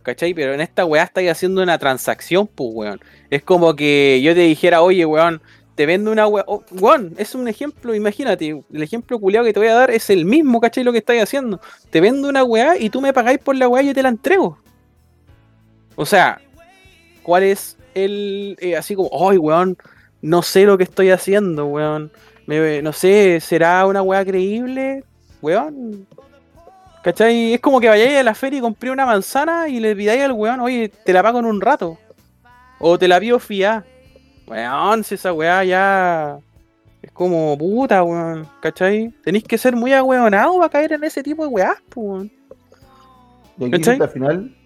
¿Cachai? 0.03 0.35
Pero 0.35 0.53
en 0.53 0.61
esta 0.61 0.85
weá 0.85 1.05
estáis 1.05 1.31
haciendo 1.31 1.63
una 1.63 1.79
transacción, 1.79 2.49
pues 2.49 2.71
weón. 2.73 3.01
Es 3.31 3.45
como 3.45 3.77
que 3.77 4.21
yo 4.23 4.35
te 4.35 4.41
dijera, 4.41 4.83
oye, 4.83 5.07
weón, 5.07 5.41
te 5.77 5.87
vende 5.87 6.11
una 6.11 6.27
weá. 6.27 6.45
Oh, 6.49 6.65
weón, 6.73 7.15
es 7.17 7.37
un 7.37 7.47
ejemplo, 7.47 7.95
imagínate. 7.95 8.65
El 8.73 8.83
ejemplo 8.83 9.21
culiado 9.21 9.47
que 9.47 9.53
te 9.53 9.61
voy 9.61 9.69
a 9.69 9.75
dar 9.75 9.93
es 9.93 10.11
el 10.11 10.25
mismo, 10.25 10.61
¿cachai? 10.61 10.83
Lo 10.83 10.91
que 10.91 10.99
estáis 10.99 11.23
haciendo. 11.23 11.61
Te 11.91 12.01
vendo 12.01 12.29
una 12.29 12.43
weá 12.43 12.77
y 12.77 12.91
tú 12.91 13.01
me 13.01 13.13
pagáis 13.13 13.39
por 13.39 13.55
la 13.55 13.69
weá 13.69 13.85
y 13.85 13.87
yo 13.87 13.95
te 13.95 14.03
la 14.03 14.09
entrego. 14.09 14.59
O 15.97 16.07
sea, 16.07 16.41
¿cuál 17.23 17.43
es 17.45 17.77
el. 17.95 18.57
eh, 18.61 18.77
así 18.77 18.95
como, 18.95 19.11
ay, 19.29 19.39
weón, 19.39 19.77
no 20.21 20.43
sé 20.43 20.65
lo 20.65 20.79
que 20.79 20.85
estoy 20.85 21.11
haciendo, 21.11 21.67
weón. 21.67 22.11
Me- 22.47 22.83
no 22.83 22.93
sé, 22.93 23.39
¿será 23.41 23.87
una 23.87 24.03
weá 24.03 24.25
creíble? 24.25 25.05
Weón. 25.41 26.07
¿Cachai? 27.03 27.55
Es 27.55 27.61
como 27.61 27.81
que 27.81 27.89
vayáis 27.89 28.19
a 28.19 28.23
la 28.23 28.35
feria 28.35 28.59
y 28.59 28.63
compré 28.63 28.91
una 28.91 29.05
manzana 29.07 29.69
y 29.69 29.81
le 29.81 29.95
pidáis 29.97 30.23
al 30.23 30.33
weón, 30.33 30.61
oye, 30.61 30.89
te 31.05 31.13
la 31.13 31.23
pago 31.23 31.41
en 31.41 31.47
un 31.47 31.61
rato. 31.61 31.99
O 32.79 32.99
te 32.99 33.09
la 33.09 33.19
pido 33.21 33.39
fiá. 33.39 33.85
Weón, 34.47 35.03
si 35.05 35.15
esa 35.17 35.33
weá 35.33 35.65
ya. 35.65 36.39
Es 37.03 37.11
como 37.13 37.57
puta, 37.59 38.03
weón. 38.05 38.49
¿Cachai? 38.61 39.13
Tenéis 39.25 39.45
que 39.45 39.59
ser 39.59 39.75
muy 39.75 39.93
ahueonado 39.93 40.57
para 40.59 40.69
caer 40.69 40.93
en 40.93 41.05
ese 41.05 41.23
tipo 41.23 41.43
de 41.43 41.49
weás, 41.49 41.77
pues, 41.89 42.07
weón. 42.07 42.33
Y 43.59 43.65
aquí 43.65 43.71
¿Cachai? 43.73 44.01
al 44.01 44.09
final, 44.09 44.57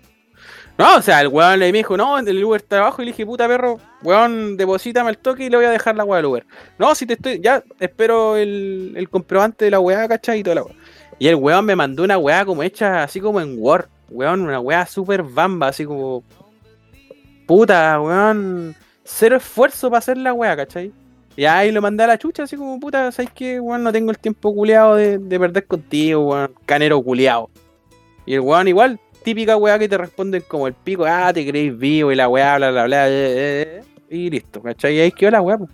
No, 0.78 0.96
o 0.96 1.02
sea, 1.02 1.22
el 1.22 1.28
weón 1.28 1.58
le 1.58 1.72
dijo, 1.72 1.96
no, 1.96 2.18
el 2.18 2.44
Uber 2.44 2.60
está 2.60 2.78
abajo 2.78 3.00
y 3.00 3.06
le 3.06 3.12
dije, 3.12 3.24
puta 3.24 3.48
perro, 3.48 3.80
weón, 4.02 4.58
deposítame 4.58 5.08
el 5.08 5.16
toque 5.16 5.44
y 5.44 5.50
le 5.50 5.56
voy 5.56 5.64
a 5.64 5.70
dejar 5.70 5.96
la 5.96 6.04
weá 6.04 6.18
del 6.18 6.26
Uber. 6.26 6.46
No, 6.78 6.94
si 6.94 7.06
te 7.06 7.14
estoy, 7.14 7.40
ya 7.40 7.62
espero 7.80 8.36
el, 8.36 8.92
el 8.94 9.08
comprobante 9.08 9.64
de 9.64 9.70
la 9.70 9.80
weá, 9.80 10.06
¿cachai? 10.06 10.40
Y 10.40 10.42
toda 10.42 10.56
la 10.56 10.62
weá. 10.64 10.74
Y 11.18 11.28
el 11.28 11.36
weón 11.36 11.64
me 11.64 11.74
mandó 11.74 12.04
una 12.04 12.18
weá 12.18 12.44
como 12.44 12.62
hecha 12.62 13.02
así 13.02 13.20
como 13.20 13.40
en 13.40 13.56
Word, 13.58 13.86
weón, 14.10 14.42
una 14.42 14.60
weá 14.60 14.84
súper 14.84 15.22
bamba, 15.22 15.68
así 15.68 15.86
como. 15.86 16.22
Puta, 17.46 17.98
weón. 17.98 18.74
Cero 19.02 19.36
esfuerzo 19.36 19.88
para 19.88 20.00
hacer 20.00 20.18
la 20.18 20.34
weá, 20.34 20.56
¿cachai? 20.56 20.92
Y 21.36 21.44
ahí 21.46 21.72
lo 21.72 21.80
mandé 21.80 22.04
a 22.04 22.08
la 22.08 22.18
chucha, 22.18 22.42
así 22.42 22.56
como, 22.56 22.78
puta, 22.78 23.10
¿sabes 23.12 23.30
qué? 23.34 23.60
Weón, 23.60 23.82
no 23.82 23.92
tengo 23.92 24.10
el 24.10 24.18
tiempo 24.18 24.54
culeado 24.54 24.94
de, 24.94 25.16
de 25.16 25.40
perder 25.40 25.66
contigo, 25.66 26.32
weón, 26.32 26.52
canero 26.66 27.00
culeado. 27.00 27.48
Y 28.26 28.34
el 28.34 28.40
weón 28.40 28.68
igual, 28.68 29.00
típica 29.26 29.56
weá 29.56 29.76
que 29.76 29.88
te 29.88 29.98
responden 29.98 30.44
como 30.46 30.68
el 30.68 30.74
pico, 30.74 31.04
ah, 31.04 31.32
te 31.34 31.44
creéis 31.44 31.76
vivo 31.76 32.12
y 32.12 32.14
la 32.14 32.28
weá, 32.28 32.56
bla, 32.58 32.70
bla, 32.70 32.84
bla, 32.84 33.08
eh, 33.08 33.10
eh, 33.12 33.80
eh, 34.08 34.16
y 34.16 34.30
listo, 34.30 34.62
¿cachai? 34.62 34.94
Y 34.94 35.00
ahí 35.00 35.10
quedó 35.10 35.32
la 35.32 35.42
weá, 35.42 35.58
po. 35.58 35.68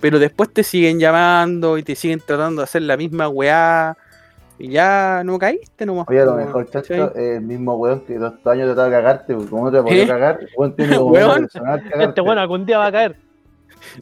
Pero 0.00 0.20
después 0.20 0.52
te 0.52 0.62
siguen 0.62 1.00
llamando 1.00 1.76
y 1.76 1.82
te 1.82 1.96
siguen 1.96 2.22
tratando 2.24 2.60
de 2.62 2.64
hacer 2.64 2.82
la 2.82 2.96
misma 2.96 3.28
weá. 3.28 3.96
Y 4.60 4.68
ya 4.68 5.22
no 5.24 5.36
caíste 5.40 5.84
nomás. 5.84 6.06
oye, 6.08 6.20
a 6.20 6.24
lo 6.26 6.36
mejor, 6.36 6.70
chacho, 6.70 6.94
es 7.16 7.16
el 7.16 7.40
mismo 7.40 7.74
weón 7.74 8.02
que 8.06 8.14
dos 8.16 8.34
años 8.46 8.66
trataba 8.66 8.84
de 8.84 8.90
cagarte, 8.92 9.34
pues, 9.34 9.48
¿cómo 9.50 9.64
no 9.64 9.72
te 9.72 9.82
podía 9.82 10.04
¿Eh? 10.04 10.06
cagar? 10.06 10.38
Weón 10.56 10.76
tiene 10.76 10.96
como 10.96 11.10
Weón. 11.10 11.48
Este 11.98 12.20
bueno 12.20 12.40
algún 12.40 12.64
día 12.64 12.78
va 12.78 12.86
a 12.86 12.92
caer. 12.92 13.16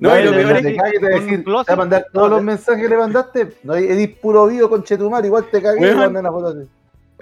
No, 0.01 0.17
y 0.19 0.23
lo 0.23 0.31
te- 0.33 0.37
peor 0.37 0.57
es 0.59 0.63
que- 0.63 0.73
te 0.73 0.77
va 0.77 0.87
a 0.87 0.93
con 0.93 1.05
un 1.05 1.25
decir, 1.25 1.45
closet, 1.45 1.67
te 1.67 1.73
va 1.73 1.75
a 1.75 1.77
mandar 1.79 2.07
todos 2.13 2.29
no, 2.29 2.37
los 2.37 2.45
mensajes 2.45 2.83
que 2.83 2.89
le 2.91 2.97
mandaste. 2.99 3.49
No, 3.63 3.75
eres 3.75 4.09
puro 4.19 4.47
vivo 4.47 4.69
con 4.69 4.83
Chetumar, 4.85 5.25
igual 5.25 5.47
te 5.51 5.63
cagué 5.63 5.79
y 5.81 5.83
Weón. 5.85 5.95
te 5.95 6.05
mandé 6.05 6.21
una 6.21 6.31
foto 6.31 6.47
así. 6.49 6.69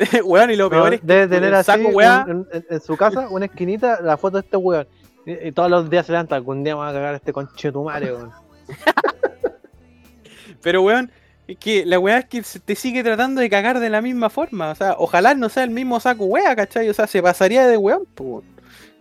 weón, 0.24 0.50
y 0.50 0.56
lo 0.56 0.70
peor 0.70 0.94
es 0.94 1.00
que 1.00 1.06
debe 1.06 1.28
tener 1.28 1.54
así 1.54 1.66
saco 1.66 2.00
en, 2.28 2.46
en- 2.52 2.66
en 2.70 2.80
su 2.80 2.96
casa, 2.96 3.28
una 3.28 3.46
esquinita, 3.46 4.00
la 4.00 4.16
foto 4.16 4.38
de 4.38 4.44
este 4.44 4.56
weón. 4.56 4.86
Y, 5.26 5.48
y 5.48 5.52
todos 5.52 5.70
los 5.70 5.90
días 5.90 6.06
se 6.06 6.12
levanta, 6.12 6.34
algún 6.36 6.64
día 6.64 6.74
me 6.74 6.80
va 6.82 6.88
a 6.88 6.92
cagar 6.92 7.14
este 7.14 7.32
conchetumare, 7.32 8.12
weón. 8.14 8.30
Pero 10.62 10.82
weón, 10.82 11.10
es 11.48 11.56
que 11.58 11.84
la 11.86 11.98
weá 11.98 12.18
es 12.18 12.24
que 12.26 12.42
te 12.64 12.74
sigue 12.76 13.02
tratando 13.02 13.40
de 13.40 13.50
cagar 13.50 13.80
de 13.80 13.90
la 13.90 14.00
misma 14.02 14.30
forma. 14.30 14.70
O 14.70 14.74
sea, 14.74 14.94
ojalá 14.98 15.34
no 15.34 15.48
sea 15.48 15.64
el 15.64 15.70
mismo 15.70 15.98
saco 16.00 16.24
weá, 16.26 16.54
¿cachai? 16.54 16.88
O 16.88 16.94
sea, 16.94 17.06
se 17.06 17.22
pasaría 17.22 17.66
de 17.66 17.76
weón, 17.76 18.04
po, 18.14 18.42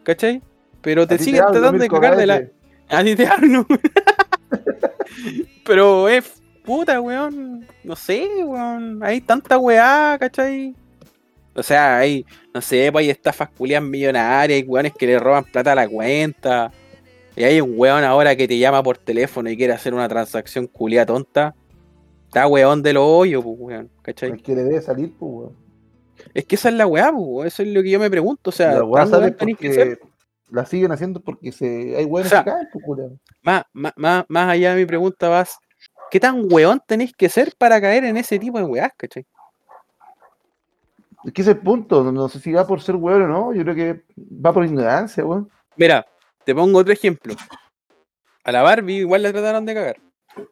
¿cachai? 0.04 0.41
Pero 0.82 1.06
te 1.08 1.16
A 1.16 1.18
siguen 1.18 1.41
hablo, 1.43 1.54
tratando 1.60 1.84
de 1.84 1.89
cagar 1.89 2.16
de 2.16 2.26
la. 2.28 2.43
A 2.89 3.04
ti 3.04 3.16
te 3.16 3.28
hablo. 3.28 3.68
Pero 5.66 6.10
es 6.10 6.41
puta, 6.64 7.00
weón. 7.02 7.68
No 7.84 7.95
sé, 7.95 8.28
weón. 8.43 9.04
Hay 9.04 9.22
tanta 9.22 9.58
weá, 9.60 10.18
¿cachai? 10.20 10.74
O 11.56 11.64
sea, 11.64 11.97
hay, 11.97 12.26
no 12.54 12.62
sé, 12.62 12.91
pues 12.91 13.04
hay 13.04 13.10
estafas 13.10 13.50
culias 13.50 13.82
millonarias, 13.82 14.58
hay 14.58 14.64
weones 14.64 14.93
que 14.93 15.08
le 15.08 15.20
roban 15.20 15.43
plata 15.43 15.74
a 15.74 15.76
la 15.76 15.88
cuenta. 15.88 16.72
Y 17.36 17.43
hay 17.43 17.62
un 17.62 17.74
weón 17.78 18.04
ahora 18.04 18.36
que 18.36 18.47
te 18.47 18.58
llama 18.58 18.84
por 18.84 18.97
teléfono 18.97 19.50
y 19.50 19.58
quiere 19.58 19.74
hacer 19.74 19.93
una 19.93 20.10
transacción 20.10 20.68
culia 20.68 21.06
tonta. 21.06 21.56
Está 22.26 22.47
weón 22.47 22.84
de 22.84 22.93
los 22.93 23.04
hoyos, 23.06 23.43
pues, 23.43 23.56
weón, 23.60 23.89
¿cachai? 24.02 24.32
Es 24.32 24.41
que 24.41 24.56
le 24.56 24.64
debe 24.64 24.82
salir, 24.82 25.14
pues, 25.18 25.32
weón. 25.32 25.58
Es 26.34 26.45
que 26.45 26.56
esa 26.56 26.70
es 26.70 26.76
la 26.76 26.86
weá, 26.86 27.12
pues, 27.12 27.24
weón, 27.26 27.47
eso 27.47 27.64
es 27.64 27.70
lo 27.70 27.82
que 27.82 27.89
yo 27.89 28.00
me 28.00 28.10
pregunto. 28.10 28.50
O 28.50 28.54
sea, 28.54 28.74
la 28.74 28.84
weá 28.84 29.04
¿tan 29.04 29.12
sale 29.12 29.26
weón 29.26 29.38
porque 29.38 29.97
la 30.52 30.66
siguen 30.66 30.91
haciendo 30.91 31.22
porque 31.22 31.52
se, 31.52 31.95
hay 31.95 32.06
weones 32.06 32.32
O 32.32 32.36
sea, 32.36 32.43
que 32.43 32.52
caen, 32.52 32.68
pues, 32.72 33.12
más, 33.41 33.64
más, 33.74 33.93
más, 33.95 34.26
más 34.28 34.50
allá 34.50 34.76
de 34.76 34.82
mi 34.82 34.86
pregunta 34.86 35.30
vas, 35.30 35.58
¿qué 36.12 36.20
tan 36.20 36.52
weón 36.52 36.82
tenéis 36.86 37.14
que 37.14 37.30
ser 37.30 37.54
para 37.58 37.80
caer 37.80 38.04
en 38.04 38.18
ese 38.18 38.38
tipo 38.38 38.58
de 38.58 38.66
weás, 38.66 38.91
cachai? 38.97 39.26
Es 41.24 41.34
que 41.34 41.41
ese 41.41 41.55
punto, 41.55 42.11
no, 42.11 42.30
sé 42.30 42.39
si 42.39 42.51
va 42.51 42.65
por 42.65 42.82
ser 42.82 42.95
weón 42.95 43.24
o 43.24 43.28
no, 43.28 43.53
yo 43.53 43.63
creo 43.63 43.76
que 43.76 44.03
va 44.17 44.53
por 44.53 44.65
ignorancia, 44.65 45.26
weón. 45.26 45.49
Mira, 45.76 46.05
te 46.45 46.55
pongo 46.55 46.80
otro 46.80 46.93
ejemplo. 46.93 47.36
A 48.43 48.51
la 48.51 48.61
Barbie 48.61 48.99
igual 48.99 49.24
la 49.24 49.32
trataron 49.32 49.65
de 49.65 49.74
cagar. 49.74 49.97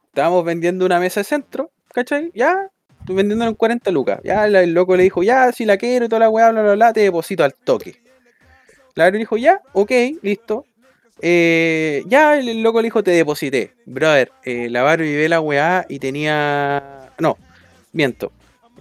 Estábamos 0.07 0.43
vendiendo 0.43 0.85
una 0.85 0.99
mesa 0.99 1.21
de 1.21 1.25
centro, 1.25 1.71
¿cachai? 1.93 2.31
Ya, 2.35 2.69
estoy 2.99 3.15
vendiéndola 3.15 3.49
en 3.49 3.55
40 3.55 3.91
lucas. 3.91 4.19
Ya 4.23 4.45
el 4.45 4.73
loco 4.73 4.97
le 4.97 5.03
dijo, 5.03 5.23
ya, 5.23 5.51
si 5.51 5.65
la 5.65 5.77
quiero 5.77 6.05
y 6.05 6.09
toda 6.09 6.19
la 6.19 6.29
weá, 6.29 6.51
bla, 6.51 6.61
bla, 6.61 6.73
bla, 6.73 6.93
te 6.93 7.01
deposito 7.01 7.43
al 7.43 7.53
toque. 7.53 8.01
La 8.95 9.05
Barbie 9.05 9.19
dijo, 9.19 9.37
ya, 9.37 9.61
ok, 9.73 9.91
listo. 10.21 10.65
Eh, 11.21 12.03
ya, 12.07 12.37
el, 12.37 12.49
el 12.49 12.61
loco 12.61 12.81
le 12.81 12.87
dijo, 12.87 13.03
te 13.03 13.11
deposité. 13.11 13.73
Brother, 13.85 14.31
eh, 14.43 14.69
la 14.69 14.83
Barbie 14.83 15.15
ve 15.15 15.29
la 15.29 15.39
weá 15.39 15.85
y 15.87 15.99
tenía... 15.99 17.11
No, 17.19 17.37
miento. 17.93 18.31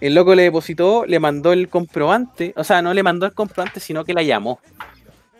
El 0.00 0.14
loco 0.14 0.34
le 0.34 0.42
depositó, 0.42 1.04
le 1.06 1.18
mandó 1.20 1.52
el 1.52 1.68
comprobante. 1.68 2.52
O 2.56 2.64
sea, 2.64 2.82
no 2.82 2.92
le 2.92 3.02
mandó 3.02 3.26
el 3.26 3.32
comprobante, 3.32 3.80
sino 3.80 4.04
que 4.04 4.14
la 4.14 4.22
llamó 4.22 4.60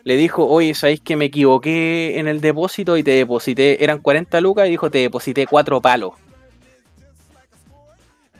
le 0.07 0.15
dijo, 0.15 0.47
oye, 0.47 0.73
¿sabéis 0.73 1.01
que 1.01 1.17
me 1.17 1.25
equivoqué 1.25 2.17
en 2.17 2.29
el 2.29 2.39
depósito 2.39 2.95
y 2.95 3.03
te 3.03 3.11
deposité, 3.11 3.83
eran 3.83 3.99
40 3.99 4.39
lucas 4.39 4.65
y 4.65 4.69
dijo, 4.69 4.89
te 4.89 4.99
deposité 4.99 5.45
cuatro 5.45 5.81
palos? 5.81 6.13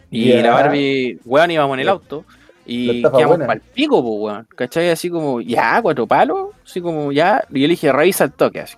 Y 0.10 0.32
la 0.32 0.52
Barbie, 0.52 1.20
weón, 1.26 1.52
íbamos 1.52 1.74
en 1.74 1.82
el 1.82 1.90
auto 1.90 2.24
y 2.66 3.02
quedamos 3.02 3.28
buena. 3.28 3.48
pa'l 3.48 3.60
pico, 3.60 4.02
pues, 4.02 4.16
weón, 4.18 4.48
¿cachai? 4.56 4.92
Así 4.92 5.10
como, 5.10 5.42
ya, 5.42 5.82
cuatro 5.82 6.08
palos, 6.08 6.52
así 6.66 6.80
como, 6.80 7.12
ya, 7.12 7.44
y 7.50 7.60
yo 7.60 7.68
le 7.68 7.74
dije, 7.74 7.92
revisa 7.92 8.24
el 8.24 8.32
toque, 8.32 8.62
así. 8.62 8.78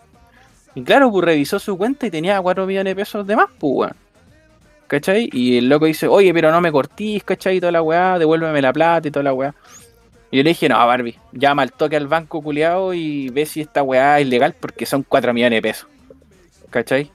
Y 0.73 0.81
claro, 0.81 1.11
pues 1.11 1.25
revisó 1.25 1.59
su 1.59 1.77
cuenta 1.77 2.07
y 2.07 2.09
tenía 2.09 2.41
4 2.41 2.65
millones 2.65 2.89
de 2.89 2.95
pesos 2.95 3.27
de 3.27 3.35
más, 3.35 3.49
pues, 3.59 3.71
weón. 3.71 3.93
¿Cachai? 4.89 5.29
Y 5.31 5.57
el 5.59 5.69
loco 5.69 5.85
dice, 5.85 6.07
oye, 6.07 6.33
pero 6.33 6.51
no 6.51 6.61
me 6.61 6.71
cortís, 6.71 7.23
¿cachai? 7.23 7.57
Y 7.57 7.59
toda 7.59 7.71
la 7.71 7.83
weá, 7.83 8.17
devuélveme 8.17 8.59
la 8.59 8.73
plata 8.73 9.07
y 9.07 9.11
toda 9.11 9.23
la 9.23 9.33
weá. 9.33 9.53
Y 10.31 10.37
yo 10.37 10.43
le 10.43 10.49
dije, 10.49 10.67
no, 10.67 10.77
Barbie, 10.77 11.15
llama 11.31 11.61
al 11.61 11.71
toque 11.71 11.95
al 11.95 12.07
banco 12.07 12.41
culiado 12.41 12.93
y 12.95 13.29
ve 13.29 13.45
si 13.45 13.61
esta 13.61 13.83
weá 13.83 14.19
es 14.19 14.27
legal 14.27 14.55
porque 14.59 14.87
son 14.87 15.03
4 15.07 15.31
millones 15.31 15.57
de 15.57 15.61
pesos. 15.61 15.87
¿Cachai? 16.71 17.11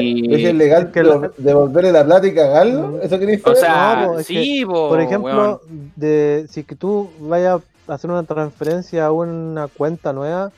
Y- 0.00 0.34
¿Es 0.46 0.54
legal 0.54 0.90
que 0.90 1.02
devol- 1.02 1.32
devolverle 1.36 1.92
la 1.92 2.04
plata 2.04 2.26
y 2.26 2.34
cagarlo? 2.34 2.98
¿Eso 3.02 3.18
queréis 3.18 3.40
O 3.46 3.54
sea, 3.54 4.04
po, 4.06 4.22
sí, 4.22 4.64
po, 4.66 4.88
Por 4.88 5.00
ejemplo, 5.02 5.30
weón. 5.70 5.90
de, 5.96 6.46
si 6.50 6.64
que 6.64 6.74
tú 6.76 7.10
vayas 7.20 7.60
a 7.88 7.94
hacer 7.94 8.10
una 8.10 8.22
transferencia 8.22 9.06
a 9.06 9.12
una 9.12 9.68
cuenta 9.68 10.14
nueva, 10.14 10.50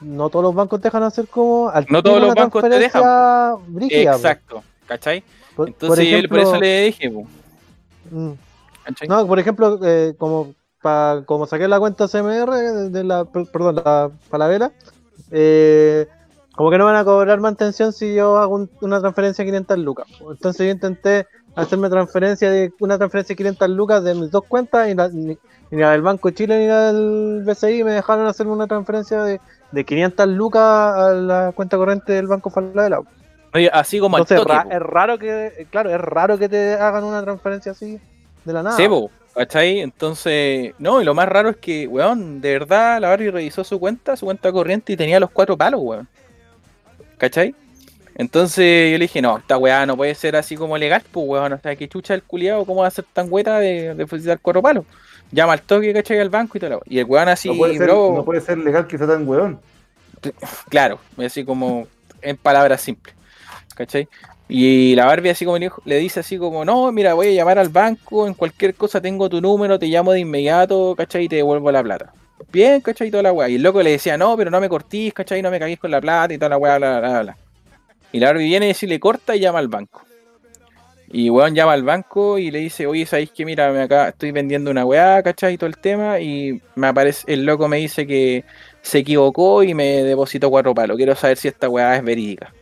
no 0.00 0.30
todos 0.30 0.42
los 0.42 0.54
bancos 0.54 0.80
te 0.80 0.88
dejan 0.88 1.02
hacer 1.02 1.26
como. 1.28 1.68
al 1.68 1.86
No 1.90 2.02
todos 2.02 2.20
los 2.20 2.34
bancos 2.34 2.62
te 2.62 2.68
dejan, 2.70 3.02
brígida, 3.68 4.12
po. 4.12 4.16
Exacto, 4.16 4.62
¿cachai? 4.86 5.22
Por, 5.56 5.68
Entonces 5.68 5.88
por 5.88 6.20
yo 6.22 6.28
por 6.28 6.38
eso 6.38 6.48
ejemplo, 6.56 6.60
le 6.60 6.82
dije, 6.84 7.10
po, 7.10 7.26
mm. 8.10 8.32
No, 9.08 9.26
por 9.26 9.38
ejemplo, 9.38 9.78
eh, 9.84 10.14
como 10.18 10.54
pa, 10.82 11.22
como 11.26 11.46
saqué 11.46 11.68
la 11.68 11.78
cuenta 11.78 12.08
CMR 12.08 12.90
de, 12.90 13.04
la, 13.04 13.24
per- 13.24 13.46
perdón, 13.46 13.76
la 13.76 14.10
Palavela, 14.28 14.72
eh, 15.30 16.06
como 16.56 16.70
que 16.70 16.78
no 16.78 16.84
van 16.84 16.96
a 16.96 17.04
cobrar 17.04 17.38
mantención 17.40 17.92
si 17.92 18.14
yo 18.14 18.36
hago 18.38 18.56
un- 18.56 18.70
una 18.80 19.00
transferencia 19.00 19.44
de 19.44 19.50
500 19.50 19.78
lucas. 19.78 20.06
Entonces 20.28 20.66
yo 20.66 20.72
intenté 20.72 21.26
hacerme 21.54 21.88
transferencia 21.90 22.50
de 22.50 22.72
una 22.80 22.98
transferencia 22.98 23.34
de 23.34 23.36
500 23.36 23.68
lucas 23.70 24.02
de 24.02 24.14
mis 24.14 24.30
dos 24.30 24.42
cuentas 24.48 24.88
y, 24.88 24.94
la- 24.94 25.08
ni, 25.08 25.38
ni 25.70 25.78
la 25.80 25.92
del 25.92 26.02
Banco 26.02 26.28
de 26.28 26.34
Chile 26.34 26.58
ni 26.58 26.66
la 26.66 26.92
del 26.92 27.42
BCI 27.44 27.84
me 27.84 27.92
dejaron 27.92 28.26
hacerme 28.26 28.52
una 28.52 28.66
transferencia 28.66 29.22
de, 29.22 29.40
de 29.70 29.84
500 29.84 30.26
lucas 30.28 30.62
a 30.62 31.10
la 31.12 31.52
cuenta 31.54 31.76
corriente 31.76 32.12
del 32.12 32.26
Banco 32.26 32.50
Falabella. 32.50 32.98
Oye, 33.54 33.70
así 33.72 33.98
como 33.98 34.16
al 34.16 34.22
Entonces 34.22 34.42
toque, 34.44 34.52
ra- 34.54 34.64
po. 34.64 34.70
es 34.72 34.80
raro 34.80 35.18
que, 35.18 35.66
claro, 35.70 35.90
es 35.90 36.00
raro 36.00 36.38
que 36.38 36.48
te 36.48 36.74
hagan 36.74 37.04
una 37.04 37.22
transferencia 37.22 37.72
así 37.72 37.98
de 38.44 38.52
la 38.52 38.62
nada. 38.62 38.76
Sí, 38.76 38.88
po, 38.88 39.10
¿cachai? 39.34 39.80
Entonces, 39.80 40.74
no, 40.78 41.02
y 41.02 41.04
lo 41.04 41.14
más 41.14 41.28
raro 41.28 41.50
es 41.50 41.56
que, 41.58 41.86
weón, 41.86 42.40
de 42.40 42.52
verdad, 42.54 42.98
la 43.00 43.08
Barbie 43.10 43.30
revisó 43.30 43.62
su 43.62 43.78
cuenta, 43.78 44.16
su 44.16 44.24
cuenta 44.26 44.50
corriente 44.50 44.92
y 44.92 44.96
tenía 44.96 45.20
los 45.20 45.30
cuatro 45.30 45.56
palos, 45.56 45.80
weón. 45.82 46.08
¿Cachai? 47.18 47.54
Entonces 48.14 48.92
yo 48.92 48.98
le 48.98 49.04
dije, 49.04 49.22
no, 49.22 49.38
esta 49.38 49.56
weá 49.56 49.86
no 49.86 49.96
puede 49.96 50.14
ser 50.14 50.36
así 50.36 50.54
como 50.56 50.76
legal, 50.76 51.02
pues 51.10 51.26
weón, 51.26 51.52
o 51.54 51.58
sea, 51.58 51.74
que 51.76 51.88
chucha 51.88 52.14
el 52.14 52.22
culiado, 52.22 52.64
¿cómo 52.66 52.82
va 52.82 52.88
a 52.88 52.90
ser 52.90 53.06
tan 53.12 53.26
hueta 53.30 53.58
de, 53.58 53.94
de 53.94 54.06
felicitar 54.06 54.38
cuatro 54.40 54.60
palos? 54.60 54.84
Llama 55.30 55.54
al 55.54 55.62
toque, 55.62 55.94
¿cachai? 55.94 56.18
Al 56.20 56.28
banco 56.28 56.58
y 56.58 56.60
todo. 56.60 56.82
Y 56.84 56.98
el 56.98 57.06
weón 57.06 57.28
así, 57.28 57.48
no, 57.48 57.56
puede 57.56 57.76
ser, 57.78 57.86
bro, 57.86 58.12
no 58.16 58.24
puede 58.24 58.40
ser 58.42 58.58
legal 58.58 58.86
que 58.86 58.98
sea 58.98 59.06
tan 59.06 59.26
weón. 59.26 59.58
claro, 60.68 60.98
así 61.18 61.44
como 61.44 61.86
en 62.20 62.36
palabras 62.36 62.80
simples. 62.82 63.14
¿Cachai? 63.74 64.08
Y 64.48 64.94
la 64.94 65.06
Barbie 65.06 65.30
así 65.30 65.44
como 65.44 65.58
le, 65.58 65.96
dice 65.96 66.20
así 66.20 66.36
como, 66.36 66.64
no, 66.64 66.92
mira, 66.92 67.14
voy 67.14 67.28
a 67.28 67.32
llamar 67.32 67.58
al 67.58 67.70
banco, 67.70 68.26
en 68.26 68.34
cualquier 68.34 68.74
cosa 68.74 69.00
tengo 69.00 69.28
tu 69.28 69.40
número, 69.40 69.78
te 69.78 69.86
llamo 69.86 70.12
de 70.12 70.20
inmediato, 70.20 70.94
¿cachai? 70.96 71.24
Y 71.24 71.28
te 71.28 71.36
devuelvo 71.36 71.72
la 71.72 71.82
plata. 71.82 72.12
Bien, 72.52 72.80
¿cachai? 72.80 73.10
Toda 73.10 73.22
la 73.22 73.32
weá. 73.32 73.48
Y 73.48 73.54
el 73.54 73.62
loco 73.62 73.82
le 73.82 73.92
decía, 73.92 74.18
no, 74.18 74.36
pero 74.36 74.50
no 74.50 74.60
me 74.60 74.68
cortís, 74.68 75.14
¿cachai? 75.14 75.40
No 75.42 75.50
me 75.50 75.58
caguís 75.58 75.78
con 75.78 75.90
la 75.90 76.00
plata 76.00 76.34
y 76.34 76.38
toda 76.38 76.50
la 76.50 76.58
weá, 76.58 76.76
bla, 76.76 77.00
bla, 77.00 77.22
bla. 77.22 77.36
Y 78.12 78.20
la 78.20 78.26
Barbie 78.26 78.44
viene 78.44 78.76
y 78.78 78.86
le 78.86 79.00
corta 79.00 79.34
y 79.34 79.40
llama 79.40 79.58
al 79.58 79.68
banco. 79.68 80.02
Y 81.14 81.28
weón 81.28 81.54
llama 81.54 81.74
al 81.74 81.82
banco 81.82 82.38
y 82.38 82.50
le 82.50 82.58
dice, 82.58 82.86
oye, 82.86 83.04
¿sabéis 83.04 83.30
que 83.30 83.44
mira, 83.44 83.70
me 83.70 83.82
acá 83.82 84.08
estoy 84.08 84.32
vendiendo 84.32 84.70
una 84.70 84.84
weá, 84.86 85.22
¿cachai? 85.22 85.54
Y 85.54 85.58
todo 85.58 85.68
el 85.68 85.76
tema. 85.76 86.20
Y 86.20 86.60
me 86.74 86.86
aparece, 86.86 87.30
el 87.30 87.44
loco 87.44 87.68
me 87.68 87.76
dice 87.76 88.06
que 88.06 88.44
se 88.80 88.98
equivocó 88.98 89.62
y 89.62 89.74
me 89.74 90.02
depositó 90.04 90.50
cuatro 90.50 90.74
palos. 90.74 90.96
Quiero 90.96 91.14
saber 91.14 91.36
si 91.36 91.48
esta 91.48 91.68
weá 91.68 91.96
es 91.96 92.02
verídica. 92.02 92.52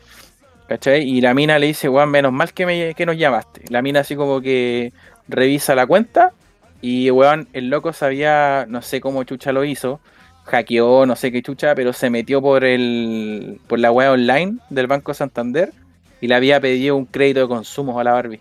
¿Cachai? 0.70 1.02
Y 1.02 1.20
la 1.20 1.34
mina 1.34 1.58
le 1.58 1.66
dice, 1.66 1.88
weón, 1.88 2.12
menos 2.12 2.32
mal 2.32 2.52
que, 2.52 2.64
me, 2.64 2.94
que 2.94 3.04
nos 3.04 3.16
llamaste. 3.16 3.62
La 3.70 3.82
mina 3.82 4.00
así 4.00 4.14
como 4.14 4.40
que 4.40 4.92
revisa 5.26 5.74
la 5.74 5.84
cuenta 5.84 6.32
y, 6.80 7.10
weón, 7.10 7.48
el 7.52 7.70
loco 7.70 7.92
sabía, 7.92 8.66
no 8.68 8.80
sé 8.80 9.00
cómo 9.00 9.24
chucha 9.24 9.50
lo 9.50 9.64
hizo, 9.64 9.98
hackeó, 10.44 11.06
no 11.06 11.16
sé 11.16 11.32
qué 11.32 11.42
chucha, 11.42 11.74
pero 11.74 11.92
se 11.92 12.08
metió 12.08 12.40
por 12.40 12.62
el 12.64 13.60
por 13.66 13.80
la 13.80 13.90
web 13.90 14.12
online 14.12 14.58
del 14.68 14.86
Banco 14.86 15.12
Santander 15.12 15.72
y 16.20 16.28
le 16.28 16.36
había 16.36 16.60
pedido 16.60 16.94
un 16.94 17.06
crédito 17.06 17.40
de 17.40 17.48
consumo 17.48 17.98
a 17.98 18.04
la 18.04 18.12
Barbie. 18.12 18.40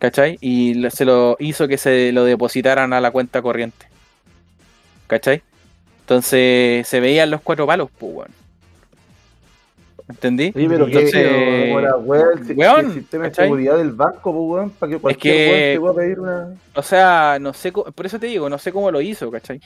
¿Cachai? 0.00 0.36
Y 0.40 0.82
se 0.90 1.04
lo 1.04 1.36
hizo 1.38 1.68
que 1.68 1.78
se 1.78 2.10
lo 2.10 2.24
depositaran 2.24 2.92
a 2.92 3.00
la 3.00 3.12
cuenta 3.12 3.40
corriente. 3.40 3.86
¿Cachai? 5.06 5.42
Entonces 6.00 6.88
se 6.88 6.98
veían 6.98 7.30
los 7.30 7.40
cuatro 7.40 7.68
palos, 7.68 7.88
pues, 7.96 8.12
weón. 8.12 8.47
¿Entendí? 10.08 10.46
Sí, 10.46 10.66
pero 10.68 10.86
Entonces, 10.86 11.12
que 11.12 12.44
si- 12.46 12.52
weón, 12.54 12.86
el 12.86 12.92
sistema 12.94 13.24
de 13.28 13.34
seguridad 13.34 13.76
del 13.76 13.92
banco, 13.92 14.32
pues, 14.32 14.34
weón, 14.50 14.70
para 14.70 14.92
que 14.92 14.98
cualquier 14.98 15.34
que- 15.34 15.48
weón 15.50 15.60
te 15.60 15.80
pueda 15.80 15.94
pedir 15.94 16.20
una. 16.20 16.54
O 16.74 16.82
sea, 16.82 17.38
no 17.40 17.52
sé, 17.52 17.72
por 17.72 18.06
eso 18.06 18.18
te 18.18 18.26
digo, 18.26 18.48
no 18.48 18.56
sé 18.58 18.72
cómo 18.72 18.90
lo 18.90 19.00
hizo, 19.02 19.30
¿cachai? 19.30 19.60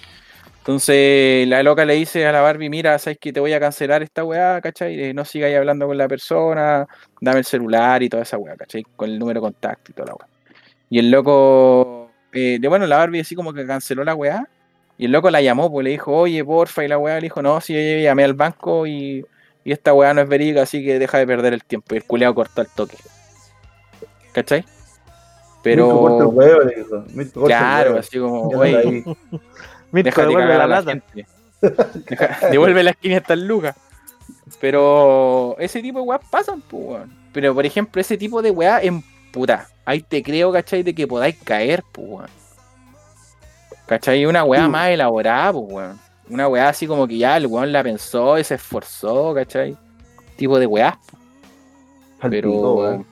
Entonces 0.58 1.48
la 1.48 1.62
loca 1.62 1.84
le 1.84 1.94
dice 1.94 2.24
a 2.26 2.32
la 2.32 2.40
Barbie, 2.40 2.68
mira, 2.70 2.96
sabes 2.98 3.18
que 3.18 3.32
te 3.32 3.40
voy 3.40 3.52
a 3.52 3.58
cancelar 3.60 4.02
esta 4.02 4.22
weá, 4.24 4.60
¿cachai? 4.60 5.00
Eh, 5.00 5.14
no 5.14 5.24
sigáis 5.24 5.56
hablando 5.56 5.86
con 5.88 5.98
la 5.98 6.06
persona, 6.06 6.86
dame 7.20 7.38
el 7.40 7.44
celular 7.44 8.02
y 8.02 8.08
toda 8.08 8.22
esa 8.22 8.38
weá, 8.38 8.54
¿cachai? 8.56 8.84
Con 8.96 9.10
el 9.10 9.18
número 9.18 9.40
de 9.40 9.44
contacto 9.46 9.90
y 9.90 9.94
toda 9.94 10.08
la 10.08 10.14
weá. 10.14 10.28
Y 10.90 10.98
el 11.00 11.10
loco, 11.10 12.10
eh, 12.32 12.58
de- 12.60 12.68
bueno, 12.68 12.86
la 12.86 12.96
Barbie 12.98 13.20
así 13.20 13.34
como 13.34 13.52
que 13.52 13.66
canceló 13.66 14.04
la 14.04 14.14
weá, 14.14 14.48
y 14.98 15.06
el 15.06 15.12
loco 15.12 15.30
la 15.30 15.40
llamó, 15.40 15.70
pues 15.70 15.82
le 15.84 15.90
dijo, 15.90 16.12
oye, 16.16 16.44
porfa, 16.44 16.84
y 16.84 16.88
la 16.88 16.98
weá 16.98 17.16
le 17.16 17.22
dijo, 17.22 17.42
no, 17.42 17.60
si 17.60 17.74
yo 17.74 18.00
llamé 18.00 18.22
al 18.22 18.34
banco 18.34 18.86
y, 18.86 19.24
y 19.64 19.72
esta 19.72 19.92
weá 19.94 20.12
no 20.14 20.20
es 20.22 20.28
verídica, 20.28 20.62
así 20.62 20.84
que 20.84 20.98
deja 20.98 21.18
de 21.18 21.26
perder 21.26 21.52
el 21.54 21.64
tiempo. 21.64 21.94
Y 21.94 21.98
el 21.98 22.04
culeado 22.04 22.34
cortó 22.34 22.60
el 22.62 22.68
toque. 22.68 22.96
¿Cachai? 24.32 24.64
Mirko, 25.64 26.00
corta 26.00 26.24
el 26.24 26.28
Pero, 26.28 26.28
huevo, 26.30 26.60
le 26.62 26.74
dijo. 26.76 27.04
Mirko, 27.14 27.40
corta 27.40 27.54
el 27.54 27.60
claro, 27.60 27.90
huevo. 27.90 28.00
así 28.00 28.18
como, 28.18 28.62
ahí. 28.62 29.04
Mirko, 29.92 30.20
devuelve 30.22 30.48
cagar 30.52 30.68
la 30.68 30.78
a 30.78 30.80
la 30.80 30.82
gente. 30.82 31.26
Deja- 32.08 32.38
Devuelve 32.50 32.82
las 32.82 32.96
500 32.96 33.38
lucas. 33.38 33.76
Pero 34.60 35.56
ese 35.58 35.80
tipo 35.80 35.98
de 36.00 36.04
weas 36.04 36.20
pasan, 36.30 36.60
pues, 36.62 36.82
weón. 36.84 37.16
Pero 37.32 37.54
por 37.54 37.64
ejemplo, 37.64 38.00
ese 38.00 38.16
tipo 38.18 38.42
de 38.42 38.50
weas 38.50 38.82
en 38.84 39.02
puta. 39.32 39.68
Ahí 39.84 40.00
te 40.02 40.22
creo, 40.22 40.52
¿cachai? 40.52 40.82
De 40.82 40.94
que 40.94 41.06
podáis 41.06 41.36
caer, 41.44 41.82
pues, 41.92 42.06
weón. 42.08 42.30
¿Cachai? 43.86 44.24
Una 44.26 44.44
wea 44.44 44.64
Sí. 44.64 44.70
más 44.70 44.88
elaborada, 44.90 45.52
pues, 45.52 45.64
weón. 45.68 46.00
Una 46.32 46.48
wea 46.48 46.70
así 46.70 46.86
como 46.86 47.06
que 47.06 47.18
ya 47.18 47.36
el 47.36 47.46
weón 47.46 47.72
la 47.72 47.82
pensó 47.82 48.38
y 48.38 48.44
se 48.44 48.54
esforzó, 48.54 49.34
¿cachai? 49.34 49.76
Tipo 50.36 50.58
de. 50.58 50.66
Al 50.82 52.30
Pero. 52.30 53.04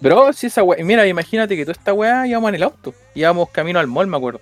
Bro, 0.00 0.32
si 0.32 0.46
esa 0.46 0.62
wea. 0.62 0.82
Mira, 0.82 1.06
imagínate 1.06 1.54
que 1.54 1.64
toda 1.66 1.72
esta 1.72 1.92
wea 1.92 2.26
íbamos 2.26 2.48
en 2.48 2.54
el 2.54 2.62
auto. 2.62 2.94
Íbamos 3.14 3.50
camino 3.50 3.78
al 3.78 3.86
mall, 3.86 4.06
me 4.06 4.16
acuerdo. 4.16 4.40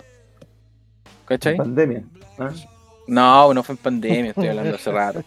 ¿Cachai? 1.24 1.56
Pandemia. 1.56 2.04
¿ah? 2.38 2.50
No, 3.08 3.52
no 3.52 3.64
fue 3.64 3.72
en 3.72 3.78
pandemia, 3.78 4.30
estoy 4.30 4.46
hablando 4.46 4.76
hace 4.76 4.92
rato. 4.92 5.24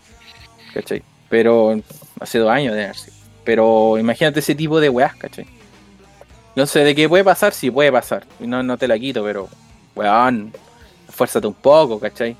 ¿Cachai? 0.73 1.03
Pero 1.27 1.81
hace 2.21 2.39
dos 2.39 2.49
años 2.49 2.75
de 2.75 2.85
haber 2.85 2.95
sido. 2.95 3.17
Pero 3.43 3.97
imagínate 3.97 4.39
ese 4.39 4.55
tipo 4.55 4.79
de 4.79 4.87
weas, 4.87 5.13
¿cachai? 5.17 5.47
No 6.55 6.65
sé, 6.65 6.79
de 6.85 6.95
qué 6.95 7.09
puede 7.09 7.25
pasar, 7.25 7.51
sí 7.53 7.69
puede 7.69 7.91
pasar. 7.91 8.25
No, 8.39 8.63
no 8.63 8.77
te 8.77 8.87
la 8.87 8.97
quito, 8.97 9.21
pero, 9.21 9.49
weón, 9.95 10.53
esfuérzate 11.09 11.45
un 11.45 11.55
poco, 11.55 11.99
¿cachai? 11.99 12.37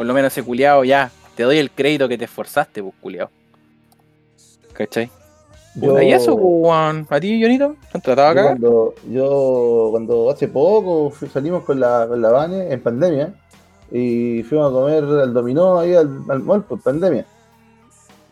Por 0.00 0.06
lo 0.06 0.14
menos 0.14 0.32
ese 0.32 0.42
culiado 0.42 0.82
ya, 0.82 1.10
te 1.36 1.42
doy 1.42 1.58
el 1.58 1.70
crédito 1.70 2.08
que 2.08 2.16
te 2.16 2.24
esforzaste, 2.24 2.82
pues, 2.82 2.94
culiado. 3.02 3.28
¿Cachai? 4.72 5.10
Y 5.74 6.12
eso, 6.12 6.38
pues, 6.38 6.46
weón. 6.46 7.06
¿A 7.10 7.20
ti, 7.20 7.38
Jonito? 7.38 7.76
¿Te 7.82 7.98
han 7.98 8.00
tratado 8.00 8.32
yo 8.32 8.40
acá? 8.40 8.48
cuando, 8.48 8.94
yo 9.10 9.88
cuando 9.90 10.30
hace 10.30 10.48
poco 10.48 11.12
salimos 11.30 11.64
con 11.64 11.78
la, 11.78 12.06
con 12.08 12.22
la 12.22 12.30
Vane 12.30 12.72
en 12.72 12.82
pandemia 12.82 13.34
y 13.92 14.42
fuimos 14.44 14.70
a 14.70 14.72
comer 14.72 15.04
al 15.04 15.34
dominó 15.34 15.78
ahí 15.78 15.94
al, 15.94 16.24
al 16.30 16.40
mall 16.40 16.64
por 16.64 16.80
pandemia. 16.80 17.26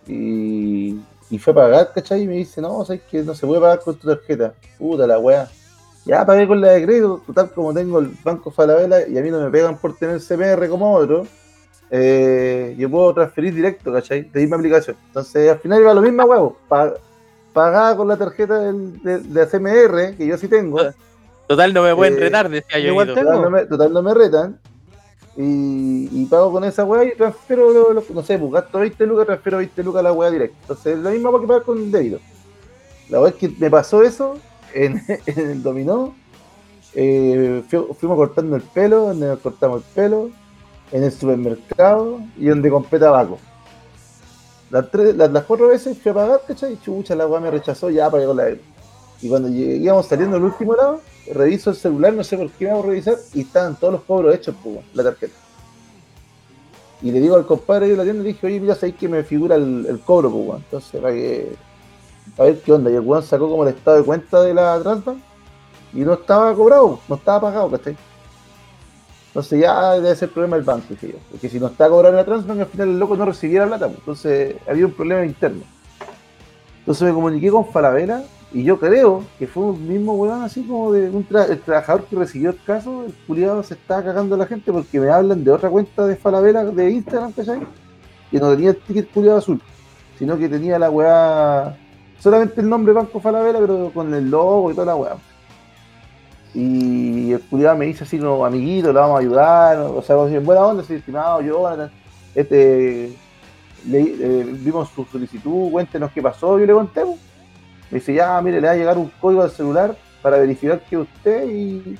Y, 0.06 0.98
y 1.28 1.38
fue 1.38 1.52
a 1.52 1.56
pagar, 1.56 1.92
¿cachai? 1.92 2.22
Y 2.22 2.26
me 2.26 2.36
dice, 2.36 2.62
no, 2.62 2.82
sabes 2.86 3.02
que 3.10 3.20
no 3.20 3.34
se 3.34 3.46
puede 3.46 3.60
pagar 3.60 3.80
con 3.80 3.94
tu 3.94 4.08
tarjeta. 4.08 4.54
Puta 4.78 5.06
la 5.06 5.18
weá. 5.18 5.46
Ya 6.06 6.24
pagué 6.24 6.48
con 6.48 6.62
la 6.62 6.68
de 6.68 6.82
crédito, 6.86 7.20
total 7.26 7.52
como 7.52 7.74
tengo 7.74 7.98
el 7.98 8.08
banco 8.24 8.50
Falabella 8.50 9.06
y 9.06 9.18
a 9.18 9.20
mí 9.20 9.30
no 9.30 9.38
me 9.38 9.50
pegan 9.50 9.76
por 9.76 9.94
tener 9.98 10.18
CPR 10.18 10.66
como 10.70 10.94
otro. 10.94 11.26
Eh, 11.90 12.74
yo 12.78 12.90
puedo 12.90 13.14
transferir 13.14 13.54
directo, 13.54 13.92
¿cachai? 13.92 14.22
De 14.22 14.40
misma 14.40 14.56
aplicación. 14.56 14.96
Entonces 15.06 15.50
al 15.50 15.58
final 15.58 15.80
iba 15.80 15.94
lo 15.94 16.02
mismo, 16.02 16.24
huevo. 16.24 16.56
Pa- 16.68 16.94
pagaba 17.52 17.96
con 17.96 18.08
la 18.08 18.16
tarjeta 18.16 18.58
del, 18.60 19.02
de, 19.02 19.18
de 19.20 19.46
CMR, 19.46 20.16
que 20.16 20.26
yo 20.26 20.36
sí 20.38 20.48
tengo. 20.48 20.78
Total, 21.46 21.72
no 21.72 21.82
me 21.82 21.94
pueden 21.96 22.14
Eh, 22.14 22.20
retar, 22.20 22.48
decía 22.48 22.78
igual 22.78 23.08
Jonito. 23.08 23.14
tengo. 23.26 23.30
Total 23.30 23.42
no, 23.42 23.50
me, 23.50 23.66
total 23.66 23.92
no 23.92 24.02
me 24.02 24.14
retan. 24.14 24.58
Y, 25.36 26.08
y 26.12 26.26
pago 26.26 26.50
con 26.52 26.64
esa 26.64 26.84
weá 26.84 27.04
y 27.04 27.14
transfiero, 27.16 27.72
lo- 27.72 27.92
lo- 27.92 28.04
no 28.12 28.22
sé, 28.22 28.38
pues 28.38 28.52
gasto 28.52 28.78
20 28.80 29.06
lucas, 29.06 29.26
transfiero 29.26 29.58
20 29.58 29.82
lucas 29.84 30.00
a 30.00 30.02
la 30.02 30.12
weá 30.12 30.30
directa. 30.30 30.56
Entonces 30.62 30.96
es 30.96 30.98
lo 30.98 31.10
mismo 31.10 31.40
que 31.40 31.46
pagar 31.46 31.62
con 31.62 31.90
débito. 31.92 32.18
La 33.08 33.20
weá 33.20 33.30
es 33.30 33.36
que 33.36 33.48
me 33.58 33.70
pasó 33.70 34.02
eso 34.02 34.36
en, 34.74 35.00
en 35.26 35.50
el 35.50 35.62
dominó. 35.62 36.14
Eh, 36.94 37.62
fu- 37.68 37.94
fuimos 37.94 38.16
cortando 38.16 38.56
el 38.56 38.62
pelo, 38.62 39.00
donde 39.08 39.26
nos 39.28 39.38
cortamos 39.38 39.82
el 39.84 39.94
pelo, 39.94 40.30
en 40.92 41.04
el 41.04 41.12
supermercado 41.12 42.20
y 42.36 42.46
donde 42.46 42.70
compré 42.70 42.98
tabaco. 42.98 43.38
Las, 44.70 44.90
tres, 44.90 45.14
cuatro 45.46 45.68
veces 45.68 45.96
fui 45.98 46.10
a 46.10 46.14
pagar, 46.14 46.40
¿cachai? 46.46 46.74
Y 46.74 46.80
chucha, 46.80 47.14
la 47.14 47.26
weá 47.26 47.40
me 47.40 47.50
rechazó, 47.50 47.88
ya 47.90 48.10
con 48.10 48.36
la. 48.36 48.50
Y 49.20 49.28
cuando 49.28 49.48
íbamos 49.48 50.06
saliendo 50.06 50.36
al 50.36 50.44
último 50.44 50.74
lado, 50.74 51.00
reviso 51.32 51.70
el 51.70 51.76
celular, 51.76 52.12
no 52.12 52.22
sé 52.22 52.36
por 52.36 52.50
qué 52.50 52.66
me 52.66 52.72
hago 52.72 52.82
revisar, 52.82 53.16
y 53.34 53.40
estaban 53.40 53.76
todos 53.76 53.94
los 53.94 54.02
cobros 54.02 54.34
hechos, 54.34 54.54
pues, 54.62 54.76
la 54.92 55.04
tarjeta. 55.04 55.34
Y 57.00 57.10
le 57.10 57.20
digo 57.20 57.36
al 57.36 57.46
compadre 57.46 57.88
de 57.88 57.96
la 57.96 58.02
tienda, 58.02 58.22
le 58.22 58.28
dije, 58.28 58.46
oye, 58.46 58.60
mira, 58.60 58.74
sabéis 58.74 58.96
que 58.96 59.08
me 59.08 59.22
figura 59.22 59.56
el, 59.56 60.00
cobro, 60.04 60.30
pues. 60.30 60.62
Entonces, 60.64 61.00
para 61.00 61.14
que. 61.14 61.52
A 62.36 62.42
ver 62.42 62.60
qué 62.60 62.72
onda. 62.72 62.90
Y 62.90 62.94
el 62.94 63.00
weón 63.00 63.22
sacó 63.22 63.48
como 63.48 63.62
el 63.62 63.70
estado 63.74 63.96
de 63.96 64.04
cuenta 64.04 64.42
de 64.42 64.52
la 64.52 64.78
Transbank 64.80 65.18
y 65.94 66.00
no 66.00 66.12
estaba 66.12 66.54
cobrado, 66.54 67.00
no 67.08 67.14
estaba 67.14 67.40
pagado, 67.40 67.70
¿cachai? 67.70 67.96
Entonces 69.28 69.60
ya 69.60 69.92
debe 69.92 70.16
ser 70.16 70.30
problema 70.30 70.56
del 70.56 70.64
banco, 70.64 70.94
yo. 71.00 71.08
Porque 71.30 71.48
si 71.48 71.60
no 71.60 71.68
está 71.68 71.88
cobrado 71.88 72.10
en 72.10 72.16
la 72.16 72.24
Transbank, 72.24 72.60
al 72.60 72.66
final 72.66 72.88
el 72.88 72.98
loco 72.98 73.16
no 73.16 73.24
recibiera 73.24 73.66
plata, 73.66 73.86
pues. 73.86 73.98
Entonces 73.98 74.56
había 74.66 74.86
un 74.86 74.92
problema 74.92 75.24
interno. 75.24 75.62
Entonces 76.80 77.06
me 77.06 77.12
comuniqué 77.12 77.50
con 77.50 77.66
Falabella 77.66 78.22
y 78.50 78.62
yo 78.62 78.80
creo 78.80 79.22
que 79.38 79.46
fue 79.46 79.64
un 79.64 79.86
mismo 79.86 80.14
weón 80.14 80.42
así 80.42 80.62
como 80.62 80.90
de 80.90 81.10
un 81.10 81.26
el 81.30 81.60
trabajador 81.60 82.06
que 82.06 82.16
recibió 82.16 82.50
el 82.50 82.62
caso, 82.64 83.04
el 83.04 83.12
culiado 83.26 83.62
se 83.62 83.74
estaba 83.74 84.02
cagando 84.02 84.36
a 84.36 84.38
la 84.38 84.46
gente 84.46 84.72
porque 84.72 84.98
me 84.98 85.10
hablan 85.10 85.44
de 85.44 85.50
otra 85.50 85.68
cuenta 85.68 86.06
de 86.06 86.16
Falabella 86.16 86.64
de 86.64 86.90
Instagram, 86.90 87.32
¿cachai? 87.32 87.60
Que 88.30 88.38
no 88.38 88.50
tenía 88.52 88.70
el 88.70 88.76
ticket 88.76 89.10
culiado 89.12 89.36
azul, 89.36 89.60
sino 90.18 90.38
que 90.38 90.48
tenía 90.48 90.78
la 90.78 90.90
weá, 90.90 91.76
solamente 92.18 92.62
el 92.62 92.70
nombre 92.70 92.94
Banco 92.94 93.20
Falabella, 93.20 93.58
pero 93.58 93.90
con 93.92 94.14
el 94.14 94.30
logo 94.30 94.70
y 94.70 94.74
toda 94.74 94.86
la 94.86 94.96
weá. 94.96 95.16
Y 96.54 97.32
el 97.32 97.40
culiado 97.42 97.76
me 97.76 97.86
dice 97.86 98.04
así 98.04 98.18
como, 98.18 98.44
amiguito, 98.44 98.92
le 98.92 98.98
vamos 98.98 99.16
a 99.16 99.20
ayudar, 99.20 99.78
o 99.78 100.02
sea, 100.02 100.16
como 100.16 100.40
buena 100.40 100.66
onda, 100.66 100.82
así, 100.82 100.94
estimado, 100.94 101.40
Jonathan, 101.42 101.90
este, 102.34 103.12
le- 103.86 104.00
eh, 104.20 104.44
vimos 104.60 104.88
su 104.88 105.04
solicitud, 105.04 105.70
cuéntenos 105.70 106.10
qué 106.12 106.22
pasó, 106.22 106.58
yo 106.58 106.66
le 106.66 106.72
conté, 106.72 107.04
me 107.04 107.98
dice, 107.98 108.14
ya, 108.14 108.40
mire, 108.40 108.60
le 108.60 108.66
va 108.66 108.72
a 108.72 108.76
llegar 108.76 108.98
un 108.98 109.10
código 109.20 109.42
al 109.42 109.50
celular 109.50 109.96
para 110.22 110.38
verificar 110.38 110.80
que 110.80 110.96
usted 110.96 111.48
y, 111.48 111.96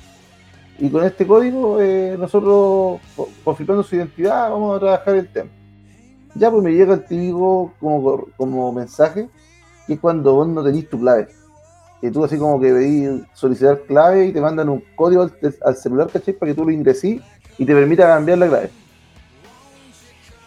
y 0.79 0.89
con 0.89 1.03
este 1.03 1.25
código 1.27 1.79
eh, 1.79 2.15
nosotros, 2.19 2.99
co- 3.15 3.29
confirmando 3.43 3.83
su 3.83 3.95
identidad, 3.95 4.49
vamos 4.49 4.75
a 4.75 4.79
trabajar 4.79 5.15
el 5.15 5.27
tema. 5.27 5.49
Ya, 6.35 6.51
pues 6.51 6.63
me 6.63 6.71
llega 6.73 6.93
el 6.95 7.05
típico 7.05 7.73
como, 7.79 8.25
como 8.37 8.71
mensaje, 8.73 9.29
que 9.87 9.93
es 9.93 9.99
cuando 9.99 10.33
vos 10.35 10.47
no 10.47 10.63
tenés 10.63 10.87
tu 10.89 10.99
clave. 10.99 11.27
Que 12.01 12.11
tú 12.11 12.23
así 12.23 12.37
como 12.37 12.59
que 12.61 12.71
pedís 12.71 13.09
solicitar 13.33 13.81
clave 13.81 14.27
y 14.27 14.31
te 14.31 14.39
mandan 14.41 14.69
un 14.69 14.83
código 14.95 15.23
al, 15.23 15.33
al 15.65 15.75
celular, 15.75 16.09
¿cachai? 16.11 16.33
Para 16.33 16.51
que 16.51 16.55
tú 16.55 16.63
lo 16.65 16.71
ingresís 16.71 17.21
y 17.57 17.65
te 17.65 17.73
permita 17.73 18.07
cambiar 18.07 18.37
la 18.37 18.47
clave. 18.47 18.69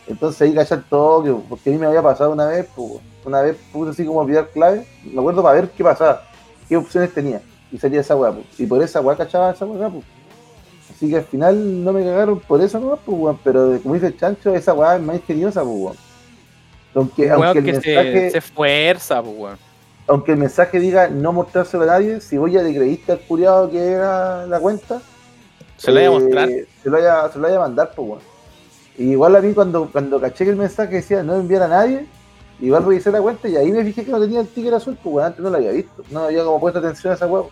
Entonces 0.06 0.42
ahí 0.42 0.54
cachar 0.54 0.82
todo, 0.88 1.22
que- 1.22 1.42
porque 1.48 1.70
a 1.70 1.72
mí 1.72 1.78
me 1.78 1.86
había 1.86 2.02
pasado 2.02 2.32
una 2.32 2.46
vez, 2.46 2.66
pues, 2.74 2.94
una 3.24 3.40
vez 3.42 3.56
puse 3.72 3.90
así 3.90 4.04
como 4.04 4.20
olvidar 4.20 4.48
clave, 4.48 4.86
me 5.04 5.20
acuerdo 5.20 5.42
para 5.42 5.54
ver 5.60 5.70
qué 5.70 5.84
pasaba, 5.84 6.22
qué 6.68 6.76
opciones 6.76 7.12
tenía, 7.14 7.40
y 7.70 7.78
salía 7.78 8.00
esa 8.00 8.16
weá, 8.16 8.32
pues. 8.32 8.46
Y 8.58 8.66
por 8.66 8.82
esa 8.82 9.00
weá 9.00 9.16
cachaba 9.16 9.52
esa 9.52 9.64
weá, 9.64 9.88
pues. 9.88 10.04
Así 10.90 11.08
que 11.08 11.16
al 11.16 11.24
final 11.24 11.84
no 11.84 11.92
me 11.92 12.02
cagaron 12.04 12.40
por 12.40 12.60
eso 12.60 12.80
no, 12.80 12.96
pues, 12.96 13.16
weón. 13.18 13.38
Pero 13.44 13.78
como 13.82 13.94
dice 13.94 14.06
el 14.08 14.16
chancho, 14.16 14.54
esa 14.54 14.72
weá 14.74 14.96
es 14.96 15.02
más 15.02 15.16
ingeniosa, 15.16 15.62
pues, 15.62 15.74
weón. 15.76 15.96
Aunque, 16.94 17.22
weón 17.22 17.44
aunque, 17.44 17.58
el 17.60 17.64
que 17.64 17.72
mensaje, 17.72 18.12
se, 18.26 18.30
se 18.32 18.38
esfuerza, 18.38 19.22
pues, 19.22 19.34
weón. 19.38 19.58
Aunque 20.06 20.32
el 20.32 20.38
mensaje 20.38 20.80
diga 20.80 21.08
no 21.08 21.32
mostrárselo 21.32 21.84
a 21.84 21.86
nadie, 21.86 22.20
si 22.20 22.36
vos 22.36 22.50
ya 22.50 22.62
le 22.62 22.74
creíste 22.74 23.12
al 23.12 23.20
curiado 23.20 23.70
que 23.70 23.78
era 23.78 24.46
la 24.46 24.58
cuenta, 24.60 25.00
Se 25.76 25.90
lo 25.90 25.94
voy 25.94 26.02
a 26.02 26.06
eh, 26.06 26.10
mostrar. 26.10 26.48
Se 26.48 26.90
lo 26.90 26.92
vaya, 26.92 27.28
se 27.32 27.38
lo 27.38 27.44
vaya 27.44 27.56
a 27.56 27.60
mandar, 27.60 27.92
pues, 27.94 28.08
weón. 28.08 28.20
Y 28.98 29.12
igual 29.12 29.36
a 29.36 29.40
mí 29.40 29.54
cuando, 29.54 29.88
cuando 29.90 30.20
caché 30.20 30.44
que 30.44 30.50
el 30.50 30.56
mensaje 30.56 30.96
decía 30.96 31.22
no 31.22 31.36
enviar 31.36 31.62
a 31.62 31.68
nadie, 31.68 32.06
igual 32.60 32.84
revisé 32.84 33.10
la 33.10 33.22
cuenta 33.22 33.48
y 33.48 33.56
ahí 33.56 33.72
me 33.72 33.82
fijé 33.84 34.04
que 34.04 34.10
no 34.10 34.20
tenía 34.20 34.40
el 34.40 34.48
ticket 34.48 34.74
azul, 34.74 34.98
pues 35.02 35.14
weón, 35.14 35.26
antes 35.26 35.42
no 35.42 35.50
lo 35.50 35.56
había 35.56 35.70
visto. 35.70 36.02
No 36.10 36.24
había 36.24 36.44
como 36.44 36.60
puesto 36.60 36.78
atención 36.78 37.12
a 37.12 37.16
esa 37.16 37.26
huevo. 37.26 37.50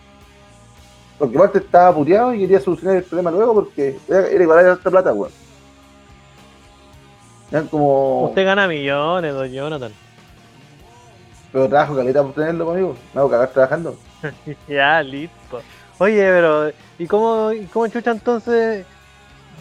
Porque 1.18 1.36
aparte 1.36 1.58
estaba 1.58 1.94
puteado 1.94 2.34
y 2.34 2.40
quería 2.40 2.60
solucionar 2.60 2.96
el 2.96 3.04
problema 3.04 3.30
luego 3.30 3.54
porque 3.54 3.98
era, 4.08 4.26
era 4.28 4.42
igual 4.42 4.58
a 4.58 4.72
esta 4.72 4.90
plata, 4.90 5.12
weón. 5.12 5.32
Eran 7.50 7.66
como. 7.66 8.26
Usted 8.26 8.44
gana 8.44 8.68
millones, 8.68 9.34
don 9.34 9.50
Jonathan. 9.50 9.92
Pero 11.52 11.68
trabajo 11.68 11.96
caleta 11.96 12.22
por 12.22 12.34
tenerlo 12.34 12.66
conmigo. 12.66 12.96
Me 13.12 13.20
hago 13.20 13.30
cagar 13.30 13.50
trabajando. 13.50 13.96
Ya, 14.68 15.02
listo. 15.02 15.62
Oye, 15.98 16.22
pero, 16.22 16.70
¿y 16.98 17.06
cómo, 17.06 17.52
y 17.52 17.66
cómo 17.66 17.86
chucha 17.88 18.10
entonces 18.10 18.86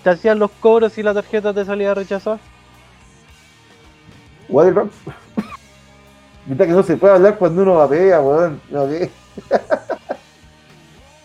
te 0.03 0.09
hacían 0.09 0.39
los 0.39 0.51
cobros 0.51 0.97
y 0.97 1.03
la 1.03 1.13
tarjeta 1.13 1.53
te 1.53 1.65
salía 1.65 1.93
rechazada? 1.93 2.39
Water 4.47 4.73
Rock. 4.73 4.91
Viste 6.45 6.65
que 6.65 6.71
no 6.71 6.83
se 6.83 6.97
puede 6.97 7.13
hablar 7.13 7.37
cuando 7.37 7.61
uno 7.61 7.75
vapea, 7.75 8.21
weón. 8.21 8.61
No, 8.69 8.87
¿qué? 8.87 9.09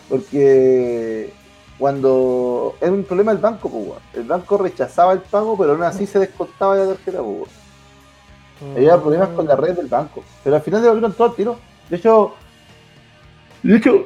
Porque 0.09 1.33
cuando 1.77 2.75
era 2.79 2.91
un 2.91 3.03
problema 3.03 3.31
el 3.31 3.37
banco, 3.37 3.69
pues, 3.69 3.87
weón. 3.87 4.01
El 4.13 4.23
banco 4.23 4.57
rechazaba 4.57 5.13
el 5.13 5.19
pago, 5.19 5.57
pero 5.57 5.71
aún 5.71 5.83
así 5.83 6.05
se 6.05 6.19
descontaba 6.19 6.75
de 6.75 6.85
la 6.85 6.93
tarjeta, 6.93 7.19
pues, 7.19 7.29
weón. 7.29 7.64
Había 8.75 8.97
problemas 8.97 9.29
con 9.29 9.45
la 9.47 9.55
red 9.55 9.75
del 9.75 9.87
banco. 9.87 10.23
Pero 10.43 10.55
al 10.55 10.61
final 10.61 10.81
devolvieron 10.81 11.13
todo 11.13 11.27
el 11.27 11.35
tiro. 11.35 11.57
De 11.89 11.97
hecho, 11.97 12.33
de 13.63 13.75
hecho, 13.77 14.05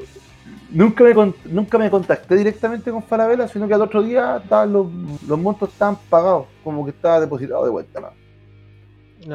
nunca 0.72 1.04
me, 1.04 1.34
nunca 1.46 1.78
me 1.78 1.90
contacté 1.90 2.36
directamente 2.36 2.92
con 2.92 3.04
Falabella, 3.04 3.48
sino 3.48 3.68
que 3.68 3.74
al 3.74 3.82
otro 3.82 4.02
día 4.02 4.38
estaban 4.38 4.74
los, 4.74 4.88
los 5.28 5.40
montos 5.40 5.70
estaban 5.70 5.98
pagados, 6.10 6.48
como 6.64 6.86
que 6.86 6.92
estaba 6.92 7.20
depositado 7.20 7.66
de 7.66 7.70
vuelta. 7.70 8.00
¿no? 8.00 8.08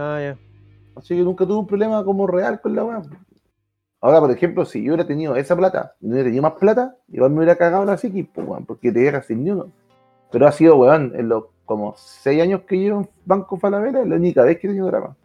Ah, 0.00 0.20
ya. 0.20 0.38
Así 0.96 1.16
que 1.16 1.22
nunca 1.22 1.44
tuve 1.44 1.58
un 1.58 1.66
problema 1.66 2.04
como 2.04 2.26
real 2.26 2.60
con 2.60 2.74
la 2.74 2.84
weá. 2.84 3.02
Ahora, 4.00 4.20
por 4.20 4.30
ejemplo, 4.30 4.64
si 4.64 4.82
yo 4.82 4.92
hubiera 4.92 5.06
tenido 5.06 5.34
esa 5.36 5.56
plata 5.56 5.94
y 6.00 6.06
no 6.06 6.12
hubiera 6.12 6.28
tenido 6.28 6.42
más 6.42 6.52
plata, 6.52 6.94
igual 7.08 7.30
me 7.30 7.38
hubiera 7.38 7.56
cagado 7.56 7.84
la 7.84 7.96
pues, 7.96 8.28
weón, 8.36 8.66
porque 8.66 8.92
te 8.92 9.00
dejas 9.00 9.26
sin 9.26 9.44
ni 9.44 9.50
uno. 9.50 9.72
Pero 10.30 10.46
ha 10.46 10.52
sido, 10.52 10.76
weón, 10.76 11.12
en 11.14 11.28
los 11.28 11.44
como 11.64 11.94
seis 11.96 12.42
años 12.42 12.62
que 12.62 12.78
llevo 12.78 13.00
en 13.00 13.08
Banco 13.24 13.56
Falabella, 13.56 14.02
es 14.02 14.08
la 14.08 14.16
única 14.16 14.42
vez 14.42 14.58
que 14.58 14.66
he 14.66 14.70
tenido 14.70 14.86
drama. 14.86 15.16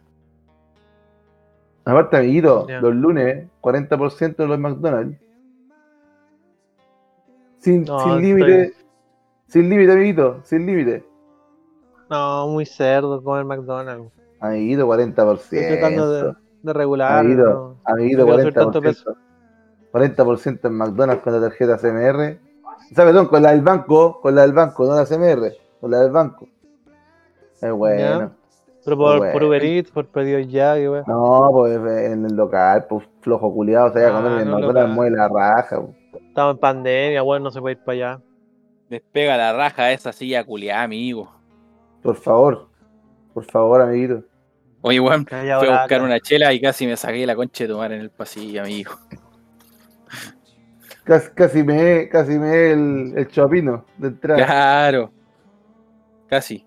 Aparte, 1.84 2.16
amiguito, 2.18 2.66
Ya. 2.68 2.80
los 2.80 2.94
lunes, 2.94 3.46
40% 3.60 4.42
de 4.42 4.48
los 4.48 4.58
McDonald's. 4.58 5.18
Sin, 7.58 7.84
No, 7.84 7.98
sin 8.00 8.08
estoy- 8.12 8.22
límite, 8.22 8.72
sin 9.48 9.68
límite, 9.68 9.92
amiguito, 9.92 10.40
sin 10.44 10.66
límite. 10.66 11.04
No, 12.08 12.48
muy 12.48 12.64
cerdo 12.66 13.22
comer 13.22 13.44
McDonald's. 13.44 14.12
Amiguito, 14.40 14.86
40%. 14.86 15.60
Estoy 15.60 15.78
tratando 15.78 16.10
de, 16.10 16.34
de 16.62 16.72
regular. 16.72 17.18
Amiguito, 17.18 17.44
¿no? 17.44 17.76
amiguito, 17.84 18.18
No 18.20 18.24
quiero 18.26 18.40
subir 18.42 18.54
tanto 18.54 18.80
40%. 18.80 19.16
40% 19.92 20.68
en 20.68 20.74
McDonald's 20.74 21.22
con 21.22 21.32
la 21.34 21.40
tarjeta 21.40 21.76
CMR. 21.76 22.38
O 22.90 22.94
sea, 22.94 23.04
perdón, 23.04 23.26
con 23.26 23.42
la 23.42 23.50
del 23.52 23.60
banco, 23.62 24.20
con 24.20 24.34
la 24.34 24.42
del 24.42 24.52
banco, 24.52 24.86
no 24.86 24.94
la 24.96 25.04
CMR, 25.04 25.52
con 25.80 25.90
la 25.90 26.00
del 26.00 26.10
banco. 26.10 26.48
Es 27.60 27.72
bueno. 27.72 28.32
Pero 28.84 28.96
por, 28.96 29.18
Bueno. 29.18 29.32
por 29.32 29.44
Uber 29.44 29.62
Eats, 29.62 29.90
por 29.90 30.06
pedido 30.06 30.38
ya, 30.40 30.74
que 30.74 30.88
weón. 30.88 31.04
No, 31.06 31.50
pues 31.52 31.76
en 31.76 32.24
el 32.24 32.34
local, 32.34 32.86
pues 32.88 33.06
flojo 33.20 33.52
culiado, 33.52 33.92
se 33.92 34.00
vaya 34.00 34.08
a 34.16 34.36
Ah, 34.38 34.40
el 34.40 34.48
no, 34.50 34.88
mueve 34.88 35.16
la 35.16 35.28
raja. 35.28 35.80
pues. 35.82 36.22
Estamos 36.28 36.54
en 36.54 36.60
pandemia, 36.60 37.22
weón, 37.22 37.42
no 37.42 37.50
se 37.50 37.60
puede 37.60 37.74
ir 37.76 37.84
para 37.84 37.92
allá. 38.14 38.20
Despega 38.88 39.36
la 39.36 39.52
raja 39.52 39.84
de 39.84 39.94
esa 39.94 40.12
silla 40.12 40.42
culiada, 40.44 40.82
amigo. 40.82 41.30
Por 42.02 42.16
favor, 42.16 42.68
por 43.34 43.44
favor, 43.44 43.82
amiguito. 43.82 44.22
Oye, 44.80 44.98
weón, 44.98 45.26
fui 45.26 45.50
a 45.50 45.58
buscar 45.58 46.00
una 46.02 46.18
chela 46.18 46.50
y 46.54 46.60
casi 46.60 46.86
me 46.86 46.96
saqué 46.96 47.26
la 47.26 47.36
concha 47.36 47.64
de 47.64 47.68
tomar 47.68 47.92
en 47.92 48.00
el 48.00 48.08
pasillo, 48.10 48.62
amigo. 48.62 48.92
Casi, 51.04 51.30
casi 51.34 51.62
me 51.62 52.08
casi 52.08 52.38
me 52.38 52.70
el, 52.72 53.12
el 53.16 53.28
chapino 53.28 53.84
de 53.98 54.08
entrada. 54.08 54.44
Claro. 54.46 55.10
Casi. 56.30 56.64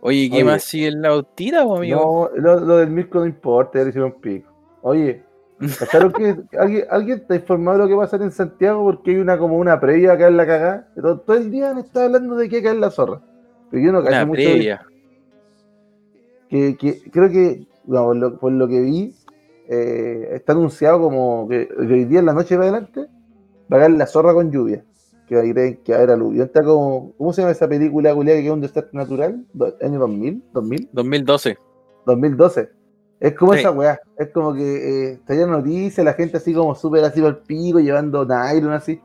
Oye, 0.00 0.30
¿qué 0.30 0.36
Oye. 0.36 0.44
más 0.44 0.62
sigue 0.62 0.86
en 0.86 1.02
la 1.02 1.10
po, 1.10 1.76
amigo? 1.76 2.30
No, 2.32 2.40
lo, 2.40 2.60
lo 2.60 2.76
del 2.76 2.90
Mirko 2.90 3.18
no 3.18 3.26
importa, 3.26 3.78
ya 3.78 3.84
le 3.84 3.90
hicieron 3.90 4.12
pico. 4.20 4.48
Oye, 4.82 5.24
¿cacharon 5.80 6.12
que 6.12 6.36
alguien, 6.56 6.84
alguien 6.88 7.18
está 7.18 7.34
informado 7.34 7.78
de 7.78 7.82
lo 7.82 7.88
que 7.88 7.94
va 7.96 8.04
a 8.04 8.06
pasar 8.06 8.22
en 8.22 8.30
Santiago? 8.30 8.84
Porque 8.84 9.10
hay 9.10 9.16
una 9.16 9.36
como 9.36 9.58
una 9.58 9.80
previa 9.80 10.12
acá 10.12 10.28
en 10.28 10.36
la 10.36 10.46
cagada. 10.46 10.88
Todo, 10.94 11.18
todo 11.20 11.36
el 11.36 11.50
día 11.50 11.70
han 11.70 11.78
estado 11.78 12.06
hablando 12.06 12.36
de 12.36 12.48
que 12.48 12.62
cae 12.62 12.76
la 12.76 12.90
zorra. 12.90 13.20
Pero 13.68 13.82
yo 13.82 13.90
no 13.90 14.00
cacho 14.00 14.14
Una 14.14 14.26
mucho. 14.26 14.42
previa. 14.42 14.86
Que, 16.48 16.76
que 16.76 17.10
creo 17.10 17.28
que, 17.28 17.66
no, 17.86 18.04
por, 18.04 18.16
lo, 18.16 18.38
por 18.38 18.52
lo 18.52 18.68
que 18.68 18.80
vi, 18.80 19.12
eh, 19.68 20.28
está 20.34 20.52
anunciado 20.52 21.00
como 21.00 21.48
que, 21.48 21.66
que 21.66 21.74
hoy 21.94 22.04
día 22.04 22.20
en 22.20 22.26
la 22.26 22.32
noche 22.32 22.54
para 22.54 22.68
adelante 22.68 23.08
va 23.72 23.78
a 23.78 23.80
caer 23.80 23.90
la 23.92 24.06
zorra 24.06 24.32
con 24.34 24.52
lluvia. 24.52 24.84
Que 25.26 25.36
ahí 25.38 25.52
creen 25.52 25.80
que 25.84 25.92
haber 25.94 26.10
aluvión. 26.10 26.46
Está 26.46 26.62
como, 26.62 27.12
¿cómo 27.18 27.32
se 27.32 27.42
llama 27.42 27.52
esa 27.52 27.68
película 27.68 28.14
culiada 28.14 28.40
que 28.40 28.46
es 28.46 28.52
un 28.52 28.60
desastre 28.60 28.90
natural? 28.92 29.44
¿Año 29.82 29.98
2000? 29.98 30.42
¿2000? 30.52 30.88
2012. 30.92 31.58
2012. 32.06 32.70
Es 33.18 33.34
como 33.34 33.54
Sí. 33.54 33.60
esa 33.60 33.70
weá. 33.72 33.98
Es 34.18 34.28
como 34.30 34.54
que 34.54 34.62
eh, 34.62 35.12
estaría 35.14 35.46
noticia, 35.46 36.04
la 36.04 36.12
gente 36.12 36.36
así 36.36 36.52
como 36.54 36.74
súper 36.74 37.02
así 37.04 37.24
al 37.24 37.38
pico, 37.38 37.80
llevando 37.80 38.24
nylon 38.24 38.72
así. 38.72 39.00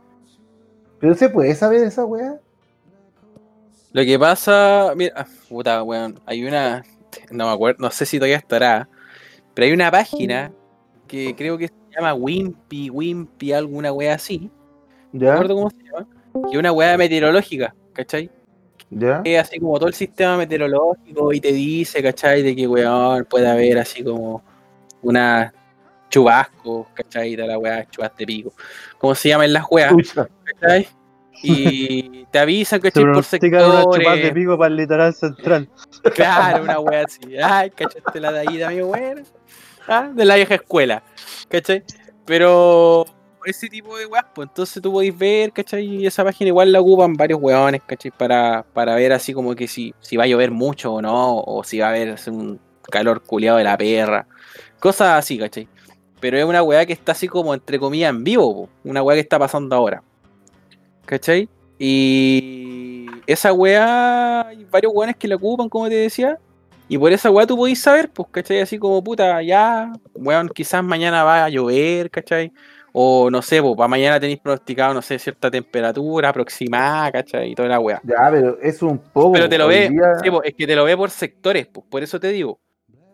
Pero 1.00 1.16
se 1.16 1.30
puede 1.30 1.56
saber 1.56 1.84
esa 1.84 2.06
weá. 2.06 2.40
Lo 3.94 4.04
que 4.04 4.20
pasa, 4.20 4.94
mira, 4.96 5.26
puta, 5.50 5.82
weón, 5.84 6.20
hay 6.26 6.46
una, 6.46 6.84
no 7.32 7.48
me 7.48 7.52
acuerdo, 7.52 7.78
no 7.82 7.92
sé 7.92 8.06
si 8.06 8.18
todavía 8.20 8.38
estará, 8.38 8.88
pero 9.54 9.66
hay 9.66 9.74
una 9.74 9.92
página 9.92 10.54
que 11.08 11.36
creo 11.36 11.58
que 11.58 11.68
se 11.68 11.74
llama 11.96 12.14
Wimpy, 12.14 12.90
Wimpy, 12.90 13.52
alguna 13.52 13.92
wea 13.92 14.16
así, 14.16 14.50
no 15.14 15.20
¿Ya? 15.20 15.48
cómo 15.48 15.70
se 15.70 15.78
llama, 15.84 16.08
que 16.52 16.58
una 16.58 16.72
wea 16.72 16.98
meteorológica, 16.98 17.74
¿cachai? 17.94 18.30
¿Ya? 18.90 19.22
Es 19.24 19.40
así 19.48 19.60
como 19.60 19.78
todo 19.78 19.88
el 19.88 19.94
sistema 19.94 20.38
meteorológico 20.38 21.32
y 21.32 21.40
te 21.40 21.54
dice, 21.54 22.04
¿cachai? 22.04 22.42
De 22.44 22.56
que, 22.56 22.68
weón, 22.68 23.26
puede 23.26 23.50
haber 23.50 23.78
así 23.80 24.04
como 24.04 24.44
una 25.02 25.54
chubasco, 26.10 26.88
¿cachai? 26.94 27.36
De 27.36 27.48
la 27.48 27.58
weá, 27.58 27.90
chubas 27.90 28.12
de 28.18 28.26
pico. 28.26 28.54
¿Cómo 28.98 29.16
se 29.16 29.30
llaman 29.30 29.54
las 29.54 29.66
weas? 29.70 29.94
¿cachai? 30.60 30.88
Y 31.42 32.26
te 32.32 32.40
avisan, 32.40 32.82
Se 32.82 32.88
¿cachai? 32.88 33.04
Por 33.04 33.12
pronostican 33.12 33.64
unas 33.64 33.84
chupas 33.86 33.98
de 33.98 34.02
sectores. 34.04 34.34
pico 34.34 34.58
para 34.58 34.68
el 34.68 34.76
litoral 34.76 35.14
central. 35.14 35.70
Claro, 36.14 36.64
una 36.64 36.80
wea 36.80 37.06
así. 37.06 37.20
Ay, 37.42 37.70
¿cachaste 37.72 38.20
la 38.20 38.32
de 38.32 38.40
ahí 38.40 38.58
de 38.58 38.84
bueno? 38.84 39.22
Ah, 39.88 40.12
de 40.14 40.26
la 40.26 40.36
vieja 40.36 40.56
escuela, 40.56 41.02
¿cachai? 41.48 41.84
Pero 42.26 43.06
ese 43.46 43.68
tipo 43.70 43.98
de 43.98 44.06
weas, 44.06 44.26
pues 44.34 44.48
entonces 44.50 44.82
tú 44.82 44.92
podéis 44.92 45.18
ver, 45.18 45.52
¿cachai? 45.52 45.86
Y 45.86 46.06
esa 46.06 46.24
página 46.24 46.50
igual 46.50 46.72
la 46.72 46.82
ocupan 46.82 47.14
varios 47.14 47.40
weones, 47.42 47.82
¿cachai? 47.86 48.12
Para, 48.12 48.64
para 48.74 48.96
ver 48.96 49.14
así 49.14 49.34
como 49.34 49.56
que 49.56 49.68
si, 49.68 49.94
si 50.00 50.18
va 50.18 50.24
a 50.26 50.28
llover 50.28 50.52
mucho 50.52 50.94
o 50.94 51.02
no, 51.02 51.40
o 51.40 51.64
si 51.64 51.80
va 51.80 51.88
a 51.88 51.90
haber 51.90 52.16
un 52.28 52.60
calor 52.90 53.22
culiado 53.22 53.58
de 53.58 53.64
la 53.64 53.78
perra. 53.78 54.28
Cosas 54.80 55.20
así, 55.20 55.38
¿cachai? 55.38 55.68
Pero 56.20 56.38
es 56.38 56.46
una 56.46 56.62
weá 56.62 56.86
que 56.86 56.94
está 56.94 57.14
así 57.14 57.28
como 57.28 57.54
entre 57.54 57.80
comillas 57.80 58.12
en 58.12 58.24
vivo, 58.24 58.70
una 58.84 59.02
weá 59.02 59.16
que 59.16 59.22
está 59.22 59.40
pasando 59.40 59.76
ahora. 59.76 60.04
¿Cachai? 61.06 61.50
Y 61.80 63.08
esa 63.26 63.54
weá, 63.54 64.48
hay 64.48 64.66
varios 64.66 64.94
weones 64.94 65.16
que 65.16 65.28
la 65.28 65.36
ocupan, 65.36 65.68
como 65.68 65.90
te 65.90 65.96
decía. 65.96 66.38
Y 66.88 66.98
por 66.98 67.12
esa 67.12 67.32
weá 67.32 67.48
tú 67.48 67.58
podís 67.58 67.82
saber, 67.82 68.12
pues, 68.12 68.28
¿cachai? 68.30 68.60
Así 68.60 68.78
como, 68.78 69.04
puta, 69.04 69.42
ya, 69.42 69.92
weón, 70.14 70.50
quizás 70.50 70.84
mañana 70.84 71.24
va 71.24 71.46
a 71.46 71.50
llover, 71.50 72.12
¿cachai? 72.12 72.52
O 72.94 73.30
no 73.32 73.42
sé, 73.42 73.62
pues, 73.62 73.76
para 73.78 73.88
mañana 73.88 74.20
tenéis 74.20 74.40
pronosticado, 74.40 74.94
no 74.94 75.02
sé, 75.02 75.18
cierta 75.18 75.50
temperatura 75.50 76.30
aproximada, 76.30 77.12
¿cachai? 77.12 77.52
Y 77.52 77.56
toda 77.56 77.70
la 77.70 77.80
weá. 77.80 78.02
Ya, 78.04 78.28
pero 78.30 78.58
es 78.62 78.82
un 78.82 78.98
poco. 79.00 79.32
Pero 79.34 79.48
te 79.48 79.58
lo 79.58 79.68
ve, 79.68 79.90
día- 79.90 80.16
sí, 80.22 80.30
po, 80.30 80.44
es 80.44 80.54
que 80.54 80.68
te 80.68 80.76
lo 80.76 80.84
ve 80.84 80.98
por 80.98 81.10
sectores, 81.10 81.68
pues, 81.68 81.86
por 81.90 82.04
eso 82.04 82.20
te 82.20 82.28
digo. 82.30 82.60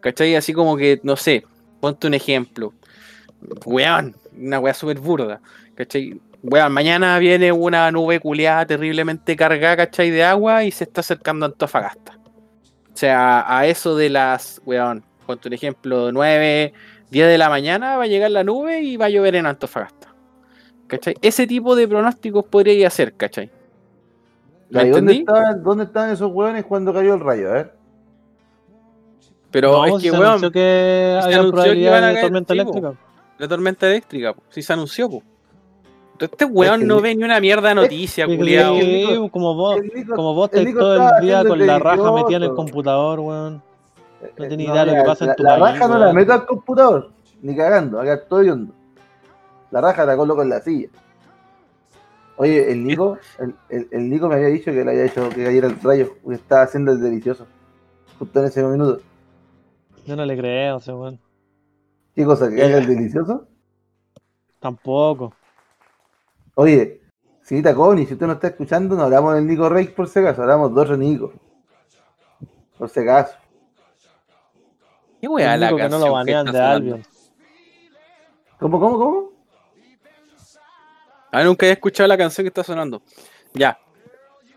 ¿Cachai? 0.02 0.36
Así 0.36 0.52
como 0.54 0.76
que, 0.78 1.00
no 1.04 1.16
sé, 1.16 1.44
ponte 1.80 2.08
un 2.08 2.14
ejemplo. 2.16 2.74
Weón, 3.66 4.16
una 4.36 4.60
weá 4.60 4.74
súper 4.74 5.00
burda. 5.00 5.42
¿Cachai? 5.76 6.20
weón, 6.44 6.72
mañana 6.72 7.18
viene 7.20 7.52
una 7.52 7.92
nube 7.92 8.20
culiada 8.20 8.66
terriblemente 8.66 9.36
cargada, 9.36 9.76
¿cachai? 9.78 10.10
De 10.12 10.24
agua 10.24 10.64
y 10.64 10.72
se 10.72 10.86
está 10.86 11.02
acercando 11.02 11.46
a 11.46 11.50
Antofagasta. 11.50 12.18
O 12.94 12.98
sea, 12.98 13.44
a 13.48 13.66
eso 13.68 13.96
de 13.96 14.10
las, 14.10 14.62
weón, 14.66 15.04
con 15.26 15.40
un 15.46 15.54
ejemplo, 15.54 16.12
9, 16.12 16.74
10 17.10 17.28
de 17.28 17.38
la 17.38 17.50
mañana 17.50 17.98
va 17.98 18.04
a 18.04 18.08
llegar 18.08 18.32
la 18.32 18.44
nube 18.44 18.82
y 18.82 18.98
va 18.98 19.06
a 19.06 19.10
llover 19.10 19.36
en 19.36 19.46
Antofagasta. 19.46 20.14
¿Cachai? 20.88 21.16
Ese 21.22 21.48
tipo 21.48 21.76
de 21.76 21.88
pronósticos 21.88 22.46
podría 22.46 22.88
hacer, 22.88 23.14
¿cachai? 23.16 23.50
¿Lo 24.70 24.82
¿Y 24.82 24.90
dónde 24.90 24.98
entendí? 25.14 25.20
estaban, 25.20 25.64
¿Dónde 25.64 25.84
estaban 25.86 26.10
esos 26.12 26.32
hueones 26.32 26.66
cuando 26.66 26.94
cayó 26.94 27.14
el 27.14 27.20
rayo? 27.20 27.50
A 27.50 27.54
ver. 27.54 27.74
Pero 29.52 29.72
No, 29.72 29.86
es 29.98 30.04
que, 30.04 30.10
se 30.10 30.12
weón, 30.12 30.26
anunció 30.28 30.52
que 30.52 30.60
se 31.20 31.26
había 31.26 31.40
anunció 31.40 31.64
que 31.64 31.80
iban 31.80 32.04
a 32.04 32.08
caer, 32.14 32.22
tormenta 32.22 32.54
sí, 32.54 32.60
po. 32.60 32.62
eléctrica. 32.72 32.94
la 33.38 33.48
tormenta 33.48 33.88
eléctrica, 33.88 34.36
si 34.50 34.62
se 34.62 34.74
anunció, 34.74 35.10
po. 35.10 35.24
Este 36.20 36.46
weón 36.46 36.80
que 36.82 36.86
no 36.88 37.00
ve 37.00 37.16
ni 37.16 37.24
una 37.24 37.40
mierda 37.40 37.70
de 37.70 37.76
noticia, 37.76 38.26
Sí, 38.26 38.36
culiao. 38.38 39.30
como 39.30 39.54
vos, 39.56 39.78
El 39.78 40.08
como 40.08 40.34
vos 40.34 40.50
el 40.54 40.74
todo 40.74 40.96
el 40.96 41.22
día 41.26 41.44
con 41.46 41.66
la 41.66 41.80
raja 41.80 42.12
metida 42.12 42.38
en 42.38 42.44
el 42.44 42.54
computador, 42.56 43.20
weón. 43.20 43.64
No 44.38 44.46
Eh, 44.46 44.48
tenía 44.48 44.70
idea 44.70 44.86
de 44.86 44.88
lo 44.88 44.96
que 44.96 45.04
pasa 45.04 45.26
en 45.26 45.30
la, 45.30 45.36
tu 45.36 45.44
la 45.44 45.50
país, 45.50 45.80
raja 45.80 45.88
no 45.88 45.98
la 46.00 46.14
meto 46.14 46.34
al 46.34 46.46
computador, 46.46 47.14
ni 47.42 47.56
cagando, 47.56 48.00
acá 48.00 48.16
estoy 48.16 48.50
hondo. 48.50 48.74
La 49.72 49.82
raja 49.82 50.06
la 50.06 50.16
coloco 50.18 50.42
en 50.42 50.50
la 50.50 50.62
silla. 50.62 50.90
Oye, 52.38 52.72
el 52.72 52.84
Nico, 52.86 53.18
el, 53.40 53.56
el, 53.70 53.88
el 53.92 54.10
Nico 54.10 54.28
me 54.30 54.36
había 54.36 54.48
dicho 54.48 54.72
que 54.72 54.84
le 54.86 54.92
había 54.92 55.06
hecho 55.06 55.30
que 55.30 55.44
cayera 55.44 55.68
el 55.68 55.82
rayo, 55.82 56.18
porque 56.24 56.36
estaba 56.36 56.64
haciendo 56.64 56.92
el 56.92 57.02
delicioso. 57.02 57.48
Justo 58.20 58.40
en 58.40 58.46
ese 58.46 58.64
minuto. 58.64 59.02
Yo 60.06 60.16
no 60.16 60.26
le 60.26 60.38
creo, 60.38 60.78
ese 60.78 60.94
weón. 60.94 61.20
¿Qué 62.16 62.26
cosa? 62.26 62.50
¿Que 62.50 62.64
haga 62.64 62.78
el 62.80 62.88
delicioso? 62.88 63.48
Tampoco. 64.60 65.34
Oye, 66.56 67.02
señorita 67.42 67.76
Connie, 67.76 68.06
si 68.06 68.14
usted 68.14 68.28
no 68.28 68.34
está 68.34 68.48
escuchando, 68.48 68.96
no 68.96 69.04
hablamos 69.04 69.36
del 69.36 69.48
Nico 69.48 69.70
Rey 69.70 69.88
por 69.88 70.08
si 70.08 70.20
acaso, 70.20 70.42
hablamos 70.42 70.74
de 70.74 70.82
otro 70.82 70.98
Nico. 70.98 71.34
Por 72.78 72.90
si 72.90 73.00
acaso. 73.02 73.36
¿Qué 75.28 75.34
weá 75.34 75.58
la 75.58 75.68
que 75.68 75.74
no 75.74 75.78
canción 75.78 76.02
lo 76.02 76.12
banean 76.14 76.46
de? 76.46 76.60
Albion. 76.60 77.04
¿Cómo, 78.60 78.80
cómo, 78.80 78.98
cómo? 78.98 79.32
Ah, 81.34 81.44
nunca 81.44 81.66
he 81.66 81.72
escuchado 81.72 82.08
la 82.08 82.18
canción 82.18 82.46
que 82.46 82.48
está 82.48 82.64
sonando. 82.64 83.02
Ya. 83.54 83.78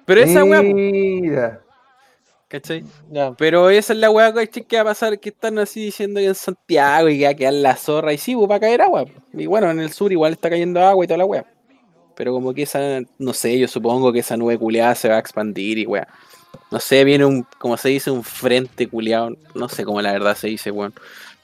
Pero 0.05 0.21
esa 0.21 0.45
weá. 0.45 1.61
¿cachai? 2.47 2.85
Ya. 3.11 3.33
Pero 3.37 3.69
esa 3.69 3.93
es 3.93 3.99
la 3.99 4.11
weá 4.11 4.33
¿cachai? 4.33 4.63
que 4.63 4.77
va 4.77 4.83
a 4.83 4.85
pasar, 4.85 5.19
que 5.19 5.31
están 5.31 5.59
así 5.59 5.87
diciendo 5.87 6.21
que 6.21 6.27
en 6.27 6.35
Santiago 6.37 7.09
y 7.09 7.19
que 7.19 7.25
va 7.25 7.31
a 7.31 7.35
quedar 7.35 7.55
la 7.55 7.75
zorra. 7.75 8.13
Y 8.13 8.19
sí, 8.19 8.37
pues 8.37 8.49
va 8.49 8.55
a 8.55 8.61
caer 8.61 8.81
agua. 8.83 9.07
Y 9.33 9.47
bueno, 9.47 9.69
en 9.73 9.81
el 9.81 9.91
sur 9.91 10.13
igual 10.13 10.35
está 10.35 10.49
cayendo 10.49 10.81
agua 10.81 11.05
y 11.05 11.09
toda 11.09 11.19
la 11.19 11.25
weá. 11.25 11.45
Pero 12.15 12.33
como 12.33 12.55
que 12.55 12.63
esa, 12.63 13.01
no 13.19 13.33
sé, 13.33 13.59
yo 13.59 13.67
supongo 13.67 14.13
que 14.13 14.21
esa 14.21 14.37
nube 14.37 14.57
culeada 14.57 14.95
se 14.95 15.09
va 15.09 15.17
a 15.17 15.19
expandir 15.19 15.79
y 15.79 15.87
weá. 15.87 16.07
No 16.71 16.79
sé, 16.79 17.05
viene 17.05 17.25
un, 17.25 17.45
como 17.59 17.77
se 17.77 17.89
dice, 17.89 18.11
un 18.11 18.23
frente 18.23 18.89
culeado. 18.89 19.31
No 19.55 19.69
sé 19.69 19.85
cómo 19.85 20.01
la 20.01 20.13
verdad 20.13 20.37
se 20.37 20.47
dice, 20.49 20.71
weón. 20.71 20.95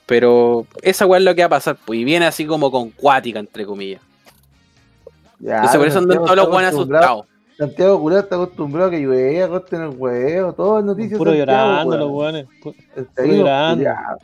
Pero 0.07 0.67
esa 0.83 1.05
weá 1.07 1.19
es 1.19 1.25
lo 1.25 1.35
que 1.35 1.43
va 1.43 1.47
a 1.47 1.51
pasar, 1.51 1.77
pues. 1.85 1.99
Y 1.99 2.05
viene 2.05 2.27
así 2.27 2.47
como 2.47 2.71
con 2.71 2.91
cuática, 2.91 3.41
entre 3.41 3.67
comillas. 3.67 4.01
Ya, 5.41 5.57
Entonces 5.57 5.79
por 5.79 5.89
eso 5.89 5.99
andan 5.99 6.19
todos 6.19 6.37
los 6.37 6.49
weones 6.49 6.69
asustados. 6.69 7.27
Santiago 7.59 8.01
Culá 8.01 8.21
está 8.21 8.37
acostumbrado 8.37 8.89
a 8.89 8.91
que 8.91 8.99
llueva, 9.01 9.49
corten 9.49 9.83
el 9.83 9.89
huevo, 9.97 10.53
todas 10.53 10.85
las 10.85 10.95
noticias. 10.95 11.19
Puro 11.19 11.33
Santiago, 11.33 11.53
llorando 11.53 11.91
weón. 11.91 12.01
los 12.01 12.11
weones. 12.11 12.47
Puro 12.63 12.77
llorando. 13.17 13.85
culiao. 13.85 14.19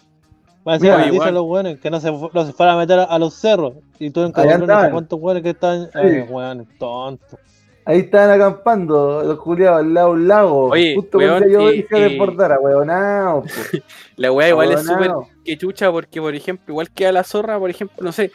Va 0.67 0.73
a 0.75 0.79
decir, 0.79 0.91
Mira, 0.91 0.97
dicen 0.99 1.15
igual. 1.15 1.35
los 1.35 1.45
weones 1.45 1.81
que 1.81 1.91
no 1.91 2.01
se, 2.01 2.13
no 2.13 2.47
se 2.47 2.53
fueran 2.53 2.77
a 2.77 2.79
meter 2.79 2.99
a, 3.01 3.05
a 3.05 3.19
los 3.19 3.35
cerros. 3.35 3.75
Y 3.99 4.11
tú 4.11 4.23
en 4.23 4.33
no 4.33 4.83
sé 4.83 4.91
cuántos 4.91 5.19
weones 5.21 5.43
que 5.43 5.51
están. 5.51 5.89
Ay, 5.95 6.21
weones, 6.21 6.69
tontos. 6.79 7.41
Ahí 7.85 8.01
estaban 8.01 8.31
acampando 8.31 9.23
los 9.25 9.39
culiados 9.41 9.81
al 9.81 9.93
lado 9.93 10.09
de 10.09 10.15
un 10.15 10.29
lago. 10.29 10.67
Oye, 10.67 10.95
justo 10.95 11.19
cuando 11.19 11.49
yo 11.49 11.69
eh, 11.69 11.73
dije 11.73 11.89
eh, 11.97 12.11
desbordar 12.11 12.53
a 12.53 12.61
huevonao. 12.61 13.45
La 14.17 14.31
weá 14.31 14.51
igual 14.51 14.73
es 14.73 14.85
súper 14.85 15.11
que 15.45 15.59
chucha 15.59 15.91
porque, 15.91 16.21
por 16.21 16.35
ejemplo, 16.35 16.73
igual 16.73 16.91
que 16.91 17.07
a 17.07 17.13
la 17.13 17.25
zorra, 17.25 17.59
por 17.59 17.71
ejemplo, 17.71 17.97
no 18.01 18.13
sé, 18.13 18.31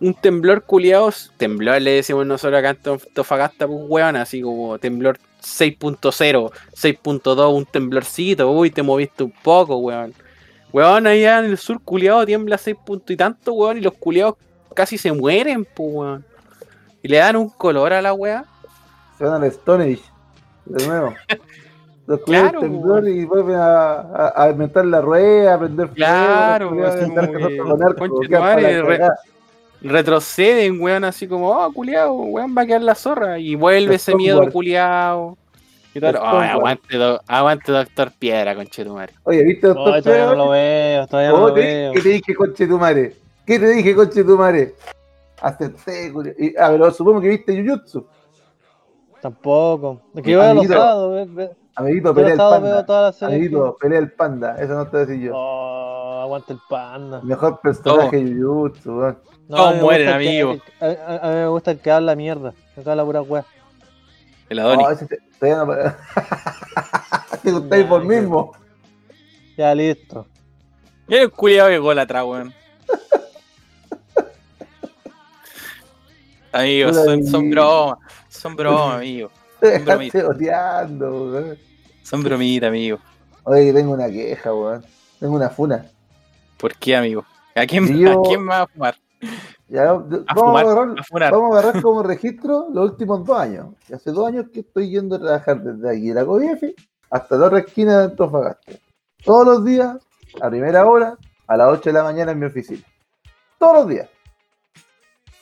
un 0.00 0.14
temblor 0.14 0.62
culiado, 0.62 1.12
temblor 1.36 1.82
le 1.82 1.92
decimos 1.92 2.24
nosotros 2.24 2.58
acá 2.58 2.70
en 2.70 2.92
Antofagasta, 2.92 3.66
pues 3.66 3.80
weón, 3.88 4.16
así 4.16 4.40
como 4.40 4.78
temblor 4.78 5.18
6.0, 5.42 5.98
6.2, 6.00 7.54
un 7.54 7.64
temblorcito, 7.66 8.50
uy, 8.50 8.70
te 8.70 8.82
moviste 8.82 9.24
un 9.24 9.32
poco, 9.42 9.78
weón. 9.78 10.14
Weón, 10.72 11.06
allá 11.06 11.40
en 11.40 11.46
el 11.46 11.58
sur 11.58 11.80
culiado 11.82 12.24
tiembla 12.26 12.58
6 12.58 12.76
puntos 12.84 13.10
y 13.10 13.16
tanto, 13.16 13.54
weón, 13.54 13.78
y 13.78 13.80
los 13.80 13.94
culiados 13.94 14.34
casi 14.74 14.98
se 14.98 15.10
mueren, 15.10 15.64
pues 15.64 15.88
weón. 15.92 16.24
Y 17.02 17.08
le 17.08 17.16
dan 17.16 17.36
un 17.36 17.48
color 17.48 17.92
a 17.92 18.02
la 18.02 18.12
weá. 18.12 18.44
Se 19.18 19.24
van 19.24 19.42
al 19.42 19.48
Stone 19.48 19.84
Age. 19.84 20.02
De 20.64 20.86
nuevo. 20.86 21.14
Los 22.06 22.20
Claro, 22.24 22.60
temblor 22.60 23.08
y 23.08 23.24
vuelven 23.24 23.56
a, 23.56 23.92
a, 24.00 24.44
a 24.44 24.50
inventar 24.50 24.84
la 24.86 25.00
rueda, 25.00 25.54
a 25.54 25.58
prender 25.58 25.88
fuego. 25.88 25.94
Claro, 25.96 26.70
a 26.70 26.74
retroceden, 29.80 30.80
weón, 30.80 31.04
así 31.04 31.26
como, 31.28 31.50
oh, 31.50 31.72
culiao, 31.72 32.12
weón, 32.12 32.54
va 32.56 32.62
a 32.62 32.66
quedar 32.66 32.82
la 32.82 32.94
zorra. 32.94 33.38
Y 33.38 33.54
vuelve 33.54 33.96
ese 33.96 34.14
miedo 34.14 34.50
culiao. 34.50 35.36
Y 35.94 36.00
tal. 36.00 36.16
Stonewall. 36.16 36.42
Ay, 36.42 36.48
aguante, 36.50 36.96
do- 36.96 37.20
aguante, 37.26 37.72
doctor 37.72 38.12
Piedra, 38.18 38.54
conchetumare. 38.54 39.14
Oye, 39.24 39.42
¿viste, 39.44 39.68
doctor 39.68 39.94
Ay, 39.94 40.02
todavía 40.02 40.26
no 40.26 40.34
lo 40.34 40.48
veo, 40.50 41.06
todavía 41.06 41.30
no 41.30 41.36
Oh, 41.44 41.48
lo 41.48 41.54
te- 41.54 41.60
veo. 41.60 41.92
¿Qué 41.92 42.00
te 42.02 42.08
dije, 42.10 42.34
conche 42.34 42.66
tu 42.66 42.78
madre? 42.78 43.16
¿Qué 43.46 43.58
te 43.58 43.68
dije, 43.68 43.94
conche 43.94 44.24
tu 44.24 44.36
madre? 44.36 44.74
Acepté, 45.40 46.12
culiao. 46.12 46.34
Y- 46.38 46.54
Ah, 46.58 46.68
pero 46.70 46.90
supongo 46.90 47.20
que 47.20 47.28
viste 47.28 47.64
Jujutsu. 47.64 48.06
Tampoco. 49.20 50.00
Es 50.14 50.22
que 50.22 50.30
yo 50.30 50.38
veo 50.38 50.54
los 50.54 50.64
Amiguito. 50.64 50.80
sábados, 50.80 51.14
ve- 51.14 51.26
ve- 51.46 51.50
Amiguito, 51.74 52.14
pelea 52.14 52.32
el 52.32 52.38
panda. 52.38 52.84
Amiguito, 53.22 53.76
pelea 53.80 53.98
el 54.00 54.12
panda. 54.12 54.56
Eso 54.58 54.74
no 54.74 54.84
te 54.86 54.90
voy 54.90 55.00
a 55.00 55.06
decir 55.06 55.20
que- 55.20 55.26
yo. 55.26 55.32
Oh, 55.36 56.20
aguanta 56.22 56.52
el 56.52 56.58
panda. 56.68 57.20
Mejor 57.22 57.60
personaje 57.60 58.16
de 58.24 58.42
Jujutsu, 58.42 58.98
weón. 58.98 59.18
No, 59.48 59.72
mueren, 59.74 60.08
que- 60.08 60.14
amigo. 60.14 60.56
A, 60.80 60.86
a- 60.86 61.18
a 61.22 61.28
mí 61.30 61.34
me 61.36 61.48
gusta 61.48 61.70
el 61.72 61.78
que 61.80 61.90
habla 61.90 62.14
mierda. 62.16 62.52
Que 62.74 62.88
habla 62.90 63.04
pura 63.04 63.22
weá. 63.22 63.44
El 64.48 64.58
Adoni. 64.60 64.82
No, 64.82 64.90
ese 64.90 65.06
te-. 65.06 65.18
Te 67.42 67.52
gustáis 67.52 67.82
Ya, 67.84 67.88
por 67.88 68.04
mismo. 68.04 68.52
Ya 69.56 69.74
listo. 69.74 70.26
Mira 71.06 71.22
el 71.22 71.30
culiao 71.30 71.68
de 71.68 71.78
gol 71.78 71.98
atrás, 71.98 72.24
weón. 72.24 72.52
Amigos, 76.52 76.96
son, 76.96 77.24
son 77.26 77.50
bromas. 77.50 77.98
Son 78.38 78.56
bromas, 78.56 78.96
amigos. 78.98 79.32
Te 79.60 79.78
bromita. 79.80 80.18
dejaste 80.18 80.24
odiando, 80.24 81.10
weón. 81.32 81.58
Son 82.02 82.22
bromitas, 82.22 82.68
amigo. 82.68 82.98
Oye, 83.44 83.72
tengo 83.72 83.92
una 83.92 84.08
queja, 84.08 84.54
weón. 84.54 84.84
Tengo 85.18 85.34
una 85.36 85.50
funa. 85.50 85.86
¿Por 86.58 86.74
qué, 86.76 86.96
amigo? 86.96 87.24
¿A 87.54 87.66
quién, 87.66 87.86
yo- 87.98 88.20
¿a 88.20 88.22
quién 88.28 88.48
va 88.48 88.62
a 88.62 88.66
fumar? 88.66 88.94
Ya, 89.68 89.82
A 89.90 89.92
vamos, 89.94 90.24
fumar, 90.34 90.64
a 90.66 90.70
agarrar, 90.70 90.98
a 90.98 91.02
funar. 91.02 91.32
vamos 91.32 91.54
a 91.56 91.58
agarrar 91.58 91.82
como 91.82 92.02
registro 92.02 92.68
los 92.72 92.90
últimos 92.92 93.24
dos 93.26 93.38
años. 93.38 93.66
Y 93.88 93.94
hace 93.94 94.10
dos 94.12 94.26
años 94.28 94.46
que 94.52 94.60
estoy 94.60 94.90
yendo 94.90 95.16
a 95.16 95.18
trabajar 95.18 95.60
desde 95.62 95.90
aquí 95.90 96.08
de 96.08 96.14
la 96.14 96.24
COIF 96.24 96.62
hasta 97.10 97.36
la 97.36 97.46
otra 97.46 97.58
esquina 97.58 97.98
de 97.98 98.04
Antofagasta. 98.04 98.72
Todos 99.24 99.46
los 99.46 99.64
días, 99.64 99.96
a 100.40 100.48
primera 100.48 100.86
hora, 100.86 101.16
a 101.48 101.56
las 101.56 101.68
8 101.68 101.90
de 101.90 101.92
la 101.92 102.02
mañana 102.04 102.32
en 102.32 102.38
mi 102.38 102.46
oficina. 102.46 102.82
Todos 103.58 103.74
los 103.78 103.88
días. 103.88 104.08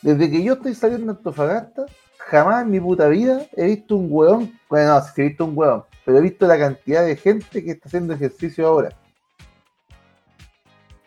Desde 0.02 0.30
que 0.30 0.42
yo 0.42 0.54
estoy 0.54 0.74
saliendo 0.74 1.12
de 1.12 1.18
Antofagasta, 1.18 1.86
jamás 2.26 2.62
en 2.62 2.70
mi 2.70 2.80
puta 2.80 3.08
vida 3.08 3.46
he 3.56 3.66
visto 3.66 3.96
un 3.96 4.08
hueón. 4.10 4.52
Bueno, 4.68 4.94
no, 4.94 5.00
sí 5.00 5.22
he 5.22 5.28
visto 5.28 5.44
un 5.44 5.56
hueón, 5.56 5.84
pero 6.04 6.18
he 6.18 6.20
visto 6.20 6.46
la 6.46 6.58
cantidad 6.58 7.04
de 7.04 7.16
gente 7.16 7.64
que 7.64 7.72
está 7.72 7.88
haciendo 7.88 8.14
ejercicio 8.14 8.66
ahora. 8.66 8.90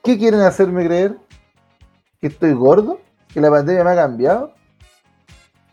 ¿Qué 0.03 0.17
quieren 0.17 0.39
hacerme 0.41 0.85
creer? 0.85 1.17
¿Que 2.21 2.27
estoy 2.27 2.53
gordo? 2.53 2.99
¿Que 3.33 3.41
la 3.41 3.49
pandemia 3.49 3.83
me 3.83 3.91
ha 3.91 3.95
cambiado? 3.95 4.53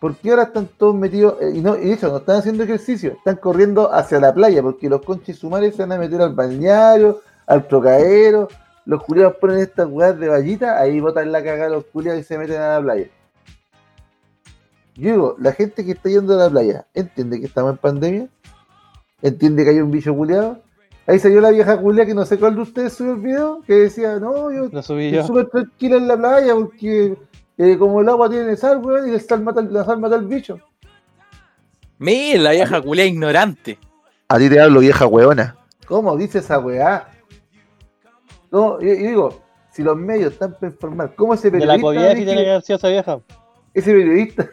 ¿Por 0.01 0.17
qué 0.17 0.31
ahora 0.31 0.43
están 0.45 0.67
todos 0.67 0.95
metidos? 0.95 1.41
eh, 1.41 1.53
y, 1.55 1.61
no, 1.61 1.77
y 1.77 1.93
hecho, 1.93 2.09
no 2.09 2.19
están 2.19 2.37
haciendo 2.37 2.65
ejercicio, 2.65 3.13
están 3.13 3.37
corriendo 3.37 3.93
hacia 3.93 4.21
la 4.21 4.35
playa, 4.35 4.63
porque 4.63 4.89
los 4.89 5.03
conchis 5.03 5.39
sumares 5.39 5.75
se 5.75 5.83
van 5.83 5.93
a 5.93 5.99
meter 5.99 6.21
al 6.21 6.35
balneario, 6.35 7.23
al 7.47 7.67
trocadero, 7.67 8.49
los 8.85 9.03
culiados 9.03 9.37
ponen 9.37 9.59
estas 9.59 9.87
weas 9.89 10.19
de 10.19 10.29
vallita, 10.29 10.79
ahí 10.79 11.01
botan 11.01 11.33
la 11.33 11.43
cagada 11.43 11.71
los 11.71 11.85
culiados 11.87 12.21
y 12.21 12.25
se 12.25 12.37
meten 12.37 12.61
a 12.61 12.75
la 12.75 12.83
playa. 12.83 13.07
Yo 14.97 15.13
digo, 15.13 15.37
la 15.39 15.53
gente 15.53 15.85
que 15.85 15.93
está 15.93 16.09
yendo 16.09 16.35
a 16.35 16.45
la 16.45 16.51
playa, 16.51 16.87
¿entiende 16.95 17.39
que 17.41 17.47
estamos 17.47 17.73
en 17.73 17.77
pandemia? 17.79 18.29
¿Entiende 19.23 19.65
que 19.65 19.71
hay 19.71 19.81
un 19.81 19.91
bicho 19.91 20.15
culiado? 20.15 20.61
Ahí 21.07 21.19
salió 21.19 21.41
la 21.41 21.51
vieja 21.51 21.79
culia 21.81 22.05
que 22.07 22.15
no 22.15 22.25
sé 22.25 22.39
cuál 22.39 22.57
de 22.57 22.63
ustedes 22.63 22.95
subió 22.95 23.13
el 23.13 23.21
video, 23.21 23.63
que 23.67 23.75
decía, 23.75 24.19
no, 24.19 24.51
yo 24.51 24.65
Estoy 24.79 25.11
yo. 25.13 25.25
súper 25.27 25.49
tranquila 25.49 25.97
en 25.97 26.09
la 26.09 26.17
playa 26.17 26.55
porque 26.55 27.17
eh, 27.59 27.79
como 27.79 28.01
el 28.01 28.09
agua 28.09 28.29
tiene 28.29 28.57
sal, 28.57 28.79
weón, 28.85 29.09
y 29.09 29.13
la 29.13 29.21
sal 29.21 29.43
mata, 29.43 29.63
la 29.63 29.85
sal 29.85 30.01
mata 30.01 30.17
al 30.17 30.27
bicho. 30.27 30.59
Mira, 31.99 32.41
la 32.41 32.51
vieja 32.53 32.81
culia 32.83 33.05
ignorante. 33.07 33.79
A 34.29 34.39
ti 34.39 34.49
te 34.49 34.61
hablo, 34.61 34.81
vieja 34.81 35.07
weona. 35.07 35.57
¿Cómo 35.87 36.17
dice 36.17 36.41
esa 36.41 36.59
weá? 36.59 37.09
No, 38.51 38.81
yo, 38.81 38.89
yo 38.89 38.95
digo, 39.09 39.43
si 39.73 39.83
los 39.83 39.97
medios 39.97 40.33
están 40.33 40.55
para 40.55 40.67
informar, 40.73 41.15
¿cómo 41.15 41.35
ese 41.35 41.51
De 41.51 41.61
la 41.65 41.75
periodista, 41.75 41.87
COVID 41.87 42.01
dice- 42.15 42.25
tiene 42.25 42.45
que 42.45 42.51
haber 42.51 42.63
sido 42.63 42.77
esa 42.79 42.89
vieja. 42.89 43.21
ese 43.75 43.93
periodista, 43.93 44.49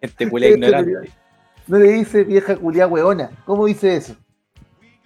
Gente 0.00 0.28
culia 0.30 0.50
ignorante. 0.50 1.10
No 1.66 1.78
le 1.78 1.88
dice 1.92 2.24
vieja 2.24 2.56
culia 2.56 2.86
hueona. 2.86 3.30
¿Cómo 3.44 3.66
dice 3.66 3.96
eso? 3.96 4.14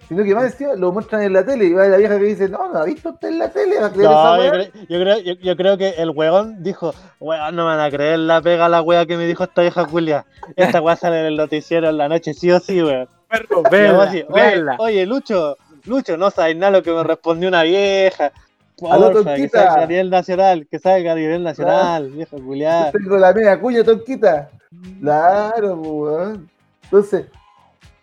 Sino 0.07 0.23
que 0.25 0.35
más 0.35 0.43
encima 0.51 0.73
lo 0.75 0.91
muestran 0.91 1.21
en 1.23 1.31
la 1.33 1.45
tele 1.45 1.65
y 1.65 1.73
va 1.73 1.87
la 1.87 1.95
vieja 1.95 2.19
que 2.19 2.25
dice, 2.25 2.49
no, 2.49 2.71
no 2.73 2.79
ha 2.79 2.83
visto 2.83 3.11
usted 3.11 3.29
en 3.29 3.39
la 3.39 3.49
tele, 3.49 3.79
va 3.79 3.85
a 3.87 3.91
creer 3.91 4.09
esa 4.09 4.13
No, 4.13 4.35
yo, 4.37 4.41
weá?" 4.41 4.51
creo, 4.51 4.65
yo, 4.89 4.99
creo, 4.99 5.19
yo, 5.19 5.33
yo 5.41 5.55
creo 5.55 5.77
que 5.77 5.89
el 5.91 6.09
weón 6.09 6.61
dijo, 6.61 6.93
weón, 7.21 7.55
no 7.55 7.63
me 7.63 7.75
van 7.77 7.79
a 7.79 7.89
creer 7.89 8.19
la 8.19 8.41
pega 8.41 8.67
la 8.67 8.81
wea 8.81 9.05
que 9.05 9.15
me 9.15 9.25
dijo 9.25 9.45
esta 9.45 9.61
vieja 9.61 9.85
Julia. 9.85 10.25
Esta 10.57 10.81
wea 10.81 10.97
sale 10.97 11.21
en 11.21 11.25
el 11.27 11.37
noticiero 11.37 11.87
en 11.89 11.97
la 11.97 12.09
noche, 12.09 12.33
sí 12.33 12.51
o 12.51 12.59
sí, 12.59 12.83
weón. 12.83 13.07
Perro, 13.29 13.63
Y 13.71 13.77
luego 13.77 13.99
vela, 13.99 14.03
así, 14.03 14.25
oye, 14.27 14.41
vela. 14.51 14.75
oye, 14.79 15.05
Lucho, 15.05 15.55
Lucho, 15.85 16.17
no 16.17 16.29
sabes 16.29 16.57
nada 16.57 16.73
lo 16.73 16.83
que 16.83 16.91
me 16.91 17.03
respondió 17.05 17.47
una 17.47 17.63
vieja. 17.63 18.33
Porfa, 18.77 19.07
que 19.07 19.23
tonquita. 19.23 19.63
salga 19.67 19.83
a 19.83 19.87
nivel 19.87 20.09
nacional, 20.09 20.67
que 20.69 20.79
salga 20.79 21.11
a 21.13 21.15
nivel 21.15 21.41
nacional, 21.43 22.09
vieja 22.09 22.35
culiada. 22.35 22.91
Tengo 22.91 23.17
la 23.17 23.31
media 23.31 23.57
cuña 23.61 23.83
tonquita. 23.83 24.49
Claro, 24.99 25.77
pues, 25.77 25.89
weón. 25.89 26.49
Entonces, 26.83 27.25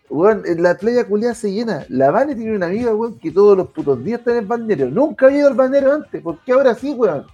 weón, 0.09 0.43
en 0.45 0.63
la 0.63 0.75
playa 0.75 1.05
culiada 1.05 1.35
se 1.35 1.51
llena. 1.51 1.85
La 1.89 2.11
Vane 2.11 2.35
tiene 2.35 2.55
una 2.55 2.67
amiga, 2.67 2.93
weón, 2.93 3.17
que 3.19 3.31
todos 3.31 3.57
los 3.57 3.69
putos 3.69 4.03
días 4.03 4.19
está 4.19 4.31
en 4.31 4.37
el 4.37 4.45
bandero. 4.45 4.89
Nunca 4.89 5.27
había 5.27 5.39
ido 5.39 5.47
al 5.47 5.55
bandero 5.55 5.93
antes. 5.93 6.21
¿Por 6.21 6.39
qué 6.39 6.53
ahora 6.53 6.75
sí, 6.75 6.91
weón? 6.91 7.25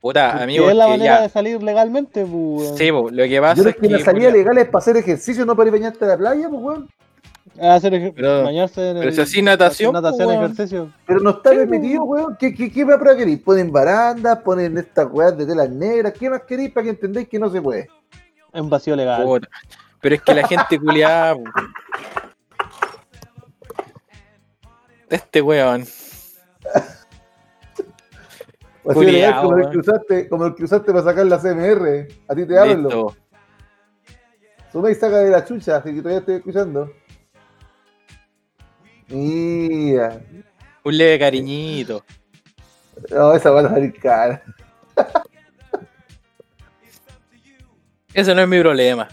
Puta, 0.00 0.42
amigo, 0.42 0.70
es 0.70 0.76
la 0.76 0.84
que 0.84 0.90
manera 0.90 1.16
ya. 1.16 1.22
de 1.22 1.28
salir 1.28 1.62
legalmente, 1.62 2.24
weón. 2.24 2.76
Sí, 2.76 2.90
po, 2.90 3.10
lo 3.10 3.24
que 3.24 3.40
pasa 3.40 3.56
Yo 3.56 3.62
creo 3.64 3.74
es 3.74 3.80
que 3.80 3.88
la 3.88 3.98
salida 4.04 4.30
legal 4.30 4.58
es 4.58 4.66
para 4.66 4.78
hacer 4.78 4.96
ejercicio, 4.96 5.44
no 5.44 5.56
para 5.56 5.68
ir 5.68 5.74
a 5.74 5.78
bañarte 5.78 6.04
a 6.04 6.08
la 6.08 6.16
playa, 6.16 6.48
pues, 6.48 6.62
weón. 6.62 6.88
A 7.60 7.74
hacer 7.74 7.94
ej- 7.94 8.12
Pero- 8.14 8.44
bañarse 8.44 8.90
en 8.90 8.96
pero 8.98 9.08
el- 9.08 9.14
si 9.14 9.20
así 9.20 9.42
natación, 9.42 9.92
natación, 9.92 10.26
pues, 10.26 10.38
weón. 10.38 10.44
ejercicio. 10.52 10.92
Pero 11.06 11.20
no 11.20 11.30
está 11.30 11.50
permitido, 11.50 12.04
weón. 12.04 12.36
¿Qué, 12.38 12.54
qué, 12.54 12.70
qué 12.70 12.84
más 12.84 12.98
para 12.98 13.16
queréis? 13.16 13.40
Ponen 13.40 13.70
barandas, 13.72 14.38
ponen 14.38 14.76
estas 14.78 15.06
weas 15.10 15.36
de 15.36 15.46
telas 15.46 15.70
negras. 15.70 16.12
¿Qué 16.18 16.28
más 16.30 16.42
queréis 16.42 16.72
para 16.72 16.84
que 16.84 16.90
entendáis 16.90 17.28
que 17.28 17.38
no 17.38 17.48
se 17.50 17.60
puede? 17.62 17.88
En 18.52 18.68
vacío 18.68 18.94
legal. 18.96 19.26
Pero 20.00 20.14
es 20.14 20.22
que 20.22 20.34
la 20.34 20.46
gente 20.46 20.78
culiada. 20.78 21.36
Este 25.08 25.40
weón. 25.40 25.84
Legal 28.84 29.42
como 29.42 29.58
el 29.58 29.70
que 29.70 29.78
usaste, 29.78 30.28
como 30.28 30.46
el 30.46 30.54
que 30.54 30.64
usaste 30.64 30.92
para 30.92 31.04
sacar 31.04 31.26
la 31.26 31.38
CMR. 31.38 32.08
A 32.28 32.34
ti 32.34 32.46
te 32.46 32.58
hablo. 32.58 33.14
Suma 34.72 34.90
y 34.90 34.94
saca 34.94 35.18
de 35.18 35.30
la 35.30 35.44
chucha, 35.44 35.76
así 35.76 35.94
que 35.94 35.98
todavía 36.00 36.20
estoy 36.20 36.34
escuchando. 36.36 36.90
Mira. 39.08 40.20
Un 40.84 40.96
leve 40.96 41.18
cariñito. 41.18 42.04
No, 43.10 43.34
esa 43.34 43.50
va 43.50 43.60
a 43.60 43.68
salir 43.68 43.98
cara. 43.98 44.42
Ese 48.12 48.34
no 48.34 48.42
es 48.42 48.48
mi 48.48 48.60
problema. 48.60 49.08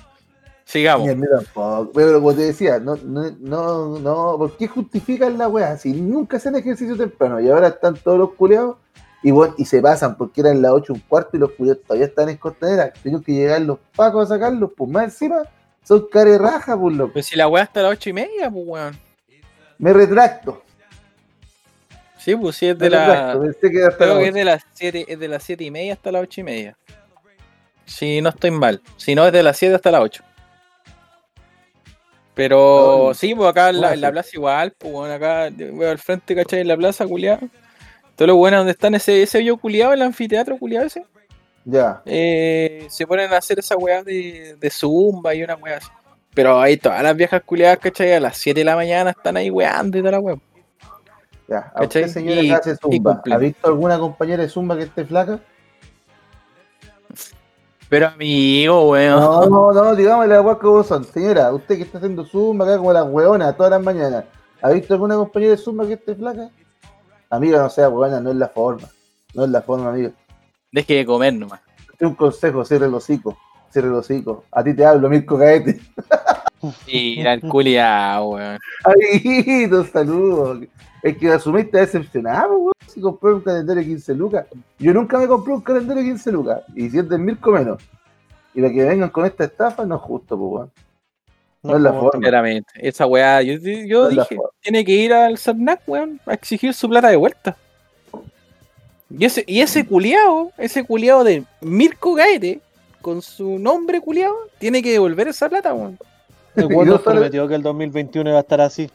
Sigamos. 0.64 1.08
Tampoco. 1.08 1.92
Pero 1.94 2.14
como 2.16 2.34
te 2.34 2.42
decía, 2.42 2.80
no, 2.80 2.96
no, 2.96 3.30
no, 3.40 4.00
no, 4.00 4.36
¿por 4.38 4.58
qué 4.58 4.68
justifican 4.68 5.38
la 5.38 5.48
wea? 5.48 5.78
Si 5.78 5.94
nunca 5.94 6.38
hacen 6.38 6.56
ejercicio 6.56 6.98
temprano 6.98 7.40
y 7.40 7.50
ahora 7.50 7.68
están 7.68 7.96
todos 7.96 8.18
los 8.18 8.34
culeados 8.34 8.78
y, 9.22 9.32
bueno, 9.32 9.54
y 9.58 9.66
se 9.66 9.82
pasan 9.82 10.18
porque 10.18 10.42
eran 10.42 10.62
las 10.62 10.72
8 10.72 10.94
y 10.94 10.96
un 10.96 11.02
cuarto 11.02 11.38
y 11.38 11.40
los 11.40 11.52
culeados 11.52 11.84
todavía 11.84 12.08
están 12.08 12.30
en 12.30 12.38
costanera. 12.38 12.92
Tienen 12.94 13.22
que 13.22 13.34
llegar 13.34 13.62
los 13.62 13.78
pacos 13.96 14.26
a 14.26 14.36
sacarlos, 14.36 14.72
pues 14.76 14.90
más 14.90 15.04
encima 15.06 15.44
son 15.84 16.08
care 16.12 16.38
raja, 16.40 16.80
pues 16.80 16.96
loco. 16.96 17.12
Pero 17.14 17.24
si 17.24 17.36
la 17.36 17.48
weá 17.48 17.64
hasta 17.64 17.84
las 17.84 17.92
ocho 17.92 18.10
y 18.10 18.14
media, 18.14 18.50
pues 18.50 18.66
weón. 18.68 18.98
Me 19.78 19.94
retracto. 19.94 20.64
Sí, 22.18 22.36
pues 22.36 22.56
sí, 22.56 22.68
es 22.68 22.78
de 22.78 22.90
la. 22.90 23.38
que 23.62 23.70
Creo 23.98 24.20
que 24.20 24.28
es 24.28 24.34
de 24.34 24.46
las 24.46 24.64
siete, 24.74 25.06
es 25.08 25.20
de 25.20 25.28
las 25.28 25.44
siete 25.44 25.64
y 25.64 25.72
media 25.72 25.94
hasta 25.94 26.12
las 26.12 26.24
ocho 26.24 26.42
y 26.42 26.44
media. 26.44 26.78
Si 27.86 28.22
no 28.22 28.30
estoy 28.30 28.52
mal. 28.52 28.82
Si 28.98 29.16
no, 29.16 29.26
es 29.28 29.32
de 29.32 29.44
las 29.44 29.58
7 29.58 29.76
hasta 29.76 29.92
las 29.92 30.02
8. 30.02 30.24
Pero 32.34 33.14
sí, 33.14 33.34
pues 33.34 33.50
acá 33.50 33.70
en 33.70 33.80
la, 33.80 33.94
en 33.94 34.02
la 34.02 34.08
bueno, 34.08 34.14
plaza 34.14 34.30
igual, 34.34 34.74
pues 34.78 34.92
bueno, 34.92 35.14
acá 35.14 35.50
yo 35.50 35.76
veo 35.78 35.92
al 35.92 36.00
frente, 36.00 36.36
¿cachai? 36.36 36.62
En 36.62 36.68
la 36.68 36.76
plaza, 36.76 37.08
culiado. 37.08 37.48
Todo 38.16 38.28
lo 38.28 38.36
bueno 38.36 38.58
donde 38.58 38.74
están 38.74 38.96
ese, 38.96 39.24
ese 39.24 39.38
hoyo 39.38 39.58
culiado, 39.58 39.94
el 39.94 40.02
anfiteatro 40.02 40.58
culiado 40.58 40.88
ese. 40.88 41.06
Ya. 41.64 42.02
eh, 42.06 42.86
se 42.90 43.08
ponen 43.08 43.34
a 43.34 43.38
hacer 43.38 43.58
esa 43.58 43.76
weá 43.76 44.04
de, 44.04 44.56
de 44.60 44.70
zumba 44.70 45.34
y 45.34 45.44
una 45.44 45.56
weá 45.56 45.78
así. 45.78 45.88
Pero 46.36 46.60
ahí 46.60 46.78
todas 46.78 47.02
las 47.02 47.16
viejas 47.16 47.42
culiadas, 47.44 47.80
¿cachai? 47.80 48.14
A 48.14 48.20
las 48.20 48.38
7 48.38 48.60
de 48.60 48.66
la 48.66 48.76
mañana 48.76 49.12
están 49.12 49.38
ahí 49.38 49.50
weando 49.50 49.98
y 49.98 50.02
toda 50.02 50.12
la 50.12 50.20
weá. 50.20 50.36
Ya, 51.48 51.58
a 51.74 51.80
¿Cachai? 51.82 52.04
usted 52.04 52.14
señora 52.14 52.42
Y- 52.42 52.48
que 52.50 52.54
hace 52.54 52.76
zumba. 52.76 53.22
¿ha 53.32 53.38
visto 53.38 53.68
alguna 53.68 53.98
compañera 53.98 54.44
de 54.44 54.50
zumba 54.50 54.76
que 54.76 54.84
esté 54.84 55.06
flaca? 55.06 55.40
Pero 57.88 58.08
amigo, 58.08 58.90
weón. 58.92 59.20
No, 59.20 59.46
no, 59.46 59.72
no, 59.72 59.96
digámosle 59.96 60.36
a 60.36 60.42
las 60.42 60.58
como 60.58 60.84
son. 60.84 61.04
Señora, 61.06 61.54
usted 61.54 61.78
que 61.78 61.84
está 61.84 62.00
haciendo 62.00 62.26
zumba 62.26 62.66
acá 62.66 62.78
como 62.78 62.92
las 62.92 63.06
hueonas 63.08 63.56
todas 63.56 63.72
las 63.72 63.82
mañanas, 63.82 64.26
¿ha 64.62 64.70
visto 64.72 64.94
alguna 64.96 65.16
compañera 65.16 65.52
de 65.52 65.58
zumba 65.58 65.86
que 65.86 65.94
esté 65.94 66.16
flaca? 66.16 66.50
Amiga, 67.30 67.60
no 67.60 67.70
sea 67.70 67.90
hueona, 67.90 68.20
no 68.20 68.32
es 68.32 68.36
la 68.38 68.48
forma. 68.50 68.88
No 69.34 69.44
es 69.46 69.50
la 69.52 69.62
forma, 69.62 69.90
amigo. 69.90 70.12
Deje 70.72 70.96
de 70.96 71.06
comer 71.06 71.34
nomás. 71.34 71.62
Un 72.02 72.16
consejo, 72.16 72.66
cierre 72.66 72.88
el 72.88 72.94
hocico. 72.94 73.38
Cierre 73.72 73.88
el 73.88 73.94
hocico. 73.94 74.44
A 74.52 74.64
ti 74.64 74.74
te 74.74 74.86
hablo, 74.86 75.10
Mirko 75.10 75.38
Caete. 75.38 75.80
Y 76.88 77.22
el 77.22 77.42
culiado, 77.42 78.30
weón. 78.30 78.60
Saludos. 79.92 80.62
Es 81.04 81.18
que 81.18 81.32
asumiste 81.32 81.72
te 81.72 81.78
decepcionado, 81.80 82.58
weón. 82.58 82.74
Si 82.88 83.00
compré 83.00 83.34
un 83.34 83.42
calendario 83.42 83.84
de 83.84 83.90
15 83.90 84.16
lucas. 84.16 84.48
Yo 84.80 84.94
nunca 84.94 85.20
me 85.20 85.28
compré 85.28 85.54
un 85.54 85.62
calendario 85.62 86.02
de 86.02 86.10
15 86.10 86.32
lucas. 86.32 86.62
Y 86.76 86.90
si 86.90 86.98
es 86.98 87.08
del 87.08 87.20
Mirko 87.20 87.52
menos. 87.52 87.84
Y 88.56 88.62
para 88.62 88.74
que 88.74 88.84
vengan 88.84 89.10
con 89.10 89.26
esta 89.26 89.44
estafa 89.44 89.86
no 89.86 89.96
es 89.96 90.02
justo, 90.02 90.38
pues, 90.38 90.52
weón. 90.52 90.72
No 91.62 91.76
es 91.76 91.82
la 91.82 91.94
forma. 91.94 92.22
Claramente. 92.22 92.72
Esa 92.76 93.06
weá, 93.08 93.42
yo, 93.42 93.56
yo 93.58 94.04
No 94.04 94.10
la 94.12 94.24
dije, 94.24 94.38
tiene 94.62 94.86
que 94.86 94.92
ir 94.92 95.14
al 95.14 95.38
Sarnac, 95.38 95.82
weón, 95.88 96.22
a 96.26 96.34
exigir 96.34 96.74
su 96.74 96.88
plata 96.88 97.10
de 97.10 97.16
vuelta. 97.16 97.58
Y 99.10 99.26
ese, 99.26 99.44
y 99.48 99.62
ese 99.62 99.86
culiao, 99.86 100.52
ese 100.58 100.84
culiao 100.84 101.24
de 101.24 101.44
Mirko 101.62 102.14
Gaete, 102.14 102.62
con 103.06 103.22
su 103.22 103.60
nombre 103.60 104.02
culiao, 104.02 104.36
tiene 104.58 104.82
que 104.82 104.92
devolver 104.92 105.28
esa 105.28 105.48
plata, 105.48 105.76
weón. 105.76 106.00
El 106.56 106.66
weón 106.74 106.88
no 106.88 106.94
nos 106.94 107.04
prometió 107.04 107.48
que 107.48 107.54
el 107.54 107.62
2021 107.62 108.32
iba 108.32 108.40
a 108.40 108.42
estar 108.42 108.60
así. 108.62 108.90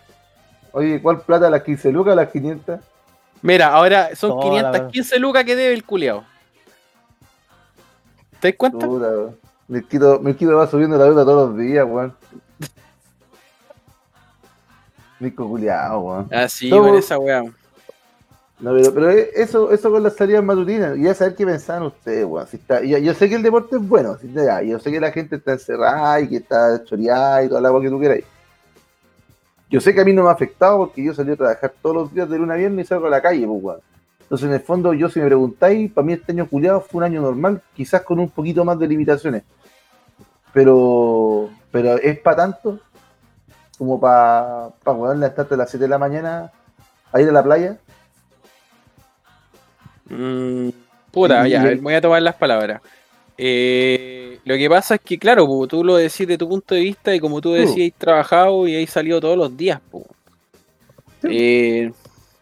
Oye, 0.72 1.00
¿cuál 1.00 1.20
plata? 1.20 1.48
¿Las 1.48 1.62
15 1.62 1.92
lucas 1.92 2.14
o 2.14 2.16
las 2.16 2.28
500? 2.28 2.80
Mira, 3.42 3.68
ahora 3.68 4.16
son 4.16 4.30
Toda 4.30 4.62
la 4.62 4.72
515 4.72 5.18
lucas 5.20 5.44
que 5.44 5.54
debe 5.54 5.74
el 5.74 5.84
culiao. 5.84 6.24
¿Te 8.40 8.48
das 8.48 8.56
cuenta? 8.56 8.84
Puta, 8.84 9.06
weón. 9.06 9.38
Mirquito, 9.68 10.18
Mirquito 10.18 10.56
va 10.56 10.66
subiendo 10.66 10.98
la 10.98 11.04
deuda 11.04 11.24
todos 11.24 11.50
los 11.50 11.58
días, 11.58 11.86
weón. 11.88 12.12
Mirko 15.20 15.48
culiao, 15.48 16.00
weón. 16.00 16.34
Así, 16.34 16.68
No, 16.68 16.80
con 16.80 16.96
esa 16.96 17.16
weá. 17.16 17.44
No, 18.60 18.72
pero, 18.74 18.92
pero 18.92 19.10
eso, 19.10 19.72
eso 19.72 19.90
con 19.90 20.02
las 20.02 20.16
salidas 20.16 20.44
matutinas, 20.44 20.96
y 20.98 21.04
ya 21.04 21.14
saber 21.14 21.34
qué 21.34 21.46
pensaban 21.46 21.84
ustedes, 21.84 22.26
weón. 22.26 22.46
Si 22.46 22.58
está, 22.58 22.82
yo, 22.82 23.14
sé 23.14 23.28
que 23.28 23.36
el 23.36 23.42
deporte 23.42 23.76
es 23.76 23.88
bueno, 23.88 24.18
si 24.18 24.30
ya, 24.32 24.62
yo 24.62 24.78
sé 24.78 24.90
que 24.90 25.00
la 25.00 25.12
gente 25.12 25.36
está 25.36 25.52
encerrada 25.52 26.20
y 26.20 26.28
que 26.28 26.36
está 26.36 26.84
choreada 26.84 27.42
y 27.42 27.48
toda 27.48 27.60
la 27.62 27.68
agua 27.68 27.80
que 27.80 27.88
tú 27.88 27.98
quieras. 27.98 28.20
Yo 29.70 29.80
sé 29.80 29.94
que 29.94 30.00
a 30.00 30.04
mí 30.04 30.12
no 30.12 30.24
me 30.24 30.28
ha 30.28 30.32
afectado 30.32 30.78
porque 30.78 31.02
yo 31.02 31.14
salí 31.14 31.32
a 31.32 31.36
trabajar 31.36 31.72
todos 31.80 31.96
los 31.96 32.14
días 32.14 32.28
de 32.28 32.38
luna 32.38 32.54
a 32.54 32.56
viernes 32.56 32.84
y 32.84 32.88
salgo 32.88 33.06
a 33.06 33.10
la 33.10 33.22
calle, 33.22 33.46
pues, 33.46 33.62
weón. 33.62 33.80
Entonces, 34.20 34.48
en 34.48 34.54
el 34.54 34.60
fondo, 34.60 34.92
yo 34.92 35.08
si 35.08 35.20
me 35.20 35.26
preguntáis, 35.26 35.90
para 35.92 36.04
mí 36.04 36.12
este 36.12 36.32
año 36.32 36.46
culiado 36.46 36.80
fue 36.80 36.98
un 36.98 37.04
año 37.04 37.22
normal, 37.22 37.62
quizás 37.74 38.02
con 38.02 38.20
un 38.20 38.28
poquito 38.28 38.64
más 38.64 38.78
de 38.78 38.86
limitaciones. 38.86 39.42
Pero, 40.52 41.50
pero 41.72 41.96
es 41.96 42.18
para 42.18 42.36
tanto 42.36 42.78
como 43.78 43.98
para 43.98 44.68
pa, 44.84 44.92
weón, 44.92 45.18
levantarte 45.18 45.54
a 45.54 45.56
las 45.56 45.70
7 45.70 45.84
de 45.84 45.88
la 45.88 45.98
mañana 45.98 46.52
a 47.10 47.20
ir 47.20 47.28
a 47.28 47.32
la 47.32 47.42
playa. 47.42 47.78
Mm, 50.10 50.68
puta, 51.10 51.46
Y- 51.46 51.52
ya, 51.52 51.62
ver, 51.64 51.78
voy 51.78 51.94
a 51.94 52.00
tomar 52.00 52.20
las 52.22 52.34
palabras. 52.34 52.80
Eh, 53.38 54.38
lo 54.44 54.56
que 54.56 54.68
pasa 54.68 54.96
es 54.96 55.00
que, 55.00 55.18
claro, 55.18 55.46
po, 55.46 55.66
tú 55.66 55.82
lo 55.82 55.96
decís 55.96 56.26
de 56.26 56.36
tu 56.36 56.48
punto 56.48 56.74
de 56.74 56.82
vista 56.82 57.14
y 57.14 57.20
como 57.20 57.40
tú 57.40 57.52
decís, 57.52 57.92
has 57.92 57.98
trabajado 57.98 58.68
y 58.68 58.82
has 58.82 58.90
salido 58.90 59.18
todos 59.20 59.38
los 59.38 59.56
días. 59.56 59.80
Sí. 61.22 61.28
Eh, 61.30 61.92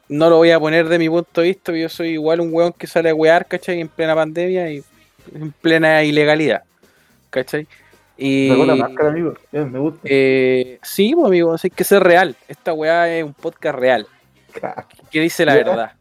no 0.08 0.28
lo 0.30 0.36
voy 0.38 0.50
a 0.50 0.58
poner 0.58 0.88
de 0.88 0.98
mi 0.98 1.08
punto 1.08 1.40
de 1.40 1.48
vista, 1.48 1.62
porque 1.66 1.82
yo 1.82 1.88
soy 1.88 2.08
igual 2.10 2.40
un 2.40 2.52
weón 2.52 2.72
que 2.72 2.86
sale 2.86 3.10
a 3.10 3.14
wear, 3.14 3.46
¿cachai? 3.46 3.80
En 3.80 3.88
plena 3.88 4.14
pandemia 4.14 4.70
y 4.72 4.82
en 5.34 5.52
plena 5.52 6.02
ilegalidad, 6.02 6.62
¿cachai? 7.30 7.66
Y, 8.16 8.48
Sacó 8.48 8.66
la 8.66 8.74
máscara, 8.74 9.08
amigo. 9.10 9.34
Bien, 9.52 9.70
me 9.70 9.78
gusta. 9.78 10.00
eh, 10.04 10.78
sí, 10.82 11.12
pues, 11.14 11.26
amigo, 11.26 11.54
hay 11.62 11.70
que 11.70 11.84
ser 11.84 12.02
real. 12.02 12.34
Esta 12.48 12.72
weá 12.72 13.08
es 13.16 13.22
un 13.22 13.34
podcast 13.34 13.78
real, 13.78 14.06
que 15.10 15.20
dice 15.20 15.44
la 15.44 15.52
Ya. 15.56 15.64
verdad. 15.64 15.92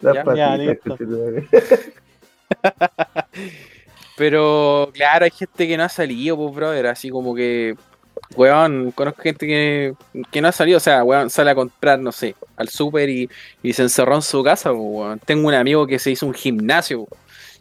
Las 0.00 0.14
Ya, 0.14 0.24
patitas, 0.24 0.58
listo. 0.58 0.88
conchetumare. 0.90 1.48
Pero 4.16 4.90
claro, 4.92 5.24
hay 5.24 5.30
gente 5.30 5.68
que 5.68 5.76
no 5.76 5.84
ha 5.84 5.88
salido, 5.88 6.36
pues, 6.36 6.54
brother. 6.54 6.86
Así 6.88 7.08
como 7.10 7.34
que, 7.34 7.76
weón, 8.36 8.90
conozco 8.92 9.22
gente 9.22 9.46
que, 9.46 9.94
que 10.30 10.40
no 10.40 10.48
ha 10.48 10.52
salido. 10.52 10.76
O 10.78 10.80
sea, 10.80 11.04
weón, 11.04 11.30
sale 11.30 11.50
a 11.50 11.54
comprar, 11.54 11.98
no 12.00 12.10
sé, 12.10 12.34
al 12.56 12.68
súper 12.68 13.08
y, 13.08 13.30
y 13.62 13.72
se 13.72 13.82
encerró 13.82 14.16
en 14.16 14.22
su 14.22 14.42
casa, 14.42 14.70
pues, 14.70 14.82
weón. 14.82 15.18
Tengo 15.20 15.46
un 15.48 15.54
amigo 15.54 15.86
que 15.86 15.98
se 15.98 16.10
hizo 16.10 16.26
un 16.26 16.34
gimnasio, 16.34 17.04
pues, 17.04 17.20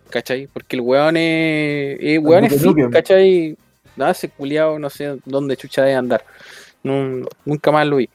¿cachai? 0.09 0.47
Porque 0.47 0.75
el 0.77 0.81
weón 0.81 1.15
es, 1.17 1.97
es 2.01 2.19
weón 2.19 2.45
es 2.45 2.61
fit. 2.61 2.75
¿cachai? 2.91 3.55
Nada, 3.95 4.11
ese 4.11 4.29
culiado 4.29 4.77
no 4.79 4.89
sé 4.89 5.17
dónde 5.25 5.57
chucha 5.57 5.83
de 5.83 5.93
andar. 5.93 6.23
No- 6.83 7.27
nunca 7.45 7.71
más 7.71 7.85
lo 7.85 7.97
vi. 7.97 8.09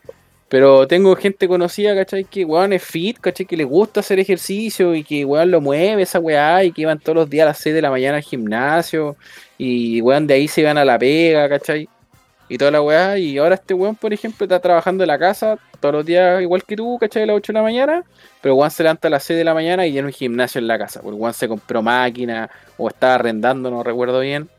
Pero 0.53 0.86
tengo 0.86 1.16
gente 1.16 1.48
conocida, 1.48 1.94
¿cachai? 1.94 2.24
Que 2.24 2.44
weón 2.44 2.74
es 2.74 2.82
fit, 2.84 3.18
¿cachai? 3.18 3.46
Que 3.46 3.57
le 3.57 3.64
gusta 3.64 4.00
hacer 4.00 4.20
ejercicio 4.20 4.94
y 4.94 5.03
que 5.03 5.24
weón 5.24 5.50
lo 5.50 5.62
mueve 5.62 6.03
esa 6.03 6.20
weá 6.20 6.62
y 6.62 6.72
que 6.72 6.82
iban 6.82 6.98
todos 6.98 7.16
los 7.16 7.30
días 7.30 7.44
a 7.44 7.46
las 7.46 7.59
6 7.61 7.74
de 7.74 7.80
la 7.80 7.88
mañana 7.88 8.18
al 8.18 8.22
gimnasio 8.22 9.16
y 9.57 10.03
weón 10.03 10.26
de 10.26 10.34
ahí 10.34 10.48
se 10.48 10.61
iban 10.61 10.76
a 10.76 10.84
la 10.84 10.98
pega, 10.98 11.48
¿cachai? 11.48 11.88
Y 12.50 12.59
toda 12.59 12.70
la 12.70 12.82
weá. 12.82 13.16
Y 13.16 13.38
ahora 13.38 13.55
este 13.55 13.72
weón, 13.72 13.96
por 13.96 14.12
ejemplo, 14.12 14.44
está 14.44 14.61
trabajando 14.61 15.05
en 15.05 15.09
la 15.09 15.18
casa 15.18 15.59
todos 15.80 15.94
los 15.94 16.05
días 16.05 16.42
igual 16.42 16.62
que 16.64 16.76
tú, 16.76 16.98
¿cachai? 17.00 17.22
A 17.22 17.26
las 17.26 17.36
8 17.36 17.55
de 17.55 17.59
la 17.59 17.62
mañana. 17.62 18.05
Pero 18.42 18.55
weón 18.55 18.70
se 18.70 18.82
levanta 18.82 19.09
a 19.09 19.11
las 19.11 19.22
6 19.24 19.38
de 19.38 19.44
la 19.44 19.55
mañana 19.55 19.86
y 19.86 19.92
tiene 19.92 20.09
un 20.09 20.12
gimnasio 20.12 20.59
en 20.59 20.66
la 20.66 20.78
casa. 20.78 21.00
Porque 21.00 21.18
weón 21.18 21.32
se 21.32 21.48
compró 21.48 21.80
máquina 21.80 22.50
o 22.76 22.88
estaba 22.88 23.14
arrendando, 23.14 23.70
no 23.70 23.82
recuerdo 23.82 24.20
bien. 24.20 24.50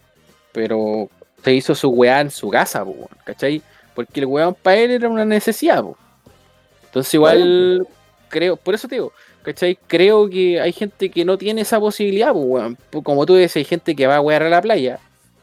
Pero 0.53 1.07
se 1.43 1.53
hizo 1.53 1.75
su 1.75 1.89
weá 1.91 2.19
en 2.19 2.31
su 2.31 2.49
casa, 2.49 2.83
weón, 2.83 3.09
¿cachai? 3.25 3.61
Porque 3.95 4.19
el 4.19 4.25
weón 4.25 4.55
para 4.55 4.77
él 4.77 4.91
era 4.91 5.09
una 5.09 5.25
necesidad, 5.25 5.81
po. 5.81 5.97
Entonces 6.85 7.13
igual 7.13 7.87
creo, 8.29 8.55
por 8.55 8.75
eso 8.75 8.87
te 8.87 8.95
digo, 8.95 9.13
¿cachai? 9.43 9.77
Creo 9.87 10.29
que 10.29 10.59
hay 10.59 10.71
gente 10.71 11.09
que 11.09 11.25
no 11.25 11.37
tiene 11.37 11.61
esa 11.61 11.79
posibilidad, 11.79 12.33
po, 12.33 12.39
weón. 12.39 12.77
Como 13.03 13.25
tú 13.25 13.35
dices, 13.35 13.57
hay 13.57 13.65
gente 13.65 13.95
que 13.95 14.07
va 14.07 14.17
a 14.17 14.21
wear 14.21 14.43
a 14.43 14.49
la 14.49 14.61
playa. 14.61 14.99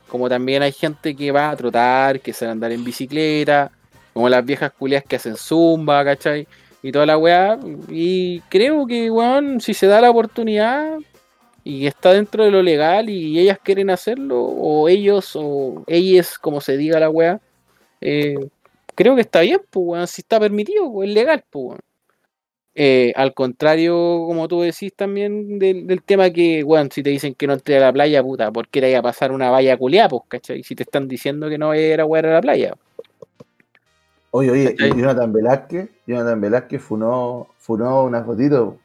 Como 0.08 0.28
también 0.28 0.62
hay 0.62 0.72
gente 0.72 1.14
que 1.14 1.30
va 1.30 1.50
a 1.50 1.56
trotar, 1.56 2.20
que 2.20 2.32
sale 2.32 2.48
a 2.48 2.52
andar 2.52 2.72
en 2.72 2.82
bicicleta. 2.82 3.70
Como 4.12 4.28
las 4.28 4.44
viejas 4.44 4.72
culias 4.76 5.04
que 5.04 5.16
hacen 5.16 5.36
zumba, 5.36 6.04
¿cachai? 6.04 6.48
Y 6.82 6.90
toda 6.90 7.06
la 7.06 7.16
weá. 7.16 7.58
Y 7.88 8.40
creo 8.48 8.86
que, 8.86 9.10
weón, 9.10 9.60
si 9.60 9.72
se 9.72 9.86
da 9.86 10.00
la 10.00 10.10
oportunidad 10.10 10.98
y 11.62 11.86
está 11.86 12.12
dentro 12.12 12.44
de 12.44 12.50
lo 12.50 12.62
legal 12.62 13.08
y 13.08 13.38
ellas 13.38 13.58
quieren 13.62 13.90
hacerlo, 13.90 14.42
o 14.42 14.88
ellos, 14.88 15.32
o 15.34 15.84
ellas, 15.86 16.38
como 16.38 16.60
se 16.60 16.76
diga 16.76 16.98
la 16.98 17.10
weá, 17.10 17.40
eh, 18.00 18.36
creo 18.94 19.14
que 19.14 19.22
está 19.22 19.40
bien, 19.40 19.60
pues, 19.70 20.10
si 20.10 20.22
está 20.22 20.40
permitido, 20.40 20.92
pues, 20.92 21.08
es 21.08 21.14
legal, 21.14 21.44
pues. 21.50 21.78
Eh, 22.74 23.12
al 23.16 23.34
contrario, 23.34 23.94
como 24.26 24.46
tú 24.46 24.60
decís 24.62 24.94
también 24.94 25.58
del, 25.58 25.86
del 25.86 26.02
tema 26.02 26.30
que, 26.30 26.62
weón, 26.62 26.90
si 26.90 27.02
te 27.02 27.10
dicen 27.10 27.34
que 27.34 27.46
no 27.46 27.54
entré 27.54 27.76
a 27.78 27.80
la 27.80 27.92
playa, 27.92 28.22
puta, 28.22 28.50
¿por 28.52 28.68
qué 28.68 28.80
te 28.80 28.96
a 28.96 29.02
pasar 29.02 29.32
una 29.32 29.50
valla 29.50 29.76
culiá, 29.76 30.08
pues, 30.08 30.22
cachai? 30.28 30.62
Si 30.62 30.74
te 30.74 30.84
están 30.84 31.08
diciendo 31.08 31.48
que 31.48 31.58
no 31.58 31.74
era 31.74 32.04
weón 32.04 32.26
a 32.26 32.30
la 32.30 32.40
playa. 32.40 32.74
Oye, 34.32 34.50
oye, 34.50 34.74
¿Cachai? 34.76 34.96
Jonathan 34.96 35.32
Velázquez, 35.32 35.88
Jonathan 36.06 36.40
Velázquez 36.40 36.80
funó, 36.80 37.48
funó 37.58 38.04
una 38.04 38.22
fotito. 38.22 38.78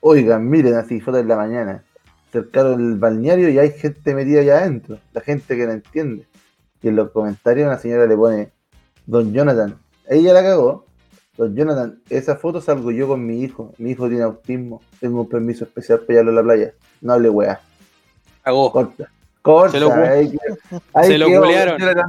Oigan, 0.00 0.48
miren 0.48 0.74
así, 0.74 1.00
foto 1.00 1.18
en 1.18 1.26
la 1.26 1.36
mañana. 1.36 1.84
Cercaron 2.30 2.80
el 2.80 2.98
balneario 2.98 3.48
y 3.48 3.58
hay 3.58 3.72
gente 3.72 4.14
metida 4.14 4.40
allá 4.40 4.58
adentro. 4.58 5.00
La 5.12 5.20
gente 5.20 5.56
que 5.56 5.66
no 5.66 5.72
entiende. 5.72 6.26
Y 6.82 6.88
en 6.88 6.96
los 6.96 7.10
comentarios 7.10 7.66
una 7.66 7.78
señora 7.78 8.06
le 8.06 8.16
pone, 8.16 8.52
Don 9.06 9.32
Jonathan, 9.32 9.76
ella 10.08 10.32
la 10.32 10.42
cagó. 10.42 10.84
Don 11.36 11.54
Jonathan, 11.54 12.00
esa 12.10 12.36
foto 12.36 12.60
salgo 12.60 12.90
yo 12.90 13.06
con 13.08 13.24
mi 13.24 13.42
hijo. 13.42 13.72
Mi 13.78 13.92
hijo 13.92 14.08
tiene 14.08 14.24
autismo. 14.24 14.82
Tengo 15.00 15.20
un 15.22 15.28
permiso 15.28 15.64
especial 15.64 16.00
para 16.00 16.20
llevarlo 16.20 16.30
a 16.32 16.34
la 16.34 16.42
playa. 16.42 16.72
No 17.00 17.12
hable 17.12 17.30
weá. 17.30 17.60
Cagó. 18.42 18.72
Corta. 18.72 19.10
Corta. 19.42 19.72
Se 19.72 19.80
lo 19.80 19.88
que- 19.94 20.38
ahí 20.94 21.06
se 21.06 21.16
lo 21.18 21.26
culearon. 21.26 21.78
Jonathan 21.78 22.08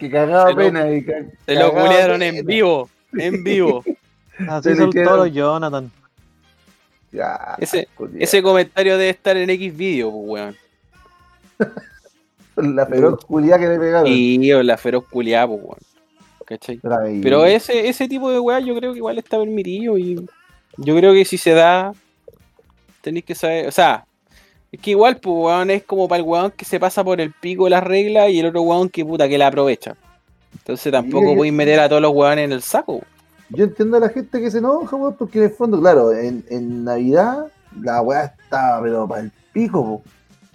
Se 0.00 0.50
lo- 0.50 0.56
pena. 0.56 0.90
y 0.90 1.04
ca- 1.04 1.24
Se 1.46 1.54
lo 1.54 1.72
culearon 1.72 2.22
en 2.22 2.44
vivo, 2.46 2.88
en 3.12 3.44
vivo. 3.44 3.84
Así 4.48 4.74
son 4.74 4.90
todos 4.90 5.18
los 5.26 5.32
Jonathan. 5.32 5.90
Ya, 7.12 7.56
Ese-. 7.58 7.88
Ese 8.18 8.42
comentario 8.42 8.96
debe 8.96 9.10
estar 9.10 9.36
en 9.36 9.50
X 9.50 9.76
video, 9.76 10.10
pues, 10.10 10.26
weón. 10.26 10.56
La 12.74 12.86
feroz 12.86 13.24
culiá 13.24 13.58
que 13.58 13.68
le 13.68 13.78
pegaron. 13.78 14.06
Y 14.10 14.38
la 14.62 14.76
feroz 14.76 15.04
culiá, 15.10 15.46
pues, 15.46 15.60
weón. 15.62 15.78
¿Cachai? 16.46 16.80
Pero 17.22 17.44
ese, 17.44 17.88
ese 17.88 18.08
tipo 18.08 18.30
de 18.30 18.40
weá 18.40 18.58
yo 18.60 18.74
creo 18.74 18.92
que 18.92 18.98
igual 18.98 19.18
está 19.18 19.38
permitido 19.38 19.96
y 19.96 20.16
yo 20.76 20.96
creo 20.96 21.12
que 21.12 21.24
si 21.24 21.38
se 21.38 21.52
da, 21.52 21.92
tenéis 23.02 23.24
que 23.24 23.34
saber, 23.36 23.68
o 23.68 23.70
sea, 23.70 24.04
es 24.72 24.80
que 24.80 24.90
igual, 24.90 25.16
pues, 25.18 25.34
weón, 25.36 25.70
es 25.70 25.84
como 25.84 26.08
para 26.08 26.20
el 26.22 26.28
weón 26.28 26.50
que 26.50 26.64
se 26.64 26.80
pasa 26.80 27.04
por 27.04 27.20
el 27.20 27.32
pico 27.32 27.64
de 27.64 27.70
las 27.70 27.84
reglas 27.84 28.30
y 28.30 28.40
el 28.40 28.46
otro 28.46 28.62
weón 28.62 28.88
que 28.88 29.04
puta 29.04 29.28
que 29.28 29.38
la 29.38 29.46
aprovecha. 29.46 29.96
Entonces 30.52 30.90
tampoco 30.92 31.30
yo- 31.30 31.36
podéis 31.36 31.54
meter 31.54 31.78
a 31.78 31.88
todos 31.88 32.02
los 32.02 32.12
weones 32.12 32.44
en 32.44 32.52
el 32.52 32.62
saco. 32.62 33.00
Yo 33.50 33.64
entiendo 33.64 33.96
a 33.96 34.00
la 34.00 34.08
gente 34.08 34.40
que 34.40 34.50
se 34.50 34.58
enoja, 34.58 34.96
weón, 34.96 35.14
porque 35.16 35.38
en 35.38 35.44
el 35.44 35.50
fondo, 35.50 35.80
claro, 35.80 36.12
en, 36.12 36.44
en 36.50 36.84
Navidad 36.84 37.46
la 37.80 38.00
weá 38.02 38.24
está, 38.24 38.80
pero 38.82 39.06
para 39.06 39.22
el 39.22 39.32
pico, 39.52 39.84
po. 39.84 40.02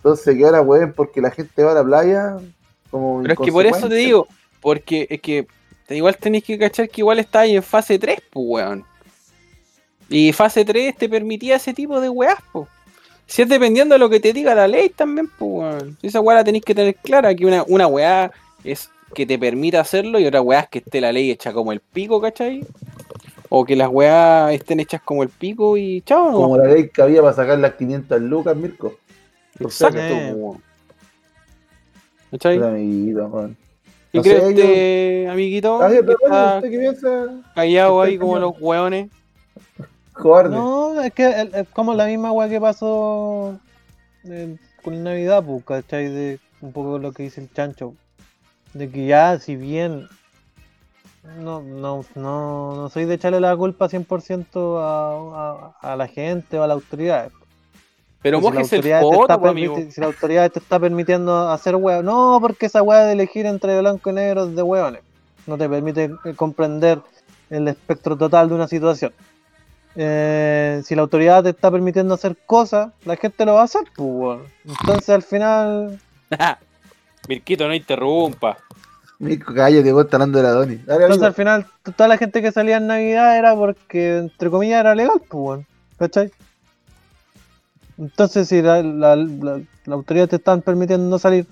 Entonces 0.05 0.37
que 0.37 0.45
ahora 0.45 0.61
weón, 0.61 0.93
porque 0.93 1.19
la 1.19 1.31
gente 1.31 1.63
va 1.63 1.71
a 1.71 1.73
la 1.73 1.83
playa, 1.83 2.37
como. 2.91 3.23
Pero 3.23 3.33
es 3.33 3.39
que 3.39 3.51
por 3.51 3.65
eso 3.65 3.89
te 3.89 3.95
digo, 3.95 4.27
porque 4.61 5.07
es 5.09 5.19
que 5.19 5.47
igual 5.89 6.15
tenéis 6.15 6.43
que 6.43 6.59
cachar 6.59 6.87
que 6.87 7.01
igual 7.01 7.17
está 7.17 7.39
ahí 7.39 7.55
en 7.55 7.63
fase 7.63 7.97
3, 7.97 8.21
pues, 8.29 8.45
weón. 8.47 8.83
Y 10.07 10.31
fase 10.31 10.63
3 10.63 10.95
te 10.95 11.09
permitía 11.09 11.55
ese 11.55 11.73
tipo 11.73 11.99
de 11.99 12.09
weás, 12.09 12.37
pues. 12.51 12.67
Si 13.25 13.41
es 13.41 13.49
dependiendo 13.49 13.95
de 13.95 13.99
lo 13.99 14.07
que 14.07 14.19
te 14.19 14.31
diga 14.31 14.53
la 14.53 14.67
ley 14.67 14.89
también, 14.89 15.27
pues, 15.39 15.51
weón. 15.51 15.97
Esa 16.03 16.21
weá 16.21 16.37
la 16.37 16.43
tenéis 16.43 16.65
que 16.65 16.75
tener 16.75 16.93
clara, 16.97 17.33
que 17.33 17.47
una, 17.47 17.63
una 17.67 17.87
weá 17.87 18.31
es 18.63 18.91
que 19.15 19.25
te 19.25 19.39
permita 19.39 19.79
hacerlo 19.79 20.19
y 20.19 20.27
otra 20.27 20.43
weá 20.43 20.59
es 20.59 20.69
que 20.69 20.79
esté 20.85 21.01
la 21.01 21.11
ley 21.11 21.31
hecha 21.31 21.51
como 21.51 21.71
el 21.71 21.79
pico, 21.79 22.21
¿cachai? 22.21 22.63
O 23.49 23.65
que 23.65 23.75
las 23.75 23.89
weas 23.89 24.53
estén 24.53 24.81
hechas 24.81 25.01
como 25.01 25.23
el 25.23 25.29
pico 25.29 25.77
y 25.77 26.01
chao. 26.01 26.29
¿no? 26.29 26.37
Como 26.37 26.57
la 26.59 26.67
ley 26.67 26.89
que 26.89 27.01
había 27.01 27.23
para 27.23 27.33
sacar 27.33 27.57
las 27.57 27.73
500 27.73 28.21
lucas, 28.21 28.55
Mirko. 28.55 28.99
Exacto, 29.59 29.99
weón. 29.99 30.61
¿Cachai? 32.31 32.61
Amiguito. 32.61 33.49
¿Y 34.11 34.17
no 34.17 34.23
crees 34.23 34.43
sé, 34.43 34.49
este 34.49 35.29
amiguito 35.29 35.81
A 35.81 35.87
ver, 35.89 35.99
que 35.99 36.03
pero 36.03 36.17
bueno, 36.21 36.35
está 36.35 36.55
¿usted 36.57 36.71
qué 36.71 36.79
piensa? 36.79 37.43
callado 37.53 38.01
ahí 38.01 38.17
como 38.17 38.39
los 38.39 38.53
hueones? 38.59 39.09
Cobarde. 40.13 40.55
No, 40.55 41.01
es 41.01 41.13
que 41.13 41.49
es 41.53 41.67
como 41.69 41.93
la 41.93 42.05
misma 42.05 42.31
weá 42.31 42.47
que 42.47 42.61
pasó 42.61 43.59
eh, 44.23 44.55
con 44.83 45.03
Navidad, 45.03 45.43
pues, 45.43 45.65
¿cachai? 45.65 46.07
De 46.09 46.39
un 46.61 46.71
poco 46.71 46.97
lo 46.97 47.11
que 47.11 47.23
dice 47.23 47.41
el 47.41 47.51
chancho. 47.51 47.93
De 48.73 48.89
que 48.89 49.05
ya, 49.05 49.37
si 49.39 49.57
bien 49.57 50.07
no, 51.39 51.61
no, 51.61 52.05
no, 52.15 52.75
no 52.75 52.89
soy 52.89 53.05
de 53.05 53.15
echarle 53.15 53.41
la 53.41 53.55
culpa 53.57 53.89
100% 53.89 54.79
a, 54.79 55.73
a, 55.81 55.93
a 55.93 55.95
la 55.97 56.07
gente 56.07 56.57
o 56.57 56.63
a 56.63 56.67
la 56.67 56.75
autoridad. 56.75 57.31
Pero 58.25 58.41
Pues 58.41 58.53
si 58.53 58.55
la 58.55 58.59
mojes 58.59 58.73
el 58.73 58.77
autoridad 58.79 58.97
te 58.97 59.05
foto, 59.05 59.21
está 59.21 59.39
pues, 59.39 59.51
amigo. 59.51 59.79
Si 59.91 60.01
la 60.01 60.07
autoridad 60.07 60.51
te 60.51 60.57
está 60.57 60.79
permitiendo 60.79 61.47
hacer 61.47 61.75
weá, 61.75 62.01
no, 62.01 62.39
porque 62.41 62.65
esa 62.65 62.81
weá 62.81 63.03
de 63.03 63.13
elegir 63.13 63.45
entre 63.45 63.79
blanco 63.79 64.09
y 64.09 64.13
negro 64.13 64.45
es 64.45 64.55
de 64.55 64.63
weones. 64.63 65.01
No 65.45 65.59
te 65.59 65.69
permite 65.69 66.05
eh, 66.05 66.33
comprender 66.35 66.99
el 67.51 67.67
espectro 67.67 68.17
total 68.17 68.49
de 68.49 68.55
una 68.55 68.67
situación. 68.67 69.13
Eh, 69.95 70.81
si 70.83 70.95
la 70.95 71.03
autoridad 71.03 71.43
te 71.43 71.51
está 71.51 71.69
permitiendo 71.69 72.15
hacer 72.15 72.35
cosas, 72.47 72.89
la 73.05 73.15
gente 73.15 73.45
lo 73.45 73.53
va 73.53 73.61
a 73.61 73.65
hacer, 73.65 73.83
pues, 73.95 74.09
weón. 74.09 74.41
Entonces 74.67 75.09
al 75.09 75.21
final, 75.21 75.99
Mirquito, 77.29 77.67
no 77.67 77.75
interrumpa. 77.75 78.57
Mirko, 79.19 79.53
cállate, 79.53 79.91
vos 79.91 80.05
estás 80.05 80.15
hablando 80.15 80.39
de 80.39 80.43
la 80.43 80.49
Doni. 80.49 80.75
Dale, 80.77 81.03
entonces 81.03 81.11
amigo. 81.11 81.25
al 81.27 81.33
final, 81.35 81.65
toda 81.95 82.07
la 82.07 82.17
gente 82.17 82.41
que 82.41 82.51
salía 82.51 82.77
en 82.77 82.87
Navidad 82.87 83.37
era 83.37 83.55
porque, 83.55 84.17
entre 84.17 84.49
comillas, 84.49 84.79
era 84.79 84.95
legal, 84.95 85.21
pues, 85.29 85.31
weón. 85.31 85.67
¿Cachai? 85.99 86.31
Entonces, 87.97 88.47
si 88.49 88.61
la, 88.61 88.81
la, 88.83 89.15
la- 89.15 89.61
la 89.85 89.95
autoridad 89.95 90.27
te 90.27 90.35
están 90.37 90.61
permitiendo 90.61 91.07
no 91.09 91.17
salir, 91.19 91.45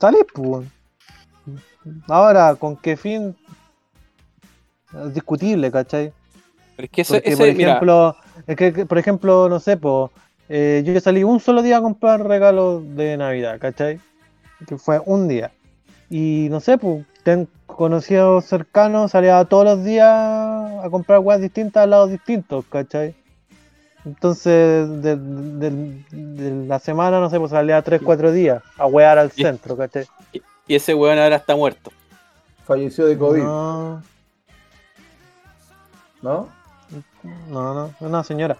salís, 0.00 0.24
pues. 0.32 0.66
Ahora, 2.08 2.54
¿con 2.54 2.76
qué 2.76 2.96
fin? 2.96 3.36
Es 5.06 5.14
discutible, 5.14 5.70
¿cachai? 5.70 6.12
Pero 6.76 6.84
es 6.86 6.90
que 6.90 7.00
ese, 7.02 7.12
Porque, 7.14 7.28
ese, 7.32 7.36
por 7.36 7.54
mira, 7.56 7.70
ejemplo, 7.72 8.16
es 8.46 8.56
que, 8.56 8.86
por 8.86 8.98
ejemplo, 8.98 9.48
no 9.48 9.60
sé, 9.60 9.76
po, 9.76 10.10
eh, 10.48 10.82
yo 10.84 10.98
salí 11.00 11.22
un 11.24 11.40
solo 11.40 11.62
día 11.62 11.78
a 11.78 11.82
comprar 11.82 12.26
regalos 12.26 12.82
de 12.96 13.16
Navidad, 13.16 13.58
¿cachai? 13.60 14.00
Que 14.66 14.76
fue 14.78 15.00
un 15.04 15.28
día. 15.28 15.52
Y 16.08 16.48
no 16.50 16.60
sé, 16.60 16.76
pues, 16.78 17.04
ten 17.22 17.48
conocidos 17.66 18.46
cercanos, 18.46 19.12
salía 19.12 19.44
todos 19.44 19.64
los 19.64 19.84
días 19.84 20.06
a 20.08 20.88
comprar 20.90 21.20
weas 21.20 21.40
distintas 21.40 21.84
a 21.84 21.86
lados 21.86 22.10
distintos, 22.10 22.64
¿cachai? 22.66 23.14
Entonces, 24.04 24.88
de, 25.02 25.16
de- 25.16 26.04
de 26.10 26.66
la 26.66 26.78
semana, 26.78 27.20
no 27.20 27.28
sé, 27.28 27.38
pues 27.38 27.50
salía 27.50 27.82
3, 27.82 28.00
4 28.02 28.32
días 28.32 28.62
a 28.78 28.86
wear 28.86 29.18
al 29.18 29.30
Y- 29.36 29.42
centro, 29.42 29.76
¿cachai? 29.76 30.06
y 30.66 30.74
ese 30.74 30.94
weón 30.94 31.18
ahora 31.18 31.36
está 31.36 31.54
muerto. 31.56 31.90
Falleció 32.64 33.06
de 33.06 33.18
COVID, 33.18 33.42
No, 33.42 34.02
¿no? 36.22 36.48
No, 37.48 37.74
no, 37.74 37.86
es 37.86 38.00
una 38.00 38.24
señora. 38.24 38.56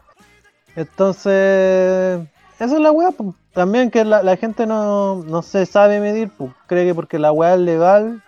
Entonces, 0.76 2.20
esa 2.59 2.74
es 2.74 2.80
la 2.80 2.91
weá, 2.93 3.11
pues. 3.11 3.30
También 3.53 3.91
que 3.91 4.05
la, 4.05 4.22
la 4.22 4.36
gente 4.36 4.66
no, 4.66 5.16
no 5.24 5.43
se 5.43 5.66
sabe 5.66 6.01
medir, 6.01 6.30
pues. 6.36 6.51
Cree 6.66 6.86
que 6.86 6.95
porque 6.95 7.18
la 7.18 7.32
weá 7.32 7.55
es 7.55 7.61
legal, 7.61 8.22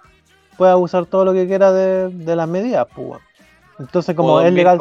puede 0.57 0.73
abusar 0.73 1.07
todo 1.07 1.25
lo 1.25 1.33
que 1.33 1.47
quiera 1.47 1.73
de, 1.73 2.09
de 2.09 2.37
las 2.37 2.49
medidas, 2.49 2.87
pues. 2.95 3.21
Entonces, 3.79 4.15
como 4.15 4.35
O 4.35 4.41
es 4.41 4.53
legal 4.53 4.79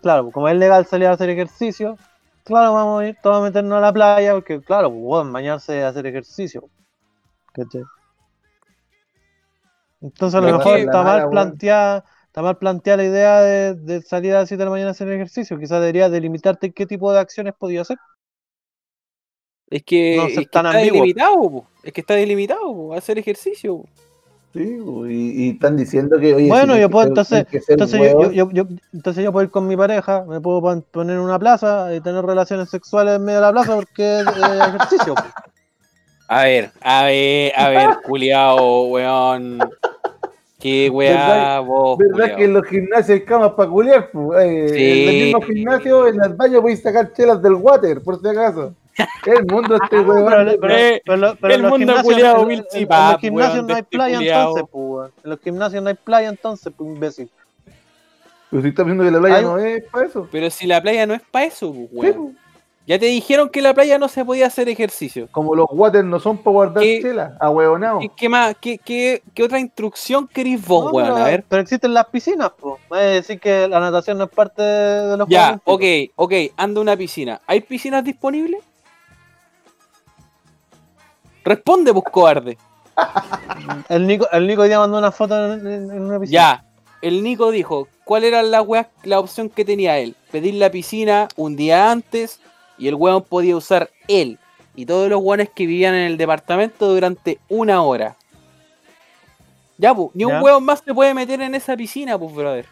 claro, 0.00 0.30
como 0.30 0.48
es 0.48 0.56
legal 0.56 0.86
salir 0.86 1.08
a 1.08 1.12
hacer 1.12 1.30
ejercicio, 1.30 1.96
claro, 2.44 2.74
vamos 2.74 3.02
a 3.02 3.08
ir 3.08 3.16
todos 3.22 3.38
a 3.38 3.42
meternos 3.42 3.78
a 3.78 3.80
la 3.80 3.92
playa, 3.92 4.34
porque 4.34 4.60
claro, 4.60 4.90
pues, 4.92 5.30
bañarse 5.30 5.78
es 5.78 5.84
hacer 5.84 6.06
ejercicio. 6.06 6.68
Entonces 10.00 10.38
a 10.38 10.40
lo 10.42 10.58
mejor 10.58 10.78
está 10.78 11.02
mala, 11.02 11.22
mal 11.22 11.30
planteada, 11.30 12.04
está 12.26 12.42
mal 12.42 12.58
planteada 12.58 12.96
la 12.98 13.04
idea 13.08 13.40
de, 13.40 13.74
de 13.74 14.02
salir 14.02 14.34
a 14.34 14.40
las 14.40 14.48
7 14.48 14.58
de 14.58 14.64
la 14.64 14.70
mañana 14.70 14.88
a 14.88 14.92
hacer 14.92 15.08
ejercicio. 15.08 15.58
Quizás 15.58 15.80
deberías 15.80 16.10
delimitarte 16.10 16.72
qué 16.72 16.84
tipo 16.86 17.12
de 17.12 17.20
acciones 17.20 17.54
podías 17.58 17.82
hacer. 17.82 17.98
Es 19.70 19.82
que, 19.82 20.16
No 20.16 20.26
es 20.26 20.34
ser 20.34 20.44
que 20.44 20.50
tan 20.50 20.66
está 20.66 20.78
ambiguo. 20.78 21.00
delimitado, 21.00 21.50
po. 21.50 21.66
es 21.82 21.92
que 21.92 22.00
está 22.00 22.14
delimitado, 22.14 22.74
po, 22.74 22.94
hacer 22.94 23.18
ejercicio. 23.18 23.78
po. 23.78 23.88
Sí, 24.54 24.78
y, 25.08 25.46
y 25.46 25.50
están 25.50 25.76
diciendo 25.76 26.16
que, 26.18 26.32
oye, 26.32 26.46
Bueno, 26.48 26.74
si 26.74 26.80
yo 26.80 26.88
puedo, 26.88 27.04
que 27.06 27.08
entonces- 27.08 27.46
que 27.48 27.60
Entonces 27.68 28.00
yo, 28.32 28.48
entonces 28.92 29.24
yo 29.24 29.32
puedo 29.32 29.44
ir 29.44 29.50
con 29.50 29.66
mi 29.66 29.76
pareja, 29.76 30.24
me 30.28 30.40
puedo 30.40 30.60
pon- 30.62 30.84
poner 30.92 31.16
en 31.16 31.22
una 31.22 31.38
plaza 31.40 31.92
y 31.92 32.00
tener 32.00 32.24
relaciones 32.24 32.70
sexuales 32.70 33.16
en 33.16 33.24
medio 33.24 33.40
de 33.40 33.46
la 33.46 33.52
plaza 33.52 33.74
porque 33.74 34.20
es 34.20 34.26
eh, 34.28 34.58
ejercicio. 34.68 35.14
A 36.28 36.44
ver, 36.44 36.70
a 36.82 37.04
ver, 37.04 37.52
a 37.56 37.68
ver, 37.68 37.88
culiao, 38.06 38.84
weón. 38.84 39.58
Qué 40.60 40.88
weá, 40.88 41.10
¿Verdad- 41.10 41.62
vos, 41.64 41.98
¿Verdad 41.98 42.12
culiao. 42.14 42.36
que 42.38 42.44
en 42.44 42.52
los 42.54 42.66
gimnasios 42.66 43.10
hay 43.10 43.24
camas 43.24 43.50
para 43.54 43.68
culiar? 43.68 44.08
Eh, 44.40 44.68
Sí. 44.72 45.02
En 45.02 45.08
el 45.08 45.24
mismo 45.24 45.40
gimnasio, 45.42 46.06
en 46.08 46.24
el 46.24 46.32
baño 46.34 46.62
podéis 46.62 46.80
sacar 46.80 47.12
chelas 47.12 47.42
del 47.42 47.54
water, 47.54 48.00
por 48.02 48.20
si 48.20 48.28
acaso. 48.28 48.72
El 49.26 49.46
mundo 49.46 49.76
este 49.82 50.00
huevón. 50.00 50.32
Pero, 50.32 50.60
pero- 50.60 51.00
pero 51.04 51.16
lo- 51.16 51.36
pero 51.36 51.54
el 51.54 51.62
los 51.62 51.70
mundo 51.70 51.94
culiao, 52.02 52.40
en- 52.42 52.46
Will 52.46 52.58
en- 52.72 52.88
los 52.88 53.20
gimnasios 53.20 53.54
weón, 53.54 53.66
no 53.66 53.74
hay 53.74 53.82
playa 53.82 54.18
entonces, 54.20 54.64
pues, 54.70 54.84
weón. 54.86 55.12
En 55.24 55.30
los 55.30 55.40
gimnasios 55.40 55.82
no 55.82 55.88
hay 55.88 55.94
playa 55.96 56.28
entonces, 56.28 56.72
pues, 56.76 56.90
imbécil. 56.90 57.30
Pero 58.50 58.62
si 58.62 58.68
estás 58.68 58.84
diciendo 58.86 59.04
que 59.04 59.10
la 59.10 59.18
playa 59.20 59.42
no 59.42 59.58
es 59.58 59.84
para 59.90 60.06
eso. 60.06 60.28
Pero 60.30 60.50
si 60.50 60.66
la 60.66 60.80
playa 60.80 61.06
no 61.06 61.14
es 61.14 61.22
para 61.30 61.46
eso, 61.46 61.68
po, 61.72 61.74
Sí, 61.74 61.88
weón. 61.92 62.14
pues. 62.14 62.36
Ya 62.86 62.98
te 62.98 63.06
dijeron 63.06 63.48
que 63.48 63.62
la 63.62 63.72
playa 63.72 63.98
no 63.98 64.08
se 64.08 64.26
podía 64.26 64.46
hacer 64.46 64.68
ejercicio. 64.68 65.26
Como 65.32 65.54
los 65.54 65.66
water 65.70 66.04
no 66.04 66.20
son 66.20 66.36
para 66.36 66.52
guardar 66.52 66.82
¿Qué? 66.84 67.00
chela, 67.00 67.34
a 67.40 67.48
huevonao. 67.48 67.98
¿Qué, 68.00 68.10
qué 68.14 68.28
más? 68.28 68.54
¿Qué, 68.60 68.76
qué, 68.76 69.22
qué 69.32 69.42
otra 69.42 69.58
instrucción 69.58 70.28
querís 70.28 70.62
vos, 70.66 70.84
No, 70.84 70.90
weón? 70.90 71.08
pero, 71.14 71.16
A 71.24 71.28
ver. 71.30 71.44
pero 71.48 71.62
existen 71.62 71.94
las 71.94 72.04
piscinas, 72.08 72.52
pues. 72.60 72.74
Es 72.90 73.26
decir 73.26 73.40
que 73.40 73.66
la 73.68 73.80
natación 73.80 74.18
no 74.18 74.24
es 74.24 74.30
parte 74.30 74.60
de 74.62 75.16
los 75.16 75.26
Ya, 75.30 75.58
Juegos 75.64 75.80
ok, 75.82 76.10
ok, 76.16 76.32
anda 76.58 76.80
una 76.82 76.94
piscina. 76.94 77.40
¿Hay 77.46 77.62
piscinas 77.62 78.04
disponibles? 78.04 78.62
Responde, 81.44 81.92
pues, 81.92 82.04
cobarde. 82.10 82.58
El 83.88 84.06
Nico, 84.06 84.26
el 84.32 84.46
Nico 84.46 84.62
día 84.64 84.78
mandó 84.78 84.98
una 84.98 85.12
foto 85.12 85.52
en, 85.54 85.66
en- 85.66 85.90
en 85.90 86.00
una 86.02 86.18
piscina. 86.20 86.40
Ya, 86.40 86.64
el 87.02 87.22
Nico 87.22 87.50
dijo, 87.50 87.88
¿cuál 88.04 88.24
era 88.24 88.42
la, 88.42 88.62
weá- 88.62 88.88
la 89.02 89.18
opción 89.20 89.48
que 89.50 89.64
tenía 89.64 89.98
él? 89.98 90.16
Pedir 90.30 90.54
la 90.54 90.70
piscina 90.70 91.28
un 91.36 91.56
día 91.56 91.90
antes 91.90 92.40
y 92.78 92.88
el 92.88 92.94
weón 92.94 93.22
podía 93.22 93.56
usar 93.56 93.90
él 94.08 94.38
y 94.76 94.86
todos 94.86 95.08
los 95.08 95.20
weones 95.22 95.50
que 95.54 95.66
vivían 95.66 95.94
en 95.94 96.02
el 96.06 96.16
departamento 96.16 96.88
durante 96.92 97.38
una 97.48 97.82
hora. 97.82 98.16
Ya, 99.76 99.92
pues, 99.94 100.10
ni 100.14 100.24
un 100.24 100.32
Ya. 100.32 100.42
weón 100.42 100.64
más 100.64 100.82
se 100.84 100.94
puede 100.94 101.14
meter 101.14 101.40
en 101.42 101.54
esa 101.54 101.76
piscina, 101.76 102.16
pues, 102.18 102.32
brother. 102.34 102.66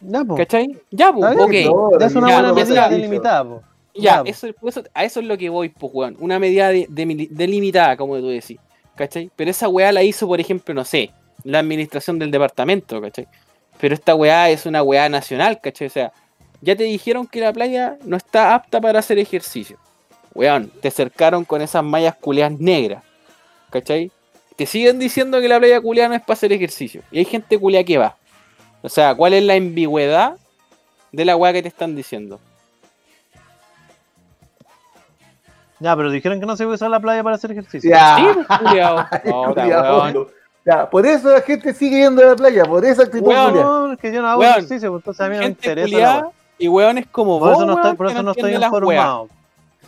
Ya, 0.00 0.22
pues. 0.24 0.38
¿Cachai? 0.38 0.78
Ya, 0.90 1.12
pues, 1.12 1.36
ok. 1.36 1.52
Ya 1.98 2.06
es 2.06 2.14
una 2.14 2.28
ya, 2.28 2.34
buena 2.42 2.48
ya 2.48 2.52
medida 2.64 2.88
delimitada, 2.88 3.44
pues. 3.44 3.60
Ya, 3.94 4.22
eso, 4.26 4.48
eso- 4.66 4.82
a 4.94 5.04
eso 5.04 5.20
es 5.20 5.26
lo 5.26 5.36
que 5.36 5.48
voy, 5.50 5.68
pues, 5.68 5.92
weón. 5.94 6.16
Una 6.18 6.38
medida 6.38 6.68
de- 6.68 6.86
de- 6.88 7.28
delimitada, 7.30 7.96
como 7.96 8.16
tú 8.18 8.28
decís. 8.28 8.58
¿Cachai? 8.94 9.30
Pero 9.36 9.50
esa 9.50 9.68
weá 9.68 9.90
la 9.90 10.02
hizo, 10.02 10.26
por 10.26 10.38
ejemplo, 10.38 10.74
no 10.74 10.84
sé, 10.84 11.10
la 11.44 11.58
administración 11.60 12.18
del 12.18 12.30
departamento, 12.30 13.00
¿cachai? 13.00 13.26
Pero 13.80 13.94
esta 13.94 14.14
weá 14.14 14.50
es 14.50 14.66
una 14.66 14.82
weá 14.82 15.08
nacional, 15.08 15.60
¿cachai? 15.62 15.86
O 15.86 15.90
sea, 15.90 16.12
ya 16.60 16.76
te 16.76 16.84
dijeron 16.84 17.26
que 17.26 17.40
la 17.40 17.52
playa 17.52 17.96
no 18.04 18.16
está 18.18 18.54
apta 18.54 18.80
para 18.80 18.98
hacer 18.98 19.18
ejercicio. 19.18 19.78
Weón, 20.34 20.70
te 20.80 20.90
cercaron 20.90 21.44
con 21.44 21.62
esas 21.62 21.82
mallas 21.82 22.14
culeadas 22.16 22.58
negras, 22.60 23.02
¿cachai? 23.70 24.10
Te 24.56 24.66
siguen 24.66 24.98
diciendo 24.98 25.40
que 25.40 25.48
la 25.48 25.58
playa 25.58 25.80
culeada 25.80 26.10
no 26.10 26.14
es 26.14 26.20
para 26.20 26.34
hacer 26.34 26.52
ejercicio. 26.52 27.02
Y 27.10 27.18
hay 27.18 27.24
gente 27.24 27.58
culeada 27.58 27.84
que 27.84 27.96
va. 27.98 28.16
O 28.82 28.88
sea, 28.90 29.14
¿cuál 29.14 29.32
es 29.32 29.42
la 29.42 29.54
ambigüedad 29.54 30.36
de 31.12 31.24
la 31.24 31.34
weá 31.36 31.52
que 31.54 31.62
te 31.62 31.68
están 31.68 31.96
diciendo? 31.96 32.40
Ya, 35.82 35.96
pero 35.96 36.10
dijeron 36.10 36.38
que 36.38 36.46
no 36.46 36.56
se 36.56 36.64
puede 36.64 36.76
usar 36.76 36.90
la 36.90 37.00
playa 37.00 37.22
para 37.24 37.34
hacer 37.36 37.50
ejercicio. 37.50 37.90
Ya. 37.90 38.16
Sí, 38.16 38.24
Culiao, 38.64 39.06
weón. 39.54 40.26
Ya, 40.64 40.88
por 40.88 41.04
eso 41.04 41.28
la 41.32 41.40
gente 41.40 41.74
sigue 41.74 41.98
yendo 42.02 42.22
a 42.22 42.26
la 42.26 42.36
playa, 42.36 42.64
por 42.64 42.84
esa 42.84 43.02
actitud 43.02 43.26
Weón, 43.26 43.50
culiao. 43.50 43.86
No, 43.88 43.92
es 43.94 43.98
que 43.98 44.12
yo 44.12 44.22
no 44.22 44.28
hago 44.28 44.40
Weón, 44.40 44.52
ejercicio, 44.52 44.90
pues, 44.92 45.00
entonces 45.00 45.20
a 45.20 45.28
mí 45.28 45.34
no 45.34 45.40
me 45.42 45.46
interesa. 45.48 45.98
la 45.98 46.28
y 46.58 46.68
weones 46.68 47.06
como 47.10 47.40
Por 47.40 47.48
vos, 47.48 47.58
eso 47.58 47.66
no 47.66 47.72
estoy, 47.72 47.84
weón, 47.88 47.96
por 47.96 48.06
eso 48.06 48.22
no 48.22 48.30
estoy 48.30 48.52
weas. 48.52 48.62
informado. 48.62 49.28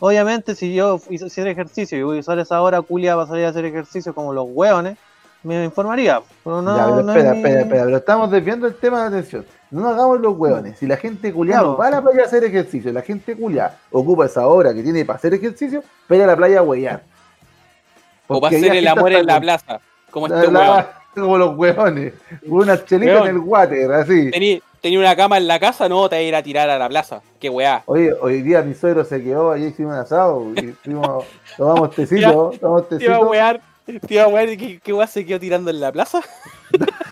Obviamente, 0.00 0.56
si 0.56 0.74
yo 0.74 1.00
hice 1.08 1.26
hacer 1.26 1.46
ejercicio 1.46 1.96
y 1.96 2.02
voy 2.02 2.16
a 2.16 2.20
usar 2.20 2.38
esa 2.40 2.60
hora 2.60 2.82
culia 2.82 3.14
para 3.14 3.28
salir 3.28 3.44
a 3.46 3.50
hacer 3.50 3.64
ejercicio 3.64 4.12
como 4.12 4.32
los 4.32 4.46
hueones, 4.48 4.98
me 5.44 5.64
informaría. 5.64 6.20
Pero 6.42 6.60
no, 6.62 6.76
ya, 6.76 6.84
pero 6.84 7.02
no 7.02 7.12
espera, 7.12 7.28
es 7.30 7.34
mi- 7.36 7.42
espera, 7.42 7.60
espera, 7.62 7.84
pero 7.84 7.96
estamos 7.98 8.30
desviando 8.30 8.66
el 8.66 8.74
tema 8.74 9.02
de 9.02 9.08
atención. 9.18 9.44
No 9.70 9.80
nos 9.82 9.92
hagamos 9.94 10.20
los 10.20 10.36
hueones. 10.36 10.78
Si 10.78 10.86
la 10.86 10.96
gente 10.96 11.32
culia 11.32 11.54
Claro. 11.54 11.72
no 11.72 11.76
va 11.76 11.86
a 11.88 11.90
la 11.90 12.02
playa 12.02 12.22
a 12.22 12.24
hacer 12.26 12.44
ejercicio, 12.44 12.92
la 12.92 13.02
gente 13.02 13.36
culia 13.36 13.76
ocupa 13.90 14.26
esa 14.26 14.46
hora 14.46 14.72
que 14.74 14.82
tiene 14.82 15.04
para 15.04 15.16
hacer 15.18 15.34
ejercicio, 15.34 15.82
para 16.08 16.16
ir 16.18 16.24
a 16.24 16.26
la 16.28 16.36
playa 16.36 16.58
a 16.60 16.62
huellar. 16.62 17.02
O 18.26 18.40
para 18.40 18.56
ahí 18.56 18.62
hacer 18.62 18.76
el 18.76 18.88
amor 18.88 19.12
en 19.12 19.26
la 19.26 19.40
plaza, 19.40 19.80
como 20.10 20.28
la- 20.28 20.40
este 20.40 20.50
la-. 20.52 21.00
Como 21.14 21.38
los 21.38 21.56
hueones. 21.56 22.12
Una 22.48 22.84
chelita 22.84 23.12
Weón. 23.14 23.28
en 23.28 23.34
el 23.36 23.38
water, 23.38 23.92
así. 23.92 24.30
Tení- 24.32 24.60
Tenía 24.80 24.98
una 24.98 25.16
cama 25.16 25.38
en 25.38 25.46
la 25.46 25.58
casa, 25.58 25.88
no 25.88 26.06
te 26.10 26.16
a 26.16 26.22
ir 26.22 26.34
a 26.34 26.42
tirar 26.42 26.68
a 26.68 26.76
la 26.76 26.88
plaza. 26.90 27.22
Qué 27.40 27.48
weá. 27.48 27.82
Oye, 27.86 28.12
hoy 28.20 28.42
día 28.42 28.60
mi 28.60 28.74
suegro 28.74 29.02
se 29.04 29.22
quedó, 29.22 29.52
ayer 29.52 29.68
hicimos 29.70 29.94
un 29.94 29.98
asado, 29.98 30.44
y 30.56 30.72
fuimos, 30.84 31.24
tomamos 31.56 31.90
tecito, 31.96 32.52
tomamos 32.60 32.88
Te 32.90 33.02
iba 33.02 33.16
a 33.16 33.20
wear, 33.20 33.60
a 34.20 34.28
wear, 34.28 34.56
¿qué, 34.56 34.80
qué 34.82 34.92
weá 34.92 35.06
se 35.06 35.24
quedó 35.24 35.40
tirando 35.40 35.70
en 35.70 35.80
la 35.80 35.92
plaza? 35.92 36.20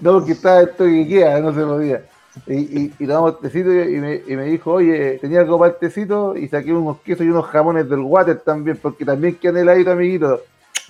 No, 0.00 0.14
porque 0.14 0.32
estaba 0.32 0.62
esto 0.62 0.84
que 0.84 1.06
queda, 1.06 1.40
no 1.40 1.54
se 1.54 1.64
podía. 1.64 2.04
Y, 2.46 2.54
y, 2.54 2.94
y 2.98 3.06
tomamos 3.06 3.40
tecito 3.40 3.72
y 3.72 3.96
me, 3.98 4.22
y 4.26 4.36
me 4.36 4.44
dijo, 4.44 4.72
oye, 4.72 5.18
tenía 5.18 5.40
algo 5.40 5.58
para 5.58 5.72
el 5.72 5.78
tecito 5.78 6.36
y 6.36 6.48
saqué 6.48 6.72
unos 6.72 7.00
quesos 7.00 7.24
y 7.24 7.30
unos 7.30 7.46
jamones 7.46 7.88
del 7.88 8.00
water 8.00 8.40
también, 8.40 8.76
porque 8.76 9.04
también 9.04 9.36
quedan 9.36 9.58
heladito, 9.58 9.92
amiguito. 9.92 10.42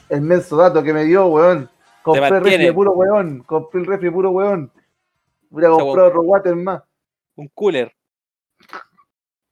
El 0.08 0.22
menso 0.22 0.56
dato 0.56 0.82
que 0.82 0.92
me 0.92 1.04
dio, 1.04 1.26
weón. 1.26 1.68
Compré 2.02 2.26
el 2.28 2.44
refri 2.44 2.72
puro 2.72 2.92
weón, 2.92 3.42
compré 3.42 3.80
el 3.80 3.86
refri 3.86 4.06
de 4.06 4.12
puro 4.12 4.30
weón. 4.30 4.70
Hubiera 5.50 5.72
Esa 5.72 5.82
comprado 5.82 6.08
otro 6.08 6.22
water 6.22 6.56
más, 6.56 6.82
Un 7.36 7.48
cooler. 7.48 7.92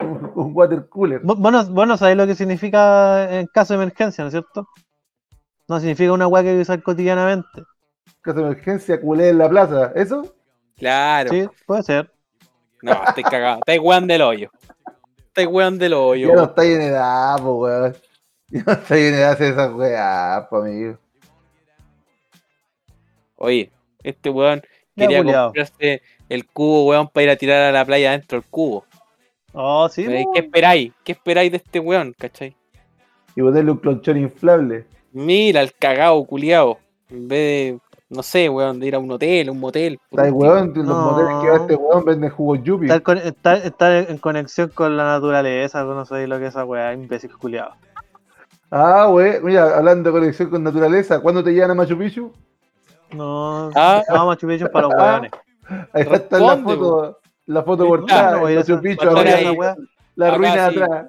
un, 0.01 0.33
un 0.35 0.51
water 0.55 0.89
cooler. 0.89 1.21
Vos 1.23 1.39
vos 1.39 1.53
no, 1.53 1.65
vos 1.67 1.87
no 1.87 1.97
sabés 1.97 2.17
lo 2.17 2.27
que 2.27 2.35
significa 2.35 3.39
en 3.39 3.47
caso 3.47 3.75
de 3.75 3.83
emergencia, 3.83 4.25
¿no 4.25 4.29
es 4.29 4.33
cierto? 4.33 4.69
No 5.69 5.79
significa 5.81 6.13
una 6.13 6.27
weá 6.27 6.43
que 6.43 6.51
hay 6.51 6.57
que 6.57 6.63
usar 6.63 6.83
cotidianamente. 6.83 7.65
Caso 8.21 8.39
de 8.39 8.47
emergencia, 8.47 9.01
culé 9.01 9.31
en 9.31 9.39
la 9.39 9.49
plaza, 9.49 9.93
¿eso? 9.95 10.35
Claro. 10.77 11.31
Sí, 11.31 11.49
puede 11.67 11.83
ser. 11.83 12.11
No, 12.83 12.93
estoy 13.09 13.23
cagado. 13.23 13.59
Estáis 13.61 13.81
weón 13.81 14.07
del 14.07 14.23
hoyo. 14.23 14.51
Estáis 15.29 15.49
weón 15.49 15.79
del 15.79 15.95
hoyo. 15.95 16.29
Ya 16.29 16.35
no 16.35 16.45
está 16.45 16.65
en 16.65 16.81
edad, 16.83 17.39
po, 17.39 17.55
weón. 17.61 17.97
Ya 18.49 18.63
no 18.67 18.73
está 18.73 18.97
en 18.99 19.15
edad 19.15 19.29
de 19.29 19.33
hacer 19.33 19.53
esas 19.53 19.73
weas, 19.73 20.47
po, 20.49 20.57
amigo. 20.59 20.99
Oye, 23.37 23.71
este 24.03 24.31
weón 24.31 24.63
quería 24.97 25.19
culiao. 25.19 25.47
comprarse 25.47 26.03
el 26.29 26.47
cubo, 26.47 26.87
weón, 26.87 27.09
para 27.09 27.25
ir 27.25 27.31
a 27.31 27.37
tirar 27.37 27.63
a 27.63 27.73
la 27.73 27.85
playa 27.85 28.13
dentro 28.13 28.39
del 28.39 28.49
cubo. 28.51 28.85
Oh, 29.53 29.89
sí. 29.89 30.07
¿Qué 30.07 30.41
esperáis? 30.41 30.93
¿Qué 31.05 31.13
esperáis 31.13 31.51
de 31.51 31.59
este 31.59 31.81
weón, 31.81 32.15
cachai? 32.19 32.57
Y 33.37 33.41
ponerle 33.41 33.71
un 33.71 33.79
clonchón 33.79 34.19
inflable. 34.19 34.87
Mira, 35.15 35.63
el 35.63 35.73
cagao, 35.75 36.25
culiao. 36.27 36.79
En 37.09 37.29
vez 37.29 37.39
de, 37.73 37.79
no 38.11 38.23
sé, 38.23 38.49
weón, 38.49 38.81
de 38.81 38.89
ir 38.89 38.95
a 38.95 38.99
un 38.99 39.11
hotel, 39.11 39.49
un 39.51 39.61
motel. 39.61 39.99
Está 40.11 40.27
el 40.27 40.33
weón, 40.33 40.73
los 40.75 40.85
No. 40.85 41.13
moteles 41.13 41.35
que 41.43 41.51
va 41.51 41.57
este 41.57 41.75
weón 41.77 42.05
venden 42.05 42.31
jugos 42.31 42.61
yupi. 42.63 42.87
Estar, 42.87 43.03
con- 43.03 43.19
estar- 43.19 43.59
estar 43.65 44.11
en 44.11 44.19
conexión 44.19 44.69
con 44.75 44.97
la 44.97 45.05
naturaleza, 45.05 45.85
no 45.85 46.05
sabéis 46.05 46.29
lo 46.29 46.39
que 46.39 46.47
es 46.47 46.51
esa 46.51 46.65
weá, 46.65 46.93
imbécil 46.93 47.37
culiado. 47.39 47.73
Ah, 48.71 49.09
wey, 49.09 49.35
mira, 49.43 49.77
hablando 49.79 50.11
de 50.11 50.19
conexión 50.19 50.51
con 50.51 50.65
naturaleza, 50.65 51.21
¿cuándo 51.21 51.45
te 51.45 51.53
llegan 51.53 51.71
a 51.71 51.75
Machu 51.75 51.97
Picchu? 51.97 52.33
No, 53.13 53.71
Ah. 53.77 54.03
no, 54.13 54.27
Machu 54.27 54.49
Picchu 54.49 54.65
es 54.65 54.71
para 54.71 54.89
los 54.89 54.95
Ah. 54.99 55.05
weones. 55.13 55.31
Ahí 55.93 56.03
está 56.11 56.39
la 56.41 56.57
foto, 56.57 57.19
la 57.47 57.63
foto 57.63 57.87
portada, 57.87 58.33
no 58.39 58.43
Machu 58.43 58.81
Picchu, 58.81 59.05
la 60.17 60.29
Acá 60.29 60.37
ruina 60.37 60.71
sí. 60.71 60.81
atrás. 60.83 61.07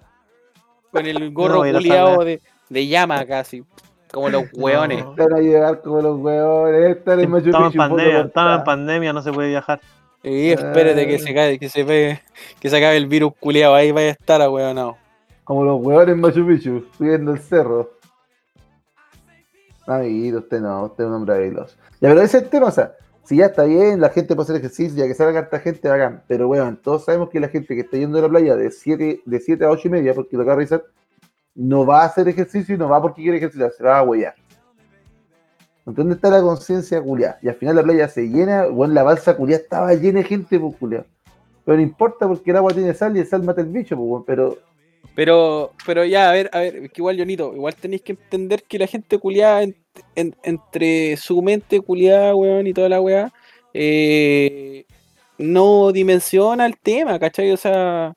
Con 0.92 1.06
el 1.08 1.34
gorro 1.34 1.66
esa 1.66 1.78
culiao 1.80 2.24
de, 2.24 2.40
de 2.70 2.88
llama 2.88 3.26
casi. 3.26 3.64
Como 4.12 4.30
los 4.30 4.46
weones. 4.54 5.04
No. 5.04 5.12
Están 5.12 5.34
a 5.34 5.40
llegar 5.40 5.82
como 5.82 6.02
los 6.02 6.20
weones, 6.20 6.98
están 6.98 7.20
en 7.20 7.30
Machu 7.30 7.48
Estamos 7.48 7.74
en 7.74 7.78
pandemia, 7.78 8.22
estamos 8.22 8.60
en 8.60 8.64
pandemia, 8.64 9.14
no 9.14 9.22
se 9.22 9.34
puede 9.34 9.50
viajar. 9.50 9.82
Y 10.24 10.52
espérate 10.52 11.08
que 11.08 11.20
se 11.20 11.34
cae, 11.34 11.60
que 11.60 11.70
se 11.70 11.86
pegue, 11.86 12.22
que 12.60 12.70
se 12.70 12.78
acabe 12.78 12.98
el 12.98 13.08
virus 13.08 13.34
culiao, 13.40 13.76
ahí 13.76 13.92
vaya 13.92 14.08
a 14.08 14.12
estar 14.12 14.42
a 14.42 14.50
weón. 14.50 14.96
Como 15.44 15.64
los 15.64 15.80
weones 15.82 16.16
en 16.16 16.22
Machu 16.22 16.48
Picchu, 16.48 16.86
subiendo 16.98 17.32
el 17.34 17.40
cerro. 17.40 17.92
Amiguito, 19.86 20.40
usted 20.40 20.62
no, 20.62 20.86
usted 20.86 21.04
es 21.04 21.08
un 21.08 21.16
hombre 21.16 21.38
veloz. 21.38 21.78
Ya, 22.02 22.10
pero 22.10 22.22
ese 22.22 22.38
es 22.38 22.44
el 22.44 22.50
tema, 22.50 22.68
o 22.68 22.72
sea, 22.72 22.96
si 23.24 23.38
ya 23.38 23.48
está 23.48 23.64
bien, 23.66 24.00
la 24.02 24.10
gente 24.10 24.36
puede 24.36 24.46
hacer 24.46 24.56
ejercicio, 24.58 24.98
ya 24.98 25.08
que 25.08 25.14
salga 25.14 25.40
harta 25.40 25.60
gente, 25.60 25.90
bacán. 25.90 26.24
Pero 26.28 26.48
weón, 26.48 26.78
todos 26.78 27.06
sabemos 27.06 27.30
que 27.30 27.40
la 27.40 27.50
gente 27.50 27.76
que 27.76 27.82
está 27.82 27.98
yendo 27.98 28.20
a 28.20 28.22
la 28.22 28.30
playa 28.30 28.56
de 28.56 28.72
7 28.72 29.22
de 29.26 29.40
siete 29.40 29.66
a 29.66 29.70
8 29.70 29.88
y 29.88 29.92
media, 29.92 30.14
porque 30.14 30.38
toca 30.38 30.56
revisar, 30.56 30.84
no 31.56 31.86
va 31.86 32.02
a 32.04 32.06
hacer 32.06 32.28
ejercicio 32.28 32.76
y 32.76 32.78
no 32.78 32.90
va 32.90 33.02
porque 33.02 33.22
quiere 33.24 33.38
ejercitar, 33.38 33.72
se 33.72 33.84
va 33.84 34.00
a 34.00 34.04
huellar. 34.04 34.36
¿Dónde 35.86 36.16
está 36.16 36.30
la 36.30 36.42
conciencia 36.42 37.00
culiada? 37.02 37.38
Y 37.42 37.48
al 37.48 37.56
final 37.56 37.76
la 37.76 37.84
playa 37.84 38.08
se 38.10 38.24
llena, 38.28 38.66
bueno, 38.68 38.94
la 38.94 39.04
balsa 39.04 39.38
culiada 39.38 39.62
estaba 39.62 39.94
llena 39.94 40.20
de 40.20 40.26
gente, 40.26 40.60
pues. 40.60 40.76
Pero 40.80 41.06
no 41.78 41.82
importa 41.82 42.28
porque 42.28 42.52
el 42.52 42.58
agua 42.58 42.74
tiene 42.74 42.94
sal 42.94 43.16
y 43.16 43.20
el 43.20 43.28
sal 43.28 43.44
mata 43.44 43.62
el 43.62 43.68
bicho, 43.68 43.96
pues, 43.96 44.24
pero 44.26 44.58
Pero, 45.16 45.72
pero 45.86 46.04
ya, 46.04 46.30
a 46.30 46.34
ver, 46.34 46.50
a 46.54 46.60
ver, 46.60 46.76
es 46.78 46.92
que 46.92 47.02
igual, 47.02 47.18
Jonito, 47.18 47.54
igual 47.56 47.76
tenéis 47.76 48.02
que 48.02 48.14
entender 48.14 48.64
que 48.64 48.80
la 48.80 48.88
gente 48.88 49.18
culiada, 49.20 49.62
en- 49.64 49.76
en- 50.16 50.36
entre 50.44 51.16
su 51.18 51.42
mente 51.42 51.80
culiada, 51.80 52.36
weón, 52.36 52.66
y 52.68 52.74
toda 52.74 52.90
la 52.90 53.00
weá, 53.00 53.32
eh, 53.74 54.86
no 55.38 55.92
dimensiona 55.92 56.66
el 56.66 56.78
tema, 56.78 57.20
¿cachai? 57.20 57.52
O 57.52 57.58
sea, 57.58 58.14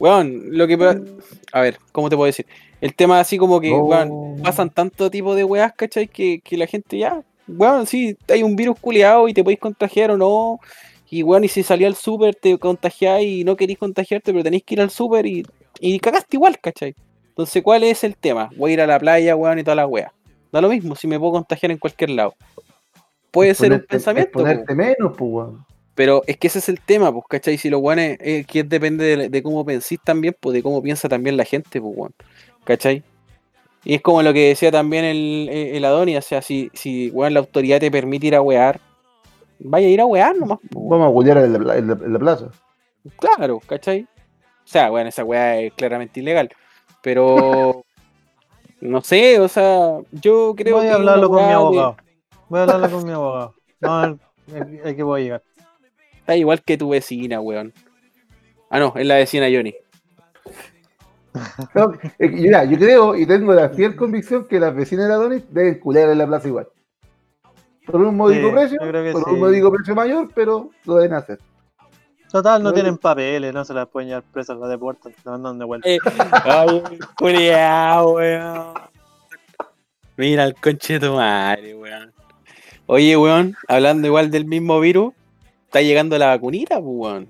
weón, 0.00 0.42
lo 0.56 0.66
que... 0.66 0.76
pa- 0.76 0.96
A 1.52 1.60
ver, 1.60 1.78
¿cómo 1.92 2.10
te 2.10 2.16
puedo 2.16 2.26
decir? 2.26 2.46
El 2.86 2.94
tema 2.94 3.18
así 3.18 3.36
como 3.36 3.60
que, 3.60 3.70
weón, 3.72 4.40
pasan 4.42 4.70
tanto 4.70 5.10
tipo 5.10 5.34
de 5.34 5.42
weas, 5.42 5.72
¿cachai? 5.74 6.06
Que, 6.06 6.40
que 6.40 6.56
la 6.56 6.66
gente 6.68 6.96
ya, 6.98 7.20
weón, 7.48 7.86
sí, 7.86 8.16
hay 8.28 8.42
un 8.44 8.54
virus 8.54 8.78
culiado 8.80 9.26
y 9.28 9.34
te 9.34 9.42
podéis 9.42 9.58
contagiar 9.60 10.12
o 10.12 10.16
no. 10.16 10.60
Y 11.10 11.22
weón, 11.24 11.42
y 11.44 11.48
si 11.48 11.62
salía 11.62 11.88
al 11.88 11.96
súper 11.96 12.34
te 12.36 12.56
contagiáis 12.58 13.40
y 13.40 13.44
no 13.44 13.56
queréis 13.56 13.78
contagiarte, 13.78 14.32
pero 14.32 14.44
tenéis 14.44 14.62
que 14.64 14.74
ir 14.74 14.80
al 14.80 14.90
súper 14.90 15.26
y, 15.26 15.44
y 15.80 15.98
cagaste 15.98 16.36
igual, 16.36 16.58
¿cachai? 16.60 16.94
Entonces, 17.28 17.62
¿cuál 17.62 17.82
es 17.82 18.04
el 18.04 18.16
tema? 18.16 18.50
Voy 18.56 18.70
a 18.70 18.74
ir 18.74 18.80
a 18.82 18.86
la 18.86 18.98
playa, 19.00 19.34
weón, 19.36 19.58
y 19.58 19.64
toda 19.64 19.74
la 19.74 19.86
wea. 19.86 20.12
Da 20.52 20.60
lo 20.60 20.68
mismo, 20.68 20.94
si 20.94 21.08
me 21.08 21.18
puedo 21.18 21.32
contagiar 21.32 21.72
en 21.72 21.78
cualquier 21.78 22.10
lado. 22.10 22.34
Puede 23.32 23.52
ser 23.54 23.72
un 23.72 23.78
ponerte- 23.78 23.88
pensamiento, 23.88 24.30
po. 24.32 24.38
ponerte 24.40 24.74
menos, 24.74 25.12
pues, 25.18 25.30
weón. 25.30 25.66
Pero 25.94 26.22
es 26.26 26.36
que 26.36 26.48
ese 26.48 26.58
es 26.58 26.68
el 26.68 26.78
tema, 26.80 27.10
pues, 27.12 27.24
¿cachai? 27.28 27.56
Si 27.56 27.70
los 27.70 27.80
guanes, 27.80 28.18
eh, 28.20 28.44
que 28.46 28.62
depende 28.64 29.16
de, 29.16 29.28
de 29.30 29.42
cómo 29.42 29.64
pensís 29.64 29.98
también, 30.04 30.36
pues, 30.38 30.52
de 30.54 30.62
cómo 30.62 30.82
piensa 30.82 31.08
también 31.08 31.36
la 31.36 31.44
gente, 31.44 31.80
pues, 31.80 31.94
weón. 31.96 32.12
¿Cachai? 32.66 33.02
Y 33.84 33.94
es 33.94 34.02
como 34.02 34.22
lo 34.22 34.32
que 34.34 34.48
decía 34.48 34.70
también 34.72 35.04
el, 35.04 35.48
el, 35.48 35.76
el 35.76 35.84
Adonis, 35.84 36.18
o 36.18 36.22
sea, 36.22 36.42
si, 36.42 36.70
si 36.74 37.08
weón, 37.10 37.32
la 37.32 37.40
autoridad 37.40 37.78
te 37.80 37.90
permite 37.90 38.26
ir 38.26 38.34
a 38.34 38.42
wear, 38.42 38.80
vaya 39.60 39.86
a 39.86 39.90
ir 39.90 40.00
a 40.00 40.06
wear 40.06 40.36
nomás, 40.36 40.58
weón. 40.74 40.88
Vamos 40.90 41.06
a 41.06 41.10
huear 41.10 41.38
en 41.38 41.52
la, 41.52 41.58
pla- 41.60 41.76
en 41.78 41.86
la- 41.88 41.94
en 42.04 42.12
la 42.12 42.18
plaza. 42.18 42.48
Claro, 43.18 43.60
¿cachai? 43.66 44.02
O 44.02 44.68
sea, 44.68 44.90
bueno, 44.90 45.08
esa 45.08 45.22
weá 45.24 45.60
es 45.60 45.72
claramente 45.74 46.18
ilegal. 46.20 46.50
Pero 47.00 47.84
no 48.80 49.00
sé, 49.02 49.38
o 49.38 49.46
sea, 49.48 49.98
yo 50.10 50.54
creo 50.56 50.76
Voy 50.78 50.86
que 50.86 50.90
a 50.92 50.94
hablarlo 50.96 51.28
con 51.30 51.46
mi 51.46 51.52
abogado. 51.52 51.96
Voy 52.48 52.58
a 52.58 52.62
hablarlo 52.64 52.90
con 52.90 53.04
mi 53.06 53.12
abogado. 53.12 53.54
Vamos 53.80 54.20
a 54.50 54.52
ver 54.52 54.88
a 54.88 54.94
qué 54.96 55.02
voy 55.04 55.20
a 55.20 55.24
llegar. 55.24 55.42
está 56.18 56.34
igual 56.36 56.60
que 56.62 56.76
tu 56.76 56.88
vecina, 56.88 57.40
weón. 57.40 57.72
Ah, 58.68 58.80
no, 58.80 58.92
es 58.96 59.06
la 59.06 59.14
vecina 59.14 59.46
Johnny. 59.48 59.74
No, 61.74 61.92
mira, 62.18 62.64
yo 62.64 62.78
creo 62.78 63.16
y 63.16 63.26
tengo 63.26 63.52
la 63.54 63.68
fiel 63.70 63.96
convicción 63.96 64.46
que 64.46 64.58
las 64.60 64.74
vecinas 64.74 65.08
de 65.08 65.14
Adonis 65.14 65.42
deben 65.50 65.78
culear 65.80 66.10
en 66.10 66.18
la 66.18 66.26
plaza 66.26 66.48
igual. 66.48 66.68
Por 67.86 68.00
un 68.02 68.16
módico 68.16 68.48
Sí, 68.48 68.54
precio, 68.54 68.78
por 69.12 69.24
sí. 69.24 69.30
un 69.30 69.38
módico 69.40 69.72
precio 69.72 69.94
mayor, 69.94 70.28
pero 70.34 70.70
lo 70.84 70.96
deben 70.96 71.14
hacer. 71.14 71.38
Total, 72.30 72.60
no 72.62 72.72
tienen 72.72 72.98
papeles, 72.98 73.54
no 73.54 73.64
se 73.64 73.72
las 73.72 73.86
pueden 73.86 74.08
llevar 74.08 74.24
presas, 74.24 74.58
las 74.58 74.68
deportan, 74.68 75.12
las 75.16 75.24
mandan 75.26 75.58
de 75.58 75.64
vuelta. 75.64 75.88
Eh, 75.88 75.98
ay, 76.44 76.82
culiao, 77.16 78.10
weón. 78.14 78.74
Mira 80.16 80.44
el 80.44 80.54
conche 80.54 80.94
de 80.98 81.06
tu 81.06 81.14
madre, 81.14 81.74
weón. 81.76 82.12
Oye, 82.86 83.16
weón, 83.16 83.54
hablando 83.68 84.06
igual 84.08 84.30
del 84.30 84.44
mismo 84.44 84.80
virus, 84.80 85.14
está 85.66 85.80
llegando 85.82 86.18
la 86.18 86.26
vacunita, 86.28 86.76
pues, 86.80 86.86
weón. 86.88 87.28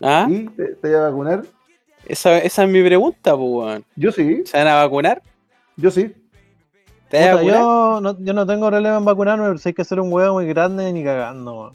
¿Ah? 0.00 0.26
¿Y 0.28 0.46
te, 0.48 0.74
te 0.76 0.88
voy 0.88 0.96
a 0.96 1.00
vacunar? 1.02 1.42
Esa, 2.06 2.38
esa 2.38 2.64
es 2.64 2.68
mi 2.68 2.82
pregunta, 2.82 3.36
pues, 3.36 3.50
weón. 3.50 3.84
Yo 3.96 4.12
sí, 4.12 4.42
¿Se 4.44 4.58
van 4.58 4.68
a 4.68 4.74
vacunar? 4.76 5.22
yo 5.76 5.90
sí. 5.90 6.12
¿Te 7.08 7.20
vas 7.20 7.28
a 7.28 7.34
vacunar? 7.34 7.60
yo, 7.60 8.00
no, 8.00 8.18
yo 8.20 8.32
no 8.32 8.46
tengo 8.46 8.68
problema 8.68 8.96
en 8.96 9.04
vacunarme, 9.04 9.46
pero 9.46 9.58
si 9.58 9.68
hay 9.68 9.74
que 9.74 9.82
hacer 9.82 10.00
un 10.00 10.12
huevo 10.12 10.34
muy 10.34 10.46
grande 10.46 10.92
ni 10.92 11.04
cagando. 11.04 11.60
weón. 11.60 11.72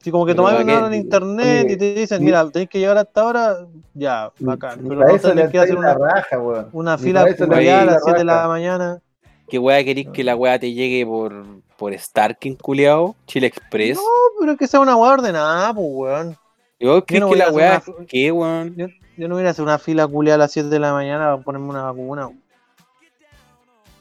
Así 0.00 0.12
como 0.12 0.24
que 0.24 0.34
tomáis 0.34 0.56
¿para 0.58 0.64
una 0.64 0.78
hora 0.78 0.86
en 0.94 1.02
internet 1.02 1.64
Oye, 1.64 1.74
y 1.74 1.76
te 1.76 1.94
dicen, 1.94 2.24
mira, 2.24 2.48
tenéis 2.50 2.70
que 2.70 2.78
llegar 2.78 2.98
hasta 2.98 3.20
ahora, 3.20 3.66
ya, 3.94 4.30
bacán. 4.38 4.82
Ni 4.82 4.88
Pero 4.88 5.04
no 5.04 5.18
tenéis 5.18 5.50
que 5.50 5.58
hacer 5.58 5.76
una, 5.76 5.94
raja, 5.94 6.38
weón. 6.38 6.68
una 6.72 6.96
Ni 6.96 7.02
fila 7.02 7.26
culiada 7.36 7.82
a 7.82 7.84
la 7.84 7.92
las 7.92 8.04
7 8.04 8.18
de 8.18 8.24
la 8.24 8.48
mañana. 8.48 9.02
¿Qué 9.48 9.58
weá 9.58 9.82
queréis 9.82 10.08
que 10.10 10.22
la 10.22 10.36
weá 10.36 10.58
te 10.58 10.72
llegue 10.72 11.04
por, 11.04 11.44
por 11.76 11.98
Starking, 11.98 12.54
culiao? 12.56 13.16
Chile 13.26 13.48
Express. 13.48 13.96
No, 13.96 14.02
pero 14.38 14.52
es 14.52 14.58
que 14.58 14.66
sea 14.68 14.80
una 14.80 14.94
hueá 14.94 15.14
ordenada, 15.14 15.74
pues, 15.74 15.86
weón. 15.90 16.36
Yo 16.80 17.04
creo 17.04 17.20
no 17.20 17.30
que 17.30 17.36
la 17.36 17.50
weá 17.50 17.82
una- 17.86 18.06
¿Qué, 18.06 18.30
weón? 18.32 18.74
Yo, 18.76 18.86
yo 19.16 19.28
no 19.28 19.34
voy 19.34 19.44
a 19.44 19.50
hacer 19.50 19.64
una 19.64 19.78
fila 19.78 20.06
culiada 20.06 20.36
a 20.36 20.38
las 20.38 20.52
7 20.52 20.68
de 20.68 20.78
la 20.78 20.92
mañana 20.92 21.24
para 21.32 21.42
ponerme 21.42 21.68
una 21.70 21.82
vacuna. 21.84 22.26
weón. 22.28 22.42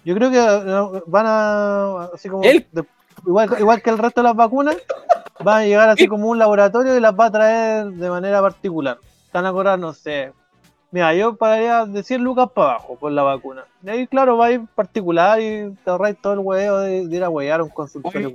Yo 0.06 0.16
creo 0.16 0.32
que 0.32 0.38
eh, 0.40 1.04
van 1.08 1.26
a, 1.28 2.04
así 2.14 2.30
como, 2.30 2.44
El- 2.44 2.66
de- 2.72 2.86
igual, 3.26 3.50
igual 3.60 3.82
que 3.82 3.90
el 3.90 3.98
resto 3.98 4.22
de 4.22 4.28
las 4.28 4.36
vacunas, 4.36 4.78
van 5.44 5.62
a 5.62 5.66
llegar 5.66 5.90
así 5.90 6.08
como 6.08 6.28
un 6.30 6.38
laboratorio 6.40 6.96
y 6.96 7.00
las 7.02 7.14
va 7.14 7.26
a 7.26 7.32
traer 7.32 7.88
de 7.88 8.10
manera 8.10 8.42
particular. 8.42 9.00
Están 9.26 9.46
a 9.46 9.52
cobrar, 9.52 9.78
no 9.80 9.92
sé. 9.94 10.32
Mira, 10.92 11.14
yo 11.14 11.36
pagaría 11.36 11.86
de 11.86 12.02
100 12.02 12.24
lucas 12.24 12.50
para 12.56 12.70
abajo 12.72 12.96
por 12.96 13.12
la 13.12 13.22
vacuna. 13.24 13.66
Y 13.84 13.90
ahí, 13.90 14.08
claro, 14.08 14.38
va 14.38 14.46
a 14.46 14.52
ir 14.52 14.62
particular 14.74 15.42
y 15.42 15.76
te 15.84 15.90
ahorráis 15.90 16.16
todo 16.22 16.34
el 16.34 16.40
huevo 16.40 16.78
de, 16.80 17.06
de 17.06 17.16
ir 17.18 17.24
a 17.26 17.30
huear 17.30 17.60
a 17.60 17.64
un 17.64 17.70
consultorio 17.70 18.34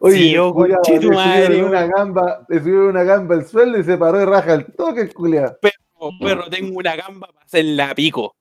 Oye. 0.00 0.14
culiado. 0.16 0.16
Sí, 0.16 0.32
yo, 0.32 0.54
culiao, 0.54 0.80
le 0.86 1.00
subieron 1.00 1.68
una 1.68 1.86
gamba, 1.86 2.46
le 2.48 2.58
subieron 2.60 2.86
una 2.88 3.02
gamba 3.04 3.34
al 3.34 3.46
suelo 3.46 3.78
y 3.78 3.84
se 3.84 3.96
paró 3.96 4.18
de 4.18 4.26
raja 4.26 4.54
el 4.54 4.66
toque, 4.66 5.08
culiao. 5.08 5.56
Oh, 6.00 6.10
perro, 6.20 6.48
tengo 6.48 6.78
una 6.78 6.94
gamba 6.96 7.26
para 7.28 7.44
hacerla 7.44 7.94
pico. 7.94 8.34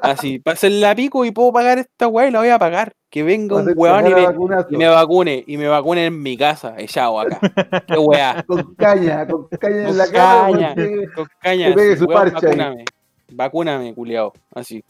Así, 0.00 0.38
para 0.44 0.54
hacerla 0.54 0.94
pico 0.94 1.24
y 1.24 1.30
puedo 1.30 1.52
pagar 1.52 1.78
esta 1.78 2.08
weá 2.08 2.28
y 2.28 2.30
la 2.30 2.38
voy 2.40 2.48
a 2.48 2.58
pagar. 2.58 2.92
Que 3.10 3.22
venga 3.22 3.56
un 3.56 3.62
Hacer 3.62 3.74
weón 3.76 4.06
y 4.06 4.14
me, 4.14 4.22
vacunazo. 4.26 4.68
y 4.70 4.76
me 4.78 4.88
vacune, 4.88 5.44
y 5.46 5.56
me 5.58 5.68
vacune 5.68 6.06
en 6.06 6.22
mi 6.22 6.34
casa, 6.38 6.74
echado 6.78 7.20
acá. 7.20 7.38
Qué 7.86 7.98
weá. 7.98 8.42
Con 8.46 8.74
caña, 8.76 9.26
con 9.26 9.48
caña 9.48 9.82
Con 9.82 9.86
en 9.90 9.98
la 9.98 10.06
cara. 10.10 10.46
caña. 10.52 10.74
Con 11.14 11.26
caña. 11.42 11.68
Que 11.68 11.74
pegue 11.74 11.92
así, 11.92 11.98
su 11.98 12.04
weón, 12.06 12.28
ahí. 12.28 12.32
vacúname. 12.32 12.84
Vacúname, 13.32 13.94
culiao. 13.94 14.32
Así. 14.54 14.82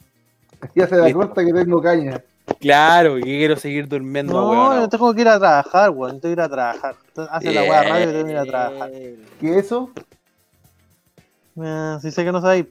Ya 0.73 0.87
se 0.87 0.95
da 0.95 1.03
Listo. 1.05 1.17
cuenta 1.19 1.43
que 1.45 1.51
tengo 1.51 1.81
caña. 1.81 2.23
Claro, 2.59 3.15
que 3.15 3.21
quiero 3.23 3.55
seguir 3.55 3.87
durmiendo, 3.87 4.33
No, 4.33 4.49
weón. 4.49 4.81
yo 4.81 4.89
tengo 4.89 5.13
que 5.13 5.21
ir 5.21 5.27
a 5.27 5.39
trabajar, 5.39 5.89
weón. 5.89 6.19
Tengo 6.19 6.35
que 6.35 6.39
ir 6.39 6.41
a 6.41 6.49
trabajar. 6.49 6.95
Hace 7.29 7.53
la 7.53 7.61
weá 7.63 7.83
radio 7.83 8.09
y 8.09 8.13
tengo 8.13 8.25
que 8.25 8.31
ir 8.31 8.37
a 8.37 8.45
trabajar. 8.45 8.91
¿Qué 9.39 9.59
eso? 9.59 9.91
Eh, 11.61 11.97
si 12.01 12.11
sé 12.11 12.23
que 12.25 12.31
no 12.31 12.41
sabéis 12.41 12.65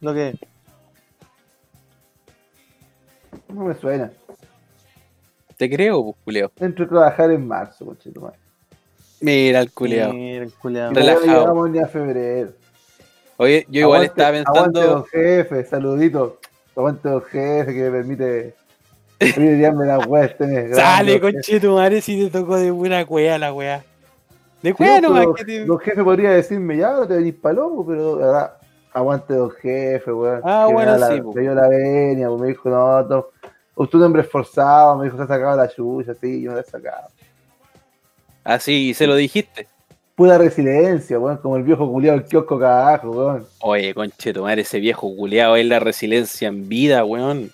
lo 0.00 0.12
que 0.14 0.28
es. 0.30 0.36
No 3.48 3.64
me 3.64 3.74
suena. 3.74 4.10
Te 5.56 5.70
creo, 5.70 6.02
pues, 6.04 6.16
culiao. 6.24 6.52
Entro 6.60 6.84
a 6.84 6.88
trabajar 6.88 7.30
en 7.30 7.46
marzo, 7.46 7.86
conchetumare. 7.86 8.36
Mira 9.20 9.60
el 9.60 9.72
culiao. 9.72 10.12
Mira, 10.12 10.44
el 10.44 10.52
no 10.62 10.90
Relajado. 10.90 11.40
llegamos 11.40 11.70
ni 11.70 11.78
a 11.78 11.86
febrero. 11.86 12.52
Oye, 13.38 13.66
yo 13.70 13.80
igual 13.82 14.02
Aguante- 14.02 14.22
estaba 14.22 14.38
Aguante, 14.38 14.80
don 14.80 15.02
pensando. 15.04 15.06
jefe, 15.10 15.64
saludito. 15.64 16.38
Aguante, 16.76 17.08
don 17.08 17.22
jefe, 17.22 17.74
que 17.74 17.82
me 17.84 17.90
permite. 17.90 18.54
La. 19.18 20.24
Este 20.24 20.74
Sale, 20.74 21.20
conche 21.20 21.60
tu 21.60 21.74
madre, 21.74 22.00
si 22.00 22.24
te 22.24 22.30
tocó 22.30 22.56
de 22.56 22.70
buena 22.70 23.04
cueva 23.06 23.38
la 23.38 23.52
weá. 23.52 23.84
De 24.62 24.74
cueva 24.74 25.00
nomás 25.00 25.20
pero 25.20 25.34
que 25.34 25.44
te. 25.44 25.64
Don 25.64 25.78
jefe 25.78 26.04
podría 26.04 26.30
decirme 26.30 26.76
ya, 26.76 26.92
no 26.92 27.06
te 27.06 27.14
venís 27.14 27.34
pa' 27.34 27.52
loco, 27.52 27.86
pero 27.86 28.16
verdad, 28.16 28.52
aguante 28.92 29.34
don 29.34 29.50
jefe, 29.50 30.12
weón. 30.12 30.40
Ah, 30.44 30.64
que 30.66 30.74
bueno, 30.74 30.96
la, 30.96 31.08
sí. 31.08 31.22
Me 31.34 31.40
dio 31.40 31.54
la 31.54 31.68
venia, 31.68 32.28
pues, 32.28 32.40
me 32.40 32.48
dijo, 32.48 32.68
no, 32.68 33.02
no, 33.02 33.26
usted 33.74 33.98
es 33.98 34.00
un 34.00 34.02
hombre 34.02 34.22
esforzado, 34.22 34.98
me 34.98 35.04
dijo, 35.04 35.16
se 35.16 35.22
ha 35.22 35.26
sacado 35.26 35.56
la 35.56 35.68
chucha, 35.68 36.14
sí, 36.20 36.42
yo 36.42 36.50
me 36.50 36.56
la 36.56 36.62
he 36.62 36.64
sacado. 36.64 37.08
Así, 38.44 38.94
se 38.94 39.06
lo 39.06 39.14
dijiste. 39.14 39.66
Pura 40.14 40.38
resiliencia, 40.38 41.18
weón, 41.18 41.38
como 41.38 41.56
el 41.56 41.62
viejo 41.62 41.90
culiado 41.90 42.18
del 42.18 42.26
kiosco 42.26 42.56
acá 42.56 42.88
abajo, 42.88 43.10
weón. 43.10 43.46
Oye, 43.60 43.92
conche 43.94 44.32
tu 44.32 44.42
madre, 44.42 44.62
ese 44.62 44.78
viejo 44.78 45.14
culeado 45.14 45.56
es 45.56 45.66
la 45.66 45.78
resiliencia 45.78 46.48
en 46.48 46.68
vida, 46.68 47.04
weón. 47.04 47.50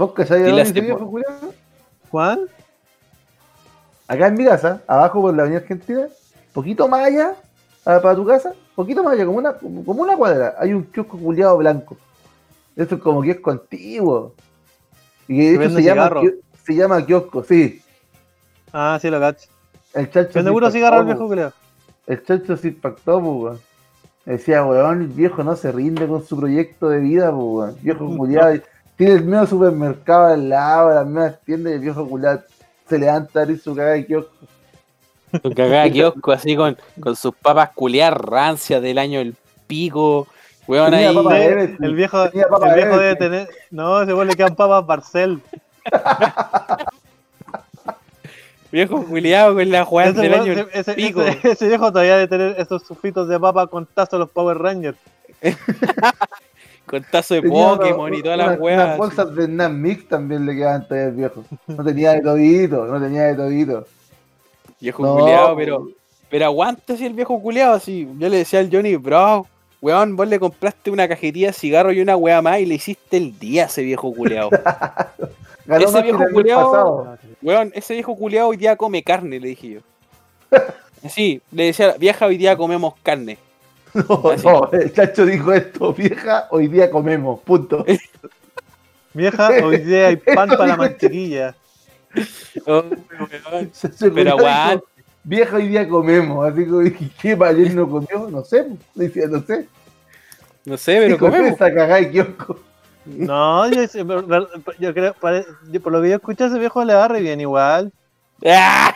¿Vos 0.00 0.12
calláis 0.14 0.46
Dile 0.46 0.64
dónde 0.64 0.80
viejo? 0.80 1.12
¿Cuál? 2.10 2.48
Acá 4.08 4.28
en 4.28 4.34
mi 4.34 4.46
casa, 4.46 4.80
abajo 4.86 5.20
por 5.20 5.36
la 5.36 5.42
avenida 5.42 5.60
Argentina, 5.60 6.08
poquito 6.54 6.88
más 6.88 7.04
allá, 7.04 7.34
ah, 7.84 8.00
para 8.02 8.14
tu 8.14 8.24
casa, 8.24 8.54
poquito 8.74 9.04
más 9.04 9.12
allá, 9.12 9.26
como 9.26 9.36
una, 9.36 9.52
como 9.52 10.02
una 10.02 10.16
cuadra, 10.16 10.54
hay 10.58 10.72
un 10.72 10.84
kiosco 10.84 11.18
culiado 11.18 11.58
blanco. 11.58 11.98
Esto 12.76 12.94
es 12.94 13.02
como 13.02 13.20
kiosco 13.20 13.50
antiguo. 13.50 14.34
Y 15.28 15.36
que 15.36 15.58
de 15.58 15.64
hecho 15.66 15.76
se 15.76 15.82
llama, 15.82 16.08
cigarro. 16.08 16.22
se 16.64 16.74
llama 16.74 17.04
kiosco, 17.04 17.44
sí. 17.44 17.82
Ah, 18.72 18.98
sí, 19.02 19.10
lo 19.10 19.20
cacho. 19.20 19.50
El 19.92 20.06
Vende 20.06 20.32
puro 20.32 20.68
impactó, 20.68 20.70
cigarro 20.70 21.00
el 21.00 21.04
viejo. 21.04 21.52
El 22.06 22.58
se 22.58 22.68
impactó, 22.68 23.18
weón. 23.18 23.60
Decía, 24.24 24.64
weón, 24.64 25.02
el 25.02 25.08
viejo 25.08 25.44
no 25.44 25.54
se 25.56 25.70
rinde 25.70 26.06
con 26.06 26.24
su 26.24 26.38
proyecto 26.38 26.88
de 26.88 27.00
vida, 27.00 27.30
weón. 27.34 27.76
Viejo 27.82 28.06
culiado, 28.16 28.58
tiene 29.00 29.14
el 29.14 29.24
medio 29.24 29.46
supermercado 29.46 30.26
al 30.26 30.46
lado, 30.50 30.90
las 30.94 31.06
mismas 31.06 31.40
tiendas 31.46 31.70
y 31.72 31.76
el 31.76 31.80
viejo 31.80 32.06
culiado 32.06 32.42
se 32.86 32.98
levanta 32.98 33.40
a 33.40 33.42
abrir 33.44 33.58
su 33.58 33.74
caga 33.74 33.92
de 33.92 34.04
kiosco. 34.04 34.30
Su 35.42 35.54
cagada 35.54 35.84
de 35.84 35.92
kiosco 35.92 36.32
así 36.32 36.54
con, 36.54 36.76
con 37.00 37.16
sus 37.16 37.34
papas 37.34 37.70
culiadas 37.74 38.18
rancias 38.20 38.82
del 38.82 38.98
año 38.98 39.20
del 39.20 39.34
pico. 39.66 40.26
Weón 40.66 40.92
ahí. 40.92 41.04
el 41.06 41.14
viejo, 41.94 42.24
el 42.24 42.30
viejo 42.74 42.98
debe 42.98 43.16
tener. 43.16 43.48
No, 43.70 44.02
ese 44.02 44.12
weón 44.12 44.28
le 44.28 44.36
quedan 44.36 44.54
papas 44.54 44.84
Barcel. 44.86 45.40
Viejo 48.70 49.02
culiado 49.04 49.54
con 49.54 49.68
la 49.70 49.84
jugada 49.84 50.10
Ese, 50.10 50.20
del 50.20 50.34
año 50.34 50.54
del 50.54 50.68
ese- 50.72 50.94
pico. 50.94 51.22
ese- 51.22 51.48
ese 51.52 51.68
viejo 51.68 51.90
todavía 51.90 52.16
debe 52.18 52.28
tener 52.28 52.54
esos 52.60 52.82
sufitos 52.86 53.26
de 53.28 53.40
papa 53.40 53.66
con 53.66 53.86
tazo 53.86 54.16
de 54.16 54.20
los 54.20 54.30
Power 54.30 54.58
Rangers. 54.58 54.98
Con 56.90 57.04
tazo 57.04 57.34
de 57.34 57.42
Tenía 57.42 57.68
Pokémon 57.68 58.00
una- 58.10 58.16
y 58.16 58.22
todas 58.22 58.38
las 58.38 58.58
weas. 58.58 58.98
bolsas 58.98 59.34
de 59.34 59.46
Nan 59.46 59.80
Mix 59.80 60.08
también 60.08 60.44
le 60.44 60.56
quedaban 60.56 60.86
todavía 60.88 61.06
al 61.08 61.12
viejo. 61.14 61.44
No 61.68 61.84
tenía 61.84 62.12
de 62.14 62.20
todito, 62.20 62.84
no 62.86 63.00
tenía 63.00 63.22
de 63.26 63.34
todito. 63.36 63.86
Viejo 64.80 65.02
No, 65.04 65.16
culiado, 65.18 65.56
pero, 65.56 65.88
pero 66.28 66.44
aguanta 66.46 66.94
así 66.94 67.06
el 67.06 67.12
viejo 67.14 67.40
culiado 67.40 67.74
así. 67.74 68.08
Yo 68.18 68.28
le 68.28 68.38
decía 68.38 68.58
al 68.60 68.70
Johnny, 68.72 68.96
bro, 68.96 69.46
weón, 69.80 70.16
vos 70.16 70.26
le 70.26 70.40
compraste 70.40 70.90
una 70.90 71.06
cajetilla 71.06 71.48
de 71.48 71.52
cigarro 71.52 71.92
y 71.92 72.00
una 72.00 72.16
wea 72.16 72.42
más 72.42 72.58
y 72.60 72.66
le 72.66 72.74
hiciste 72.74 73.16
el 73.18 73.38
día 73.38 73.64
a 73.64 73.66
ese 73.66 73.82
viejo 73.82 74.12
culiado. 74.12 74.50
Ganó 75.66 75.84
Ese 75.84 76.02
viejo 76.02 76.18
pasado. 76.18 77.18
weón, 77.42 77.70
ese 77.74 77.94
viejo 77.94 78.16
culiado 78.16 78.48
hoy 78.48 78.56
día 78.56 78.74
come 78.76 79.02
carne, 79.04 79.38
le 79.38 79.48
dije 79.48 79.68
yo. 79.74 79.80
Sí, 81.08 81.40
le 81.52 81.64
decía, 81.64 81.94
vieja, 81.98 82.26
hoy 82.26 82.36
día 82.36 82.56
comemos 82.58 82.92
carne. 83.02 83.38
No, 84.08 84.22
no, 84.44 84.70
el 84.72 84.92
chacho 84.92 85.26
dijo 85.26 85.52
esto, 85.52 85.92
vieja, 85.92 86.46
hoy 86.50 86.68
día 86.68 86.90
comemos, 86.90 87.40
punto. 87.40 87.84
Vieja, 89.12 89.48
hoy 89.64 89.78
día 89.78 90.08
hay 90.08 90.16
pan 90.16 90.48
para 90.48 90.66
la 90.66 90.76
mantequilla. 90.76 91.56
Oh, 92.66 92.84
Pero 92.88 93.28
dijo, 94.08 94.38
aguanta. 94.38 94.84
Vieja, 95.24 95.56
hoy 95.56 95.68
día 95.68 95.88
comemos. 95.88 96.46
Así 96.48 96.64
que 96.64 96.70
dije, 96.90 97.10
¿qué 97.20 97.36
para 97.36 97.50
ayer 97.50 97.74
no 97.74 97.88
comió? 97.88 98.30
No 98.30 98.44
sé, 98.44 98.66
decía, 98.94 99.26
no 99.26 99.42
sé. 99.42 99.66
No 100.64 100.76
sé, 100.76 100.94
pero 100.96 101.06
Dijo, 101.14 101.18
comemos. 101.26 101.52
Esa 101.52 101.68
cagada 101.74 101.96
de 101.96 102.10
kiosco. 102.10 102.60
No, 103.04 103.68
yo, 103.68 103.88
creo, 103.88 104.22
yo- 104.78 105.80
por 105.82 105.92
lo 105.92 106.02
que 106.02 106.08
yo 106.10 106.16
escuché, 106.16 106.44
ese 106.46 106.58
viejo 106.58 106.84
le 106.84 106.94
va 106.94 107.08
re 107.08 107.20
bien 107.20 107.40
igual. 107.40 107.92
¡Ah! 108.46 108.94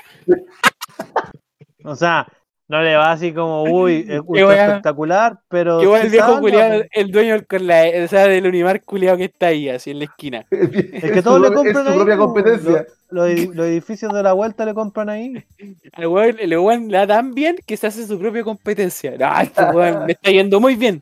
O 1.85 1.97
sea, 1.97 2.27
no 2.75 2.83
le 2.83 2.97
va 2.97 3.13
así 3.13 3.33
como, 3.33 3.63
uy, 3.65 4.05
es 4.09 4.21
espectacular, 4.21 5.39
pero. 5.49 5.79
Qué 5.81 5.87
bueno 5.87 6.05
el 6.05 6.11
viejo 6.11 6.41
culiado, 6.41 6.83
el 6.91 7.11
dueño 7.11 7.33
del, 7.35 7.47
con 7.47 7.67
la, 7.67 7.85
o 8.05 8.09
sea, 8.09 8.27
del 8.27 8.47
Unimar 8.47 8.83
culiado 8.83 9.17
que 9.17 9.25
está 9.25 9.47
ahí, 9.47 9.69
así 9.69 9.91
en 9.93 9.99
la 10.01 10.05
esquina. 10.07 10.45
Es 10.51 11.13
que 11.13 11.23
todos 11.23 11.41
le 11.41 11.53
compran 11.55 11.77
Es 11.77 11.83
su 11.85 11.89
ahí, 11.91 11.97
propia 11.97 12.17
po. 12.17 12.25
competencia. 12.27 12.87
Los, 13.11 13.31
los 13.55 13.67
edificios 13.67 14.13
de 14.13 14.23
la 14.23 14.33
vuelta 14.33 14.65
le 14.67 14.75
compran 14.75 15.09
ahí. 15.09 15.45
Al 15.93 16.07
weón, 16.09 16.37
el 16.41 16.59
weón 16.59 16.89
le 16.89 16.99
da 16.99 17.07
tan 17.07 17.33
bien 17.35 17.57
que 17.65 17.77
se 17.77 17.87
hace 17.87 18.07
su 18.07 18.19
propia 18.19 18.43
competencia. 18.43 19.15
No, 19.19 19.41
este 19.41 19.63
weón 19.65 20.07
me 20.07 20.13
está 20.13 20.31
yendo 20.31 20.59
muy 20.61 20.75
bien. 20.75 21.01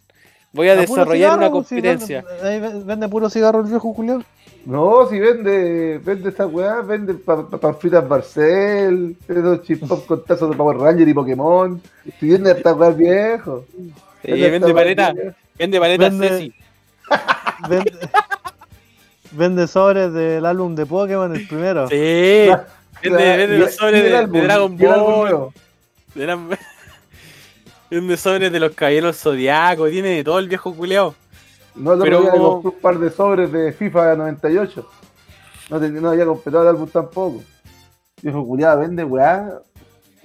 Voy 0.53 0.69
a 0.69 0.77
desarrollar 0.77 1.17
cigarro, 1.17 1.37
una 1.39 1.51
pues, 1.51 1.69
si 1.69 1.75
competencia. 1.77 2.23
vende, 2.23 2.49
ahí 2.49 2.61
ve- 2.61 2.85
vende 2.85 3.09
puro 3.09 3.31
cigarro 3.31 3.61
el 3.61 3.67
viejo 3.67 3.95
culiao. 3.95 4.23
No, 4.65 5.09
si 5.09 5.19
vende, 5.19 5.99
vende 6.05 6.29
esta 6.29 6.47
weá, 6.47 6.83
vende 6.83 7.15
papas 7.15 7.59
pa, 7.59 7.75
fritas 7.75 8.07
Barcel, 8.09 9.17
esos 9.27 9.63
chip 9.63 9.87
pop 9.89 10.07
con 10.07 10.25
tazos 10.25 10.51
de 10.51 10.57
Power 10.57 10.77
Ranger 10.79 11.09
y 11.09 11.15
Pokémon. 11.15 11.83
Si 12.21 12.29
vende 12.29 12.53
esta 12.53 12.73
weá 12.73 12.91
viejo. 12.91 13.65
Sí, 14.25 14.31
vende 14.31 14.73
paleta, 14.73 15.13
vende 15.59 15.81
paleta 15.81 16.05
Vende- 16.09 16.29
Ceci. 16.29 16.55
Vende, 17.69 17.93
vende 19.33 19.67
sobres 19.69 20.13
del 20.13 20.45
álbum 20.47 20.75
de 20.75 20.87
Pokémon, 20.87 21.35
el 21.35 21.47
primero. 21.47 21.89
Sí, 21.89 21.97
vende, 23.03 23.37
vende 23.37 23.59
los 23.59 23.75
sobres 23.75 24.03
de, 24.03 24.27
de 24.27 24.41
Dragon 24.43 24.77
Ball. 24.77 25.49
de 26.15 26.27
la- 26.27 26.39
Vende 27.91 28.17
sobres 28.17 28.51
de 28.53 28.61
los 28.61 28.73
caballeros 28.73 29.17
zodiacos, 29.19 29.91
tiene 29.91 30.11
de 30.11 30.25
todo 30.25 30.39
el 30.39 30.49
viejo 30.49 30.75
culeado. 30.75 31.15
No, 31.75 31.95
lo 31.95 32.05
Pero- 32.05 32.23
compré 32.23 32.71
un 32.71 32.81
par 32.81 32.99
de 32.99 33.11
sobres 33.11 33.51
de 33.53 33.73
FIFA 33.73 34.17
98. 34.17 34.87
No, 35.71 35.81
te- 35.81 35.89
no 35.91 36.11
había 36.11 36.27
completado 36.27 36.65
el 36.65 36.69
álbum 36.71 36.89
tampoco. 36.89 37.43
Viejo 38.21 38.47
culiado, 38.47 38.81
vende 38.81 39.05
weá. 39.05 39.59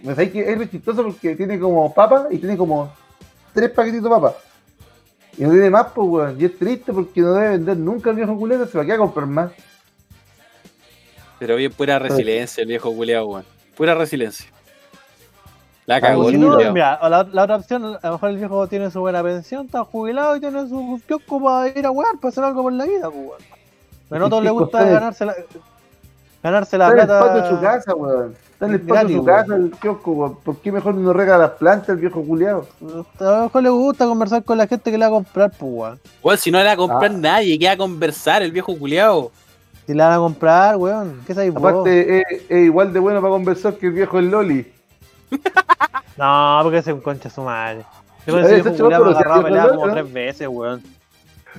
Me 0.03 0.09
sabéis 0.13 0.31
que 0.31 0.51
es 0.51 0.69
chistoso 0.71 1.03
porque 1.03 1.35
tiene 1.35 1.59
como 1.59 1.91
papa 1.93 2.27
y 2.29 2.37
tiene 2.37 2.57
como 2.57 2.91
tres 3.53 3.69
paquetitos 3.71 4.03
de 4.03 4.09
papa. 4.09 4.35
Y 5.37 5.43
no 5.43 5.51
tiene 5.51 5.69
más, 5.69 5.87
pues 5.93 6.07
weón. 6.07 6.41
Y 6.41 6.45
es 6.45 6.57
triste 6.57 6.91
porque 6.93 7.21
no 7.21 7.33
debe 7.33 7.49
vender 7.51 7.77
nunca 7.77 8.09
el 8.09 8.15
viejo 8.17 8.35
culiado, 8.37 8.67
se 8.67 8.77
va 8.77 8.83
a 8.83 8.85
quedar 8.85 8.97
a 8.99 9.03
comprar 9.03 9.25
más. 9.27 9.51
Pero 11.39 11.55
bien, 11.55 11.71
pura 11.71 11.99
resiliencia 11.99 12.61
el 12.61 12.67
viejo 12.67 12.93
culeado, 12.93 13.27
weón. 13.27 13.45
Pura 13.75 13.93
resiliencia. 13.95 14.47
La 15.87 15.99
cagó 16.01 16.25
O 16.25 16.29
el 16.29 16.35
si 16.35 16.37
no, 16.41 16.57
mira, 16.73 16.99
la, 17.09 17.23
la 17.31 17.43
otra 17.43 17.55
opción, 17.55 17.97
a 18.01 18.07
lo 18.07 18.11
mejor 18.13 18.29
el 18.29 18.37
viejo 18.37 18.67
tiene 18.67 18.91
su 18.91 18.99
buena 18.99 19.23
pensión, 19.23 19.65
está 19.65 19.83
jubilado 19.85 20.35
y 20.35 20.39
tiene 20.41 20.67
su 20.67 21.01
kiosco 21.07 21.41
para 21.41 21.69
ir 21.69 21.85
a 21.85 21.89
jugar, 21.89 22.15
para 22.21 22.29
hacer 22.29 22.43
algo 22.43 22.61
por 22.63 22.73
la 22.73 22.85
vida, 22.85 23.09
pues, 23.09 23.15
weón. 23.15 23.41
Pero 24.09 24.19
no 24.19 24.25
a 24.25 24.29
todos 24.29 24.43
les 24.43 24.51
gusta 24.53 24.83
ganarse 24.85 25.25
la, 25.25 25.35
ganarse 26.43 26.77
la 26.77 26.89
Está 26.89 26.93
en 26.95 26.99
el 27.01 27.07
plata. 27.07 27.25
patio 27.25 27.41
de 27.43 27.49
su 27.49 27.61
casa, 27.61 27.95
weón. 27.95 28.35
Está 28.53 28.65
en 28.65 28.71
el 28.73 28.81
patio 28.81 29.07
de 29.07 29.15
su 29.15 29.23
casa, 29.25 29.55
el 29.55 29.71
kiosco, 29.81 30.11
weón. 30.11 30.35
¿Por 30.43 30.57
qué 30.57 30.71
mejor 30.73 30.95
no 30.95 31.13
rega 31.13 31.37
las 31.37 31.51
plantas 31.51 31.89
el 31.89 31.97
viejo 31.97 32.21
culiado? 32.23 32.67
A 33.19 33.23
lo 33.23 33.43
mejor 33.43 33.63
le 33.63 33.69
gusta 33.69 34.05
conversar 34.05 34.43
con 34.43 34.57
la 34.57 34.67
gente 34.67 34.91
que 34.91 34.97
le 34.97 35.05
va 35.05 35.07
a 35.07 35.11
comprar, 35.11 35.51
pues, 35.51 35.71
weón. 35.73 35.99
Weón, 36.21 36.37
si 36.37 36.51
no 36.51 36.57
le 36.59 36.65
va 36.65 36.71
a 36.71 36.77
comprar 36.77 37.11
Ah. 37.11 37.17
nadie, 37.17 37.57
queda 37.57 37.71
a 37.71 37.77
conversar 37.77 38.41
el 38.41 38.51
viejo 38.51 38.77
culeado. 38.77 39.31
Si 39.85 39.93
le 39.93 40.03
van 40.03 40.11
a 40.13 40.17
comprar, 40.17 40.75
weón, 40.75 41.21
¿qué 41.25 41.33
sabéis? 41.33 41.55
Aparte, 41.55 42.19
es, 42.19 42.25
es 42.49 42.65
igual 42.65 42.91
de 42.91 42.99
bueno 42.99 43.21
para 43.21 43.31
conversar 43.31 43.75
que 43.75 43.87
el 43.87 43.93
viejo 43.93 44.19
el 44.19 44.29
Loli. 44.29 44.73
No, 46.17 46.59
porque 46.63 46.79
ese 46.79 46.89
es 46.89 46.95
un 46.95 47.01
concha 47.01 47.29
su 47.29 47.41
madre. 47.41 47.83
Yo 48.25 48.35
viejo 48.35 48.71
culiao 48.71 49.05
me 49.05 49.11
agarraba 49.11 49.35
a 49.35 49.43
pero 49.43 49.43
pelear 49.43 49.69
si 49.69 49.75
como 49.75 49.91
tres 49.91 50.13
veces, 50.13 50.47
weón. 50.47 50.83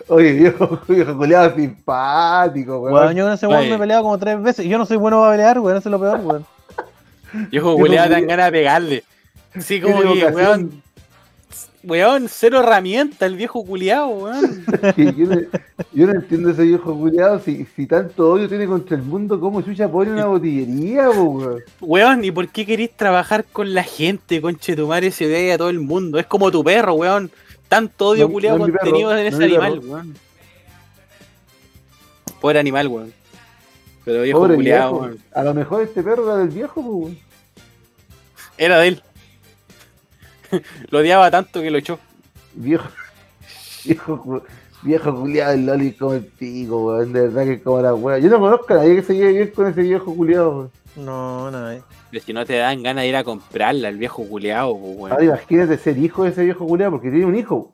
Oye, 0.08 0.32
viejo, 0.32 0.80
viejo 0.88 1.16
culiado 1.16 1.54
simpático, 1.54 2.80
weón. 2.80 2.94
Weón, 2.94 3.14
yo 3.14 3.24
con 3.24 3.32
ese 3.32 3.46
weón 3.46 3.68
me 3.68 3.74
he 3.76 3.78
peleado 3.78 4.02
como 4.02 4.18
tres 4.18 4.42
veces. 4.42 4.66
Y 4.66 4.68
yo 4.68 4.78
no 4.78 4.84
soy 4.84 4.96
bueno 4.96 5.20
para 5.20 5.32
pelear, 5.32 5.60
weón, 5.60 5.78
eso 5.78 5.88
es 5.88 5.92
lo 5.92 6.00
peor, 6.00 6.20
weón. 6.20 6.46
Viejo 7.50 7.68
dan 7.68 7.78
culiao. 7.78 8.08
ganas 8.08 8.46
de 8.46 8.52
pegarle. 8.52 9.04
Sí, 9.60 9.80
como 9.80 10.00
que, 10.00 10.26
weón, 10.26 10.82
weón, 11.82 12.28
cero 12.28 12.60
herramienta 12.60 13.26
el 13.26 13.36
viejo 13.36 13.64
culeado, 13.64 14.09
weón. 14.09 14.64
Yo, 14.96 15.26
no, 15.26 15.40
yo 15.92 16.06
no 16.06 16.12
entiendo 16.14 16.50
ese 16.50 16.62
viejo 16.62 16.94
culiado. 16.94 17.40
Si, 17.40 17.66
si 17.76 17.86
tanto 17.86 18.30
odio 18.30 18.48
tiene 18.48 18.66
contra 18.66 18.96
el 18.96 19.02
mundo, 19.02 19.38
¿cómo 19.40 19.62
Chucha 19.62 19.88
pone 19.90 20.12
una 20.12 20.26
botillería, 20.26 21.10
weón? 21.10 21.62
Weón, 21.80 22.24
¿y 22.24 22.30
por 22.30 22.48
qué 22.48 22.66
querés 22.66 22.96
trabajar 22.96 23.44
con 23.44 23.74
la 23.74 23.82
gente, 23.82 24.40
conche 24.40 24.76
tu 24.76 24.86
madre, 24.86 25.10
se 25.10 25.26
ve 25.26 25.52
a 25.52 25.59
todo 25.59 25.70
el 25.70 25.80
mundo? 25.80 26.18
Es 26.18 26.26
como 26.26 26.50
tu 26.50 26.62
perro, 26.64 26.94
weón. 26.94 27.30
Tanto 27.68 28.09
odio 28.09 28.28
No, 28.28 28.66
mi 28.66 28.72
contenido 28.72 29.16
en 29.16 29.26
ese 29.26 29.44
animal, 29.44 29.78
weón. 29.80 30.14
Pobre 32.40 32.59
animal, 32.59 32.88
weón. 32.88 33.12
Pero 34.05 34.22
viejo 34.22 34.38
Pobre 34.40 34.55
culeado, 34.55 34.90
viejo. 34.92 35.05
weón. 35.06 35.18
A 35.34 35.42
lo 35.42 35.55
mejor 35.55 35.82
este 35.82 36.02
perro 36.02 36.24
era 36.26 36.36
del 36.38 36.48
viejo, 36.48 36.80
weón. 36.80 37.18
Era 38.56 38.78
de 38.80 38.88
él. 38.88 39.02
lo 40.90 40.98
odiaba 40.98 41.30
tanto 41.30 41.60
que 41.60 41.70
lo 41.70 41.78
echó. 41.78 41.98
Viejo. 42.54 42.88
Viejo, 43.84 44.42
viejo 44.82 45.14
culiado 45.20 45.54
el 45.54 45.64
Loli 45.66 45.92
como 45.92 46.14
el 46.14 46.24
pico, 46.24 46.86
weón. 46.86 47.12
De 47.12 47.22
verdad 47.22 47.44
que 47.44 47.52
es 47.54 47.62
como 47.62 47.80
la 47.80 47.94
weá. 47.94 48.18
Yo 48.18 48.28
no 48.28 48.38
conozco 48.40 48.74
a 48.74 48.78
nadie 48.78 48.96
que 48.96 49.02
se 49.02 49.14
lleve 49.14 49.32
bien 49.32 49.50
con 49.54 49.66
ese 49.66 49.82
viejo 49.82 50.14
culiado, 50.14 50.50
weón. 50.50 50.70
No, 50.96 51.50
no, 51.50 51.70
eh. 51.70 51.82
Pero 52.10 52.24
si 52.24 52.32
no 52.32 52.44
te 52.44 52.56
dan 52.56 52.82
ganas 52.82 53.02
de 53.02 53.08
ir 53.08 53.16
a 53.16 53.24
comprarla, 53.24 53.88
el 53.88 53.96
viejo 53.98 54.24
culeado, 54.28 54.72
weón. 54.72 55.12
Ahora 55.12 55.24
imagínate 55.24 55.78
ser 55.78 55.96
hijo 55.96 56.24
de 56.24 56.30
ese 56.30 56.44
viejo 56.44 56.66
culiado, 56.66 56.92
porque 56.92 57.10
tiene 57.10 57.24
un 57.26 57.36
hijo 57.36 57.70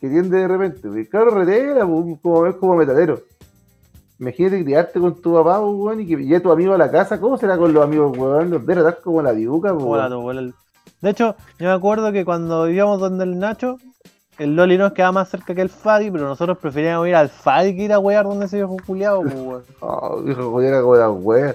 que 0.00 0.08
tiende 0.08 0.38
de 0.38 0.48
repente. 0.48 0.88
pues, 0.88 1.08
Claro, 1.08 1.30
retera, 1.30 1.80
como 1.82 2.46
es 2.46 2.56
como 2.56 2.76
metalero. 2.76 3.22
Imagínate 4.18 4.64
criarte 4.64 4.98
con 5.00 5.20
tu 5.20 5.34
papá, 5.34 5.60
weón, 5.60 6.00
y 6.00 6.06
que 6.06 6.16
llegue 6.16 6.40
tu 6.40 6.50
amigo 6.50 6.74
a 6.74 6.78
la 6.78 6.90
casa. 6.90 7.20
¿Cómo 7.20 7.38
será 7.38 7.56
con 7.56 7.72
los 7.72 7.84
amigos, 7.84 8.16
weón? 8.16 8.50
Los 8.50 8.66
de 8.66 8.74
tratar 8.74 9.00
como 9.00 9.22
la 9.22 9.32
diuca, 9.32 9.70
pues, 9.72 9.82
Como 9.82 9.96
la 9.96 10.02
weón. 10.08 10.12
tu 10.12 10.18
abuela. 10.18 10.52
De 11.00 11.10
hecho, 11.10 11.34
yo 11.58 11.66
me 11.66 11.72
acuerdo 11.72 12.12
que 12.12 12.24
cuando 12.24 12.64
vivíamos 12.66 13.00
donde 13.00 13.24
el 13.24 13.38
Nacho, 13.38 13.78
el 14.38 14.54
Loli 14.56 14.76
nos 14.78 14.92
quedaba 14.92 15.12
más 15.12 15.28
cerca 15.30 15.54
que 15.54 15.62
el 15.62 15.68
Fadi, 15.70 16.10
pero 16.10 16.26
nosotros 16.26 16.58
preferíamos 16.58 17.08
ir 17.08 17.14
al 17.14 17.28
Fadi 17.28 17.74
que 17.76 17.82
ir 17.84 17.92
a 17.92 17.98
wear 17.98 18.24
donde 18.24 18.46
ese 18.46 18.56
viejo 18.56 18.76
culiado, 18.86 19.22
pues, 19.22 19.34
weón. 19.34 19.62
Ah, 19.82 20.10
viejo 20.24 20.50
culiado 20.52 20.96
la 20.96 21.10
wea. 21.10 21.54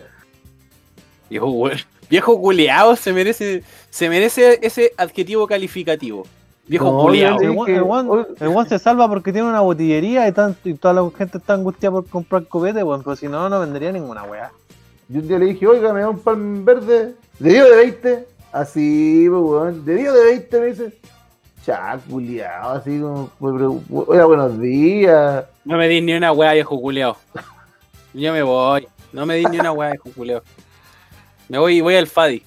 Viejo, 1.29 1.47
weón. 1.49 1.77
Viejo 2.09 2.39
culeado 2.39 2.95
se 2.95 3.11
merece, 3.13 3.63
se 3.89 4.09
merece 4.09 4.59
ese 4.61 4.91
adjetivo 4.97 5.47
calificativo. 5.47 6.25
Viejo 6.67 6.91
No, 6.91 7.01
culeado. 7.03 7.39
El 7.41 7.49
le 7.49 7.55
weón- 7.55 7.69
el 7.69 7.81
weón- 7.83 8.27
El 8.39 8.47
weón 8.49 8.67
se 8.69 8.79
salva 8.79 9.07
porque 9.07 9.31
tiene 9.31 9.47
una 9.47 9.61
botillería 9.61 10.27
y, 10.27 10.31
tan- 10.31 10.55
y 10.63 10.73
toda 10.75 10.93
la 10.95 11.09
gente 11.15 11.37
está 11.39 11.53
angustiada 11.53 11.93
por 11.93 12.07
comprar 12.07 12.45
copete, 12.47 12.83
weón, 12.83 13.03
pero 13.03 13.15
si 13.15 13.27
no, 13.27 13.47
no 13.49 13.59
vendería 13.59 13.91
ninguna 13.91 14.23
weá. 14.23 14.51
Yo 15.07 15.19
un 15.21 15.27
día 15.27 15.37
le 15.37 15.45
dije, 15.45 15.67
oiga, 15.67 15.93
me 15.93 16.01
da 16.01 16.09
un 16.09 16.19
pan 16.19 16.65
verde. 16.65 17.13
¿De 17.39 17.49
dio 17.53 17.65
de 17.65 17.75
20? 17.75 18.27
Así, 18.55 19.27
pues, 19.29 19.41
weón. 19.43 19.83
¿De 19.83 19.95
dio 19.95 20.13
de 20.13 20.23
20? 20.27 20.59
Me 20.61 20.65
dice. 20.67 20.97
Cha, 21.65 21.99
culiado, 22.09 22.69
así 22.69 23.01
como. 23.01 23.29
Oiga, 24.07 24.23
buenos 24.23 24.57
días. 24.61 25.43
No 25.65 25.77
me 25.77 25.89
di 25.89 25.99
ni 25.99 26.13
una 26.13 26.31
weá, 26.31 26.53
viejo 26.53 26.79
culeado. 26.79 27.17
Yo 28.13 28.31
me 28.31 28.43
voy. 28.43 28.87
No 29.11 29.25
me 29.25 29.35
di 29.35 29.43
ni 29.43 29.59
una 29.59 29.73
weá, 29.73 29.89
viejo 29.89 30.09
culeado. 30.15 30.43
Me 31.49 31.57
voy, 31.57 31.81
voy 31.81 31.97
al 31.97 32.07
Fadi. 32.07 32.43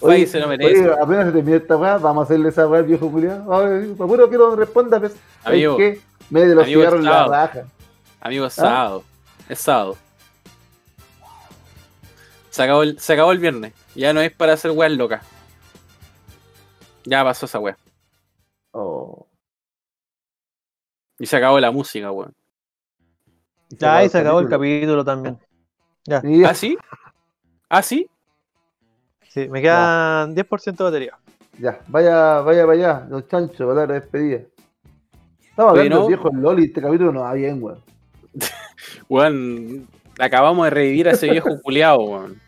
Fadi 0.00 0.26
se 0.26 0.40
lo 0.40 0.48
merece. 0.48 0.80
Oye, 0.80 1.00
apenas 1.00 1.26
se 1.26 1.32
termine 1.32 1.58
esta 1.58 1.76
weá, 1.76 1.98
vamos 1.98 2.22
a 2.22 2.24
hacerle 2.24 2.48
esa 2.48 2.66
weá 2.66 2.80
al 2.80 2.86
viejo 2.86 3.08
Julián. 3.08 3.44
Por 3.96 4.08
puro 4.08 4.28
quiero 4.28 4.50
que 4.50 4.56
responda, 4.56 4.98
pues. 4.98 5.14
Amigo, 5.44 5.76
¿Qué? 5.76 6.00
Me 6.28 6.40
de 6.40 6.56
los 6.56 6.66
cigarros 6.66 6.98
en 6.98 7.04
la 7.04 7.28
raja. 7.28 7.66
Amigo, 8.20 8.46
es 8.46 8.54
sábado. 8.54 9.04
Es 9.48 9.60
sábado. 9.60 9.96
Se 12.56 12.62
acabó, 12.62 12.82
el, 12.84 12.98
se 12.98 13.12
acabó 13.12 13.32
el 13.32 13.38
viernes. 13.38 13.74
Ya 13.94 14.14
no 14.14 14.22
es 14.22 14.32
para 14.32 14.54
hacer 14.54 14.70
weas 14.70 14.92
locas. 14.92 15.22
Ya 17.04 17.24
pasó 17.24 17.46
esa 17.46 17.58
wea. 17.58 17.76
Oh. 18.72 19.26
Y 21.18 21.26
se 21.26 21.36
acabó 21.36 21.60
la 21.60 21.70
música, 21.70 22.10
weón. 22.10 22.32
Ya, 23.70 23.96
ahí 23.98 24.08
se 24.08 24.18
acabó 24.18 24.40
el 24.40 24.48
capítulo 24.48 25.04
también. 25.04 25.38
Ya, 26.06 26.24
Y 26.24 26.40
ya, 26.40 26.50
¿Ah, 26.50 26.54
sí? 26.54 26.78
¿Ah, 27.68 27.82
sí? 27.82 28.10
sí, 29.28 29.48
me 29.48 29.60
quedan 29.62 30.34
10% 30.34 30.84
de 30.84 30.84
batería. 30.84 31.18
ya, 31.58 31.80
vaya, 31.88 32.40
vaya 32.42 32.62
para 32.66 32.72
allá, 32.78 33.06
los 33.08 33.26
chanchos, 33.28 33.66
para 33.66 33.86
la 33.86 33.94
despedida. 33.94 34.42
Estamos 35.50 35.72
Oye, 35.72 35.82
hablando 35.82 36.00
no. 36.00 36.06
viejo 36.06 36.30
Loli, 36.32 36.64
este 36.66 36.80
capítulo 36.82 37.12
no 37.12 37.20
va 37.22 37.34
bien, 37.34 37.62
weón. 37.62 37.82
Weón, 39.08 39.88
acabamos 40.18 40.64
de 40.66 40.70
revivir 40.70 41.08
a 41.08 41.12
ese 41.12 41.28
viejo 41.30 41.48
culiao, 41.62 42.02
weón. 42.02 42.40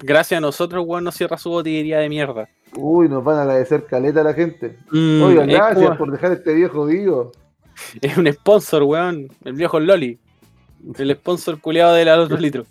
Gracias 0.00 0.38
a 0.38 0.40
nosotros, 0.40 0.84
weón, 0.86 1.04
no 1.04 1.12
cierra 1.12 1.38
su 1.38 1.50
botillería 1.50 1.98
de 1.98 2.08
mierda. 2.08 2.48
Uy, 2.76 3.08
nos 3.08 3.24
van 3.24 3.38
a 3.38 3.42
agradecer 3.42 3.84
caleta 3.86 4.20
a 4.20 4.24
la 4.24 4.34
gente. 4.34 4.78
Mm, 4.90 5.22
Oiga, 5.22 5.46
gracias 5.46 5.86
como- 5.88 5.98
por 5.98 6.12
dejar 6.12 6.32
este 6.32 6.54
viejo 6.54 6.86
vivo. 6.86 7.32
Es 8.00 8.16
un 8.16 8.30
sponsor, 8.32 8.82
weón. 8.84 9.28
El 9.44 9.52
viejo 9.54 9.78
Loli. 9.80 10.18
El 10.98 11.14
sponsor 11.16 11.60
culiado 11.60 11.94
de 11.94 12.04
la 12.04 12.18
otro 12.20 12.36
litro. 12.38 12.64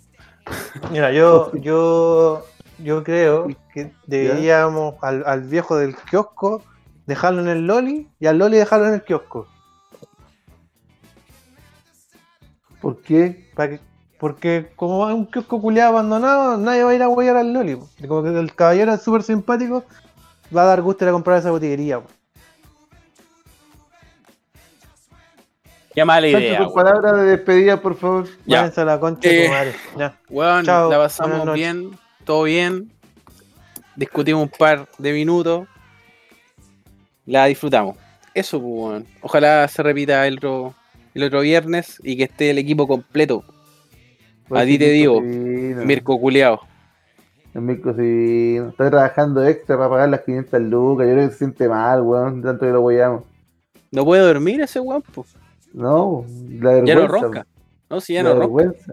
Mira, 0.90 1.12
yo, 1.12 1.50
yo, 1.60 2.44
yo 2.82 3.02
creo 3.04 3.48
que 3.74 3.92
deberíamos 4.06 4.94
al, 5.02 5.22
al 5.26 5.42
viejo 5.42 5.76
del 5.76 5.96
kiosco 6.10 6.62
dejarlo 7.06 7.40
en 7.42 7.48
el 7.48 7.66
Loli 7.66 8.08
y 8.20 8.26
al 8.26 8.38
Loli 8.38 8.56
dejarlo 8.58 8.88
en 8.88 8.94
el 8.94 9.02
kiosco. 9.02 9.48
¿Por 12.80 13.00
qué? 13.02 13.50
Para 13.54 13.70
que- 13.70 13.80
porque 14.18 14.70
como 14.76 15.08
es 15.08 15.14
un 15.14 15.26
kiosco 15.26 15.60
culiado 15.60 15.90
abandonado, 15.90 16.56
nadie 16.56 16.82
va 16.84 16.90
a 16.90 16.94
ir 16.94 17.02
a 17.02 17.08
huellar 17.08 17.36
al 17.36 17.52
Loli. 17.52 17.76
po. 17.76 17.88
Como 18.08 18.22
que 18.22 18.38
el 18.38 18.54
caballero 18.54 18.94
es 18.94 19.02
súper 19.02 19.22
simpático, 19.22 19.84
va 20.56 20.62
a 20.62 20.66
dar 20.66 20.82
gusto 20.82 21.04
ir 21.04 21.08
a 21.10 21.12
comprar 21.12 21.38
esa 21.38 21.50
botillería. 21.50 22.00
po. 22.00 22.08
Qué 25.94 26.04
mala 26.04 26.28
idea, 26.28 26.58
tus 26.62 26.72
palabras 26.74 27.16
de 27.16 27.24
despedida, 27.24 27.80
por 27.80 27.96
favor. 27.96 28.26
Ya. 28.44 28.60
Váyanse 28.60 28.80
a 28.82 28.84
la 28.84 29.00
concha 29.00 29.28
de 29.28 29.44
Eh, 29.44 29.46
tu 29.46 29.52
madre. 29.52 29.74
Ya. 29.96 30.18
Weón, 30.28 30.64
Chao, 30.66 30.90
la 30.90 30.98
pasamos 30.98 31.54
bien, 31.54 31.98
todo 32.24 32.42
bien. 32.42 32.92
Discutimos 33.94 34.42
un 34.42 34.50
par 34.50 34.86
de 34.98 35.12
minutos. 35.14 35.66
La 37.24 37.46
disfrutamos. 37.46 37.96
Eso, 38.34 38.60
pues, 38.60 38.72
weón. 38.74 39.06
Ojalá 39.22 39.66
se 39.68 39.82
repita 39.82 40.26
el 40.26 40.36
otro, 40.36 40.74
el 41.14 41.22
otro 41.22 41.40
viernes 41.40 41.98
y 42.02 42.14
que 42.18 42.24
esté 42.24 42.50
el 42.50 42.58
equipo 42.58 42.86
completo. 42.86 43.42
A 44.50 44.64
ti 44.64 44.78
te 44.78 44.90
digo, 44.90 45.20
Mirko 45.20 45.84
Mirko 45.84 46.20
culiao. 46.20 46.60
El 47.54 47.62
Mirko 47.62 47.94
sí. 47.94 48.58
Está 48.68 48.90
trabajando 48.90 49.44
extra 49.44 49.76
para 49.76 49.90
pagar 49.90 50.08
las 50.10 50.20
500 50.20 50.60
lucas. 50.62 51.06
Yo 51.06 51.14
creo 51.14 51.26
que 51.26 51.32
se 51.32 51.38
siente 51.38 51.68
mal, 51.68 52.02
weón. 52.02 52.42
Tanto 52.42 52.66
que 52.66 52.72
lo 52.72 52.82
weyamos. 52.82 53.24
No 53.90 54.04
puede 54.04 54.22
dormir 54.22 54.60
ese 54.60 54.78
weón, 54.80 55.02
pues. 55.02 55.34
No, 55.72 56.24
la 56.60 56.72
vergüenza. 56.72 56.86
Ya 56.86 56.94
no 56.94 57.08
ronca. 57.08 57.46
No, 57.90 58.00
si 58.00 58.14
ya 58.14 58.22
la 58.22 58.34
no 58.34 58.40
ronca. 58.40 58.54
vergüenza. 58.56 58.92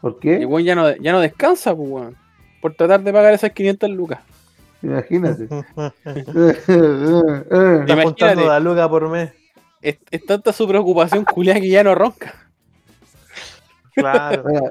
¿Por 0.00 0.18
qué? 0.20 0.36
El 0.36 0.46
weón 0.46 0.64
ya 0.64 0.74
no, 0.74 0.96
ya 0.96 1.12
no 1.12 1.20
descansa, 1.20 1.74
pues, 1.74 1.88
weón. 1.88 2.16
Por 2.62 2.74
tratar 2.74 3.02
de 3.02 3.12
pagar 3.12 3.34
esas 3.34 3.50
500 3.50 3.90
lucas. 3.90 4.20
Imagínate. 4.82 5.44
Está 7.84 8.02
juntando 8.02 8.46
la 8.46 8.60
luca 8.60 8.88
por 8.88 9.08
mes. 9.08 9.32
Es, 9.82 9.98
es 10.10 10.24
tanta 10.24 10.52
su 10.52 10.66
preocupación 10.66 11.24
culiada 11.32 11.60
que 11.60 11.68
ya 11.68 11.84
no 11.84 11.94
ronca. 11.94 12.47
Claro. 13.98 14.42
bueno, 14.42 14.62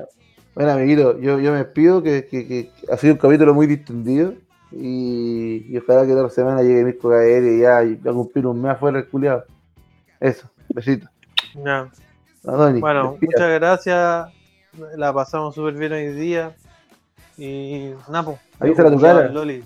bueno, 0.56 0.72
amiguito, 0.72 1.20
yo, 1.20 1.40
yo 1.40 1.52
me 1.52 1.60
despido 1.60 2.02
que, 2.02 2.26
que, 2.26 2.48
que 2.48 2.72
ha 2.92 2.98
sido 2.98 3.14
un 3.14 3.20
capítulo 3.20 3.54
muy 3.54 3.68
distendido. 3.68 4.34
Y, 4.72 5.66
y 5.70 5.78
ojalá 5.78 6.06
que 6.06 6.14
la 6.14 6.30
semana 6.30 6.62
llegue 6.62 6.84
Mirko 6.84 7.08
Gael 7.10 7.48
y 7.48 7.62
ya 7.62 7.84
y 7.84 7.96
va 7.96 8.12
a 8.12 8.14
cumplir 8.14 8.46
un 8.48 8.62
mes 8.62 8.72
afuera 8.74 9.00
el 9.00 9.08
culiado. 9.08 9.46
Eso, 10.20 10.50
besito. 10.70 11.08
Ya. 11.64 11.90
Adoni, 12.46 12.82
Bueno, 12.82 13.12
despida. 13.12 13.30
muchas 13.32 13.60
gracias. 13.60 14.28
La 14.98 15.14
pasamos 15.14 15.56
súper 15.56 15.74
bien 15.76 15.94
hoy 15.94 16.08
día. 16.14 16.56
Y 17.38 17.92
Napo. 18.10 18.40
Avísale 18.60 18.90
a 18.90 18.92
tu 18.92 19.00
cara. 19.00 19.28
Loli. 19.30 19.64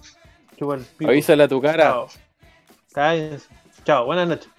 Avísale 1.08 1.44
a 1.44 1.48
tu 1.48 1.62
cara. 1.62 1.84
Chao. 1.84 2.08
Cállense. 2.94 3.48
Chao, 3.84 4.06
buenas 4.06 4.28
noches. 4.28 4.50